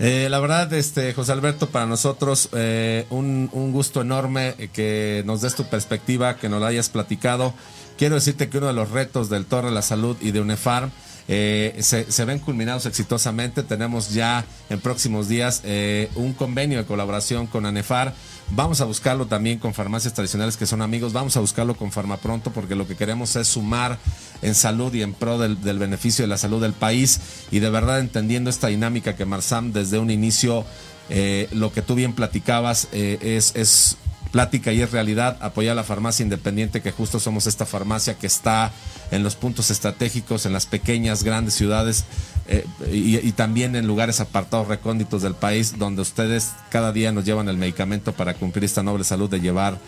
Eh, 0.00 0.26
la 0.28 0.40
verdad, 0.40 0.72
este 0.72 1.14
José 1.14 1.30
Alberto, 1.30 1.70
para 1.70 1.86
nosotros 1.86 2.48
eh, 2.52 3.06
un, 3.10 3.48
un, 3.52 3.70
gusto 3.70 4.00
enorme 4.00 4.54
que 4.72 5.22
nos 5.24 5.40
des 5.40 5.54
tu 5.54 5.64
perspectiva, 5.64 6.36
que 6.36 6.48
nos 6.48 6.60
la 6.60 6.66
hayas 6.68 6.88
platicado. 6.88 7.54
Quiero 7.96 8.16
decirte 8.16 8.48
que 8.48 8.58
uno 8.58 8.66
de 8.66 8.72
los 8.72 8.90
retos 8.90 9.30
del 9.30 9.46
Torre 9.46 9.68
de 9.68 9.74
la 9.74 9.82
Salud 9.82 10.16
y 10.20 10.32
de 10.32 10.40
UNEFARM 10.40 10.90
eh, 11.28 11.76
se, 11.80 12.10
se, 12.10 12.24
ven 12.24 12.38
culminados 12.38 12.86
exitosamente. 12.86 13.62
Tenemos 13.62 14.12
ya 14.12 14.44
en 14.70 14.80
próximos 14.80 15.28
días 15.28 15.60
eh, 15.64 16.10
un 16.14 16.32
convenio 16.32 16.78
de 16.78 16.84
colaboración 16.84 17.46
con 17.46 17.66
ANEFAR. 17.66 18.14
Vamos 18.50 18.80
a 18.80 18.84
buscarlo 18.84 19.26
también 19.26 19.58
con 19.58 19.72
farmacias 19.72 20.12
tradicionales 20.12 20.56
que 20.56 20.66
son 20.66 20.82
amigos. 20.82 21.12
Vamos 21.12 21.36
a 21.36 21.40
buscarlo 21.40 21.74
con 21.74 21.90
Farmapronto 21.90 22.52
porque 22.52 22.74
lo 22.74 22.86
que 22.86 22.96
queremos 22.96 23.34
es 23.36 23.48
sumar 23.48 23.98
en 24.42 24.54
salud 24.54 24.92
y 24.92 25.02
en 25.02 25.14
pro 25.14 25.38
del, 25.38 25.60
del 25.62 25.78
beneficio 25.78 26.22
de 26.22 26.28
la 26.28 26.36
salud 26.36 26.60
del 26.60 26.74
país. 26.74 27.20
Y 27.50 27.60
de 27.60 27.70
verdad 27.70 28.00
entendiendo 28.00 28.50
esta 28.50 28.68
dinámica 28.68 29.16
que 29.16 29.24
Marsam 29.24 29.72
desde 29.72 29.98
un 29.98 30.10
inicio, 30.10 30.66
eh, 31.08 31.48
lo 31.52 31.72
que 31.72 31.82
tú 31.82 31.94
bien 31.94 32.14
platicabas, 32.14 32.88
eh, 32.92 33.18
es, 33.22 33.52
es 33.54 33.96
plática 34.32 34.72
y 34.72 34.80
es 34.80 34.90
realidad, 34.90 35.36
apoyar 35.40 35.72
a 35.72 35.76
la 35.76 35.84
farmacia 35.84 36.24
independiente, 36.24 36.80
que 36.80 36.90
justo 36.90 37.20
somos 37.20 37.46
esta 37.46 37.66
farmacia 37.66 38.14
que 38.14 38.26
está 38.26 38.72
en 39.12 39.22
los 39.22 39.36
puntos 39.36 39.70
estratégicos, 39.70 40.46
en 40.46 40.54
las 40.54 40.66
pequeñas, 40.66 41.22
grandes 41.22 41.54
ciudades 41.54 42.04
eh, 42.48 42.66
y, 42.90 43.30
también 43.32 43.76
en 43.76 43.86
lugares 43.86 44.20
apartados, 44.20 44.66
recónditos 44.66 45.22
del 45.22 45.34
país, 45.34 45.78
donde 45.78 46.02
ustedes 46.02 46.52
cada 46.70 46.92
día 46.92 47.12
nos 47.12 47.24
llevan 47.24 47.48
el 47.48 47.58
medicamento 47.58 48.12
para 48.12 48.34
cumplir 48.34 48.64
esta 48.64 48.82
noble 48.82 49.04
salud 49.04 49.30
de 49.30 49.40
llevar 49.40 49.78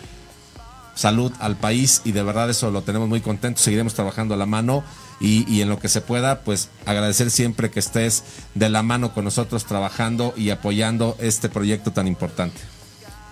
salud 0.94 1.32
al 1.40 1.56
país 1.56 2.02
y 2.04 2.12
de 2.12 2.22
verdad 2.22 2.48
eso 2.48 2.70
lo 2.70 2.82
tenemos 2.82 3.08
muy 3.08 3.20
contentos, 3.20 3.64
seguiremos 3.64 3.94
trabajando 3.94 4.34
a 4.34 4.36
la 4.36 4.46
mano 4.46 4.84
y, 5.20 5.50
y, 5.52 5.62
en 5.62 5.68
lo 5.68 5.78
que 5.78 5.88
se 5.88 6.02
pueda, 6.02 6.40
pues 6.40 6.68
agradecer 6.86 7.30
siempre 7.30 7.70
que 7.70 7.80
estés 7.80 8.22
de 8.54 8.68
la 8.68 8.82
mano 8.82 9.14
con 9.14 9.24
nosotros 9.24 9.64
trabajando 9.64 10.34
y 10.36 10.50
apoyando 10.50 11.16
este 11.18 11.48
proyecto 11.48 11.92
tan 11.92 12.06
importante. 12.06 12.73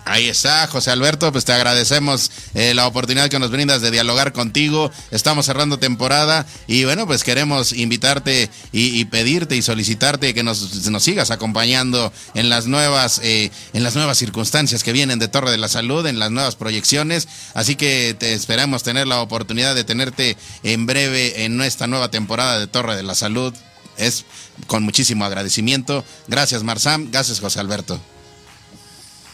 Ahí 0.05 0.27
está, 0.27 0.67
José 0.67 0.91
Alberto, 0.91 1.31
pues 1.31 1.45
te 1.45 1.53
agradecemos 1.53 2.29
eh, 2.55 2.73
la 2.73 2.87
oportunidad 2.87 3.29
que 3.29 3.39
nos 3.39 3.51
brindas 3.51 3.81
de 3.81 3.89
dialogar 3.89 4.33
contigo. 4.33 4.91
Estamos 5.11 5.45
cerrando 5.45 5.79
temporada 5.79 6.45
y 6.67 6.83
bueno, 6.83 7.07
pues 7.07 7.23
queremos 7.23 7.71
invitarte 7.71 8.49
y, 8.73 9.05
pedirte 9.05 9.55
y 9.55 9.61
solicitarte 9.61 10.33
que 10.33 10.43
nos, 10.43 10.85
nos, 10.87 11.03
sigas 11.03 11.31
acompañando 11.31 12.11
en 12.33 12.49
las 12.49 12.67
nuevas 12.67 13.21
eh, 13.23 13.49
en 13.71 13.83
las 13.83 13.95
nuevas 13.95 14.17
circunstancias 14.17 14.83
que 14.83 14.91
vienen 14.91 15.19
de 15.19 15.29
Torre 15.29 15.51
de 15.51 15.57
la 15.57 15.69
Salud, 15.69 16.05
en 16.05 16.19
las 16.19 16.31
nuevas 16.31 16.55
proyecciones. 16.57 17.29
Así 17.53 17.77
que 17.77 18.13
te 18.17 18.33
esperamos 18.33 18.83
tener 18.83 19.07
la 19.07 19.21
oportunidad 19.21 19.73
de 19.73 19.85
tenerte 19.85 20.35
en 20.63 20.85
breve 20.85 21.45
en 21.45 21.61
esta 21.61 21.87
nueva 21.87 22.11
temporada 22.11 22.59
de 22.59 22.67
Torre 22.67 22.97
de 22.97 23.03
la 23.03 23.15
Salud. 23.15 23.53
es 23.97 24.25
con 24.67 24.83
muchísimo 24.83 25.23
agradecimiento. 25.23 26.03
Gracias 26.27 26.63
Marsam, 26.63 27.09
gracias 27.09 27.39
José 27.39 27.61
Alberto. 27.61 28.01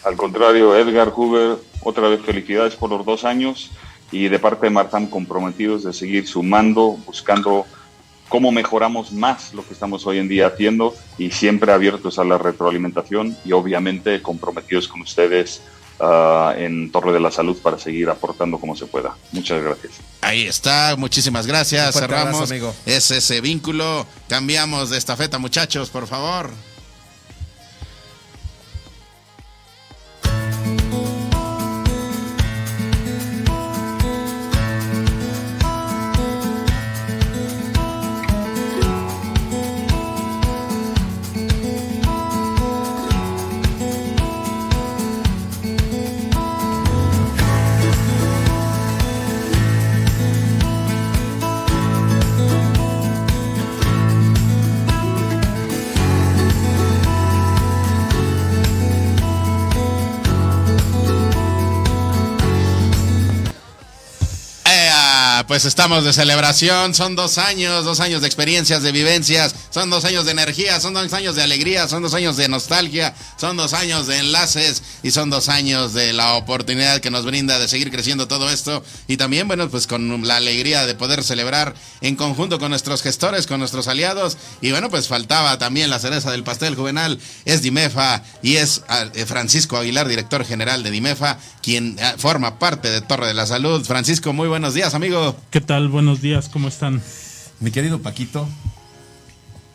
Al 0.04 0.16
contrario, 0.16 0.76
Edgar 0.76 1.12
Huber, 1.16 1.58
otra 1.82 2.08
vez 2.08 2.22
felicidades 2.22 2.76
por 2.76 2.90
los 2.90 3.06
dos 3.06 3.26
años 3.26 3.72
y 4.12 4.28
de 4.28 4.40
parte 4.40 4.66
de 4.66 4.70
Marsam 4.72 5.08
comprometidos 5.08 5.84
de 5.84 5.94
seguir 5.94 6.28
sumando, 6.28 6.98
buscando 7.06 7.66
cómo 8.28 8.52
mejoramos 8.52 9.12
más 9.12 9.54
lo 9.54 9.66
que 9.66 9.74
estamos 9.74 10.06
hoy 10.06 10.20
en 10.20 10.30
día 10.30 10.48
haciendo 10.48 10.96
y 11.18 11.32
siempre 11.32 11.72
abiertos 11.74 12.20
a 12.20 12.24
la 12.24 12.38
retroalimentación 12.38 13.36
y 13.44 13.52
obviamente 13.52 14.22
comprometidos 14.22 14.88
con 14.88 15.02
ustedes 15.02 15.62
uh, 16.00 16.52
en 16.56 16.92
Torre 16.92 17.12
de 17.12 17.20
la 17.20 17.32
Salud 17.32 17.58
para 17.58 17.78
seguir 17.78 18.10
aportando 18.10 18.60
como 18.60 18.76
se 18.76 18.86
pueda. 18.86 19.16
Muchas 19.32 19.62
gracias. 19.62 19.94
Ahí 20.22 20.46
está, 20.46 20.96
muchísimas 20.98 21.48
gracias. 21.48 21.96
Cerramos 21.96 22.36
abrazo, 22.36 22.54
amigo. 22.54 22.74
Es 22.86 23.12
ese 23.12 23.42
vínculo. 23.42 24.06
Cambiamos 24.28 24.92
de 24.92 24.98
estafeta, 24.98 25.40
muchachos, 25.40 25.90
por 25.90 26.08
favor. 26.08 26.52
Pues 65.60 65.66
estamos 65.66 66.06
de 66.06 66.14
celebración, 66.14 66.96
son 66.96 67.18
dos 67.18 67.38
años, 67.38 67.84
dos 67.84 68.00
años 68.00 68.22
de 68.22 68.28
experiencias, 68.28 68.82
de 68.82 68.94
vivencias, 68.94 69.54
son 69.72 69.90
dos 69.90 70.06
años 70.06 70.24
de 70.24 70.32
energía, 70.32 70.80
son 70.80 70.94
dos 70.94 71.12
años 71.12 71.36
de 71.36 71.44
alegría, 71.44 71.86
son 71.90 72.02
dos 72.02 72.14
años 72.14 72.38
de 72.38 72.48
nostalgia, 72.48 73.14
son 73.36 73.58
dos 73.58 73.74
años 73.74 74.08
de 74.08 74.20
enlaces 74.20 74.82
y 75.04 75.12
son 75.12 75.30
dos 75.30 75.50
años 75.50 75.94
de 75.94 76.14
la 76.14 76.36
oportunidad 76.36 77.02
que 77.02 77.12
nos 77.12 77.26
brinda 77.26 77.60
de 77.60 77.68
seguir 77.68 77.92
creciendo 77.92 78.26
todo 78.30 78.50
esto 78.50 78.86
y 79.10 79.18
también, 79.18 79.50
bueno, 79.50 79.70
pues 79.70 79.86
con 79.86 80.26
la 80.26 80.38
alegría 80.38 80.86
de 80.86 80.96
poder 80.96 81.26
celebrar 81.26 81.76
en 82.00 82.16
conjunto 82.16 82.58
con 82.58 82.70
nuestros 82.70 83.02
gestores, 83.02 83.46
con 83.46 83.60
nuestros 83.60 83.90
aliados 83.90 84.38
y 84.62 84.72
bueno, 84.72 84.90
pues 84.90 85.10
faltaba 85.10 85.58
también 85.58 85.90
la 85.90 86.00
cereza 86.00 86.32
del 86.32 86.46
pastel 86.46 86.76
juvenal, 86.76 87.20
es 87.44 87.62
Dimefa 87.62 88.24
y 88.42 88.56
es 88.56 88.84
eh, 89.14 89.26
Francisco 89.26 89.76
Aguilar, 89.76 90.08
director 90.08 90.46
general 90.46 90.84
de 90.84 90.92
Dimefa, 90.92 91.38
quien 91.62 92.00
eh, 92.00 92.14
forma 92.18 92.60
parte 92.60 92.90
de 92.90 93.02
Torre 93.02 93.28
de 93.28 93.34
la 93.34 93.46
Salud. 93.46 93.84
Francisco, 93.84 94.32
muy 94.32 94.48
buenos 94.48 94.74
días, 94.74 94.94
amigo. 94.94 95.36
¿Qué 95.52 95.62
tal? 95.62 95.88
Buenos 95.88 96.22
días, 96.22 96.48
¿cómo 96.48 96.68
están? 96.68 97.02
Mi 97.60 97.72
querido 97.72 98.04
Paquito, 98.04 98.48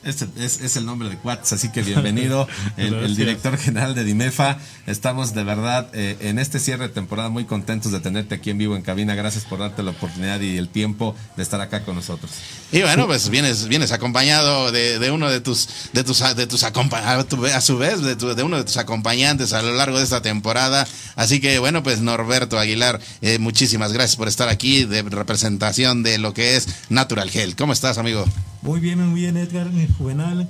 este 0.04 0.26
es, 0.38 0.76
el 0.76 0.86
nombre 0.86 1.08
de 1.08 1.16
Cuats, 1.16 1.52
así 1.52 1.70
que 1.70 1.82
bienvenido, 1.82 2.46
el, 2.76 3.16
director 3.16 3.56
general 3.58 3.94
de 3.94 4.04
Dimefa. 4.04 4.58
Estamos 4.86 5.34
de 5.34 5.44
verdad 5.44 5.88
eh, 5.92 6.16
en 6.20 6.38
este 6.38 6.60
cierre 6.60 6.88
de 6.88 6.94
temporada 6.94 7.28
muy 7.28 7.44
contentos 7.44 7.92
de 7.92 8.00
tenerte 8.00 8.34
aquí 8.34 8.50
en 8.50 8.58
vivo 8.58 8.76
en 8.76 8.82
cabina. 8.82 9.14
Gracias 9.14 9.44
por 9.44 9.58
darte 9.58 9.82
la 9.82 9.92
oportunidad 9.92 10.40
y 10.40 10.56
el 10.56 10.68
tiempo 10.68 11.14
de 11.36 11.42
estar 11.42 11.60
acá 11.60 11.84
con 11.84 11.94
nosotros. 11.94 12.30
Y 12.72 12.82
bueno, 12.82 13.06
pues 13.06 13.28
vienes, 13.28 13.68
vienes 13.68 13.92
acompañado 13.92 14.72
de, 14.72 15.10
uno 15.10 15.30
de 15.30 15.40
tus, 15.40 15.68
de 15.92 16.04
tus, 16.04 16.20
de 16.36 16.46
tus 16.46 16.64
a 16.64 17.60
su 17.60 17.78
vez, 17.78 18.02
de, 18.02 18.16
de, 18.16 18.42
uno 18.42 18.56
de 18.56 18.64
tus 18.64 18.76
acompañantes 18.76 19.52
a 19.52 19.62
lo 19.62 19.74
largo 19.74 19.98
de 19.98 20.04
esta 20.04 20.22
temporada. 20.22 20.86
Así 21.16 21.40
que 21.40 21.58
bueno, 21.58 21.82
pues 21.82 22.00
Norberto 22.00 22.58
Aguilar, 22.58 23.00
eh, 23.22 23.38
muchísimas 23.38 23.92
gracias 23.92 24.16
por 24.16 24.28
estar 24.28 24.48
aquí 24.48 24.84
de 24.84 25.02
representación 25.02 26.02
de 26.02 26.18
lo 26.18 26.34
que 26.34 26.56
es 26.56 26.68
Natural 26.88 27.30
Health. 27.32 27.56
¿Cómo 27.56 27.72
estás, 27.72 27.98
amigo? 27.98 28.24
Muy 28.62 28.80
bien, 28.80 28.98
muy 29.06 29.20
bien, 29.20 29.36
Edgar, 29.36 29.70
Juvenal. 29.98 30.48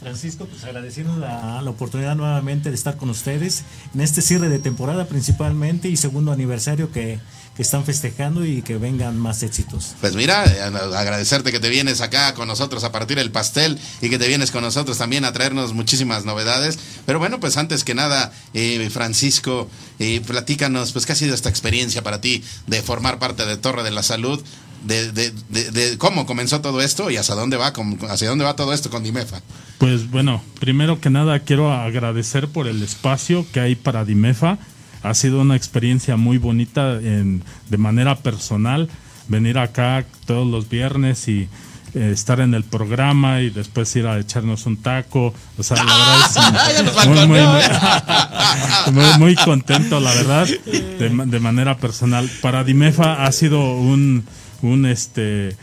Francisco, 0.00 0.46
pues 0.46 0.62
agradeciendo 0.64 1.16
la, 1.16 1.60
la, 1.60 1.70
oportunidad 1.70 2.14
nuevamente 2.14 2.68
de 2.68 2.76
estar 2.76 2.96
con 2.96 3.10
ustedes 3.10 3.64
en 3.94 4.00
este 4.00 4.22
cierre 4.22 4.48
de 4.48 4.60
temporada 4.60 5.06
principalmente 5.06 5.88
y 5.88 5.96
segundo 5.96 6.30
aniversario 6.30 6.92
que, 6.92 7.18
que 7.56 7.62
están 7.62 7.84
festejando 7.84 8.44
y 8.44 8.62
que 8.62 8.76
vengan 8.76 9.18
más 9.18 9.42
éxitos. 9.42 9.94
Pues 10.00 10.14
mira, 10.14 10.44
eh, 10.44 10.60
agradecerte 10.60 11.52
que 11.52 11.60
te 11.60 11.70
vienes 11.70 12.00
acá 12.00 12.34
con 12.34 12.48
nosotros 12.48 12.84
a 12.84 12.92
partir 12.92 13.18
el 13.18 13.30
pastel 13.30 13.78
y 14.02 14.10
que 14.10 14.18
te 14.18 14.28
vienes 14.28 14.50
con 14.50 14.62
nosotros 14.62 14.98
también 14.98 15.24
a 15.24 15.32
traernos 15.32 15.72
muchísimas 15.72 16.24
novedades. 16.24 16.78
Pero 17.06 17.18
bueno, 17.18 17.40
pues 17.40 17.56
antes 17.56 17.82
que 17.82 17.94
nada, 17.94 18.32
eh, 18.52 18.88
Francisco, 18.92 19.68
eh, 19.98 20.20
platícanos, 20.26 20.92
pues 20.92 21.06
qué 21.06 21.12
ha 21.12 21.16
sido 21.16 21.34
esta 21.34 21.48
experiencia 21.48 22.02
para 22.02 22.20
ti 22.20 22.44
de 22.66 22.82
formar 22.82 23.18
parte 23.18 23.46
de 23.46 23.56
Torre 23.56 23.82
de 23.82 23.90
la 23.90 24.02
Salud 24.02 24.42
de, 24.84 25.10
de, 25.10 25.32
de, 25.50 25.98
cómo 25.98 26.26
comenzó 26.26 26.60
todo 26.60 26.80
esto 26.80 27.10
y 27.10 27.16
hacia 27.16 27.34
dónde 27.34 27.56
va, 27.56 27.72
hacia 28.08 28.28
dónde 28.28 28.44
va 28.44 28.54
todo 28.54 28.72
esto 28.72 28.90
con 28.90 29.02
Dimefa. 29.02 29.40
Pues 29.78 30.10
bueno, 30.10 30.42
primero 30.60 31.00
que 31.00 31.10
nada 31.10 31.40
quiero 31.40 31.72
agradecer 31.72 32.48
por 32.48 32.66
el 32.68 32.82
espacio 32.82 33.46
que 33.52 33.60
hay 33.60 33.74
para 33.74 34.04
Dimefa. 34.04 34.58
Ha 35.02 35.14
sido 35.14 35.40
una 35.40 35.56
experiencia 35.56 36.16
muy 36.16 36.38
bonita 36.38 36.94
en, 36.94 37.42
de 37.68 37.78
manera 37.78 38.16
personal 38.16 38.88
venir 39.28 39.58
acá 39.58 40.04
todos 40.26 40.46
los 40.46 40.68
viernes 40.68 41.28
y 41.28 41.48
eh, 41.94 42.10
estar 42.12 42.40
en 42.40 42.54
el 42.54 42.64
programa 42.64 43.40
y 43.40 43.50
después 43.50 43.94
ir 43.96 44.06
a 44.06 44.18
echarnos 44.18 44.66
un 44.66 44.76
taco. 44.76 45.32
O 45.56 45.62
sea, 45.62 45.82
la 45.82 45.96
verdad 45.96 46.90
es 46.92 47.06
muy, 47.26 49.02
muy, 49.02 49.18
muy, 49.18 49.34
contento, 49.36 50.00
la 50.00 50.12
verdad, 50.14 50.46
de, 50.46 51.08
de 51.26 51.40
manera 51.40 51.76
personal. 51.76 52.28
Para 52.42 52.64
Dimefa 52.64 53.24
ha 53.24 53.32
sido 53.32 53.76
un, 53.76 54.24
un 54.62 54.86
este 54.86 55.56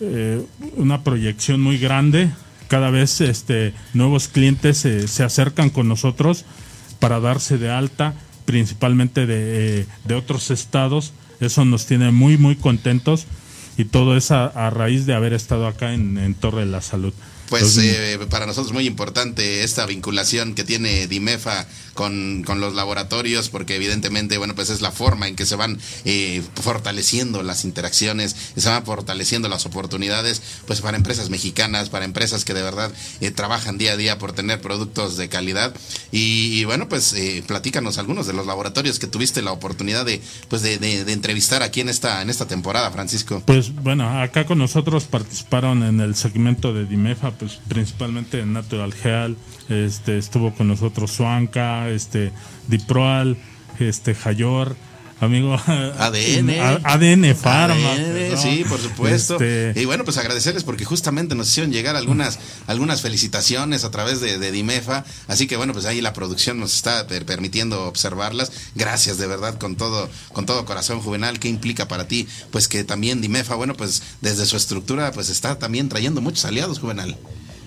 eh, 0.00 0.44
una 0.76 1.02
proyección 1.02 1.60
muy 1.60 1.78
grande. 1.78 2.30
Cada 2.68 2.90
vez 2.90 3.20
este, 3.20 3.74
nuevos 3.92 4.28
clientes 4.28 4.78
se 4.78 5.22
acercan 5.22 5.70
con 5.70 5.86
nosotros 5.86 6.44
para 6.98 7.20
darse 7.20 7.58
de 7.58 7.70
alta, 7.70 8.14
principalmente 8.44 9.26
de, 9.26 9.80
eh, 9.80 9.86
de, 10.04 10.14
otros 10.14 10.50
estados. 10.50 11.12
Eso 11.40 11.64
nos 11.64 11.86
tiene 11.86 12.10
muy, 12.10 12.38
muy 12.38 12.56
contentos 12.56 13.26
y 13.76 13.84
todo 13.84 14.16
es 14.16 14.30
a, 14.30 14.70
raíz 14.70 15.06
de 15.06 15.14
haber 15.14 15.32
estado 15.32 15.66
acá 15.66 15.92
en, 15.94 16.18
en 16.18 16.34
Torre 16.34 16.60
de 16.60 16.70
la 16.70 16.80
Salud. 16.80 17.12
Pues 17.48 17.76
eh, 17.78 18.18
para 18.30 18.46
nosotros 18.46 18.68
es 18.68 18.72
muy 18.72 18.86
importante 18.86 19.62
esta 19.62 19.86
vinculación 19.86 20.54
que 20.54 20.64
tiene 20.64 21.06
Dimefa 21.06 21.66
con, 21.94 22.42
con, 22.44 22.60
los 22.60 22.74
laboratorios, 22.74 23.48
porque 23.48 23.76
evidentemente, 23.76 24.36
bueno, 24.38 24.54
pues 24.54 24.70
es 24.70 24.80
la 24.80 24.90
forma 24.90 25.28
en 25.28 25.36
que 25.36 25.46
se 25.46 25.56
van 25.56 25.78
eh, 26.04 26.42
fortaleciendo 26.60 27.42
las 27.42 27.64
interacciones, 27.64 28.36
se 28.56 28.68
van 28.68 28.84
fortaleciendo 28.84 29.48
las 29.48 29.64
oportunidades, 29.64 30.42
pues 30.66 30.80
para 30.80 30.96
empresas 30.96 31.30
mexicanas, 31.30 31.88
para 31.88 32.04
empresas 32.04 32.44
que 32.44 32.54
de 32.54 32.62
verdad 32.62 32.92
eh, 33.20 33.30
trabajan 33.30 33.78
día 33.78 33.92
a 33.92 33.96
día 33.96 34.18
por 34.18 34.32
tener 34.32 34.60
productos 34.60 35.16
de 35.16 35.28
calidad. 35.28 35.74
Y, 36.10 36.64
bueno, 36.64 36.88
pues 36.88 37.12
eh, 37.14 37.42
platícanos 37.46 37.98
algunos 37.98 38.26
de 38.26 38.32
los 38.32 38.46
laboratorios 38.46 38.98
que 38.98 39.06
tuviste 39.06 39.42
la 39.42 39.52
oportunidad 39.52 40.04
de, 40.04 40.20
pues 40.48 40.62
de, 40.62 40.78
de, 40.78 41.12
entrevistar 41.12 41.62
aquí 41.62 41.80
en 41.80 41.88
esta, 41.88 42.22
en 42.22 42.30
esta 42.30 42.46
temporada, 42.46 42.90
Francisco. 42.90 43.42
Pues 43.46 43.74
bueno, 43.74 44.20
acá 44.20 44.46
con 44.46 44.58
nosotros 44.58 45.04
participaron 45.04 45.82
en 45.84 46.00
el 46.00 46.16
segmento 46.16 46.74
de 46.74 46.86
Dimefa, 46.86 47.32
pues 47.38 47.60
principalmente 47.68 48.40
en 48.40 48.52
Natural 48.52 48.92
Health, 49.02 49.38
este, 49.68 50.18
estuvo 50.18 50.54
con 50.54 50.68
nosotros 50.68 51.10
Suanca, 51.10 51.88
este, 51.88 52.32
Diproal, 52.68 53.36
este, 53.78 54.14
Jayor, 54.14 54.76
amigo. 55.20 55.54
ADN. 55.54 56.50
ADN 56.82 57.34
Pharma. 57.40 57.96
Sí, 58.36 58.64
por 58.68 58.80
supuesto. 58.80 59.34
Este, 59.34 59.80
y 59.80 59.84
bueno, 59.84 60.04
pues 60.04 60.16
agradecerles 60.16 60.64
porque 60.64 60.84
justamente 60.84 61.34
nos 61.34 61.48
hicieron 61.48 61.72
llegar 61.72 61.96
algunas, 61.96 62.38
algunas 62.66 63.02
felicitaciones 63.02 63.84
a 63.84 63.90
través 63.90 64.20
de, 64.20 64.38
de, 64.38 64.52
Dimefa. 64.52 65.04
Así 65.28 65.46
que 65.46 65.56
bueno, 65.56 65.72
pues 65.72 65.84
ahí 65.86 66.00
la 66.00 66.12
producción 66.12 66.58
nos 66.58 66.74
está 66.74 67.06
permitiendo 67.06 67.84
observarlas. 67.84 68.52
Gracias 68.74 69.18
de 69.18 69.26
verdad 69.26 69.58
con 69.58 69.76
todo, 69.76 70.08
con 70.32 70.46
todo 70.46 70.64
corazón 70.64 71.00
juvenal. 71.00 71.38
¿Qué 71.38 71.48
implica 71.48 71.88
para 71.88 72.08
ti? 72.08 72.26
Pues 72.50 72.68
que 72.68 72.84
también 72.84 73.20
Dimefa, 73.20 73.54
bueno, 73.54 73.74
pues 73.74 74.02
desde 74.20 74.46
su 74.46 74.56
estructura, 74.56 75.12
pues 75.12 75.30
está 75.30 75.58
también 75.58 75.88
trayendo 75.88 76.20
muchos 76.20 76.44
aliados 76.44 76.78
juvenal. 76.78 77.16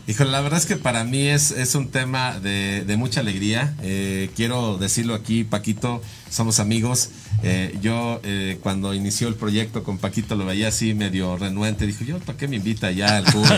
Híjole, 0.09 0.31
la 0.31 0.39
verdad 0.39 0.57
es 0.57 0.65
que 0.65 0.77
para 0.77 1.03
mí 1.03 1.27
es, 1.27 1.51
es 1.51 1.75
un 1.75 1.89
tema 1.89 2.39
de, 2.39 2.85
de 2.85 2.95
mucha 2.95 3.19
alegría. 3.19 3.75
Eh, 3.81 4.29
quiero 4.37 4.77
decirlo 4.77 5.13
aquí, 5.13 5.43
Paquito, 5.43 6.01
somos 6.29 6.61
amigos. 6.61 7.09
Eh, 7.43 7.77
yo 7.81 8.21
eh, 8.23 8.57
cuando 8.63 8.93
inició 8.93 9.27
el 9.27 9.35
proyecto 9.35 9.83
con 9.83 9.97
Paquito 9.97 10.37
lo 10.37 10.45
veía 10.45 10.69
así 10.69 10.93
medio 10.93 11.37
renuente. 11.37 11.85
Dijo, 11.85 12.05
yo, 12.05 12.19
¿para 12.19 12.37
qué 12.37 12.47
me 12.47 12.55
invita 12.55 12.89
ya 12.91 13.17
al 13.17 13.25
Cuba 13.25 13.49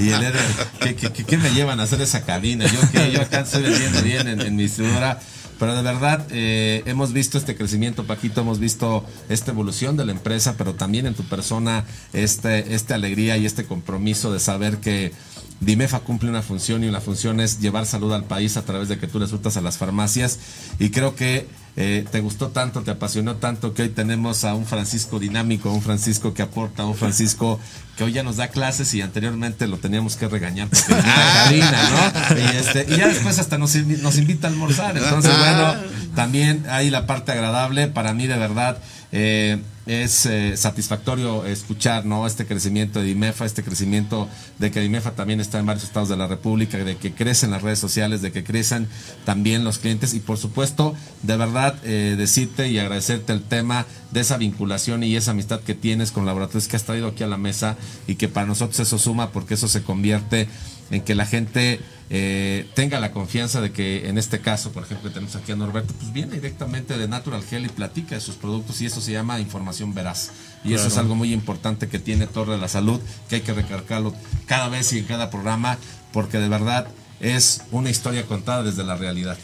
y 0.00 0.08
el, 0.08 0.96
¿qué, 0.96 0.96
qué, 0.96 1.38
me 1.38 1.50
llevan 1.50 1.78
a 1.78 1.84
hacer 1.84 2.00
esa 2.00 2.24
cabina? 2.24 2.66
Yo 2.66 2.80
que 2.90 3.12
yo 3.12 3.22
acá 3.22 3.42
estoy 3.42 3.62
vendiendo 3.62 4.02
bien 4.02 4.40
en, 4.40 4.56
mi 4.56 4.68
ciudad. 4.68 5.22
Pero 5.60 5.76
de 5.76 5.82
verdad 5.82 6.26
hemos 6.32 7.12
visto 7.12 7.38
este 7.38 7.54
crecimiento, 7.54 8.06
Paquito, 8.08 8.40
hemos 8.40 8.58
visto 8.58 9.06
esta 9.28 9.52
evolución 9.52 9.96
de 9.96 10.04
la 10.04 10.12
empresa, 10.12 10.56
pero 10.58 10.74
también 10.74 11.06
en 11.06 11.14
tu 11.14 11.22
persona 11.22 11.84
este, 12.12 12.74
esta 12.74 12.96
alegría 12.96 13.36
y 13.38 13.46
este 13.46 13.64
compromiso 13.64 14.32
de 14.32 14.40
saber 14.40 14.78
que 14.78 15.12
Dimefa 15.60 16.00
cumple 16.00 16.28
una 16.28 16.42
función 16.42 16.84
y 16.84 16.88
una 16.88 17.00
función 17.00 17.40
es 17.40 17.60
llevar 17.60 17.86
salud 17.86 18.12
al 18.12 18.24
país 18.24 18.56
a 18.56 18.62
través 18.62 18.88
de 18.88 18.98
que 18.98 19.06
tú 19.06 19.18
le 19.18 19.26
surtas 19.26 19.56
a 19.56 19.60
las 19.60 19.78
farmacias 19.78 20.38
y 20.78 20.90
creo 20.90 21.14
que 21.14 21.46
eh, 21.78 22.06
te 22.10 22.20
gustó 22.20 22.48
tanto, 22.48 22.82
te 22.82 22.90
apasionó 22.90 23.36
tanto 23.36 23.74
que 23.74 23.82
hoy 23.82 23.88
tenemos 23.90 24.44
a 24.44 24.54
un 24.54 24.64
Francisco 24.64 25.18
dinámico, 25.18 25.70
un 25.70 25.82
Francisco 25.82 26.32
que 26.32 26.42
aporta, 26.42 26.86
un 26.86 26.94
Francisco 26.94 27.60
que 27.96 28.04
hoy 28.04 28.12
ya 28.12 28.22
nos 28.22 28.36
da 28.36 28.48
clases 28.48 28.92
y 28.94 29.02
anteriormente 29.02 29.66
lo 29.66 29.76
teníamos 29.78 30.16
que 30.16 30.28
regañar 30.28 30.68
porque 30.68 31.02
cabina, 31.44 31.90
¿no? 31.90 32.38
Y, 32.38 32.56
este, 32.56 32.86
y, 32.88 32.96
ya 32.96 33.08
después 33.08 33.38
hasta 33.38 33.58
nos, 33.58 33.74
nos 33.74 34.16
invita 34.18 34.48
a 34.48 34.50
almorzar. 34.50 34.96
Entonces, 34.96 35.36
bueno, 35.38 35.74
también 36.14 36.64
hay 36.68 36.88
la 36.90 37.06
parte 37.06 37.32
agradable 37.32 37.88
para 37.88 38.14
mí 38.14 38.26
de 38.26 38.36
verdad. 38.38 38.78
Eh, 39.12 39.58
es 39.86 40.26
eh, 40.26 40.56
satisfactorio 40.56 41.46
escuchar 41.46 42.06
no 42.06 42.26
este 42.26 42.44
crecimiento 42.44 42.98
de 42.98 43.06
Dimefa, 43.06 43.44
este 43.44 43.62
crecimiento 43.62 44.28
de 44.58 44.72
que 44.72 44.80
Dimefa 44.80 45.12
también 45.12 45.40
está 45.40 45.60
en 45.60 45.66
varios 45.66 45.84
estados 45.84 46.08
de 46.08 46.16
la 46.16 46.26
República, 46.26 46.76
de 46.78 46.96
que 46.96 47.12
crecen 47.12 47.52
las 47.52 47.62
redes 47.62 47.78
sociales, 47.78 48.20
de 48.20 48.32
que 48.32 48.42
crecen 48.42 48.88
también 49.24 49.62
los 49.62 49.78
clientes. 49.78 50.12
Y 50.12 50.18
por 50.18 50.38
supuesto, 50.38 50.94
de 51.22 51.36
verdad, 51.36 51.76
eh, 51.84 52.16
decirte 52.18 52.68
y 52.68 52.80
agradecerte 52.80 53.32
el 53.32 53.42
tema 53.42 53.86
de 54.10 54.20
esa 54.20 54.38
vinculación 54.38 55.04
y 55.04 55.14
esa 55.14 55.30
amistad 55.30 55.60
que 55.60 55.74
tienes 55.74 56.10
con 56.10 56.26
laboratorios 56.26 56.66
que 56.66 56.76
has 56.76 56.84
traído 56.84 57.06
aquí 57.06 57.22
a 57.22 57.28
la 57.28 57.38
mesa 57.38 57.76
y 58.08 58.16
que 58.16 58.26
para 58.26 58.46
nosotros 58.46 58.80
eso 58.80 58.98
suma 58.98 59.30
porque 59.30 59.54
eso 59.54 59.68
se 59.68 59.82
convierte 59.82 60.48
en 60.90 61.02
que 61.02 61.14
la 61.14 61.26
gente 61.26 61.80
eh, 62.08 62.68
tenga 62.74 63.00
la 63.00 63.10
confianza 63.10 63.60
de 63.60 63.72
que 63.72 64.08
en 64.08 64.16
este 64.16 64.40
caso, 64.40 64.70
por 64.70 64.84
ejemplo, 64.84 65.08
que 65.08 65.14
tenemos 65.14 65.34
aquí 65.34 65.52
a 65.52 65.56
Norberto, 65.56 65.92
pues 65.94 66.12
viene 66.12 66.34
directamente 66.34 66.96
de 66.96 67.08
Natural 67.08 67.42
Gel 67.42 67.66
y 67.66 67.68
platica 67.68 68.14
de 68.14 68.20
sus 68.20 68.36
productos 68.36 68.80
y 68.80 68.86
eso 68.86 69.00
se 69.00 69.12
llama 69.12 69.40
información 69.40 69.92
veraz. 69.92 70.30
Y 70.64 70.74
eso 70.74 70.86
es 70.86 70.98
algo 70.98 71.14
muy 71.14 71.32
importante 71.32 71.88
que 71.88 71.98
tiene 71.98 72.26
Torre 72.26 72.52
de 72.52 72.58
la 72.58 72.68
Salud, 72.68 73.00
que 73.28 73.36
hay 73.36 73.40
que 73.40 73.52
recargarlo 73.52 74.14
cada 74.46 74.68
vez 74.68 74.92
y 74.92 74.98
en 74.98 75.04
cada 75.04 75.30
programa, 75.30 75.78
porque 76.12 76.38
de 76.38 76.48
verdad 76.48 76.88
es 77.20 77.62
una 77.72 77.90
historia 77.90 78.24
contada 78.24 78.62
desde 78.62 78.84
la 78.84 78.96
realidad. 78.96 79.36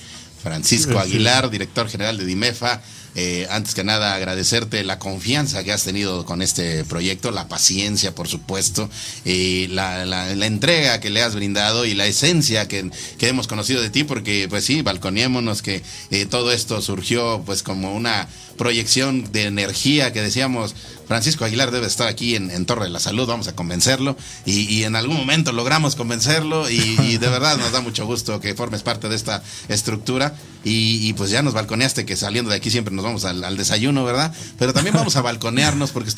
Francisco 0.42 0.98
Aguilar, 0.98 1.50
director 1.50 1.88
general 1.88 2.16
de 2.18 2.26
Dimefa. 2.26 2.80
Eh, 3.14 3.46
antes 3.50 3.74
que 3.74 3.84
nada, 3.84 4.14
agradecerte 4.14 4.84
la 4.84 4.98
confianza 4.98 5.62
que 5.64 5.72
has 5.72 5.84
tenido 5.84 6.24
con 6.24 6.40
este 6.40 6.84
proyecto, 6.84 7.30
la 7.30 7.46
paciencia, 7.46 8.14
por 8.14 8.26
supuesto, 8.26 8.88
y 9.24 9.66
la, 9.68 10.06
la, 10.06 10.46
entrega 10.46 11.00
que 11.00 11.10
le 11.10 11.22
has 11.22 11.34
brindado 11.34 11.84
y 11.84 11.94
la 11.94 12.06
esencia 12.06 12.68
que, 12.68 12.90
que, 13.18 13.28
hemos 13.28 13.48
conocido 13.48 13.82
de 13.82 13.90
ti, 13.90 14.04
porque, 14.04 14.46
pues 14.48 14.64
sí, 14.64 14.80
balconiémonos 14.82 15.60
que 15.60 15.82
eh, 16.10 16.26
todo 16.26 16.52
esto 16.52 16.80
surgió, 16.80 17.42
pues, 17.44 17.62
como 17.62 17.94
una 17.94 18.28
proyección 18.62 19.32
de 19.32 19.46
energía 19.46 20.12
que 20.12 20.22
decíamos, 20.22 20.76
Francisco 21.08 21.44
Aguilar 21.44 21.72
debe 21.72 21.88
estar 21.88 22.06
aquí 22.06 22.36
en, 22.36 22.64
Torre 22.64 22.84
de 22.84 22.90
la 22.90 23.00
Salud, 23.00 23.26
vamos 23.26 23.48
a 23.48 23.56
convencerlo 23.56 24.16
y, 24.46 24.84
en 24.84 24.94
algún 24.94 25.16
momento 25.16 25.50
logramos 25.50 25.96
convencerlo 25.96 26.70
y, 26.70 27.16
de 27.18 27.28
verdad 27.28 27.56
nos 27.56 27.72
da 27.72 27.80
mucho 27.80 28.06
gusto 28.06 28.38
que 28.38 28.54
formes 28.54 28.84
parte 28.84 29.08
de 29.08 29.16
esta 29.16 29.42
estructura 29.68 30.36
y, 30.62 31.12
pues 31.14 31.30
ya 31.32 31.42
nos 31.42 31.54
balconeaste 31.54 32.06
que 32.06 32.14
saliendo 32.14 32.52
de 32.52 32.56
aquí 32.56 32.70
siempre 32.70 32.94
nos 32.94 33.04
vamos 33.04 33.24
al, 33.24 33.56
desayuno, 33.56 34.04
¿verdad? 34.04 34.32
Pero 34.60 34.72
también 34.72 34.94
vamos 34.94 35.16
a 35.16 35.22
balconearnos 35.22 35.90
porque 35.90 36.12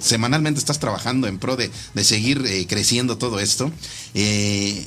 semanalmente 0.00 0.60
estás 0.60 0.80
trabajando 0.80 1.28
en 1.28 1.38
pro 1.38 1.56
de, 1.56 1.70
seguir 2.04 2.44
eh, 2.46 2.66
creciendo 2.68 3.16
todo 3.16 3.40
esto. 3.40 3.72
Eh, 4.12 4.86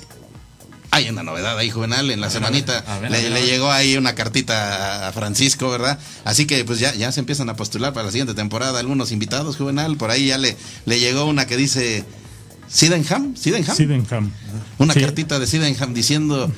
hay 0.94 1.10
una 1.10 1.24
novedad 1.24 1.57
ahí, 1.57 1.72
Juvenal, 1.72 2.11
en 2.11 2.22
la 2.22 2.30
semanita 2.30 2.84
le, 3.10 3.45
llegó 3.45 3.72
ahí 3.72 3.98
una 3.98 4.14
cartita 4.14 5.07
a 5.07 5.11
Francisco, 5.11 5.72
¿verdad? 5.72 5.98
Así 6.24 6.45
que 6.45 6.64
pues 6.65 6.78
ya, 6.78 6.94
ya 6.94 7.11
se 7.11 7.20
empiezan 7.20 7.49
a 7.49 7.56
postular 7.56 7.94
para 7.94 8.06
la 8.06 8.11
siguiente 8.11 8.36
temporada 8.36 8.80
algunos 8.80 9.11
invitados, 9.11 9.57
Juvenal, 9.57 9.98
por 9.98 10.11
ahí 10.11 10.28
ya 10.28 10.38
le, 10.38 10.56
le 10.86 10.99
llegó 10.99 11.26
una 11.26 11.48
que 11.48 11.57
dice 11.57 12.06
Sidenham, 12.68 13.36
Sidenham. 13.36 13.76
Sidenham. 13.76 14.32
Una 14.78 14.94
cartita 14.94 15.40
de 15.40 15.48
Sidenham 15.48 15.95
diciendo 15.95 16.52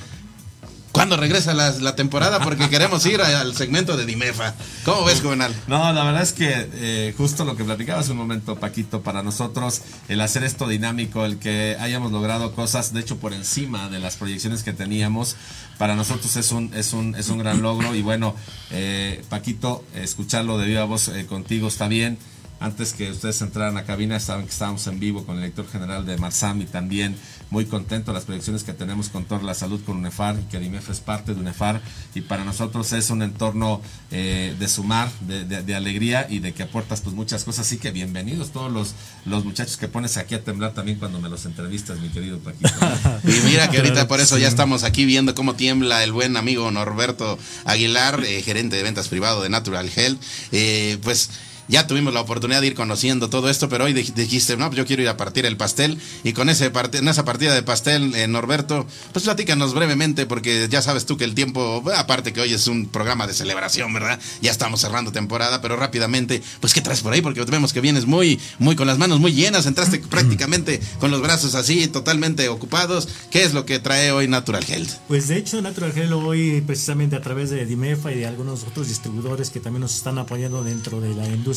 ¿Cuándo 0.96 1.18
regresa 1.18 1.54
la, 1.54 1.96
temporada? 1.98 2.40
Porque 2.40 2.70
queremos 2.70 3.06
ir 3.06 3.22
al 3.22 3.54
segmento 3.54 3.98
de 3.98 4.06
Dimefa. 4.06 4.54
¿Cómo 4.86 5.04
ves, 5.04 5.22
Juvenal? 5.22 5.54
No, 5.68 5.92
la 5.92 6.06
verdad 6.06 6.22
es 6.22 6.32
que 6.32 6.70
eh, 6.74 7.14
justo 7.18 7.44
lo 7.44 7.58
que 7.58 7.66
platicabas 7.66 8.08
un 8.08 8.16
momento, 8.16 8.56
Paquito, 8.56 9.02
para 9.02 9.22
nosotros 9.22 9.82
el 10.08 10.22
hacer 10.22 10.46
esto 10.46 10.70
dinámico, 10.70 11.26
el 11.26 11.38
que 11.38 11.76
hayamos 11.82 12.14
logrado 12.14 12.56
cosas, 12.56 12.94
de 12.94 13.02
hecho, 13.02 13.18
por 13.18 13.34
encima 13.34 13.90
de 13.90 14.00
las 14.00 14.16
proyecciones 14.16 14.64
que 14.64 14.72
teníamos, 14.72 15.36
para 15.78 15.98
nosotros 15.98 16.34
es 16.38 16.54
un, 16.54 16.74
es 16.74 16.94
un, 16.94 17.14
es 17.16 17.28
un 17.28 17.40
gran 17.40 17.62
logro. 17.62 17.94
Y 17.94 18.02
bueno, 18.02 18.34
eh, 18.72 19.22
Paquito, 19.28 19.84
escucharlo 19.96 20.58
de 20.58 20.66
viva 20.66 20.86
voz 20.86 21.10
eh, 21.10 21.26
contigo 21.26 21.68
está 21.68 21.90
bien 21.90 22.18
antes 22.66 22.94
que 22.94 23.12
ustedes 23.12 23.40
entraran 23.42 23.78
a 23.78 23.84
cabina, 23.84 24.20
saben 24.20 24.46
que 24.46 24.52
estábamos 24.52 24.88
en 24.88 25.00
vivo 25.00 25.24
con 25.24 25.36
el 25.36 25.42
director 25.42 25.68
general 25.70 26.04
de 26.04 26.18
Marsam 26.18 26.62
y 26.62 26.66
también 26.66 27.16
muy 27.52 27.66
contento 27.66 28.12
de 28.12 28.16
las 28.16 28.26
proyecciones 28.26 28.64
que 28.64 28.74
tenemos 28.74 29.10
con 29.10 29.24
toda 29.26 29.44
la 29.44 29.54
salud 29.54 29.80
con 29.86 29.98
UNEFAR 29.98 30.36
que 30.50 30.58
Adimef 30.58 30.90
es 30.90 31.00
parte 31.00 31.36
de 31.36 31.40
UNEFAR 31.40 31.80
y 32.16 32.22
para 32.22 32.44
nosotros 32.44 32.92
es 32.94 33.12
un 33.12 33.22
entorno 33.22 33.82
eh, 34.10 34.56
de 34.58 34.68
sumar, 34.68 35.12
de, 35.22 35.76
alegría 35.76 36.26
y 36.28 36.40
de 36.40 36.54
que 36.54 36.64
aportas 36.64 37.02
pues 37.02 37.16
muchas 37.16 37.44
cosas. 37.44 37.68
Así 37.68 37.78
que 37.78 37.92
bienvenidos 37.92 38.52
todos 38.52 38.72
los, 38.72 38.96
los 39.26 39.46
muchachos 39.46 39.78
que 39.78 39.88
pones 39.88 40.18
aquí 40.18 40.34
a 40.34 40.44
temblar 40.44 40.74
también 40.74 40.98
cuando 40.98 41.22
me 41.22 41.30
los 41.30 41.46
entrevistas, 41.46 42.00
mi 42.00 42.10
querido 42.10 42.40
Paquito. 42.40 42.70
y 43.26 43.46
mira 43.46 43.70
que 43.70 43.78
ahorita 43.78 44.08
por 44.08 44.22
eso 44.22 44.40
ya 44.40 44.48
estamos 44.48 44.84
aquí 44.84 45.06
viendo 45.06 45.36
cómo 45.36 45.54
tiembla 45.54 46.04
el 46.04 46.12
buen 46.12 46.36
amigo 46.36 46.72
Norberto 46.72 47.38
Aguilar, 47.66 48.24
eh, 48.26 48.42
gerente 48.42 48.76
de 48.76 48.82
ventas 48.82 49.08
privado 49.08 49.44
de 49.44 49.50
Natural 49.50 49.88
Health. 49.96 50.20
Eh, 50.52 50.98
pues 51.04 51.30
ya 51.68 51.88
tuvimos 51.88 52.14
la 52.14 52.22
oportunidad 52.22 52.62
de 52.62 52.68
ir 52.68 52.76
conociendo 52.76 53.30
todo 53.30 53.50
esto, 53.50 53.70
pero 53.70 53.86
hoy 53.86 53.94
dijiste, 53.94 54.58
no, 54.58 54.68
pues 54.68 54.78
yo 54.78 54.86
quiero 54.86 55.02
ir 55.02 55.10
a 55.10 55.18
partir 55.18 55.46
el 55.46 55.58
pastel. 55.58 56.00
Y 56.24 56.34
con 56.34 56.50
ese 56.50 56.72
en 56.94 57.08
esa 57.08 57.26
partida 57.26 57.54
de 57.54 57.64
pastel, 57.64 58.14
eh, 58.16 58.28
Norberto, 58.28 58.86
pues 59.12 59.26
platícanos 59.26 59.74
brevemente, 59.74 60.26
porque 60.26 60.68
ya 60.70 60.82
sabes 60.82 61.06
tú 61.06 61.18
que 61.18 61.24
el 61.24 61.36
tiempo, 61.36 61.84
aparte 61.96 62.34
que 62.34 62.42
hoy 62.42 62.54
es 62.54 62.68
un 62.68 62.88
programa 62.88 63.28
de 63.28 63.34
celebración, 63.34 63.94
¿verdad? 63.94 64.20
Ya 64.42 64.52
estamos 64.52 64.82
cerrando 64.82 65.12
temporada, 65.12 65.62
pero 65.62 65.76
rápidamente, 65.76 66.42
pues 66.60 66.74
¿qué 66.74 66.82
traes 66.82 67.02
por 67.02 67.14
ahí? 67.14 67.22
Porque 67.22 67.44
vemos 67.44 67.74
que 67.74 67.82
vienes 67.82 68.06
muy, 68.06 68.40
muy 68.60 68.76
con 68.76 68.88
las 68.88 68.98
manos 68.98 69.20
muy 69.20 69.34
llenas, 69.34 69.66
entraste 69.66 70.00
prácticamente 70.10 70.82
con 71.00 71.12
los 71.12 71.22
brazos 71.22 71.56
así, 71.56 71.88
totalmente 71.88 72.48
ocupados. 72.50 73.08
¿Qué 73.32 73.44
es 73.44 73.54
lo 73.54 73.66
que 73.66 73.80
trae 73.80 74.12
hoy 74.12 74.28
Natural 74.28 74.64
Health? 74.68 74.92
Pues 75.08 75.28
de 75.28 75.38
hecho, 75.38 75.62
Natural 75.62 75.92
Health 75.96 76.14
hoy, 76.14 76.62
precisamente 76.62 77.16
a 77.16 77.22
través 77.22 77.50
de 77.50 77.66
Dimefa 77.66 78.12
y 78.12 78.20
de 78.20 78.28
algunos 78.28 78.64
otros 78.64 78.88
distribuidores 78.88 79.50
que 79.50 79.60
también 79.60 79.82
nos 79.82 79.96
están 79.96 80.18
apoyando 80.18 80.64
dentro 80.64 81.02
de 81.02 81.14
la 81.14 81.28
industria, 81.28 81.55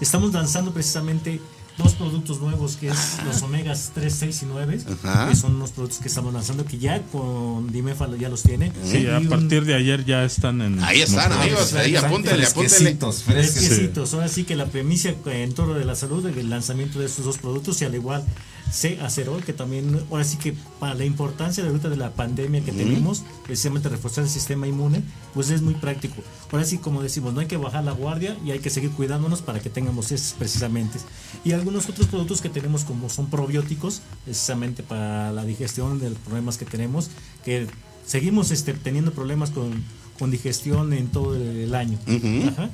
estamos 0.00 0.32
lanzando 0.32 0.72
precisamente 0.72 1.40
dos 1.78 1.94
productos 1.94 2.40
nuevos 2.40 2.76
que 2.76 2.88
es 2.88 3.18
los 3.24 3.42
omegas 3.42 3.92
3, 3.94 4.14
6 4.14 4.42
y 4.42 4.46
9, 4.46 4.80
que 5.28 5.36
son 5.36 5.56
unos 5.56 5.70
productos 5.70 6.00
que 6.00 6.08
estamos 6.08 6.32
lanzando 6.32 6.64
que 6.64 6.78
ya 6.78 7.02
con 7.04 7.70
Dimefa 7.72 8.08
ya 8.16 8.28
los 8.28 8.42
tiene. 8.42 8.72
Sí, 8.84 9.06
a 9.06 9.20
partir 9.28 9.64
de 9.64 9.74
ayer 9.74 10.04
ya 10.04 10.24
están 10.24 10.60
en 10.60 10.82
Ahí 10.84 11.00
están, 11.00 11.32
amigos, 11.32 11.72
ahí 11.74 11.96
apúntenle, 11.96 12.46
apúntenle. 12.46 12.96
Fresquecitos. 13.24 14.14
Ahora 14.14 14.28
sí 14.28 14.44
que 14.44 14.56
la 14.56 14.66
premisa 14.66 15.14
en 15.26 15.52
torno 15.54 15.74
de 15.74 15.84
la 15.84 15.94
salud, 15.94 16.26
el 16.26 16.50
lanzamiento 16.50 16.98
de 16.98 17.06
estos 17.06 17.24
dos 17.24 17.38
productos 17.38 17.80
y 17.82 17.84
al 17.84 17.94
igual 17.94 18.24
C 18.70 18.98
Acerol, 19.00 19.42
que 19.42 19.52
también, 19.52 20.00
ahora 20.10 20.24
sí 20.24 20.36
que 20.36 20.54
para 20.78 20.94
la 20.94 21.04
importancia 21.04 21.64
de, 21.64 21.76
de 21.76 21.96
la 21.96 22.12
pandemia 22.12 22.64
que 22.64 22.72
tenemos, 22.72 23.24
precisamente 23.44 23.88
reforzar 23.88 24.24
el 24.24 24.30
sistema 24.30 24.66
inmune, 24.66 25.02
pues 25.34 25.50
es 25.50 25.62
muy 25.62 25.74
práctico. 25.74 26.22
Ahora 26.52 26.64
sí, 26.64 26.78
como 26.78 27.02
decimos, 27.02 27.34
no 27.34 27.40
hay 27.40 27.46
que 27.46 27.56
bajar 27.56 27.84
la 27.84 27.92
guardia 27.92 28.36
y 28.44 28.52
hay 28.52 28.60
que 28.60 28.70
seguir 28.70 28.90
cuidándonos 28.90 29.42
para 29.42 29.60
que 29.60 29.70
tengamos 29.70 30.12
esos 30.12 30.34
precisamente. 30.34 30.98
Y 31.44 31.52
algunos 31.52 31.88
otros 31.88 32.06
productos 32.06 32.40
que 32.40 32.48
tenemos 32.48 32.84
como 32.84 33.08
son 33.08 33.28
probióticos, 33.28 34.02
precisamente 34.24 34.82
para 34.82 35.32
la 35.32 35.44
digestión 35.44 35.98
de 35.98 36.10
los 36.10 36.18
problemas 36.18 36.56
que 36.56 36.64
tenemos, 36.64 37.10
que 37.44 37.66
seguimos 38.06 38.50
este, 38.50 38.72
teniendo 38.74 39.12
problemas 39.12 39.50
con, 39.50 39.82
con 40.18 40.30
digestión 40.30 40.92
en 40.92 41.08
todo 41.08 41.34
el 41.34 41.74
año. 41.74 41.98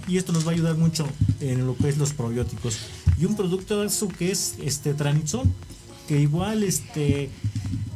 Y 0.09 0.19
esto 0.19 0.33
nos 0.33 0.47
va 0.47 0.51
a 0.51 0.55
ayudar 0.55 0.77
mucho 0.77 1.07
en 1.41 1.67
lo 1.67 1.77
que 1.77 1.89
es 1.89 1.97
los 1.97 2.13
probióticos. 2.13 2.79
Y 3.19 3.25
un 3.25 3.37
producto 3.37 3.83
que 4.19 4.31
es 4.31 4.57
este 4.63 4.93
tranixol 4.95 5.45
que 6.07 6.21
igual 6.21 6.63
este 6.63 7.31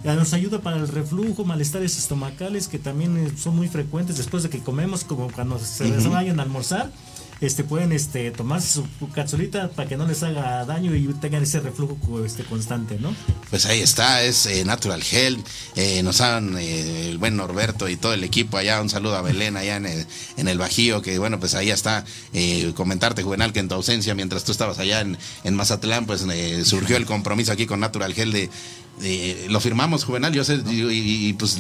nos 0.05 0.33
ayuda 0.33 0.61
para 0.61 0.79
el 0.79 0.89
reflujo, 0.89 1.45
malestares 1.45 1.99
estomacales 1.99 2.69
que 2.69 2.79
también 2.79 3.17
eh, 3.19 3.33
son 3.37 3.57
muy 3.57 3.69
frecuentes 3.69 4.17
después 4.17 4.43
de 4.43 4.49
que 4.49 4.61
comemos, 4.61 5.05
como 5.05 5.31
cuando 5.31 5.59
se 5.59 5.91
vayan 6.09 6.41
a 6.41 6.43
almorzar 6.43 6.91
este 7.41 7.65
pueden 7.65 7.93
este 7.93 8.31
tomarse 8.31 8.83
su 8.99 9.09
capsulita 9.11 9.71
para 9.71 9.89
que 9.89 9.97
no 9.97 10.07
les 10.07 10.23
haga 10.23 10.65
daño 10.67 10.95
y 10.95 11.07
tengan 11.21 11.43
ese 11.43 11.61
reflujo 11.61 12.25
este 12.25 12.45
constante, 12.45 12.99
¿no? 13.01 13.15
Pues 13.49 13.67
ahí 13.67 13.81
está, 13.81 14.23
es 14.23 14.47
eh, 14.47 14.65
Natural 14.65 15.03
Health, 15.03 15.47
eh, 15.77 16.03
nos 16.03 16.21
han 16.21 16.57
eh, 16.59 17.09
el 17.09 17.19
buen 17.19 17.37
Norberto 17.37 17.89
y 17.89 17.97
todo 17.97 18.13
el 18.13 18.25
equipo 18.25 18.59
allá, 18.59 18.81
un 18.81 18.91
saludo 18.91 19.17
a 19.17 19.23
Belén 19.23 19.57
allá 19.57 19.77
en 19.77 19.87
el, 19.87 20.07
en 20.37 20.49
el 20.49 20.59
Bajío, 20.59 21.01
que 21.03 21.19
bueno, 21.19 21.41
pues 21.41 21.55
ahí 21.55 21.71
está, 21.71 22.05
comentarte 22.75 23.23
Juvenal 23.23 23.53
que 23.53 23.61
en 23.61 23.69
tu 23.69 23.75
ausencia, 23.75 24.15
mientras 24.15 24.45
tú 24.45 24.53
estabas 24.53 24.79
allá 24.79 25.01
en, 25.01 25.17
en 25.45 25.55
Mazatlán, 25.55 26.07
pues 26.07 26.25
surgió 26.65 26.97
el 26.97 27.07
compromiso 27.07 27.53
aquí 27.53 27.67
con 27.67 27.81
Natural 27.81 28.13
Health 28.17 28.33
de 28.35 28.51
eh, 29.03 29.47
lo 29.49 29.61
firmamos, 29.61 30.05
Juvenal, 30.05 30.33
yo 30.33 30.45
sé, 30.45 30.61
y, 30.69 31.29
y, 31.29 31.33
pues 31.35 31.59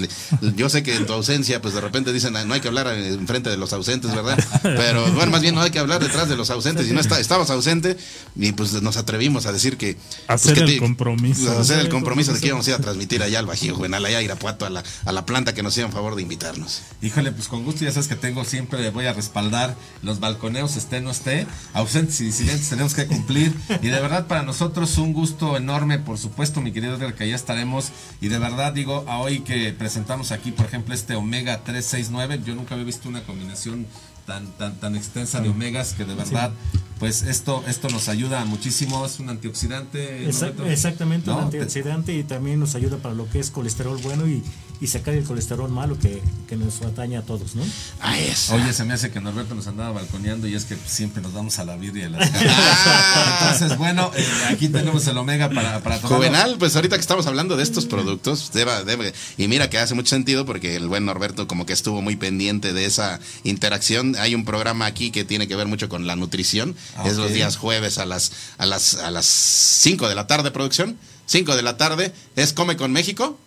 yo 0.57 0.69
sé 0.69 0.83
que 0.83 0.95
en 0.95 1.07
tu 1.07 1.13
ausencia, 1.13 1.61
pues 1.61 1.75
de 1.75 1.81
repente 1.81 2.13
dicen, 2.13 2.33
no 2.33 2.55
hay 2.55 2.61
que 2.61 2.69
hablar 2.69 2.89
en 2.89 3.27
frente 3.27 3.51
de 3.51 3.57
los 3.57 3.73
ausentes, 3.73 4.15
¿verdad? 4.15 4.39
Pero 4.63 5.11
bueno, 5.13 5.33
más 5.33 5.41
bien 5.41 5.55
no 5.55 5.63
hay 5.63 5.71
que 5.71 5.79
hablar 5.79 6.03
detrás 6.03 6.29
de 6.29 6.37
los 6.37 6.51
ausentes, 6.51 6.89
y 6.89 6.93
no 6.93 7.01
está, 7.01 7.19
estabas 7.21 7.51
ausente, 7.51 7.97
y 8.37 8.53
pues 8.53 8.81
nos 8.83 8.97
atrevimos 8.97 9.47
a 9.47 9.53
decir 9.53 9.77
que... 9.77 9.97
Pues, 10.27 10.47
hacer 10.47 10.59
el 10.59 10.79
compromiso. 10.79 11.59
Hacer 11.59 11.81
el 11.81 11.89
compromiso 11.89 12.33
de 12.33 12.41
que 12.41 12.49
íbamos 12.49 12.67
a 12.67 12.71
ir 12.71 12.77
a 12.77 12.81
transmitir 12.81 13.23
allá 13.23 13.39
al 13.39 13.47
Bajío, 13.47 13.75
Juvenal, 13.75 14.05
allá 14.05 14.19
a 14.19 14.23
Irapuato, 14.23 14.67
a 14.67 14.71
la, 14.71 14.83
a 15.05 15.13
la 15.13 15.27
planta 15.27 15.55
que 15.55 15.63
nos 15.63 15.75
hicieron 15.75 15.93
favor 15.93 16.17
de 16.17 16.23
invitarnos. 16.23 16.83
Híjole, 17.03 17.33
pues 17.33 17.49
con 17.49 17.65
gusto, 17.65 17.85
ya 17.85 17.93
sabes 17.93 18.09
que 18.09 18.17
tengo 18.17 18.45
siempre, 18.45 18.91
voy 18.91 19.07
a 19.07 19.13
respaldar 19.13 19.77
los 20.03 20.21
balconeos, 20.21 20.77
esté 20.77 21.01
no 21.01 21.11
esté, 21.11 21.47
ausentes 21.73 22.21
y 22.21 22.25
disidentes 22.25 22.69
tenemos 22.69 22.95
que 22.95 23.07
cumplir, 23.07 23.55
y 23.83 23.89
de 23.89 24.01
verdad 24.01 24.27
para 24.27 24.43
nosotros 24.43 24.97
un 24.99 25.13
gusto 25.13 25.57
enorme, 25.57 25.99
por 25.99 26.19
supuesto, 26.19 26.61
mi 26.61 26.73
querido 26.73 26.97
Edgar, 26.97 27.15
ya 27.31 27.37
estaremos. 27.37 27.91
Y 28.21 28.29
de 28.29 28.39
verdad 28.39 28.73
digo, 28.73 29.05
a 29.09 29.19
hoy 29.19 29.41
que 29.41 29.73
presentamos 29.73 30.33
aquí, 30.33 30.53
por 30.53 30.67
ejemplo, 30.67 30.95
este 30.95 31.15
Omega 31.15 31.63
369, 31.65 32.43
yo 32.45 32.55
nunca 32.55 32.75
había 32.75 32.87
visto 32.87 33.09
una 33.09 33.23
combinación 33.23 33.87
tan, 34.27 34.47
tan, 34.53 34.79
tan 34.79 34.95
extensa 34.97 35.41
de 35.41 35.49
omegas 35.49 35.95
que 35.95 36.05
de 36.05 36.15
verdad, 36.15 36.53
pues 36.99 37.23
esto, 37.23 37.65
esto 37.67 37.89
nos 37.89 38.09
ayuda 38.09 38.45
muchísimo, 38.45 39.05
es 39.05 39.19
un 39.19 39.29
antioxidante. 39.29 40.29
exactamente, 40.29 41.31
un 41.31 41.39
antioxidante 41.39 42.15
y 42.15 42.23
también 42.23 42.61
nos 42.61 42.75
ayuda 42.75 42.99
para 42.99 43.15
lo 43.15 43.29
que 43.29 43.41
es 43.41 43.51
colesterol 43.51 43.99
bueno 44.03 44.29
y, 44.29 44.43
y 44.81 44.87
sacar 44.87 45.15
el 45.15 45.25
colesterol 45.25 45.71
malo 45.71 45.99
que, 45.99 46.23
que, 46.49 46.57
nos 46.57 46.81
atañe 46.83 47.17
a 47.17 47.23
todos, 47.23 47.55
¿no? 47.55 47.63
Ah, 48.01 48.19
es. 48.19 48.51
Oye, 48.51 48.73
se 48.73 48.85
me 48.85 48.95
hace 48.95 49.11
que 49.11 49.21
Norberto 49.21 49.55
nos 49.55 49.67
andaba 49.67 49.93
balconeando 49.93 50.49
y 50.49 50.55
es 50.55 50.65
que 50.65 50.77
siempre 50.87 51.23
nos 51.23 51.33
vamos 51.33 51.59
a 51.59 51.65
la 51.65 51.77
birria 51.77 52.07
y 52.07 52.11
las 52.11 52.31
Entonces, 53.43 53.77
bueno, 53.79 54.11
eh, 54.17 54.27
aquí 54.51 54.69
tenemos 54.69 55.07
el 55.07 55.19
omega 55.19 55.51
para, 55.51 55.81
para 55.81 55.99
Juvenal, 55.99 56.57
pues 56.59 56.75
ahorita 56.77 56.97
que 56.97 57.03
estamos 57.03 57.27
hablando 57.27 57.57
de 57.57 57.63
estos 57.63 57.87
productos, 57.87 58.53
debe, 58.53 58.85
debe, 58.85 59.13
y 59.37 59.49
mira 59.49 59.69
que 59.69 59.79
hace 59.79 59.95
mucho 59.95 60.11
sentido 60.11 60.47
porque 60.47 60.77
el 60.77 60.89
buen 60.89 61.05
Norberto 61.05 61.47
como 61.47 61.67
que 61.67 61.73
estuvo 61.73 62.01
muy 62.01 62.17
pendiente 62.17 62.73
de 62.73 62.87
esa 62.87 63.21
interacción 63.45 64.17
hay 64.19 64.35
un 64.35 64.45
programa 64.45 64.87
aquí 64.87 65.11
que 65.11 65.25
tiene 65.25 65.49
que 65.49 65.57
ver 65.57 65.67
mucho 65.67 65.89
con 65.89 66.07
la 66.07 66.17
nutrición. 66.17 66.77
Ah, 66.97 67.05
es 67.07 67.17
los 67.17 67.33
días 67.33 67.57
jueves 67.57 67.99
a 67.99 68.07
las, 68.07 68.33
a 68.59 68.67
las, 68.67 68.95
a 68.95 69.11
las 69.11 69.27
5 69.27 70.09
de 70.09 70.15
la 70.15 70.27
tarde, 70.27 70.51
producción. 70.51 70.97
5 71.27 71.57
de 71.57 71.63
la 71.63 71.77
tarde. 71.77 72.13
Es 72.37 72.53
Come 72.53 72.77
con 72.77 72.93
México. 72.93 73.39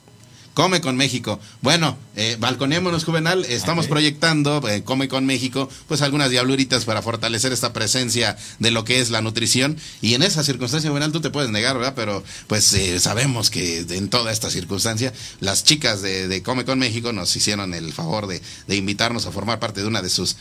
Come 0.53 0.81
con 0.81 0.95
México. 0.97 1.39
Bueno, 1.61 1.97
eh, 2.15 2.37
balconémonos, 2.39 3.05
Juvenal. 3.05 3.43
Estamos 3.45 3.87
proyectando, 3.87 4.61
eh, 4.69 4.83
Come 4.83 5.07
con 5.07 5.25
México, 5.25 5.67
pues 5.87 6.01
algunas 6.03 6.29
diabluritas 6.29 6.85
para 6.85 7.01
fortalecer 7.01 7.51
esta 7.51 7.73
presencia 7.73 8.37
de 8.59 8.69
lo 8.69 8.83
que 8.83 8.99
es 8.99 9.09
la 9.09 9.21
nutrición. 9.21 9.77
Y 10.01 10.13
en 10.13 10.21
esa 10.21 10.43
circunstancia, 10.43 10.91
Juvenal, 10.91 11.11
tú 11.11 11.21
te 11.21 11.31
puedes 11.31 11.49
negar, 11.49 11.75
¿verdad? 11.77 11.93
Pero 11.95 12.23
pues 12.47 12.71
eh, 12.73 12.99
sabemos 12.99 13.49
que 13.49 13.79
en 13.79 14.09
toda 14.09 14.31
esta 14.31 14.51
circunstancia, 14.51 15.11
las 15.39 15.63
chicas 15.63 16.01
de, 16.01 16.43
Come 16.43 16.65
con 16.65 16.77
México 16.77 17.13
nos 17.13 17.35
hicieron 17.35 17.73
el 17.73 17.91
favor 17.93 18.27
de, 18.27 18.41
de 18.67 18.75
invitarnos 18.75 19.25
a 19.25 19.31
formar 19.31 19.59
parte 19.59 19.81
de 19.81 19.87
una 19.87 20.01
de 20.01 20.09
sus 20.09 20.35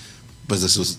pues 0.47 0.61
de 0.61 0.69
sus 0.69 0.99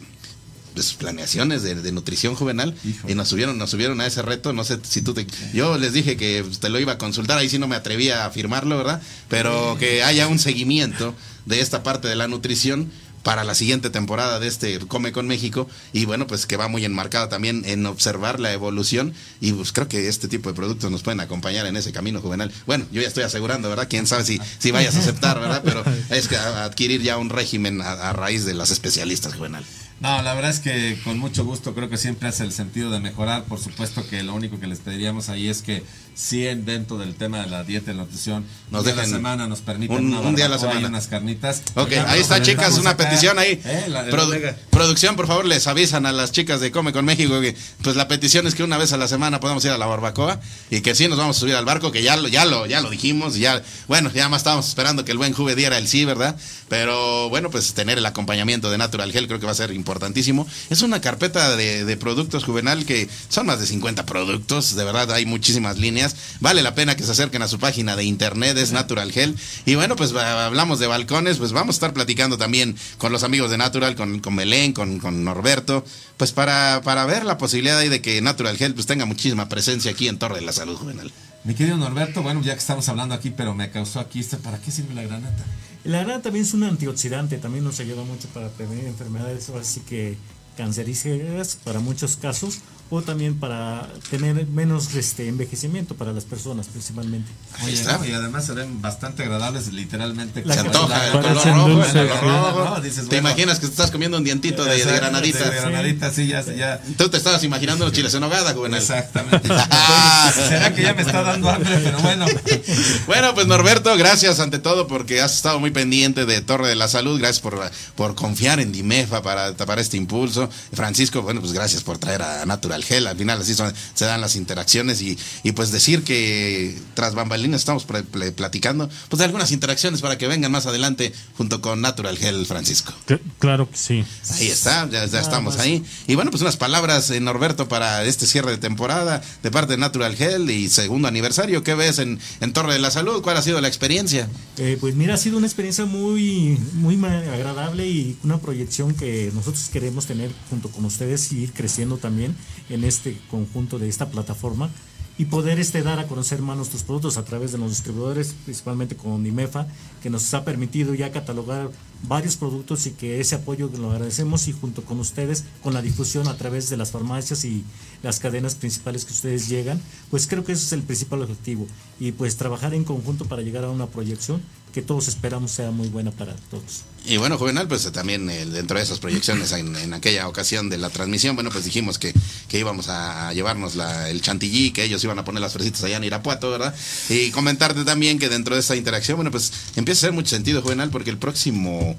de 0.75 0.83
sus 0.83 0.95
planeaciones 0.95 1.63
de, 1.63 1.91
nutrición 1.91 2.35
juvenal 2.35 2.75
y 3.07 3.13
nos 3.13 3.27
subieron 3.27 3.57
nos 3.57 3.69
subieron 3.69 4.01
a 4.01 4.07
ese 4.07 4.21
reto 4.21 4.53
no 4.53 4.63
sé 4.63 4.79
si 4.83 5.01
tú 5.01 5.13
te 5.13 5.27
yo 5.53 5.77
les 5.77 5.93
dije 5.93 6.17
que 6.17 6.43
te 6.59 6.69
lo 6.69 6.79
iba 6.79 6.93
a 6.93 6.97
consultar 6.97 7.37
ahí 7.37 7.49
sí 7.49 7.59
no 7.59 7.67
me 7.67 7.75
atrevía 7.75 8.23
a 8.23 8.25
afirmarlo 8.25 8.77
verdad 8.77 9.01
pero 9.29 9.77
que 9.79 10.03
haya 10.03 10.27
un 10.27 10.39
seguimiento 10.39 11.13
de 11.45 11.61
esta 11.61 11.83
parte 11.83 12.07
de 12.07 12.15
la 12.15 12.27
nutrición 12.27 12.89
para 13.23 13.43
la 13.43 13.55
siguiente 13.55 13.89
temporada 13.89 14.39
de 14.39 14.47
este 14.47 14.79
Come 14.79 15.11
con 15.11 15.27
México 15.27 15.67
y 15.93 16.05
bueno, 16.05 16.27
pues 16.27 16.45
que 16.45 16.57
va 16.57 16.67
muy 16.67 16.85
enmarcada 16.85 17.29
también 17.29 17.63
en 17.65 17.85
observar 17.85 18.39
la 18.39 18.53
evolución 18.53 19.13
y 19.39 19.53
pues 19.53 19.71
creo 19.71 19.87
que 19.87 20.07
este 20.07 20.27
tipo 20.27 20.49
de 20.49 20.55
productos 20.55 20.91
nos 20.91 21.01
pueden 21.01 21.21
acompañar 21.21 21.65
en 21.65 21.77
ese 21.77 21.91
camino 21.91 22.21
juvenal. 22.21 22.51
Bueno, 22.67 22.85
yo 22.91 23.01
ya 23.01 23.07
estoy 23.07 23.23
asegurando, 23.23 23.69
¿verdad? 23.69 23.87
Quién 23.89 24.05
sabe 24.05 24.25
si, 24.25 24.39
si 24.59 24.71
vayas 24.71 24.95
a 24.95 24.99
aceptar, 24.99 25.39
¿verdad? 25.39 25.61
Pero 25.63 25.83
es 26.09 26.27
que 26.27 26.35
adquirir 26.35 27.01
ya 27.01 27.17
un 27.17 27.29
régimen 27.29 27.81
a, 27.81 28.13
raíz 28.13 28.45
de 28.45 28.53
las 28.53 28.71
especialistas 28.71 29.35
juvenal. 29.35 29.63
No, 29.99 30.21
la 30.21 30.33
verdad 30.33 30.51
es 30.51 30.59
que 30.59 30.99
con 31.03 31.17
mucho 31.17 31.45
gusto 31.45 31.73
creo 31.73 31.89
que 31.89 31.97
siempre 31.97 32.27
hace 32.27 32.43
el 32.43 32.51
sentido 32.51 32.91
de 32.91 32.99
mejorar. 32.99 33.45
Por 33.45 33.59
supuesto 33.59 34.05
que 34.07 34.23
lo 34.23 34.33
único 34.33 34.59
que 34.59 34.67
les 34.67 34.79
pediríamos 34.79 35.29
ahí 35.29 35.47
es 35.47 35.61
que 35.61 35.83
si 36.15 36.43
dentro 36.43 36.97
del 36.97 37.15
tema 37.15 37.39
de 37.41 37.49
la 37.49 37.63
dieta 37.63 37.91
y 37.91 37.95
la 37.95 38.03
nutrición, 38.03 38.45
nos 38.69 38.85
dejen 38.85 38.99
la 38.99 39.17
semana 39.17 39.47
nos 39.47 39.61
permiten 39.61 40.13
un, 40.13 40.35
día 40.35 40.45
a 40.45 40.49
la 40.49 40.59
semana 40.59 40.87
unas 40.87 41.07
carnitas. 41.07 41.63
Ok, 41.75 41.91
ahí 42.07 42.21
está 42.21 42.41
chicas, 42.41 42.77
una 42.77 42.95
petición 42.95 43.39
ahí. 43.39 43.59
Eh, 43.63 44.55
producción, 44.69 45.15
por 45.15 45.27
favor, 45.27 45.45
les 45.45 45.67
avisan 45.67 46.05
a 46.05 46.11
las 46.11 46.31
chicas 46.31 46.59
de 46.59 46.71
Come 46.71 46.93
con 46.93 47.05
México 47.05 47.41
que 47.41 47.55
pues 47.81 47.95
la 47.95 48.07
petición 48.07 48.45
es 48.47 48.55
que 48.55 48.63
una 48.63 48.77
vez 48.77 48.93
a 48.93 48.97
la 48.97 49.07
semana 49.07 49.39
podamos 49.39 49.63
ir 49.65 49.71
a 49.71 49.77
la 49.77 49.85
barbacoa 49.85 50.39
y 50.69 50.81
que 50.81 50.95
sí 50.95 51.07
nos 51.07 51.17
vamos 51.17 51.37
a 51.37 51.39
subir 51.39 51.55
al 51.55 51.65
barco, 51.65 51.91
que 51.91 52.03
ya 52.03 52.15
lo 52.15 52.27
ya 52.27 52.45
lo 52.45 52.65
ya 52.65 52.81
lo 52.81 52.89
dijimos, 52.89 53.35
ya 53.35 53.61
bueno, 53.87 54.11
ya 54.13 54.29
más 54.29 54.41
estábamos 54.41 54.67
esperando 54.67 55.05
que 55.05 55.11
el 55.11 55.17
buen 55.17 55.33
Juve 55.33 55.55
diera 55.55 55.77
el 55.77 55.87
sí, 55.87 56.05
¿verdad? 56.05 56.35
Pero 56.69 57.29
bueno, 57.29 57.49
pues 57.49 57.73
tener 57.73 57.97
el 57.97 58.05
acompañamiento 58.05 58.69
de 58.69 58.77
Natural 58.77 59.11
Gel 59.11 59.27
creo 59.27 59.39
que 59.39 59.45
va 59.45 59.51
a 59.51 59.55
ser 59.55 59.71
importantísimo. 59.83 60.47
Es 60.69 60.81
una 60.81 61.01
carpeta 61.01 61.57
de, 61.57 61.97
productos 61.97 62.45
juvenal 62.45 62.85
que 62.85 63.09
son 63.29 63.45
más 63.45 63.59
de 63.59 63.67
50 63.67 64.05
productos, 64.05 64.75
de 64.75 64.83
verdad 64.83 65.11
hay 65.11 65.25
muchísimas 65.25 65.77
líneas. 65.77 66.15
Vale 66.39 66.63
la 66.63 66.73
pena 66.73 66.95
que 66.95 67.03
se 67.03 67.11
acerquen 67.11 67.41
a 67.41 67.47
su 67.47 67.59
página 67.59 67.95
de 67.95 68.05
internet, 68.05 68.57
es 68.57 68.71
Natural 68.71 69.11
Gel. 69.11 69.35
Y 69.65 69.75
bueno, 69.75 69.95
pues 69.95 70.13
hablamos 70.13 70.79
de 70.79 70.87
balcones, 70.87 71.37
pues 71.37 71.51
vamos 71.51 71.75
a 71.75 71.77
estar 71.77 71.93
platicando 71.93 72.37
también 72.37 72.75
con 72.97 73.11
los 73.11 73.23
amigos 73.23 73.51
de 73.51 73.57
Natural, 73.57 73.95
con, 73.95 74.19
con 74.19 74.35
Belén, 74.35 74.71
con, 74.73 74.99
con 74.99 75.23
Norberto, 75.23 75.85
pues 76.17 76.31
para, 76.31 76.81
para 76.83 77.05
ver 77.05 77.25
la 77.25 77.37
posibilidad 77.37 77.79
de 77.79 78.01
que 78.01 78.21
Natural 78.21 78.57
Gel 78.57 78.73
pues 78.73 78.85
tenga 78.85 79.05
muchísima 79.05 79.49
presencia 79.49 79.91
aquí 79.91 80.07
en 80.07 80.17
Torre 80.17 80.35
de 80.35 80.45
la 80.45 80.53
Salud 80.53 80.77
Juvenal. 80.77 81.11
Mi 81.45 81.55
querido 81.55 81.75
Norberto, 81.75 82.23
bueno, 82.23 82.41
ya 82.41 82.53
que 82.53 82.59
estamos 82.59 82.87
hablando 82.87 83.13
aquí, 83.13 83.29
pero 83.29 83.53
me 83.53 83.69
causó 83.69 83.99
aquí, 83.99 84.21
este, 84.21 84.37
¿para 84.37 84.59
qué 84.59 84.71
sirve 84.71 84.93
la 84.93 85.03
granata? 85.03 85.43
La 85.83 85.97
granada 85.99 86.21
también 86.21 86.45
es 86.45 86.53
un 86.53 86.63
antioxidante, 86.63 87.37
también 87.37 87.65
nos 87.65 87.81
ayuda 87.81 88.03
mucho 88.05 88.29
para 88.29 88.47
prevenir 88.47 88.85
enfermedades, 88.85 89.49
así 89.49 89.81
que 89.81 90.17
cancerígenas 90.55 91.57
para 91.61 91.81
muchos 91.81 92.15
casos 92.15 92.59
o 92.95 93.01
también 93.01 93.39
para 93.39 93.87
tener 94.09 94.45
menos 94.47 94.93
este 94.93 95.27
envejecimiento 95.27 95.95
para 95.95 96.13
las 96.13 96.25
personas 96.25 96.67
principalmente. 96.67 97.31
Oye, 97.63 97.81
y 98.07 98.11
además 98.13 98.45
se 98.45 98.53
ven 98.53 98.81
bastante 98.81 99.23
agradables, 99.23 99.71
literalmente. 99.73 100.43
se 100.43 100.59
antoja 100.59 101.07
el 101.07 101.11
color 101.11 102.21
rojo. 102.21 102.81
te 103.09 103.17
imaginas 103.17 103.59
que 103.59 103.65
estás 103.65 103.89
comiendo 103.89 104.17
un 104.17 104.23
dientito 104.23 104.63
de, 104.63 104.79
granadita. 104.79 105.49
De 105.49 105.55
granadita, 105.59 106.11
sí, 106.11 106.27
ya, 106.27 106.43
ya. 106.43 106.81
Tú 106.97 107.09
te 107.09 107.17
estabas 107.17 107.43
imaginando 107.43 107.85
los 107.85 107.93
chiles 107.93 108.13
en 108.13 108.23
hogada, 108.23 108.53
Juvenal. 108.53 108.79
Exactamente. 108.79 109.47
Será 110.47 110.73
que 110.73 110.83
ya 110.83 110.93
me 110.93 111.01
está 111.01 111.23
dando 111.23 111.49
hambre, 111.49 111.79
pero 111.83 111.99
bueno. 111.99 112.25
bueno, 113.07 113.33
pues 113.33 113.47
Norberto, 113.47 113.95
gracias 113.97 114.39
ante 114.39 114.59
todo 114.59 114.87
porque 114.87 115.21
has 115.21 115.33
estado 115.33 115.59
muy 115.59 115.71
pendiente 115.71 116.25
de 116.25 116.41
Torre 116.41 116.67
de 116.67 116.75
la 116.75 116.87
Salud. 116.87 117.19
Gracias 117.19 117.39
por, 117.41 117.59
por 117.95 118.15
confiar 118.15 118.59
en 118.59 118.71
Dimefa 118.71 119.21
para, 119.21 119.53
para 119.55 119.81
este 119.81 119.97
impulso. 119.97 120.49
Francisco, 120.73 121.21
bueno, 121.21 121.41
pues 121.41 121.53
gracias 121.53 121.83
por 121.83 121.97
traer 121.97 122.21
a 122.21 122.45
Natural 122.45 122.82
gel, 122.83 123.07
al 123.07 123.17
final 123.17 123.41
así 123.41 123.55
se 123.55 124.05
dan 124.05 124.21
las 124.21 124.35
interacciones 124.35 125.01
y, 125.01 125.17
pues 125.53 125.71
decir 125.71 126.03
que 126.03 126.77
tras 126.95 127.13
bambalinas 127.13 127.61
estamos 127.61 127.85
platicando 127.85 128.89
pues 129.09 129.19
de 129.19 129.25
algunas 129.25 129.51
interacciones 129.51 130.01
para 130.01 130.17
que 130.17 130.27
vengan 130.27 130.51
más 130.51 130.65
adelante 130.65 131.13
junto 131.37 131.61
con 131.61 131.81
Natural 131.81 132.17
Gel 132.17 132.45
Francisco. 132.45 132.93
Claro 133.39 133.69
que 133.69 133.77
sí. 133.77 134.03
Ahí 134.31 134.47
está, 134.47 134.89
ya, 134.89 135.03
estamos 135.03 135.59
ahí. 135.59 135.83
Y 136.07 136.15
bueno, 136.15 136.31
pues 136.31 136.41
unas 136.41 136.57
palabras, 136.57 137.09
eh, 137.11 137.19
Norberto, 137.19 137.67
para 137.67 138.03
este 138.03 138.25
cierre 138.25 138.51
de 138.51 138.57
temporada 138.57 139.21
de 139.41 139.51
parte 139.51 139.73
de 139.73 139.77
Natural 139.77 140.15
Gel 140.15 140.49
y 140.49 140.69
segundo 140.69 141.07
aniversario. 141.07 141.63
¿Qué 141.63 141.75
ves 141.75 141.99
en, 141.99 142.19
en 142.41 142.53
Torre 142.53 142.73
de 142.73 142.79
la 142.79 142.91
Salud? 142.91 143.21
¿Cuál 143.21 143.37
ha 143.37 143.41
sido 143.41 143.61
la 143.61 143.67
experiencia? 143.67 144.27
Eh, 144.57 144.77
pues 144.79 144.95
mira, 144.95 145.15
ha 145.15 145.17
sido 145.17 145.37
una 145.37 145.47
experiencia 145.47 145.85
muy, 145.85 146.59
muy 146.73 146.95
agradable 147.05 147.87
y 147.87 148.17
una 148.23 148.39
proyección 148.39 148.93
que 148.93 149.31
nosotros 149.33 149.69
queremos 149.71 150.05
tener 150.05 150.31
junto 150.49 150.69
con 150.69 150.85
ustedes 150.85 151.31
y 151.31 151.43
ir 151.43 151.53
creciendo 151.53 151.97
también 151.97 152.35
en 152.69 152.83
este 152.83 153.17
conjunto 153.29 153.79
de 153.79 153.89
esta 153.89 154.09
plataforma 154.09 154.69
y 155.17 155.25
poder 155.25 155.59
este, 155.59 155.83
dar 155.83 155.99
a 155.99 156.07
conocer 156.07 156.41
más 156.41 156.57
nuestros 156.57 156.83
productos 156.83 157.17
a 157.17 157.25
través 157.25 157.51
de 157.51 157.59
los 157.59 157.69
distribuidores, 157.69 158.33
principalmente 158.45 158.95
con 158.95 159.25
IMEFA, 159.25 159.67
que 160.01 160.09
nos 160.09 160.33
ha 160.33 160.43
permitido 160.43 160.95
ya 160.95 161.11
catalogar 161.11 161.69
varios 162.07 162.35
productos 162.35 162.87
y 162.87 162.91
que 162.91 163.19
ese 163.19 163.35
apoyo 163.35 163.69
lo 163.77 163.91
agradecemos 163.91 164.47
y 164.47 164.53
junto 164.53 164.83
con 164.83 164.99
ustedes, 164.99 165.45
con 165.61 165.73
la 165.73 165.83
difusión 165.83 166.27
a 166.27 166.37
través 166.37 166.69
de 166.69 166.77
las 166.77 166.91
farmacias 166.91 167.45
y 167.45 167.63
las 168.03 168.19
cadenas 168.19 168.55
principales 168.55 169.05
que 169.05 169.13
ustedes 169.13 169.49
llegan, 169.49 169.81
pues 170.11 170.27
creo 170.27 170.43
que 170.43 170.51
ese 170.51 170.65
es 170.65 170.73
el 170.73 170.83
principal 170.83 171.23
objetivo 171.23 171.67
y 171.99 172.11
pues 172.11 172.35
trabajar 172.35 172.73
en 172.73 172.83
conjunto 172.83 173.25
para 173.25 173.41
llegar 173.41 173.63
a 173.63 173.69
una 173.69 173.87
proyección 173.87 174.41
que 174.73 174.81
todos 174.81 175.07
esperamos 175.07 175.51
sea 175.51 175.71
muy 175.71 175.87
buena 175.87 176.11
para 176.11 176.35
todos. 176.49 176.83
Y 177.05 177.17
bueno, 177.17 177.37
Juvenal, 177.37 177.67
pues 177.67 177.89
también 177.91 178.29
eh, 178.29 178.45
dentro 178.45 178.77
de 178.77 178.83
esas 178.83 178.99
proyecciones 178.99 179.51
en, 179.51 179.93
aquella 179.93 180.27
ocasión 180.27 180.69
de 180.69 180.77
la 180.77 180.89
transmisión, 180.89 181.35
bueno, 181.35 181.51
pues 181.51 181.63
dijimos 181.63 181.99
que, 181.99 182.11
que 182.47 182.59
íbamos 182.59 182.89
a 182.89 183.31
llevarnos 183.33 183.75
la, 183.75 184.09
el 184.09 184.21
chantilly, 184.21 184.71
que 184.71 184.83
ellos 184.83 185.03
iban 185.03 185.19
a 185.19 185.23
poner 185.23 185.41
las 185.41 185.53
fresitas 185.53 185.83
allá 185.83 185.97
en 185.97 186.05
Irapuato, 186.05 186.49
¿verdad? 186.49 186.73
Y 187.09 187.29
comentarte 187.31 187.85
también 187.85 188.19
que 188.19 188.29
dentro 188.29 188.55
de 188.55 188.61
esa 188.61 188.75
interacción, 188.75 189.17
bueno, 189.17 189.31
pues 189.31 189.53
empieza 189.75 189.99
a 189.99 190.09
hacer 190.09 190.13
mucho 190.13 190.29
sentido, 190.29 190.61
Juvenal, 190.61 190.89
porque 190.89 191.11
el 191.11 191.17
próximo 191.17 191.95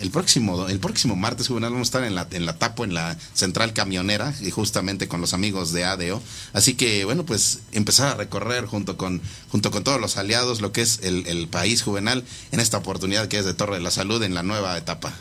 el 0.00 0.10
próximo, 0.10 0.68
el 0.68 0.78
próximo 0.78 1.16
martes 1.16 1.48
juvenal 1.48 1.72
vamos 1.72 1.86
a 1.86 1.90
estar 1.90 2.04
en 2.04 2.14
la, 2.14 2.26
en 2.30 2.46
la 2.46 2.58
Tapo, 2.58 2.84
en 2.84 2.94
la 2.94 3.16
central 3.32 3.72
camionera, 3.72 4.34
y 4.40 4.50
justamente 4.50 5.08
con 5.08 5.20
los 5.20 5.34
amigos 5.34 5.72
de 5.72 5.84
ADO. 5.84 6.22
Así 6.52 6.74
que, 6.74 7.04
bueno, 7.04 7.24
pues 7.24 7.60
empezar 7.72 8.08
a 8.08 8.14
recorrer 8.14 8.66
junto 8.66 8.96
con, 8.96 9.20
junto 9.50 9.70
con 9.70 9.84
todos 9.84 10.00
los 10.00 10.16
aliados 10.16 10.60
lo 10.60 10.72
que 10.72 10.82
es 10.82 11.00
el, 11.02 11.26
el 11.26 11.48
país 11.48 11.82
juvenal 11.82 12.24
en 12.52 12.60
esta 12.60 12.78
oportunidad 12.78 13.28
que 13.28 13.38
es 13.38 13.44
de 13.44 13.54
Torre 13.54 13.76
de 13.76 13.82
la 13.82 13.90
Salud 13.90 14.22
en 14.22 14.34
la 14.34 14.42
nueva 14.42 14.76
etapa. 14.76 15.12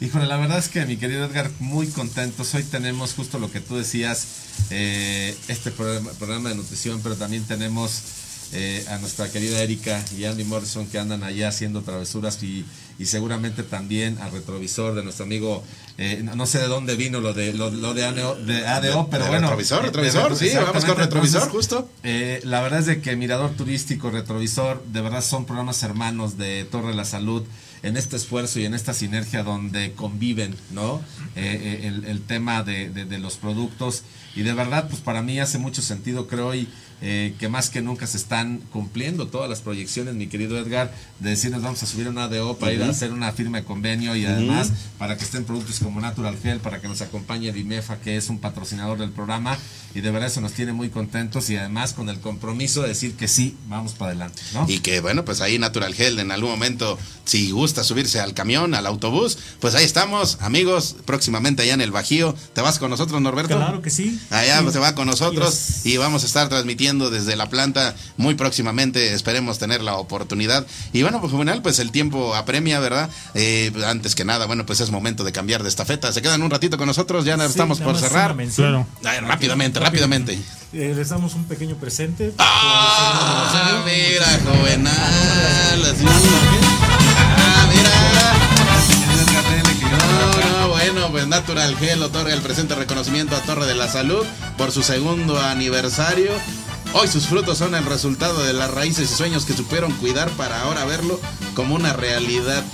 Híjole, 0.00 0.26
la 0.26 0.36
verdad 0.36 0.58
es 0.58 0.68
que 0.68 0.86
mi 0.86 0.96
querido 0.96 1.24
Edgar, 1.24 1.50
muy 1.58 1.88
contentos. 1.88 2.54
Hoy 2.54 2.62
tenemos 2.62 3.14
justo 3.14 3.40
lo 3.40 3.50
que 3.50 3.60
tú 3.60 3.76
decías, 3.76 4.26
eh, 4.70 5.36
este 5.48 5.72
programa, 5.72 6.12
programa 6.12 6.50
de 6.50 6.54
nutrición, 6.54 7.00
pero 7.02 7.16
también 7.16 7.42
tenemos 7.44 8.02
eh, 8.52 8.84
a 8.88 8.98
nuestra 8.98 9.30
querida 9.30 9.62
Erika 9.62 10.02
y 10.16 10.24
Andy 10.24 10.44
Morrison 10.44 10.86
que 10.86 10.98
andan 10.98 11.22
allá 11.22 11.48
haciendo 11.48 11.82
travesuras 11.82 12.42
y, 12.42 12.64
y 12.98 13.06
seguramente 13.06 13.62
también 13.62 14.18
al 14.18 14.32
retrovisor 14.32 14.94
de 14.94 15.04
nuestro 15.04 15.24
amigo, 15.26 15.62
eh, 15.98 16.22
no, 16.34 16.46
sé 16.46 16.58
de 16.58 16.66
dónde 16.66 16.96
vino 16.96 17.20
lo 17.20 17.34
de 17.34 17.52
lo, 17.52 17.70
lo 17.70 17.92
de, 17.94 18.04
ADO, 18.06 18.36
de 18.36 18.66
ADO, 18.66 19.08
pero 19.10 19.24
De 19.24 19.30
bueno. 19.30 19.48
retrovisor, 19.48 19.80
eh, 19.80 19.86
retrovisor, 19.86 20.36
sí, 20.36 20.50
vamos 20.54 20.84
con 20.84 20.96
retrovisor, 20.96 21.42
Entonces, 21.42 21.48
justo. 21.52 21.90
eh, 22.04 22.40
la 22.44 22.60
verdad 22.62 22.80
es 22.80 22.86
de 22.86 23.00
que 23.02 23.14
Mirador 23.16 23.50
Turístico, 23.50 24.10
Retrovisor, 24.10 24.82
de 24.86 25.00
verdad 25.02 25.22
son 25.22 25.44
programas 25.44 25.82
hermanos 25.82 26.38
de 26.38 26.64
Torre 26.64 26.88
de 26.88 26.94
la 26.94 27.04
Salud 27.04 27.42
en 27.82 27.96
este 27.96 28.16
esfuerzo 28.16 28.58
y 28.58 28.64
en 28.64 28.74
esta 28.74 28.92
sinergia 28.94 29.44
donde 29.44 29.92
conviven, 29.92 30.56
¿no? 30.72 31.00
El, 31.36 32.04
el 32.06 32.22
tema 32.22 32.62
de, 32.64 32.88
de- 32.90 33.04
de 33.04 33.18
los 33.18 33.36
productos 33.36 34.02
y 34.34 34.42
de 34.42 34.52
verdad, 34.52 34.88
pues 34.88 35.00
para 35.00 35.22
mí 35.22 35.38
hace 35.38 35.58
mucho 35.58 35.80
sentido, 35.82 36.26
creo, 36.26 36.54
y 36.54 36.68
eh, 37.00 37.34
que 37.38 37.48
más 37.48 37.70
que 37.70 37.80
nunca 37.80 38.06
se 38.06 38.16
están 38.16 38.58
cumpliendo 38.72 39.28
todas 39.28 39.48
las 39.48 39.60
proyecciones, 39.60 40.14
mi 40.14 40.26
querido 40.26 40.58
Edgar, 40.58 40.92
de 41.20 41.30
decirnos 41.30 41.62
vamos 41.62 41.82
a 41.82 41.86
subir 41.86 42.08
una 42.08 42.24
ADO 42.24 42.56
para 42.58 42.72
ir 42.72 42.82
a 42.82 42.88
hacer 42.90 43.12
una 43.12 43.32
firma 43.32 43.58
de 43.58 43.64
convenio 43.64 44.16
y 44.16 44.24
además 44.26 44.72
para 44.98 45.16
que 45.16 45.24
estén 45.24 45.44
productos 45.44 45.78
como 45.78 46.00
Natural 46.00 46.36
Gel, 46.42 46.58
para 46.60 46.80
que 46.80 46.88
nos 46.88 47.00
acompañe 47.00 47.52
Dimefa, 47.52 47.98
que 48.00 48.16
es 48.16 48.28
un 48.28 48.38
patrocinador 48.40 48.98
del 48.98 49.10
programa, 49.10 49.56
y 49.94 50.00
de 50.00 50.10
verdad 50.10 50.28
eso 50.28 50.40
nos 50.40 50.52
tiene 50.52 50.72
muy 50.72 50.90
contentos 50.90 51.48
y 51.50 51.56
además 51.56 51.92
con 51.92 52.08
el 52.08 52.20
compromiso 52.20 52.82
de 52.82 52.88
decir 52.88 53.14
que 53.14 53.28
sí, 53.28 53.56
vamos 53.68 53.92
para 53.92 54.10
adelante, 54.10 54.42
¿no? 54.54 54.66
Y 54.68 54.80
que 54.80 55.00
bueno, 55.00 55.24
pues 55.24 55.40
ahí 55.40 55.58
Natural 55.58 55.94
Gel 55.94 56.18
en 56.18 56.30
algún 56.32 56.50
momento, 56.50 56.98
si 57.24 57.50
gusta 57.52 57.84
subirse 57.84 58.20
al 58.20 58.34
camión, 58.34 58.74
al 58.74 58.86
autobús, 58.86 59.38
pues 59.60 59.74
ahí 59.74 59.84
estamos, 59.84 60.38
amigos, 60.40 60.96
próximamente 61.04 61.62
allá 61.62 61.74
en 61.74 61.80
el 61.80 61.90
Bajío. 61.92 62.34
¿Te 62.54 62.60
vas 62.60 62.78
con 62.78 62.90
nosotros, 62.90 63.20
Norberto? 63.20 63.56
Claro 63.56 63.82
que 63.82 63.90
sí. 63.90 64.18
Allá 64.30 64.62
Sí. 64.62 64.72
se 64.72 64.78
va 64.78 64.94
con 64.94 65.06
nosotros 65.06 65.84
y 65.84 65.96
vamos 65.96 66.22
a 66.22 66.26
estar 66.26 66.48
transmitiendo 66.48 66.87
desde 66.96 67.36
la 67.36 67.48
planta 67.50 67.94
muy 68.16 68.34
próximamente. 68.34 69.12
Esperemos 69.14 69.58
tener 69.58 69.82
la 69.82 69.96
oportunidad. 69.96 70.66
Y 70.92 71.02
bueno, 71.02 71.20
pues 71.20 71.32
juvenal, 71.32 71.60
pues 71.62 71.78
el 71.78 71.90
tiempo 71.92 72.34
apremia, 72.34 72.80
¿verdad? 72.80 73.10
Eh, 73.34 73.70
antes 73.86 74.14
que 74.14 74.24
nada, 74.24 74.46
bueno, 74.46 74.64
pues 74.64 74.80
es 74.80 74.90
momento 74.90 75.22
de 75.24 75.32
cambiar 75.32 75.62
de 75.62 75.68
estafeta. 75.68 76.12
Se 76.12 76.22
quedan 76.22 76.42
un 76.42 76.50
ratito 76.50 76.78
con 76.78 76.86
nosotros, 76.86 77.24
ya 77.24 77.36
Sí, 77.36 77.42
estamos 77.44 77.78
por 77.80 77.96
cerrar. 77.98 78.34
mención. 78.34 78.86
Ay, 79.04 79.18
rápidamente, 79.20 79.78
rápidamente. 79.78 80.38
Eh, 80.72 80.92
les 80.96 81.08
damos 81.10 81.34
un 81.34 81.44
pequeño 81.44 81.76
presente. 81.76 82.32
Ah, 82.38 83.82
mira, 83.84 84.26
jovenal. 84.44 85.82
así. 85.84 86.04
Ah, 86.06 87.66
mira. 87.74 87.90
No, 89.90 90.60
no, 90.60 90.68
bueno, 90.68 91.08
pues 91.10 91.26
Natural 91.26 91.76
Gel 91.76 92.02
otorga 92.02 92.32
el 92.34 92.40
presente 92.42 92.74
reconocimiento 92.74 93.34
a 93.36 93.40
Torre 93.40 93.66
de 93.66 93.74
la 93.74 93.88
Salud 93.88 94.24
por 94.56 94.72
su 94.72 94.82
segundo 94.82 95.40
aniversario. 95.40 96.30
Hoy 96.94 97.06
sus 97.06 97.26
frutos 97.26 97.58
son 97.58 97.74
el 97.74 97.84
resultado 97.84 98.42
de 98.42 98.54
las 98.54 98.70
raíces 98.70 99.10
y 99.10 99.14
sueños 99.14 99.44
que 99.44 99.52
supieron 99.52 99.92
cuidar 99.92 100.30
para 100.30 100.62
ahora 100.62 100.86
verlo 100.86 101.20
como 101.54 101.74
una 101.74 101.92
realidad. 101.92 102.64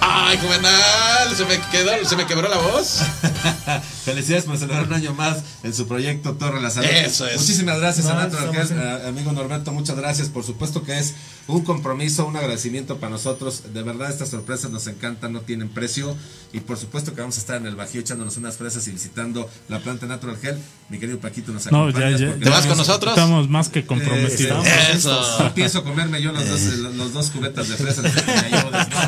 ¡Ay, 0.00 0.38
jovenal! 0.38 1.34
Se 1.36 1.44
me 1.44 1.58
quedó, 1.70 1.90
se 2.08 2.16
me 2.16 2.26
quebró 2.26 2.48
la 2.48 2.56
voz. 2.58 3.00
Felicidades 4.04 4.44
por 4.44 4.56
celebrar 4.58 4.86
un 4.86 4.92
año 4.94 5.14
más 5.14 5.38
en 5.62 5.74
su 5.74 5.86
proyecto 5.86 6.34
Torre 6.34 6.60
la 6.60 6.70
Salud. 6.70 6.88
Eso 6.90 7.26
es. 7.26 7.38
Muchísimas 7.40 7.78
gracias 7.78 8.06
a 8.06 8.14
No, 8.14 8.20
Natural 8.20 8.44
estamos 8.50 8.70
Health, 8.70 8.82
en- 9.00 9.04
a- 9.06 9.08
amigo 9.08 9.32
Norberto, 9.32 9.72
muchas 9.72 9.96
gracias. 9.96 10.28
Por 10.28 10.42
supuesto 10.44 10.82
que 10.82 10.98
es 10.98 11.14
un 11.46 11.62
compromiso, 11.64 12.26
un 12.26 12.36
agradecimiento 12.36 12.96
para 12.98 13.10
nosotros. 13.10 13.62
De 13.72 13.82
verdad, 13.82 14.10
estas 14.10 14.30
sorpresas 14.30 14.70
nos 14.70 14.86
encantan, 14.86 15.32
no 15.32 15.40
tienen 15.42 15.68
precio. 15.68 16.16
Y 16.52 16.60
por 16.60 16.78
supuesto 16.78 17.14
que 17.14 17.20
vamos 17.20 17.36
a 17.36 17.40
estar 17.40 17.56
en 17.56 17.66
el 17.66 17.76
Bajío 17.76 18.00
echándonos 18.00 18.36
unas 18.36 18.56
fresas 18.56 18.86
y 18.88 18.92
visitando 18.92 19.48
la 19.68 19.78
planta 19.80 20.06
Natural 20.06 20.36
Health. 20.42 20.58
Mi 20.88 20.98
querido 20.98 21.18
Paquito 21.20 21.52
nos 21.52 21.70
No, 21.70 21.82
acompaña. 21.84 22.10
ya, 22.10 22.16
ya. 22.18 22.26
porque 22.30 22.44
¿Te 22.44 22.50
vas 22.50 22.58
estamos- 22.60 22.66
con 22.66 22.78
nosotros? 22.78 23.12
Estamos 23.12 23.48
más 23.48 23.68
que 23.68 23.86
comprometidos. 23.86 24.66
Eh, 24.66 24.90
Eso. 24.94 25.38
No 25.44 25.54
pienso 25.54 25.84
comerme 25.84 26.20
yo 26.20 26.32
los 26.32 26.48
dos, 26.48 26.60
los, 26.62 26.94
los 26.96 27.12
dos 27.12 27.30
cubetas 27.30 27.68
de 27.68 27.76
fresas. 27.76 28.04
¿no? 28.04 28.10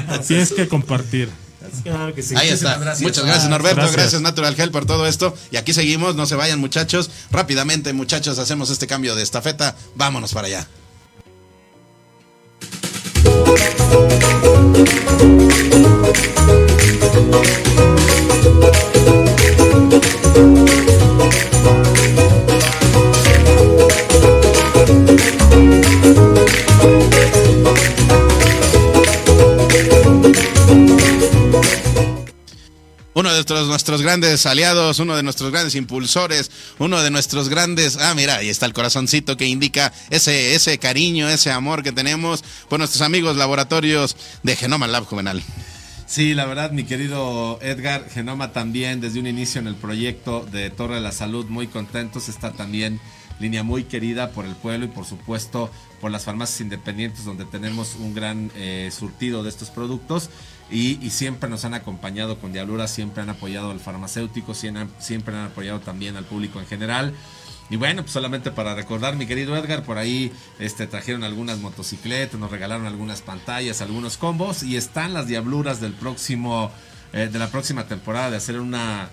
Entonces, 0.00 0.26
Tienes 0.28 0.52
que 0.52 0.68
compartir. 0.82 1.30
Claro 1.82 2.14
que 2.14 2.22
sí. 2.22 2.34
Ahí 2.36 2.48
está. 2.48 2.76
Gracias. 2.78 3.02
Muchas 3.02 3.24
gracias, 3.24 3.48
Norberto. 3.48 3.76
Gracias. 3.76 3.96
Gracias. 3.96 4.20
Natural 4.20 4.54
Gel, 4.56 4.70
por 4.70 4.84
todo 4.84 5.06
esto. 5.06 5.34
Y 5.50 5.56
aquí 5.56 5.72
seguimos. 5.72 6.16
No 6.16 6.26
se 6.26 6.34
vayan, 6.34 6.58
muchachos. 6.58 7.10
Rápidamente, 7.30 7.92
muchachos, 7.92 8.38
hacemos 8.38 8.70
este 8.70 8.86
cambio 8.86 9.14
de 9.14 9.22
estafeta. 9.22 9.76
Vámonos 9.94 10.32
para 10.32 10.48
allá. 10.48 10.66
Uno 33.32 33.62
de 33.62 33.66
nuestros, 33.66 34.02
grandes 34.02 34.44
aliados, 34.44 34.98
uno 34.98 35.16
de 35.16 35.22
nuestros 35.22 35.50
grandes 35.50 35.74
impulsores, 35.74 36.50
uno 36.78 37.00
de 37.00 37.10
nuestros 37.10 37.48
grandes. 37.48 37.96
Ah, 37.96 38.14
mira, 38.14 38.36
ahí 38.36 38.50
está 38.50 38.66
el 38.66 38.74
corazoncito 38.74 39.38
que 39.38 39.46
indica 39.46 39.90
ese, 40.10 40.54
ese 40.54 40.76
cariño, 40.76 41.30
ese 41.30 41.50
amor 41.50 41.82
que 41.82 41.92
tenemos 41.92 42.44
por 42.68 42.78
nuestros 42.78 43.00
amigos 43.00 43.36
laboratorios 43.36 44.16
de 44.42 44.54
Genoma 44.54 44.86
Lab 44.86 45.06
Juvenal. 45.06 45.42
Sí, 46.04 46.34
la 46.34 46.44
verdad, 46.44 46.72
mi 46.72 46.84
querido 46.84 47.58
Edgar, 47.62 48.06
Genoma 48.10 48.52
también, 48.52 49.00
desde 49.00 49.18
un 49.18 49.26
inicio 49.26 49.62
en 49.62 49.66
el 49.66 49.76
proyecto 49.76 50.46
de 50.52 50.68
Torre 50.68 50.96
de 50.96 51.00
la 51.00 51.12
Salud, 51.12 51.46
muy 51.46 51.68
contentos. 51.68 52.28
Está 52.28 52.52
también 52.52 53.00
línea 53.40 53.62
muy 53.62 53.84
querida 53.84 54.30
por 54.30 54.44
el 54.44 54.54
pueblo 54.54 54.84
y 54.84 54.88
por 54.88 55.06
supuesto 55.06 55.70
por 56.02 56.10
las 56.10 56.24
farmacias 56.24 56.60
independientes 56.60 57.24
donde 57.24 57.44
tenemos 57.44 57.96
un 57.98 58.14
gran 58.14 58.50
eh, 58.56 58.90
surtido 58.92 59.42
de 59.42 59.48
estos 59.48 59.70
productos 59.70 60.30
y, 60.72 60.98
y 61.04 61.10
siempre 61.10 61.50
nos 61.50 61.64
han 61.64 61.74
acompañado 61.74 62.38
con 62.38 62.52
Diablura, 62.52 62.88
siempre 62.88 63.22
han 63.22 63.28
apoyado 63.28 63.70
al 63.70 63.78
farmacéutico, 63.78 64.54
siempre 64.54 65.36
han, 65.36 65.44
apoyado 65.44 65.80
también 65.80 66.16
al 66.16 66.24
público 66.24 66.60
en 66.60 66.66
general. 66.66 67.14
Y 67.68 67.76
bueno, 67.76 68.02
pues 68.02 68.12
solamente 68.12 68.50
para 68.50 68.74
recordar, 68.74 69.16
mi 69.16 69.26
querido 69.26 69.56
Edgar, 69.56 69.82
por 69.84 69.98
ahí 69.98 70.32
este, 70.58 70.86
trajeron 70.86 71.24
algunas 71.24 71.58
motocicletas, 71.58 72.40
nos 72.40 72.50
regalaron 72.50 72.86
algunas 72.86 73.22
pantallas, 73.22 73.80
algunos 73.82 74.16
combos 74.16 74.62
y 74.62 74.76
están 74.76 75.14
las 75.14 75.26
diabluras 75.26 75.80
del 75.80 75.92
próximo, 75.92 76.70
eh, 77.12 77.28
de 77.30 77.38
la 77.38 77.48
próxima 77.48 77.84
temporada 77.84 78.30
de 78.30 78.38
hacer 78.38 78.58
una, 78.58 79.10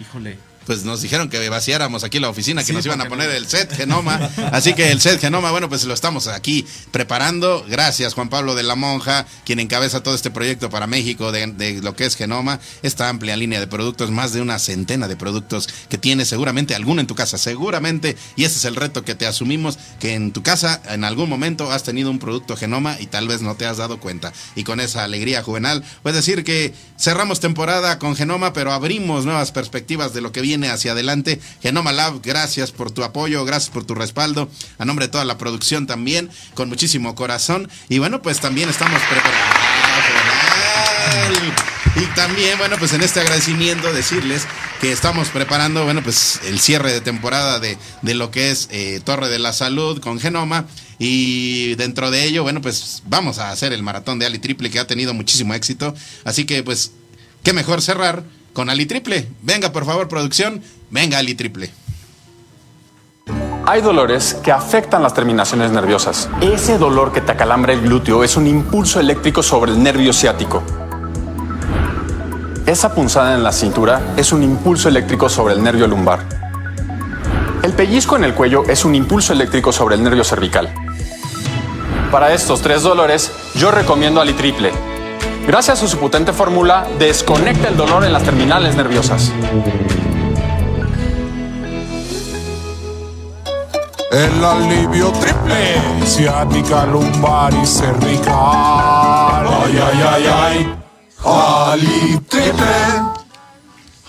híjole, 0.00 0.38
Pues 0.66 0.84
nos 0.84 1.00
dijeron 1.02 1.28
que 1.30 1.48
vaciáramos 1.48 2.04
aquí 2.04 2.20
la 2.20 2.28
oficina, 2.28 2.60
que 2.62 2.68
Sí, 2.68 2.72
nos 2.72 2.84
iban 2.86 3.00
a 3.00 3.06
poner 3.08 3.28
no- 3.28 3.34
el 3.34 3.46
set 3.48 3.74
Genoma. 3.74 4.16
Así 4.52 4.74
que 4.74 4.90
el 4.92 5.00
set 5.00 5.20
Genoma, 5.20 5.50
bueno, 5.50 5.68
pues 5.68 5.84
lo 5.84 5.94
estamos 5.94 6.26
aquí 6.28 6.64
preparando. 6.92 7.64
Gracias, 7.68 8.14
Juan 8.14 8.28
Pablo 8.28 8.54
de 8.54 8.62
la 8.62 8.74
Monja, 8.76 9.26
quien 9.44 9.58
encabeza 9.58 10.02
todo 10.02 10.14
este 10.14 10.30
proyecto 10.30 10.68
para 10.70 10.86
México 10.86 11.32
de, 11.32 11.46
de 11.48 11.80
lo 11.80 11.96
que 11.96 12.04
es 12.04 12.14
Genoma. 12.14 12.60
Esta 12.82 13.08
amplia 13.08 13.36
línea 13.36 13.58
de 13.58 13.66
productos, 13.66 14.10
más 14.10 14.32
de 14.32 14.42
una 14.42 14.58
centena 14.58 15.08
de 15.08 15.16
productos 15.16 15.68
que 15.88 15.98
tienes 15.98 16.28
seguramente 16.28 16.74
alguno 16.74 17.00
en 17.00 17.06
tu 17.06 17.14
casa, 17.14 17.38
seguramente. 17.38 18.16
Y 18.36 18.44
ese 18.44 18.58
es 18.58 18.64
el 18.66 18.76
reto 18.76 19.02
que 19.02 19.14
te 19.14 19.26
asumimos, 19.26 19.78
que 19.98 20.14
en 20.14 20.30
tu 20.32 20.42
casa 20.42 20.82
en 20.90 21.04
algún 21.04 21.28
momento 21.30 21.72
has 21.72 21.82
tenido 21.84 22.10
un 22.10 22.18
producto 22.18 22.56
Genoma 22.56 22.96
y 23.00 23.06
tal 23.06 23.26
vez 23.28 23.40
no 23.40 23.54
te 23.54 23.64
has 23.66 23.78
dado 23.78 23.98
cuenta. 23.98 24.32
Y 24.54 24.64
con 24.64 24.78
esa 24.80 25.04
alegría 25.04 25.42
juvenal, 25.42 25.82
pues 26.02 26.14
decir 26.14 26.44
que 26.44 26.74
cerramos 26.98 27.40
temporada 27.40 27.98
con 27.98 28.14
Genoma, 28.14 28.52
pero 28.52 28.72
abrimos 28.72 29.24
nuevas 29.24 29.52
perspectivas 29.52 30.12
de 30.12 30.20
lo 30.20 30.32
que 30.32 30.42
viene 30.42 30.49
hacia 30.70 30.92
adelante. 30.92 31.40
Genoma 31.62 31.92
Lab, 31.92 32.20
gracias 32.22 32.72
por 32.72 32.90
tu 32.90 33.04
apoyo, 33.04 33.44
gracias 33.44 33.70
por 33.70 33.84
tu 33.84 33.94
respaldo. 33.94 34.50
A 34.78 34.84
nombre 34.84 35.06
de 35.06 35.12
toda 35.12 35.24
la 35.24 35.38
producción 35.38 35.86
también, 35.86 36.30
con 36.54 36.68
muchísimo 36.68 37.14
corazón. 37.14 37.68
Y 37.88 37.98
bueno, 37.98 38.22
pues 38.22 38.40
también 38.40 38.68
estamos 38.68 39.00
preparados. 39.08 39.70
Y 41.96 42.04
también, 42.14 42.56
bueno, 42.56 42.76
pues 42.78 42.92
en 42.92 43.02
este 43.02 43.20
agradecimiento 43.20 43.92
decirles 43.92 44.46
que 44.80 44.92
estamos 44.92 45.28
preparando, 45.28 45.84
bueno, 45.84 46.02
pues 46.02 46.40
el 46.46 46.60
cierre 46.60 46.92
de 46.92 47.00
temporada 47.00 47.58
de, 47.58 47.76
de 48.02 48.14
lo 48.14 48.30
que 48.30 48.50
es 48.50 48.68
eh, 48.70 49.00
Torre 49.04 49.28
de 49.28 49.38
la 49.38 49.52
Salud 49.52 50.00
con 50.00 50.20
Genoma. 50.20 50.66
Y 50.98 51.74
dentro 51.76 52.10
de 52.10 52.24
ello, 52.24 52.42
bueno, 52.42 52.60
pues 52.60 53.02
vamos 53.06 53.38
a 53.38 53.50
hacer 53.50 53.72
el 53.72 53.82
maratón 53.82 54.18
de 54.18 54.26
Ali 54.26 54.38
Triple 54.38 54.70
que 54.70 54.78
ha 54.78 54.86
tenido 54.86 55.14
muchísimo 55.14 55.54
éxito. 55.54 55.94
Así 56.24 56.44
que, 56.44 56.62
pues, 56.62 56.92
qué 57.42 57.52
mejor 57.52 57.82
cerrar 57.82 58.22
con 58.52 58.70
Ali 58.70 58.86
Triple. 58.86 59.28
Venga, 59.42 59.72
por 59.72 59.84
favor, 59.84 60.08
producción. 60.08 60.62
Venga, 60.90 61.18
Ali 61.18 61.34
Triple. 61.34 61.70
Hay 63.66 63.82
dolores 63.82 64.34
que 64.42 64.50
afectan 64.50 65.02
las 65.02 65.14
terminaciones 65.14 65.70
nerviosas. 65.70 66.28
Ese 66.40 66.78
dolor 66.78 67.12
que 67.12 67.20
te 67.20 67.32
acalambra 67.32 67.72
el 67.72 67.82
glúteo 67.82 68.24
es 68.24 68.36
un 68.36 68.46
impulso 68.46 68.98
eléctrico 68.98 69.42
sobre 69.42 69.72
el 69.72 69.82
nervio 69.82 70.12
ciático. 70.12 70.62
Esa 72.66 72.94
punzada 72.94 73.34
en 73.34 73.42
la 73.42 73.52
cintura 73.52 74.14
es 74.16 74.32
un 74.32 74.42
impulso 74.42 74.88
eléctrico 74.88 75.28
sobre 75.28 75.54
el 75.54 75.62
nervio 75.62 75.86
lumbar. 75.86 76.26
El 77.62 77.72
pellizco 77.74 78.16
en 78.16 78.24
el 78.24 78.34
cuello 78.34 78.64
es 78.68 78.84
un 78.84 78.94
impulso 78.94 79.32
eléctrico 79.32 79.70
sobre 79.70 79.94
el 79.94 80.02
nervio 80.02 80.24
cervical. 80.24 80.72
Para 82.10 82.32
estos 82.32 82.62
tres 82.62 82.82
dolores, 82.82 83.30
yo 83.54 83.70
recomiendo 83.70 84.20
Alitriple. 84.20 84.72
Gracias 85.46 85.82
a 85.82 85.88
su 85.88 85.98
potente 85.98 86.32
fórmula, 86.32 86.86
desconecta 86.98 87.68
el 87.68 87.76
dolor 87.76 88.04
en 88.04 88.12
las 88.12 88.22
terminales 88.22 88.76
nerviosas. 88.76 89.32
El 94.12 94.44
alivio 94.44 95.12
triple, 95.12 95.80
ciática, 96.04 96.84
lumbar 96.86 97.52
y 97.54 97.64
cervical. 97.64 98.34
Ay, 99.46 99.80
ay, 99.80 100.04
ay, 100.08 100.24
ay. 100.26 100.74
Ali 101.24 102.18
triple. 102.28 103.19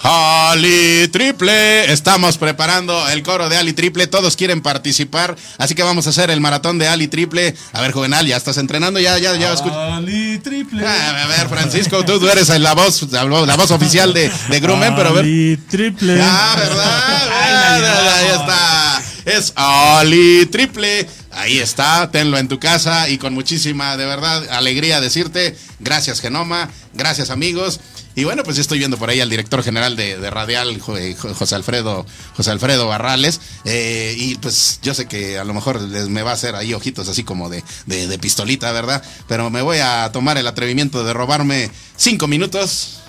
Ali 0.04 1.08
Triple, 1.10 1.92
estamos 1.92 2.40
preparando 2.40 3.08
el 3.10 3.22
coro 3.22 3.50
de 3.50 3.58
Ali 3.58 3.74
Triple, 3.74 4.08
todos 4.08 4.36
quieren 4.36 4.62
participar, 4.62 5.36
así 5.60 5.76
que 5.76 5.84
vamos 5.84 6.08
a 6.08 6.10
hacer 6.10 6.32
el 6.32 6.42
maratón 6.42 6.80
de 6.80 6.88
Ali 6.88 7.08
Triple. 7.08 7.54
A 7.72 7.82
ver, 7.82 7.92
Juvenal, 7.92 8.26
ya 8.26 8.36
estás 8.36 8.58
entrenando, 8.58 9.00
ya, 9.00 9.20
ya, 9.20 9.36
ya 9.36 9.54
Ali 9.96 10.40
Triple. 10.40 10.86
Ah, 10.86 11.24
a 11.24 11.28
ver, 11.28 11.50
Francisco, 11.50 12.04
tú, 12.04 12.20
tú 12.20 12.28
eres 12.30 12.50
la 12.50 12.74
voz, 12.74 13.12
la 13.12 13.56
voz 13.56 13.72
oficial 13.72 14.12
de, 14.14 14.30
de 14.30 14.62
pero 14.62 15.10
a 15.10 15.12
ver. 15.12 15.24
Ali 15.24 15.58
Triple. 15.70 16.20
Ah, 16.20 16.56
¿verdad? 16.58 18.12
Ahí 18.18 18.28
está. 18.28 19.02
Es 19.26 19.54
Ali 19.56 20.48
Triple. 20.48 21.08
Ahí 21.34 21.60
está, 21.60 22.10
tenlo 22.12 22.38
en 22.38 22.48
tu 22.48 22.60
casa 22.60 23.08
y 23.08 23.18
con 23.18 23.34
muchísima, 23.34 23.96
de 23.96 24.06
verdad, 24.06 24.50
alegría 24.50 25.00
decirte, 25.00 25.56
gracias 25.80 26.20
Genoma, 26.20 26.70
gracias 26.94 27.30
amigos. 27.30 27.80
Y 28.16 28.24
bueno, 28.24 28.44
pues 28.44 28.58
estoy 28.58 28.80
viendo 28.80 28.98
por 28.98 29.10
ahí 29.10 29.22
al 29.22 29.30
director 29.30 29.64
general 29.64 29.96
de, 29.96 30.30
Radial, 30.30 30.82
eh, 30.98 31.16
José 31.16 31.56
Alfredo, 31.56 32.06
José 32.36 32.52
Alfredo 32.52 32.88
Barrales. 32.88 33.40
Eh, 33.66 34.16
y 34.18 34.36
pues 34.36 34.80
yo 34.82 34.94
sé 34.94 35.08
que 35.08 35.40
a 35.40 35.44
lo 35.44 35.54
mejor 35.54 35.80
me 35.82 36.22
va 36.22 36.32
a 36.32 36.34
hacer 36.34 36.56
ahí 36.56 36.74
ojitos 36.74 37.08
así 37.08 37.24
como 37.24 37.50
de, 37.50 37.64
de, 37.86 38.08
de 38.08 38.20
pistolita, 38.20 38.72
¿verdad? 38.72 39.02
Pero 39.28 39.50
me 39.50 39.62
voy 39.62 39.78
a 39.80 40.10
tomar 40.12 40.38
el 40.38 40.48
atrevimiento 40.48 41.04
de 41.04 41.14
robarme 41.14 41.72
cinco 41.96 42.28
minutos 42.28 43.02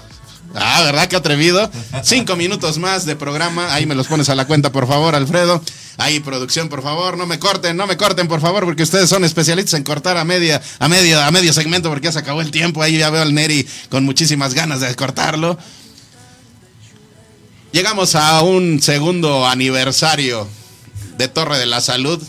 Ah, 0.54 0.82
¿verdad? 0.82 1.08
Qué 1.08 1.16
atrevido. 1.16 1.70
Cinco 2.02 2.36
minutos 2.36 2.78
más 2.78 3.06
de 3.06 3.16
programa. 3.16 3.72
Ahí 3.74 3.86
me 3.86 3.94
los 3.94 4.06
pones 4.06 4.28
a 4.28 4.34
la 4.34 4.46
cuenta, 4.46 4.70
por 4.72 4.86
favor, 4.86 5.14
Alfredo. 5.14 5.62
Ahí, 5.98 6.20
producción, 6.20 6.68
por 6.68 6.82
favor, 6.82 7.18
no 7.18 7.26
me 7.26 7.38
corten, 7.38 7.76
no 7.76 7.86
me 7.86 7.96
corten, 7.96 8.26
por 8.28 8.40
favor, 8.40 8.64
porque 8.64 8.82
ustedes 8.82 9.08
son 9.08 9.24
especialistas 9.24 9.74
en 9.74 9.84
cortar 9.84 10.16
a 10.16 10.24
media, 10.24 10.60
a 10.78 10.88
medio, 10.88 11.20
a 11.20 11.30
medio 11.30 11.52
segmento, 11.52 11.88
porque 11.90 12.06
ya 12.06 12.12
se 12.12 12.18
acabó 12.18 12.40
el 12.40 12.50
tiempo. 12.50 12.82
Ahí 12.82 12.98
ya 12.98 13.10
veo 13.10 13.22
al 13.22 13.34
Neri 13.34 13.66
con 13.90 14.04
muchísimas 14.04 14.54
ganas 14.54 14.80
de 14.80 14.94
cortarlo. 14.94 15.58
Llegamos 17.72 18.14
a 18.14 18.42
un 18.42 18.82
segundo 18.82 19.46
aniversario 19.46 20.48
de 21.18 21.28
Torre 21.28 21.58
de 21.58 21.66
la 21.66 21.80
Salud. 21.80 22.22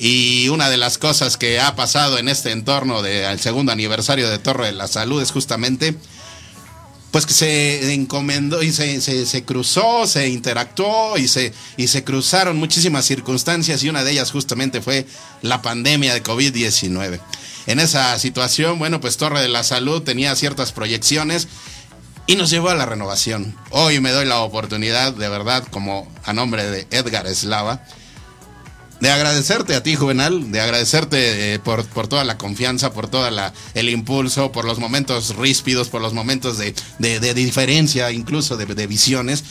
Y 0.00 0.48
una 0.50 0.70
de 0.70 0.76
las 0.76 0.96
cosas 0.96 1.36
que 1.36 1.58
ha 1.58 1.74
pasado 1.74 2.18
en 2.18 2.28
este 2.28 2.52
entorno 2.52 3.02
del 3.02 3.40
segundo 3.40 3.72
aniversario 3.72 4.30
de 4.30 4.38
Torre 4.38 4.66
de 4.66 4.72
la 4.72 4.86
Salud 4.86 5.20
es 5.20 5.32
justamente 5.32 5.96
pues 7.10 7.24
que 7.24 7.32
se 7.32 7.94
encomendó 7.94 8.62
y 8.62 8.72
se, 8.72 9.00
se, 9.00 9.44
cruzó, 9.44 10.06
se 10.06 10.28
interactuó 10.28 11.16
y 11.16 11.26
se, 11.26 11.52
y 11.76 11.88
se 11.88 12.04
cruzaron 12.04 12.58
muchísimas 12.58 13.06
circunstancias 13.06 13.82
y 13.82 13.88
una 13.88 14.04
de 14.04 14.12
ellas 14.12 14.30
justamente 14.30 14.82
fue 14.82 15.06
la 15.42 15.62
pandemia 15.62 16.12
de 16.12 16.22
COVID-19. 16.22 17.20
En 17.66 17.80
esa 17.80 18.18
situación, 18.18 18.78
bueno, 18.78 19.00
pues 19.00 19.16
Torre 19.16 19.40
de 19.40 19.48
la 19.48 19.64
Salud 19.64 20.02
tenía 20.02 20.36
ciertas 20.36 20.72
proyecciones 20.72 21.48
y 22.26 22.36
nos 22.36 22.50
llevó 22.50 22.68
a 22.68 22.74
la 22.74 22.84
renovación. 22.84 23.56
Hoy 23.70 24.00
me 24.00 24.10
doy 24.10 24.26
la 24.26 24.40
oportunidad, 24.40 25.14
de 25.14 25.28
verdad, 25.30 25.64
como 25.70 26.12
a 26.24 26.34
nombre 26.34 26.70
de 26.70 26.86
Edgar 26.90 27.26
Eslava, 27.26 27.84
de 29.00 29.10
agradecerte 29.10 29.74
a 29.74 29.82
ti, 29.82 29.94
Juvenal, 29.94 30.50
de 30.50 30.60
agradecerte 30.60 31.54
eh, 31.54 31.58
por, 31.58 31.84
por, 31.86 32.08
toda 32.08 32.24
la 32.24 32.36
confianza, 32.36 32.92
por 32.92 33.08
todo 33.08 33.28
el 33.74 33.88
impulso, 33.88 34.50
por 34.52 34.64
los 34.64 34.78
momentos 34.78 35.36
ríspidos, 35.36 35.88
por 35.88 36.00
los 36.00 36.14
momentos 36.14 36.58
de, 36.58 36.74
de, 36.98 37.34
diferencia, 37.34 38.10
incluso 38.10 38.56
de, 38.56 38.66
de, 38.66 38.86
visiones, 38.86 39.44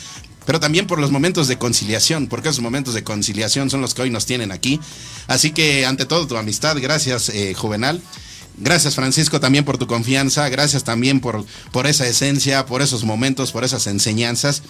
pero 0.44 0.60
también 0.60 0.86
por 0.86 0.98
los 0.98 1.10
momentos 1.10 1.48
de 1.48 1.58
conciliación, 1.58 2.26
porque 2.26 2.50
esos 2.50 2.62
momentos 2.62 2.94
de 2.94 3.04
conciliación 3.04 3.70
son 3.70 3.80
los 3.80 3.94
que 3.94 4.02
hoy 4.02 4.10
nos 4.10 4.26
tienen 4.26 4.52
aquí. 4.52 4.80
Así 5.26 5.50
que, 5.50 5.86
ante 5.86 6.04
todo, 6.04 6.26
tu 6.26 6.36
amistad, 6.36 6.76
gracias, 6.80 7.30
eh, 7.30 7.54
Juvenal. 7.54 8.02
Gracias 8.60 8.96
Francisco 8.96 9.38
también 9.38 9.64
por 9.64 9.78
tu 9.78 9.86
confianza, 9.86 10.48
gracias 10.48 10.82
también 10.82 11.20
por, 11.20 11.44
por 11.70 11.86
esa 11.86 12.08
esencia, 12.08 12.66
por 12.66 12.82
esos 12.82 13.04
momentos, 13.04 13.52
por 13.52 13.62
esas 13.62 13.86
enseñanzas. 13.86 14.62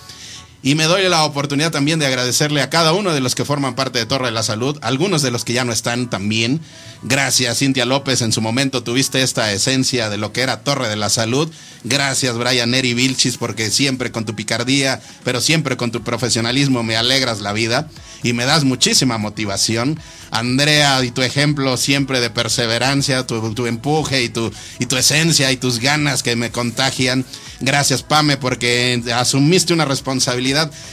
Y 0.61 0.75
me 0.75 0.85
doy 0.85 1.09
la 1.09 1.23
oportunidad 1.23 1.71
también 1.71 2.01
de 2.01 2.07
agradecerle 2.07 2.63
a 2.63 2.71
cada 2.71 2.93
uno 2.93 3.15
de 3.15 3.21
los 3.21 3.37
que 3.37 3.45
forman 3.45 3.77
parte 3.77 4.01
de 4.01 4.07
Torre 4.07 4.27
de 4.27 4.33
la 4.33 4.43
Salud, 4.43 4.77
algunos 4.83 5.23
de 5.23 5.31
los 5.31 5.45
que 5.45 5.53
ya 5.53 5.65
no 5.65 5.73
están 5.73 6.11
también. 6.11 6.61
Gracias, 7.05 7.59
Cintia 7.59 7.85
López, 7.85 8.23
en 8.23 8.33
su 8.33 8.41
momento 8.41 8.83
tuviste 8.83 9.23
esta 9.23 9.53
esencia 9.53 10.11
de 10.11 10.17
lo 10.17 10.33
que 10.33 10.41
era 10.41 10.65
Torre 10.65 10.89
de 10.89 10.97
la 10.97 11.11
Salud. 11.11 11.49
Gracias, 11.85 12.37
Brian 12.37 12.73
Neri 12.73 12.93
Vilchis, 12.93 13.37
porque 13.37 13.71
siempre 13.71 14.11
con 14.11 14.25
tu 14.25 14.35
picardía, 14.35 15.01
pero 15.23 15.41
siempre 15.41 15.77
con 15.77 15.93
tu 15.93 16.03
profesionalismo 16.03 16.83
me 16.83 16.97
alegras 16.97 17.41
la 17.41 17.53
vida 17.53 17.89
y 18.25 18.33
me 18.33 18.45
das 18.45 18.65
muchísima 18.65 19.17
motivación. 19.17 20.01
Andrea, 20.33 21.03
y 21.05 21.13
tu 21.13 21.23
ejemplo 21.23 21.77
siempre 21.77 22.21
de 22.21 22.31
perseverancia, 22.31 23.27
tu, 23.27 23.55
tu 23.55 23.67
empuje 23.67 24.25
y 24.25 24.29
tu, 24.29 24.53
y 24.81 24.87
tu 24.87 24.97
esencia 24.97 25.53
y 25.53 25.57
tus 25.57 25.79
ganas 25.79 26.25
que 26.25 26.35
me 26.35 26.51
contagian. 26.51 27.25
Gracias, 27.61 28.03
Pame, 28.03 28.37
porque 28.37 29.03
asumiste 29.15 29.73
una 29.73 29.85
responsabilidad 29.85 30.48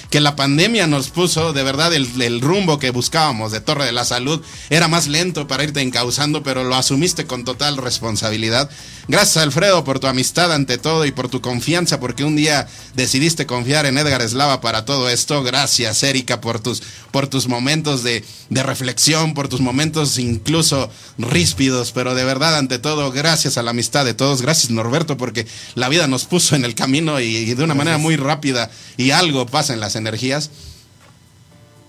que 0.09 0.19
la 0.19 0.35
pandemia 0.35 0.87
nos 0.87 1.09
puso, 1.09 1.53
de 1.53 1.63
verdad, 1.63 1.93
el, 1.93 2.21
el, 2.21 2.41
rumbo 2.41 2.79
que 2.79 2.89
buscábamos 2.89 3.51
de 3.51 3.61
Torre 3.61 3.85
de 3.85 3.91
la 3.91 4.05
Salud 4.05 4.41
era 4.69 4.87
más 4.87 5.07
lento 5.07 5.47
para 5.47 5.63
irte 5.63 5.81
encauzando, 5.81 6.43
pero 6.43 6.63
lo 6.63 6.75
asumiste 6.75 7.25
con 7.25 7.43
total 7.43 7.77
responsabilidad. 7.77 8.69
Gracias, 9.07 9.43
Alfredo, 9.43 9.83
por 9.83 9.99
tu 9.99 10.07
amistad 10.07 10.51
ante 10.51 10.79
todo 10.79 11.05
y 11.05 11.11
por 11.11 11.29
tu 11.29 11.39
confianza, 11.39 11.99
porque 11.99 12.23
un 12.23 12.35
día 12.35 12.67
decidiste 12.95 13.45
confiar 13.45 13.85
en 13.85 13.99
Edgar 13.99 14.21
Eslava 14.21 14.61
para 14.61 14.83
todo 14.83 15.09
esto. 15.09 15.43
Gracias, 15.43 16.01
Erika, 16.01 16.41
por 16.41 16.59
tus, 16.59 16.81
por 17.11 17.27
tus 17.27 17.47
momentos 17.47 18.01
de, 18.01 18.23
de 18.49 18.63
reflexión, 18.63 19.35
por 19.35 19.47
tus 19.47 19.61
momentos 19.61 20.17
incluso 20.17 20.89
ríspidos, 21.19 21.91
pero 21.91 22.15
de 22.15 22.23
verdad, 22.23 22.57
ante 22.57 22.79
todo, 22.79 23.11
gracias 23.11 23.57
a 23.57 23.63
la 23.63 23.71
amistad 23.71 24.05
de 24.05 24.15
todos. 24.15 24.41
Gracias, 24.41 24.71
Norberto, 24.71 25.17
porque 25.17 25.45
la 25.75 25.87
vida 25.87 26.07
nos 26.07 26.25
puso 26.25 26.55
en 26.55 26.65
el 26.65 26.73
camino 26.73 27.19
y, 27.19 27.25
y 27.37 27.53
de 27.53 27.63
una 27.63 27.75
manera 27.75 27.99
muy 27.99 28.15
rápida 28.15 28.71
y 28.97 29.11
algo 29.11 29.44
pasa 29.45 29.73
en 29.73 29.79
las 29.79 29.95
energías. 29.95 30.49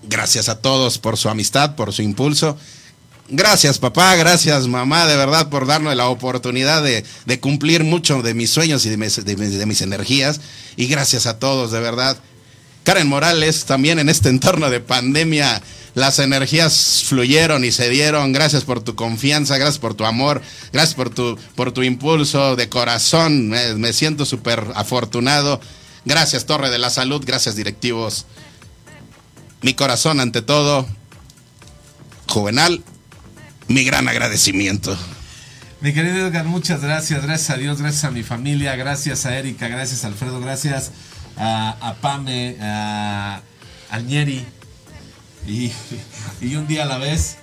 Gracias 0.02 0.48
a 0.48 0.60
todos 0.60 0.98
por 0.98 1.16
su 1.16 1.28
amistad, 1.28 1.74
por 1.74 1.92
su 1.92 2.02
impulso. 2.02 2.56
Gracias 3.28 3.80
papá, 3.80 4.14
gracias 4.14 4.68
mamá, 4.68 5.04
de 5.06 5.16
verdad 5.16 5.48
por 5.48 5.66
darnos 5.66 5.96
la 5.96 6.08
oportunidad 6.08 6.84
de, 6.84 7.40
cumplir 7.40 7.82
mucho 7.82 8.22
de 8.22 8.34
mis 8.34 8.50
sueños 8.50 8.86
y 8.86 8.90
de 8.90 8.96
mis, 9.66 9.80
energías. 9.82 10.40
Y 10.76 10.86
gracias 10.86 11.26
a 11.26 11.38
todos, 11.38 11.72
de 11.72 11.80
verdad. 11.80 12.16
Karen 12.84 13.08
Morales, 13.08 13.64
también 13.64 13.98
en 13.98 14.08
este 14.08 14.28
entorno 14.28 14.70
de 14.70 14.78
pandemia, 14.78 15.60
las 15.94 16.20
energías 16.20 17.02
fluyeron 17.08 17.64
y 17.64 17.72
se 17.72 17.88
dieron. 17.90 18.32
Gracias 18.32 18.62
por 18.62 18.80
tu 18.80 18.94
confianza, 18.94 19.58
gracias 19.58 19.80
por 19.80 19.94
tu 19.94 20.04
amor, 20.04 20.40
gracias 20.72 20.94
por 20.94 21.10
tu, 21.10 21.36
por 21.56 21.72
tu 21.72 21.82
impulso 21.82 22.54
de 22.54 22.68
corazón. 22.68 23.48
Me, 23.48 23.74
me 23.74 23.92
siento 23.92 24.24
súper 24.24 24.64
afortunado. 24.76 25.60
Gracias 26.06 26.46
Torre 26.46 26.70
de 26.70 26.78
la 26.78 26.88
Salud, 26.88 27.20
gracias 27.26 27.56
directivos. 27.56 28.26
Mi 29.60 29.74
corazón 29.74 30.20
ante 30.20 30.40
todo. 30.40 30.86
Juvenal, 32.28 32.84
mi 33.66 33.82
gran 33.82 34.06
agradecimiento. 34.06 34.96
Mi 35.80 35.92
querido 35.92 36.28
Edgar, 36.28 36.44
muchas 36.44 36.80
gracias, 36.80 37.24
gracias 37.24 37.50
a 37.50 37.56
Dios, 37.56 37.80
gracias 37.80 38.04
a 38.04 38.12
mi 38.12 38.22
familia, 38.22 38.76
gracias 38.76 39.26
a 39.26 39.36
Erika, 39.36 39.66
gracias 39.66 40.04
a 40.04 40.06
Alfredo, 40.06 40.40
gracias 40.40 40.92
a, 41.36 41.96
Pame, 42.00 42.56
a, 42.60 43.42
a 43.90 43.98
Ñeri 43.98 44.44
y, 45.44 45.72
y, 46.40 46.54
un 46.54 46.68
día 46.68 46.84
a 46.84 46.86
la 46.86 46.98
vez 46.98 47.38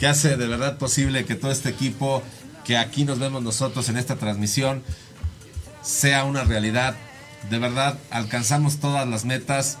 que 0.00 0.08
hace 0.08 0.36
de 0.36 0.48
verdad 0.48 0.78
posible 0.78 1.24
que 1.24 1.36
todo 1.36 1.52
este 1.52 1.68
equipo 1.68 2.24
que 2.64 2.76
aquí 2.76 3.04
nos 3.04 3.20
vemos 3.20 3.40
nosotros 3.42 3.88
en 3.88 3.98
esta 3.98 4.16
transmisión 4.16 4.82
sea 5.80 6.24
una 6.24 6.42
realidad. 6.42 6.96
De 7.48 7.58
verdad, 7.58 7.98
alcanzamos 8.10 8.78
todas 8.78 9.08
las 9.08 9.24
metas, 9.24 9.78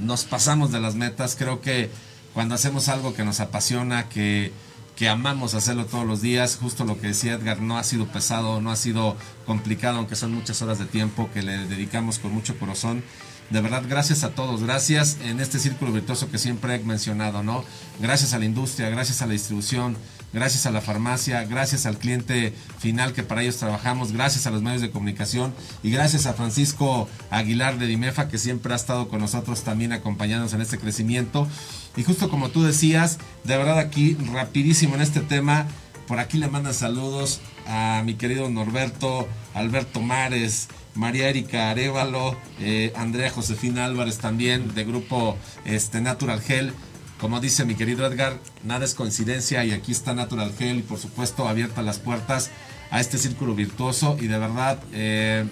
nos 0.00 0.24
pasamos 0.24 0.70
de 0.70 0.80
las 0.80 0.94
metas, 0.94 1.36
creo 1.36 1.60
que 1.60 1.90
cuando 2.32 2.54
hacemos 2.54 2.88
algo 2.88 3.14
que 3.14 3.24
nos 3.24 3.40
apasiona, 3.40 4.08
que 4.08 4.52
que 4.96 5.08
amamos 5.08 5.54
hacerlo 5.54 5.86
todos 5.86 6.06
los 6.06 6.22
días. 6.22 6.56
Justo 6.60 6.84
lo 6.84 7.00
que 7.00 7.08
decía 7.08 7.34
Edgar, 7.34 7.60
no 7.60 7.78
ha 7.78 7.84
sido 7.84 8.06
pesado, 8.06 8.60
no 8.60 8.70
ha 8.70 8.76
sido 8.76 9.16
complicado, 9.46 9.98
aunque 9.98 10.16
son 10.16 10.32
muchas 10.32 10.62
horas 10.62 10.78
de 10.78 10.86
tiempo 10.86 11.28
que 11.32 11.42
le 11.42 11.66
dedicamos 11.66 12.18
con 12.18 12.32
mucho 12.32 12.58
corazón. 12.58 13.02
De 13.50 13.60
verdad, 13.60 13.82
gracias 13.86 14.24
a 14.24 14.30
todos, 14.30 14.62
gracias 14.62 15.18
en 15.22 15.38
este 15.38 15.58
círculo 15.58 15.92
virtuoso 15.92 16.30
que 16.30 16.38
siempre 16.38 16.76
he 16.76 16.78
mencionado, 16.78 17.42
¿no? 17.42 17.64
Gracias 18.00 18.32
a 18.32 18.38
la 18.38 18.46
industria, 18.46 18.88
gracias 18.88 19.20
a 19.20 19.26
la 19.26 19.32
distribución, 19.32 19.96
gracias 20.34 20.66
a 20.66 20.72
la 20.72 20.80
farmacia, 20.80 21.44
gracias 21.44 21.86
al 21.86 21.96
cliente 21.96 22.52
final 22.78 23.12
que 23.12 23.22
para 23.22 23.42
ellos 23.42 23.56
trabajamos, 23.56 24.12
gracias 24.12 24.46
a 24.46 24.50
los 24.50 24.62
medios 24.62 24.82
de 24.82 24.90
comunicación 24.90 25.54
y 25.82 25.90
gracias 25.90 26.26
a 26.26 26.34
Francisco 26.34 27.08
Aguilar 27.30 27.78
de 27.78 27.86
Dimefa 27.86 28.28
que 28.28 28.36
siempre 28.36 28.72
ha 28.72 28.76
estado 28.76 29.08
con 29.08 29.20
nosotros 29.20 29.62
también 29.62 29.92
acompañándonos 29.92 30.52
en 30.52 30.60
este 30.60 30.78
crecimiento. 30.78 31.48
Y 31.96 32.02
justo 32.02 32.28
como 32.28 32.50
tú 32.50 32.64
decías, 32.64 33.18
de 33.44 33.56
verdad 33.56 33.78
aquí 33.78 34.16
rapidísimo 34.32 34.96
en 34.96 35.02
este 35.02 35.20
tema, 35.20 35.66
por 36.08 36.18
aquí 36.18 36.36
le 36.36 36.48
mandan 36.48 36.74
saludos 36.74 37.40
a 37.66 38.02
mi 38.04 38.14
querido 38.14 38.50
Norberto, 38.50 39.28
Alberto 39.54 40.00
Mares, 40.00 40.68
María 40.94 41.28
Erika 41.28 41.70
Arevalo, 41.70 42.36
eh, 42.60 42.92
Andrea 42.96 43.30
Josefina 43.30 43.84
Álvarez 43.84 44.18
también, 44.18 44.74
de 44.74 44.84
grupo 44.84 45.36
este, 45.64 46.00
Natural 46.00 46.40
Gel. 46.40 46.72
Como 47.20 47.40
dice 47.40 47.64
mi 47.64 47.74
querido 47.74 48.06
Edgar, 48.06 48.38
nada 48.64 48.84
es 48.84 48.94
coincidencia 48.94 49.64
y 49.64 49.72
aquí 49.72 49.92
está 49.92 50.14
Natural 50.14 50.52
Gel 50.58 50.78
y 50.78 50.82
por 50.82 50.98
supuesto 50.98 51.48
abiertas 51.48 51.84
las 51.84 51.98
puertas 51.98 52.50
a 52.90 53.00
este 53.00 53.18
círculo 53.18 53.54
virtuoso 53.54 54.16
y 54.20 54.26
de 54.26 54.38
verdad 54.38 54.78
eh, 54.92 55.44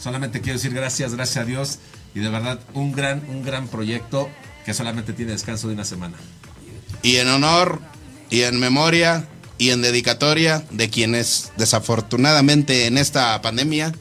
solamente 0.00 0.40
quiero 0.40 0.58
decir 0.58 0.74
gracias, 0.74 1.14
gracias 1.14 1.44
a 1.44 1.44
Dios 1.44 1.78
y 2.14 2.20
de 2.20 2.28
verdad 2.28 2.60
un 2.74 2.92
gran, 2.92 3.22
un 3.28 3.44
gran 3.44 3.68
proyecto 3.68 4.28
que 4.64 4.74
solamente 4.74 5.12
tiene 5.12 5.32
descanso 5.32 5.68
de 5.68 5.74
una 5.74 5.84
semana. 5.84 6.16
Y 7.02 7.16
en 7.16 7.28
honor 7.28 7.80
y 8.30 8.42
en 8.42 8.58
memoria 8.58 9.28
y 9.56 9.70
en 9.70 9.82
dedicatoria 9.82 10.64
de 10.70 10.88
quienes 10.88 11.52
desafortunadamente 11.56 12.86
en 12.86 12.98
esta 12.98 13.40
pandemia 13.42 13.92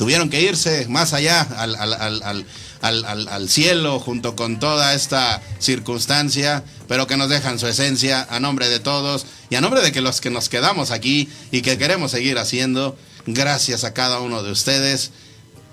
tuvieron 0.00 0.30
que 0.30 0.40
irse 0.40 0.86
más 0.88 1.12
allá 1.12 1.42
al, 1.42 1.76
al, 1.76 2.46
al, 2.80 3.28
al, 3.28 3.48
cielo 3.50 4.00
junto 4.00 4.34
con 4.34 4.58
toda 4.58 4.94
esta 4.94 5.42
circunstancia, 5.58 6.64
pero 6.88 7.06
que 7.06 7.18
nos 7.18 7.28
dejan 7.28 7.58
su 7.58 7.66
esencia 7.66 8.26
a 8.30 8.40
nombre 8.40 8.70
de 8.70 8.80
todos 8.80 9.26
y 9.50 9.56
a 9.56 9.60
nombre 9.60 9.82
de 9.82 9.92
que 9.92 10.00
los 10.00 10.22
que 10.22 10.30
nos 10.30 10.48
quedamos 10.48 10.90
aquí 10.90 11.28
y 11.50 11.60
que 11.60 11.76
queremos 11.76 12.12
seguir 12.12 12.38
haciendo, 12.38 12.96
gracias 13.26 13.84
a 13.84 13.92
cada 13.92 14.20
uno 14.20 14.42
de 14.42 14.50
ustedes. 14.50 15.10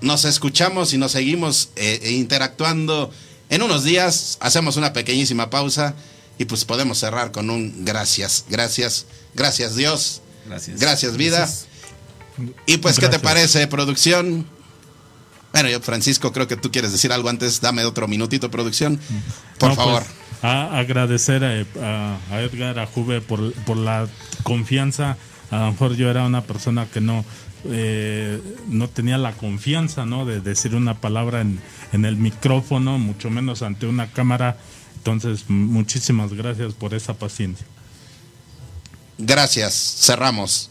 Nos 0.02 0.26
escuchamos 0.26 0.92
y 0.92 0.98
nos 0.98 1.14
seguimos 1.14 1.70
eh, 1.78 2.12
interactuando. 2.12 3.14
En 3.50 3.62
unos 3.62 3.86
días 3.86 4.40
hacemos 4.42 4.76
una 4.76 4.92
pequeñísima 4.92 5.50
pausa 5.50 5.96
y 6.38 6.44
pues 6.44 6.66
podemos 6.66 6.98
cerrar 6.98 7.32
con 7.32 7.50
un 7.50 7.86
gracias, 7.86 8.44
gracias, 8.50 9.06
gracias 9.36 9.78
Dios, 9.78 10.20
gracias, 10.46 10.82
gracias 10.82 11.16
vida. 11.16 11.50
Y 12.66 12.78
pues, 12.78 13.00
¿qué 13.00 13.08
te 13.08 13.20
parece, 13.20 13.68
producción? 13.68 14.46
Bueno, 15.54 15.70
yo, 15.70 15.82
Francisco, 15.82 16.32
creo 16.32 16.48
que 16.48 16.56
tú 16.56 16.72
quieres 16.72 16.92
decir 16.92 17.12
algo 17.12 17.30
antes. 17.30 17.62
Dame 17.62 17.84
otro 17.86 18.08
minutito, 18.08 18.52
producción. 18.52 19.00
Por 19.58 19.76
favor. 19.76 20.04
Pues, 20.04 20.18
a 20.44 20.78
agradecer 20.78 21.44
a, 21.44 22.40
Edgar, 22.40 22.80
a 22.80 22.86
Juve 22.86 23.22
por, 23.22 23.54
por 23.64 23.78
la 23.78 24.08
confianza. 24.44 25.18
A 25.50 25.58
lo 25.58 25.72
mejor 25.72 25.96
yo 25.96 26.12
era 26.12 26.26
una 26.26 26.44
persona 26.44 26.86
que 26.86 27.02
no, 27.02 27.26
eh, 27.66 28.42
no 28.68 28.88
tenía 28.90 29.18
la 29.18 29.32
confianza 29.34 30.06
¿no? 30.06 30.26
de 30.26 30.42
decir 30.42 30.76
una 30.76 31.00
palabra 31.00 31.42
en, 31.42 31.60
en 31.92 32.06
el 32.06 32.18
micrófono, 32.18 33.00
mucho 33.00 33.30
menos 33.30 33.62
ante 33.62 33.88
una 33.88 34.12
cámara. 34.12 34.58
Entonces, 34.98 35.46
muchísimas 35.50 36.34
gracias 36.34 36.74
por 36.74 36.94
esa 36.94 37.14
paciencia. 37.14 37.66
Gracias. 39.18 39.74
Cerramos. 40.02 40.70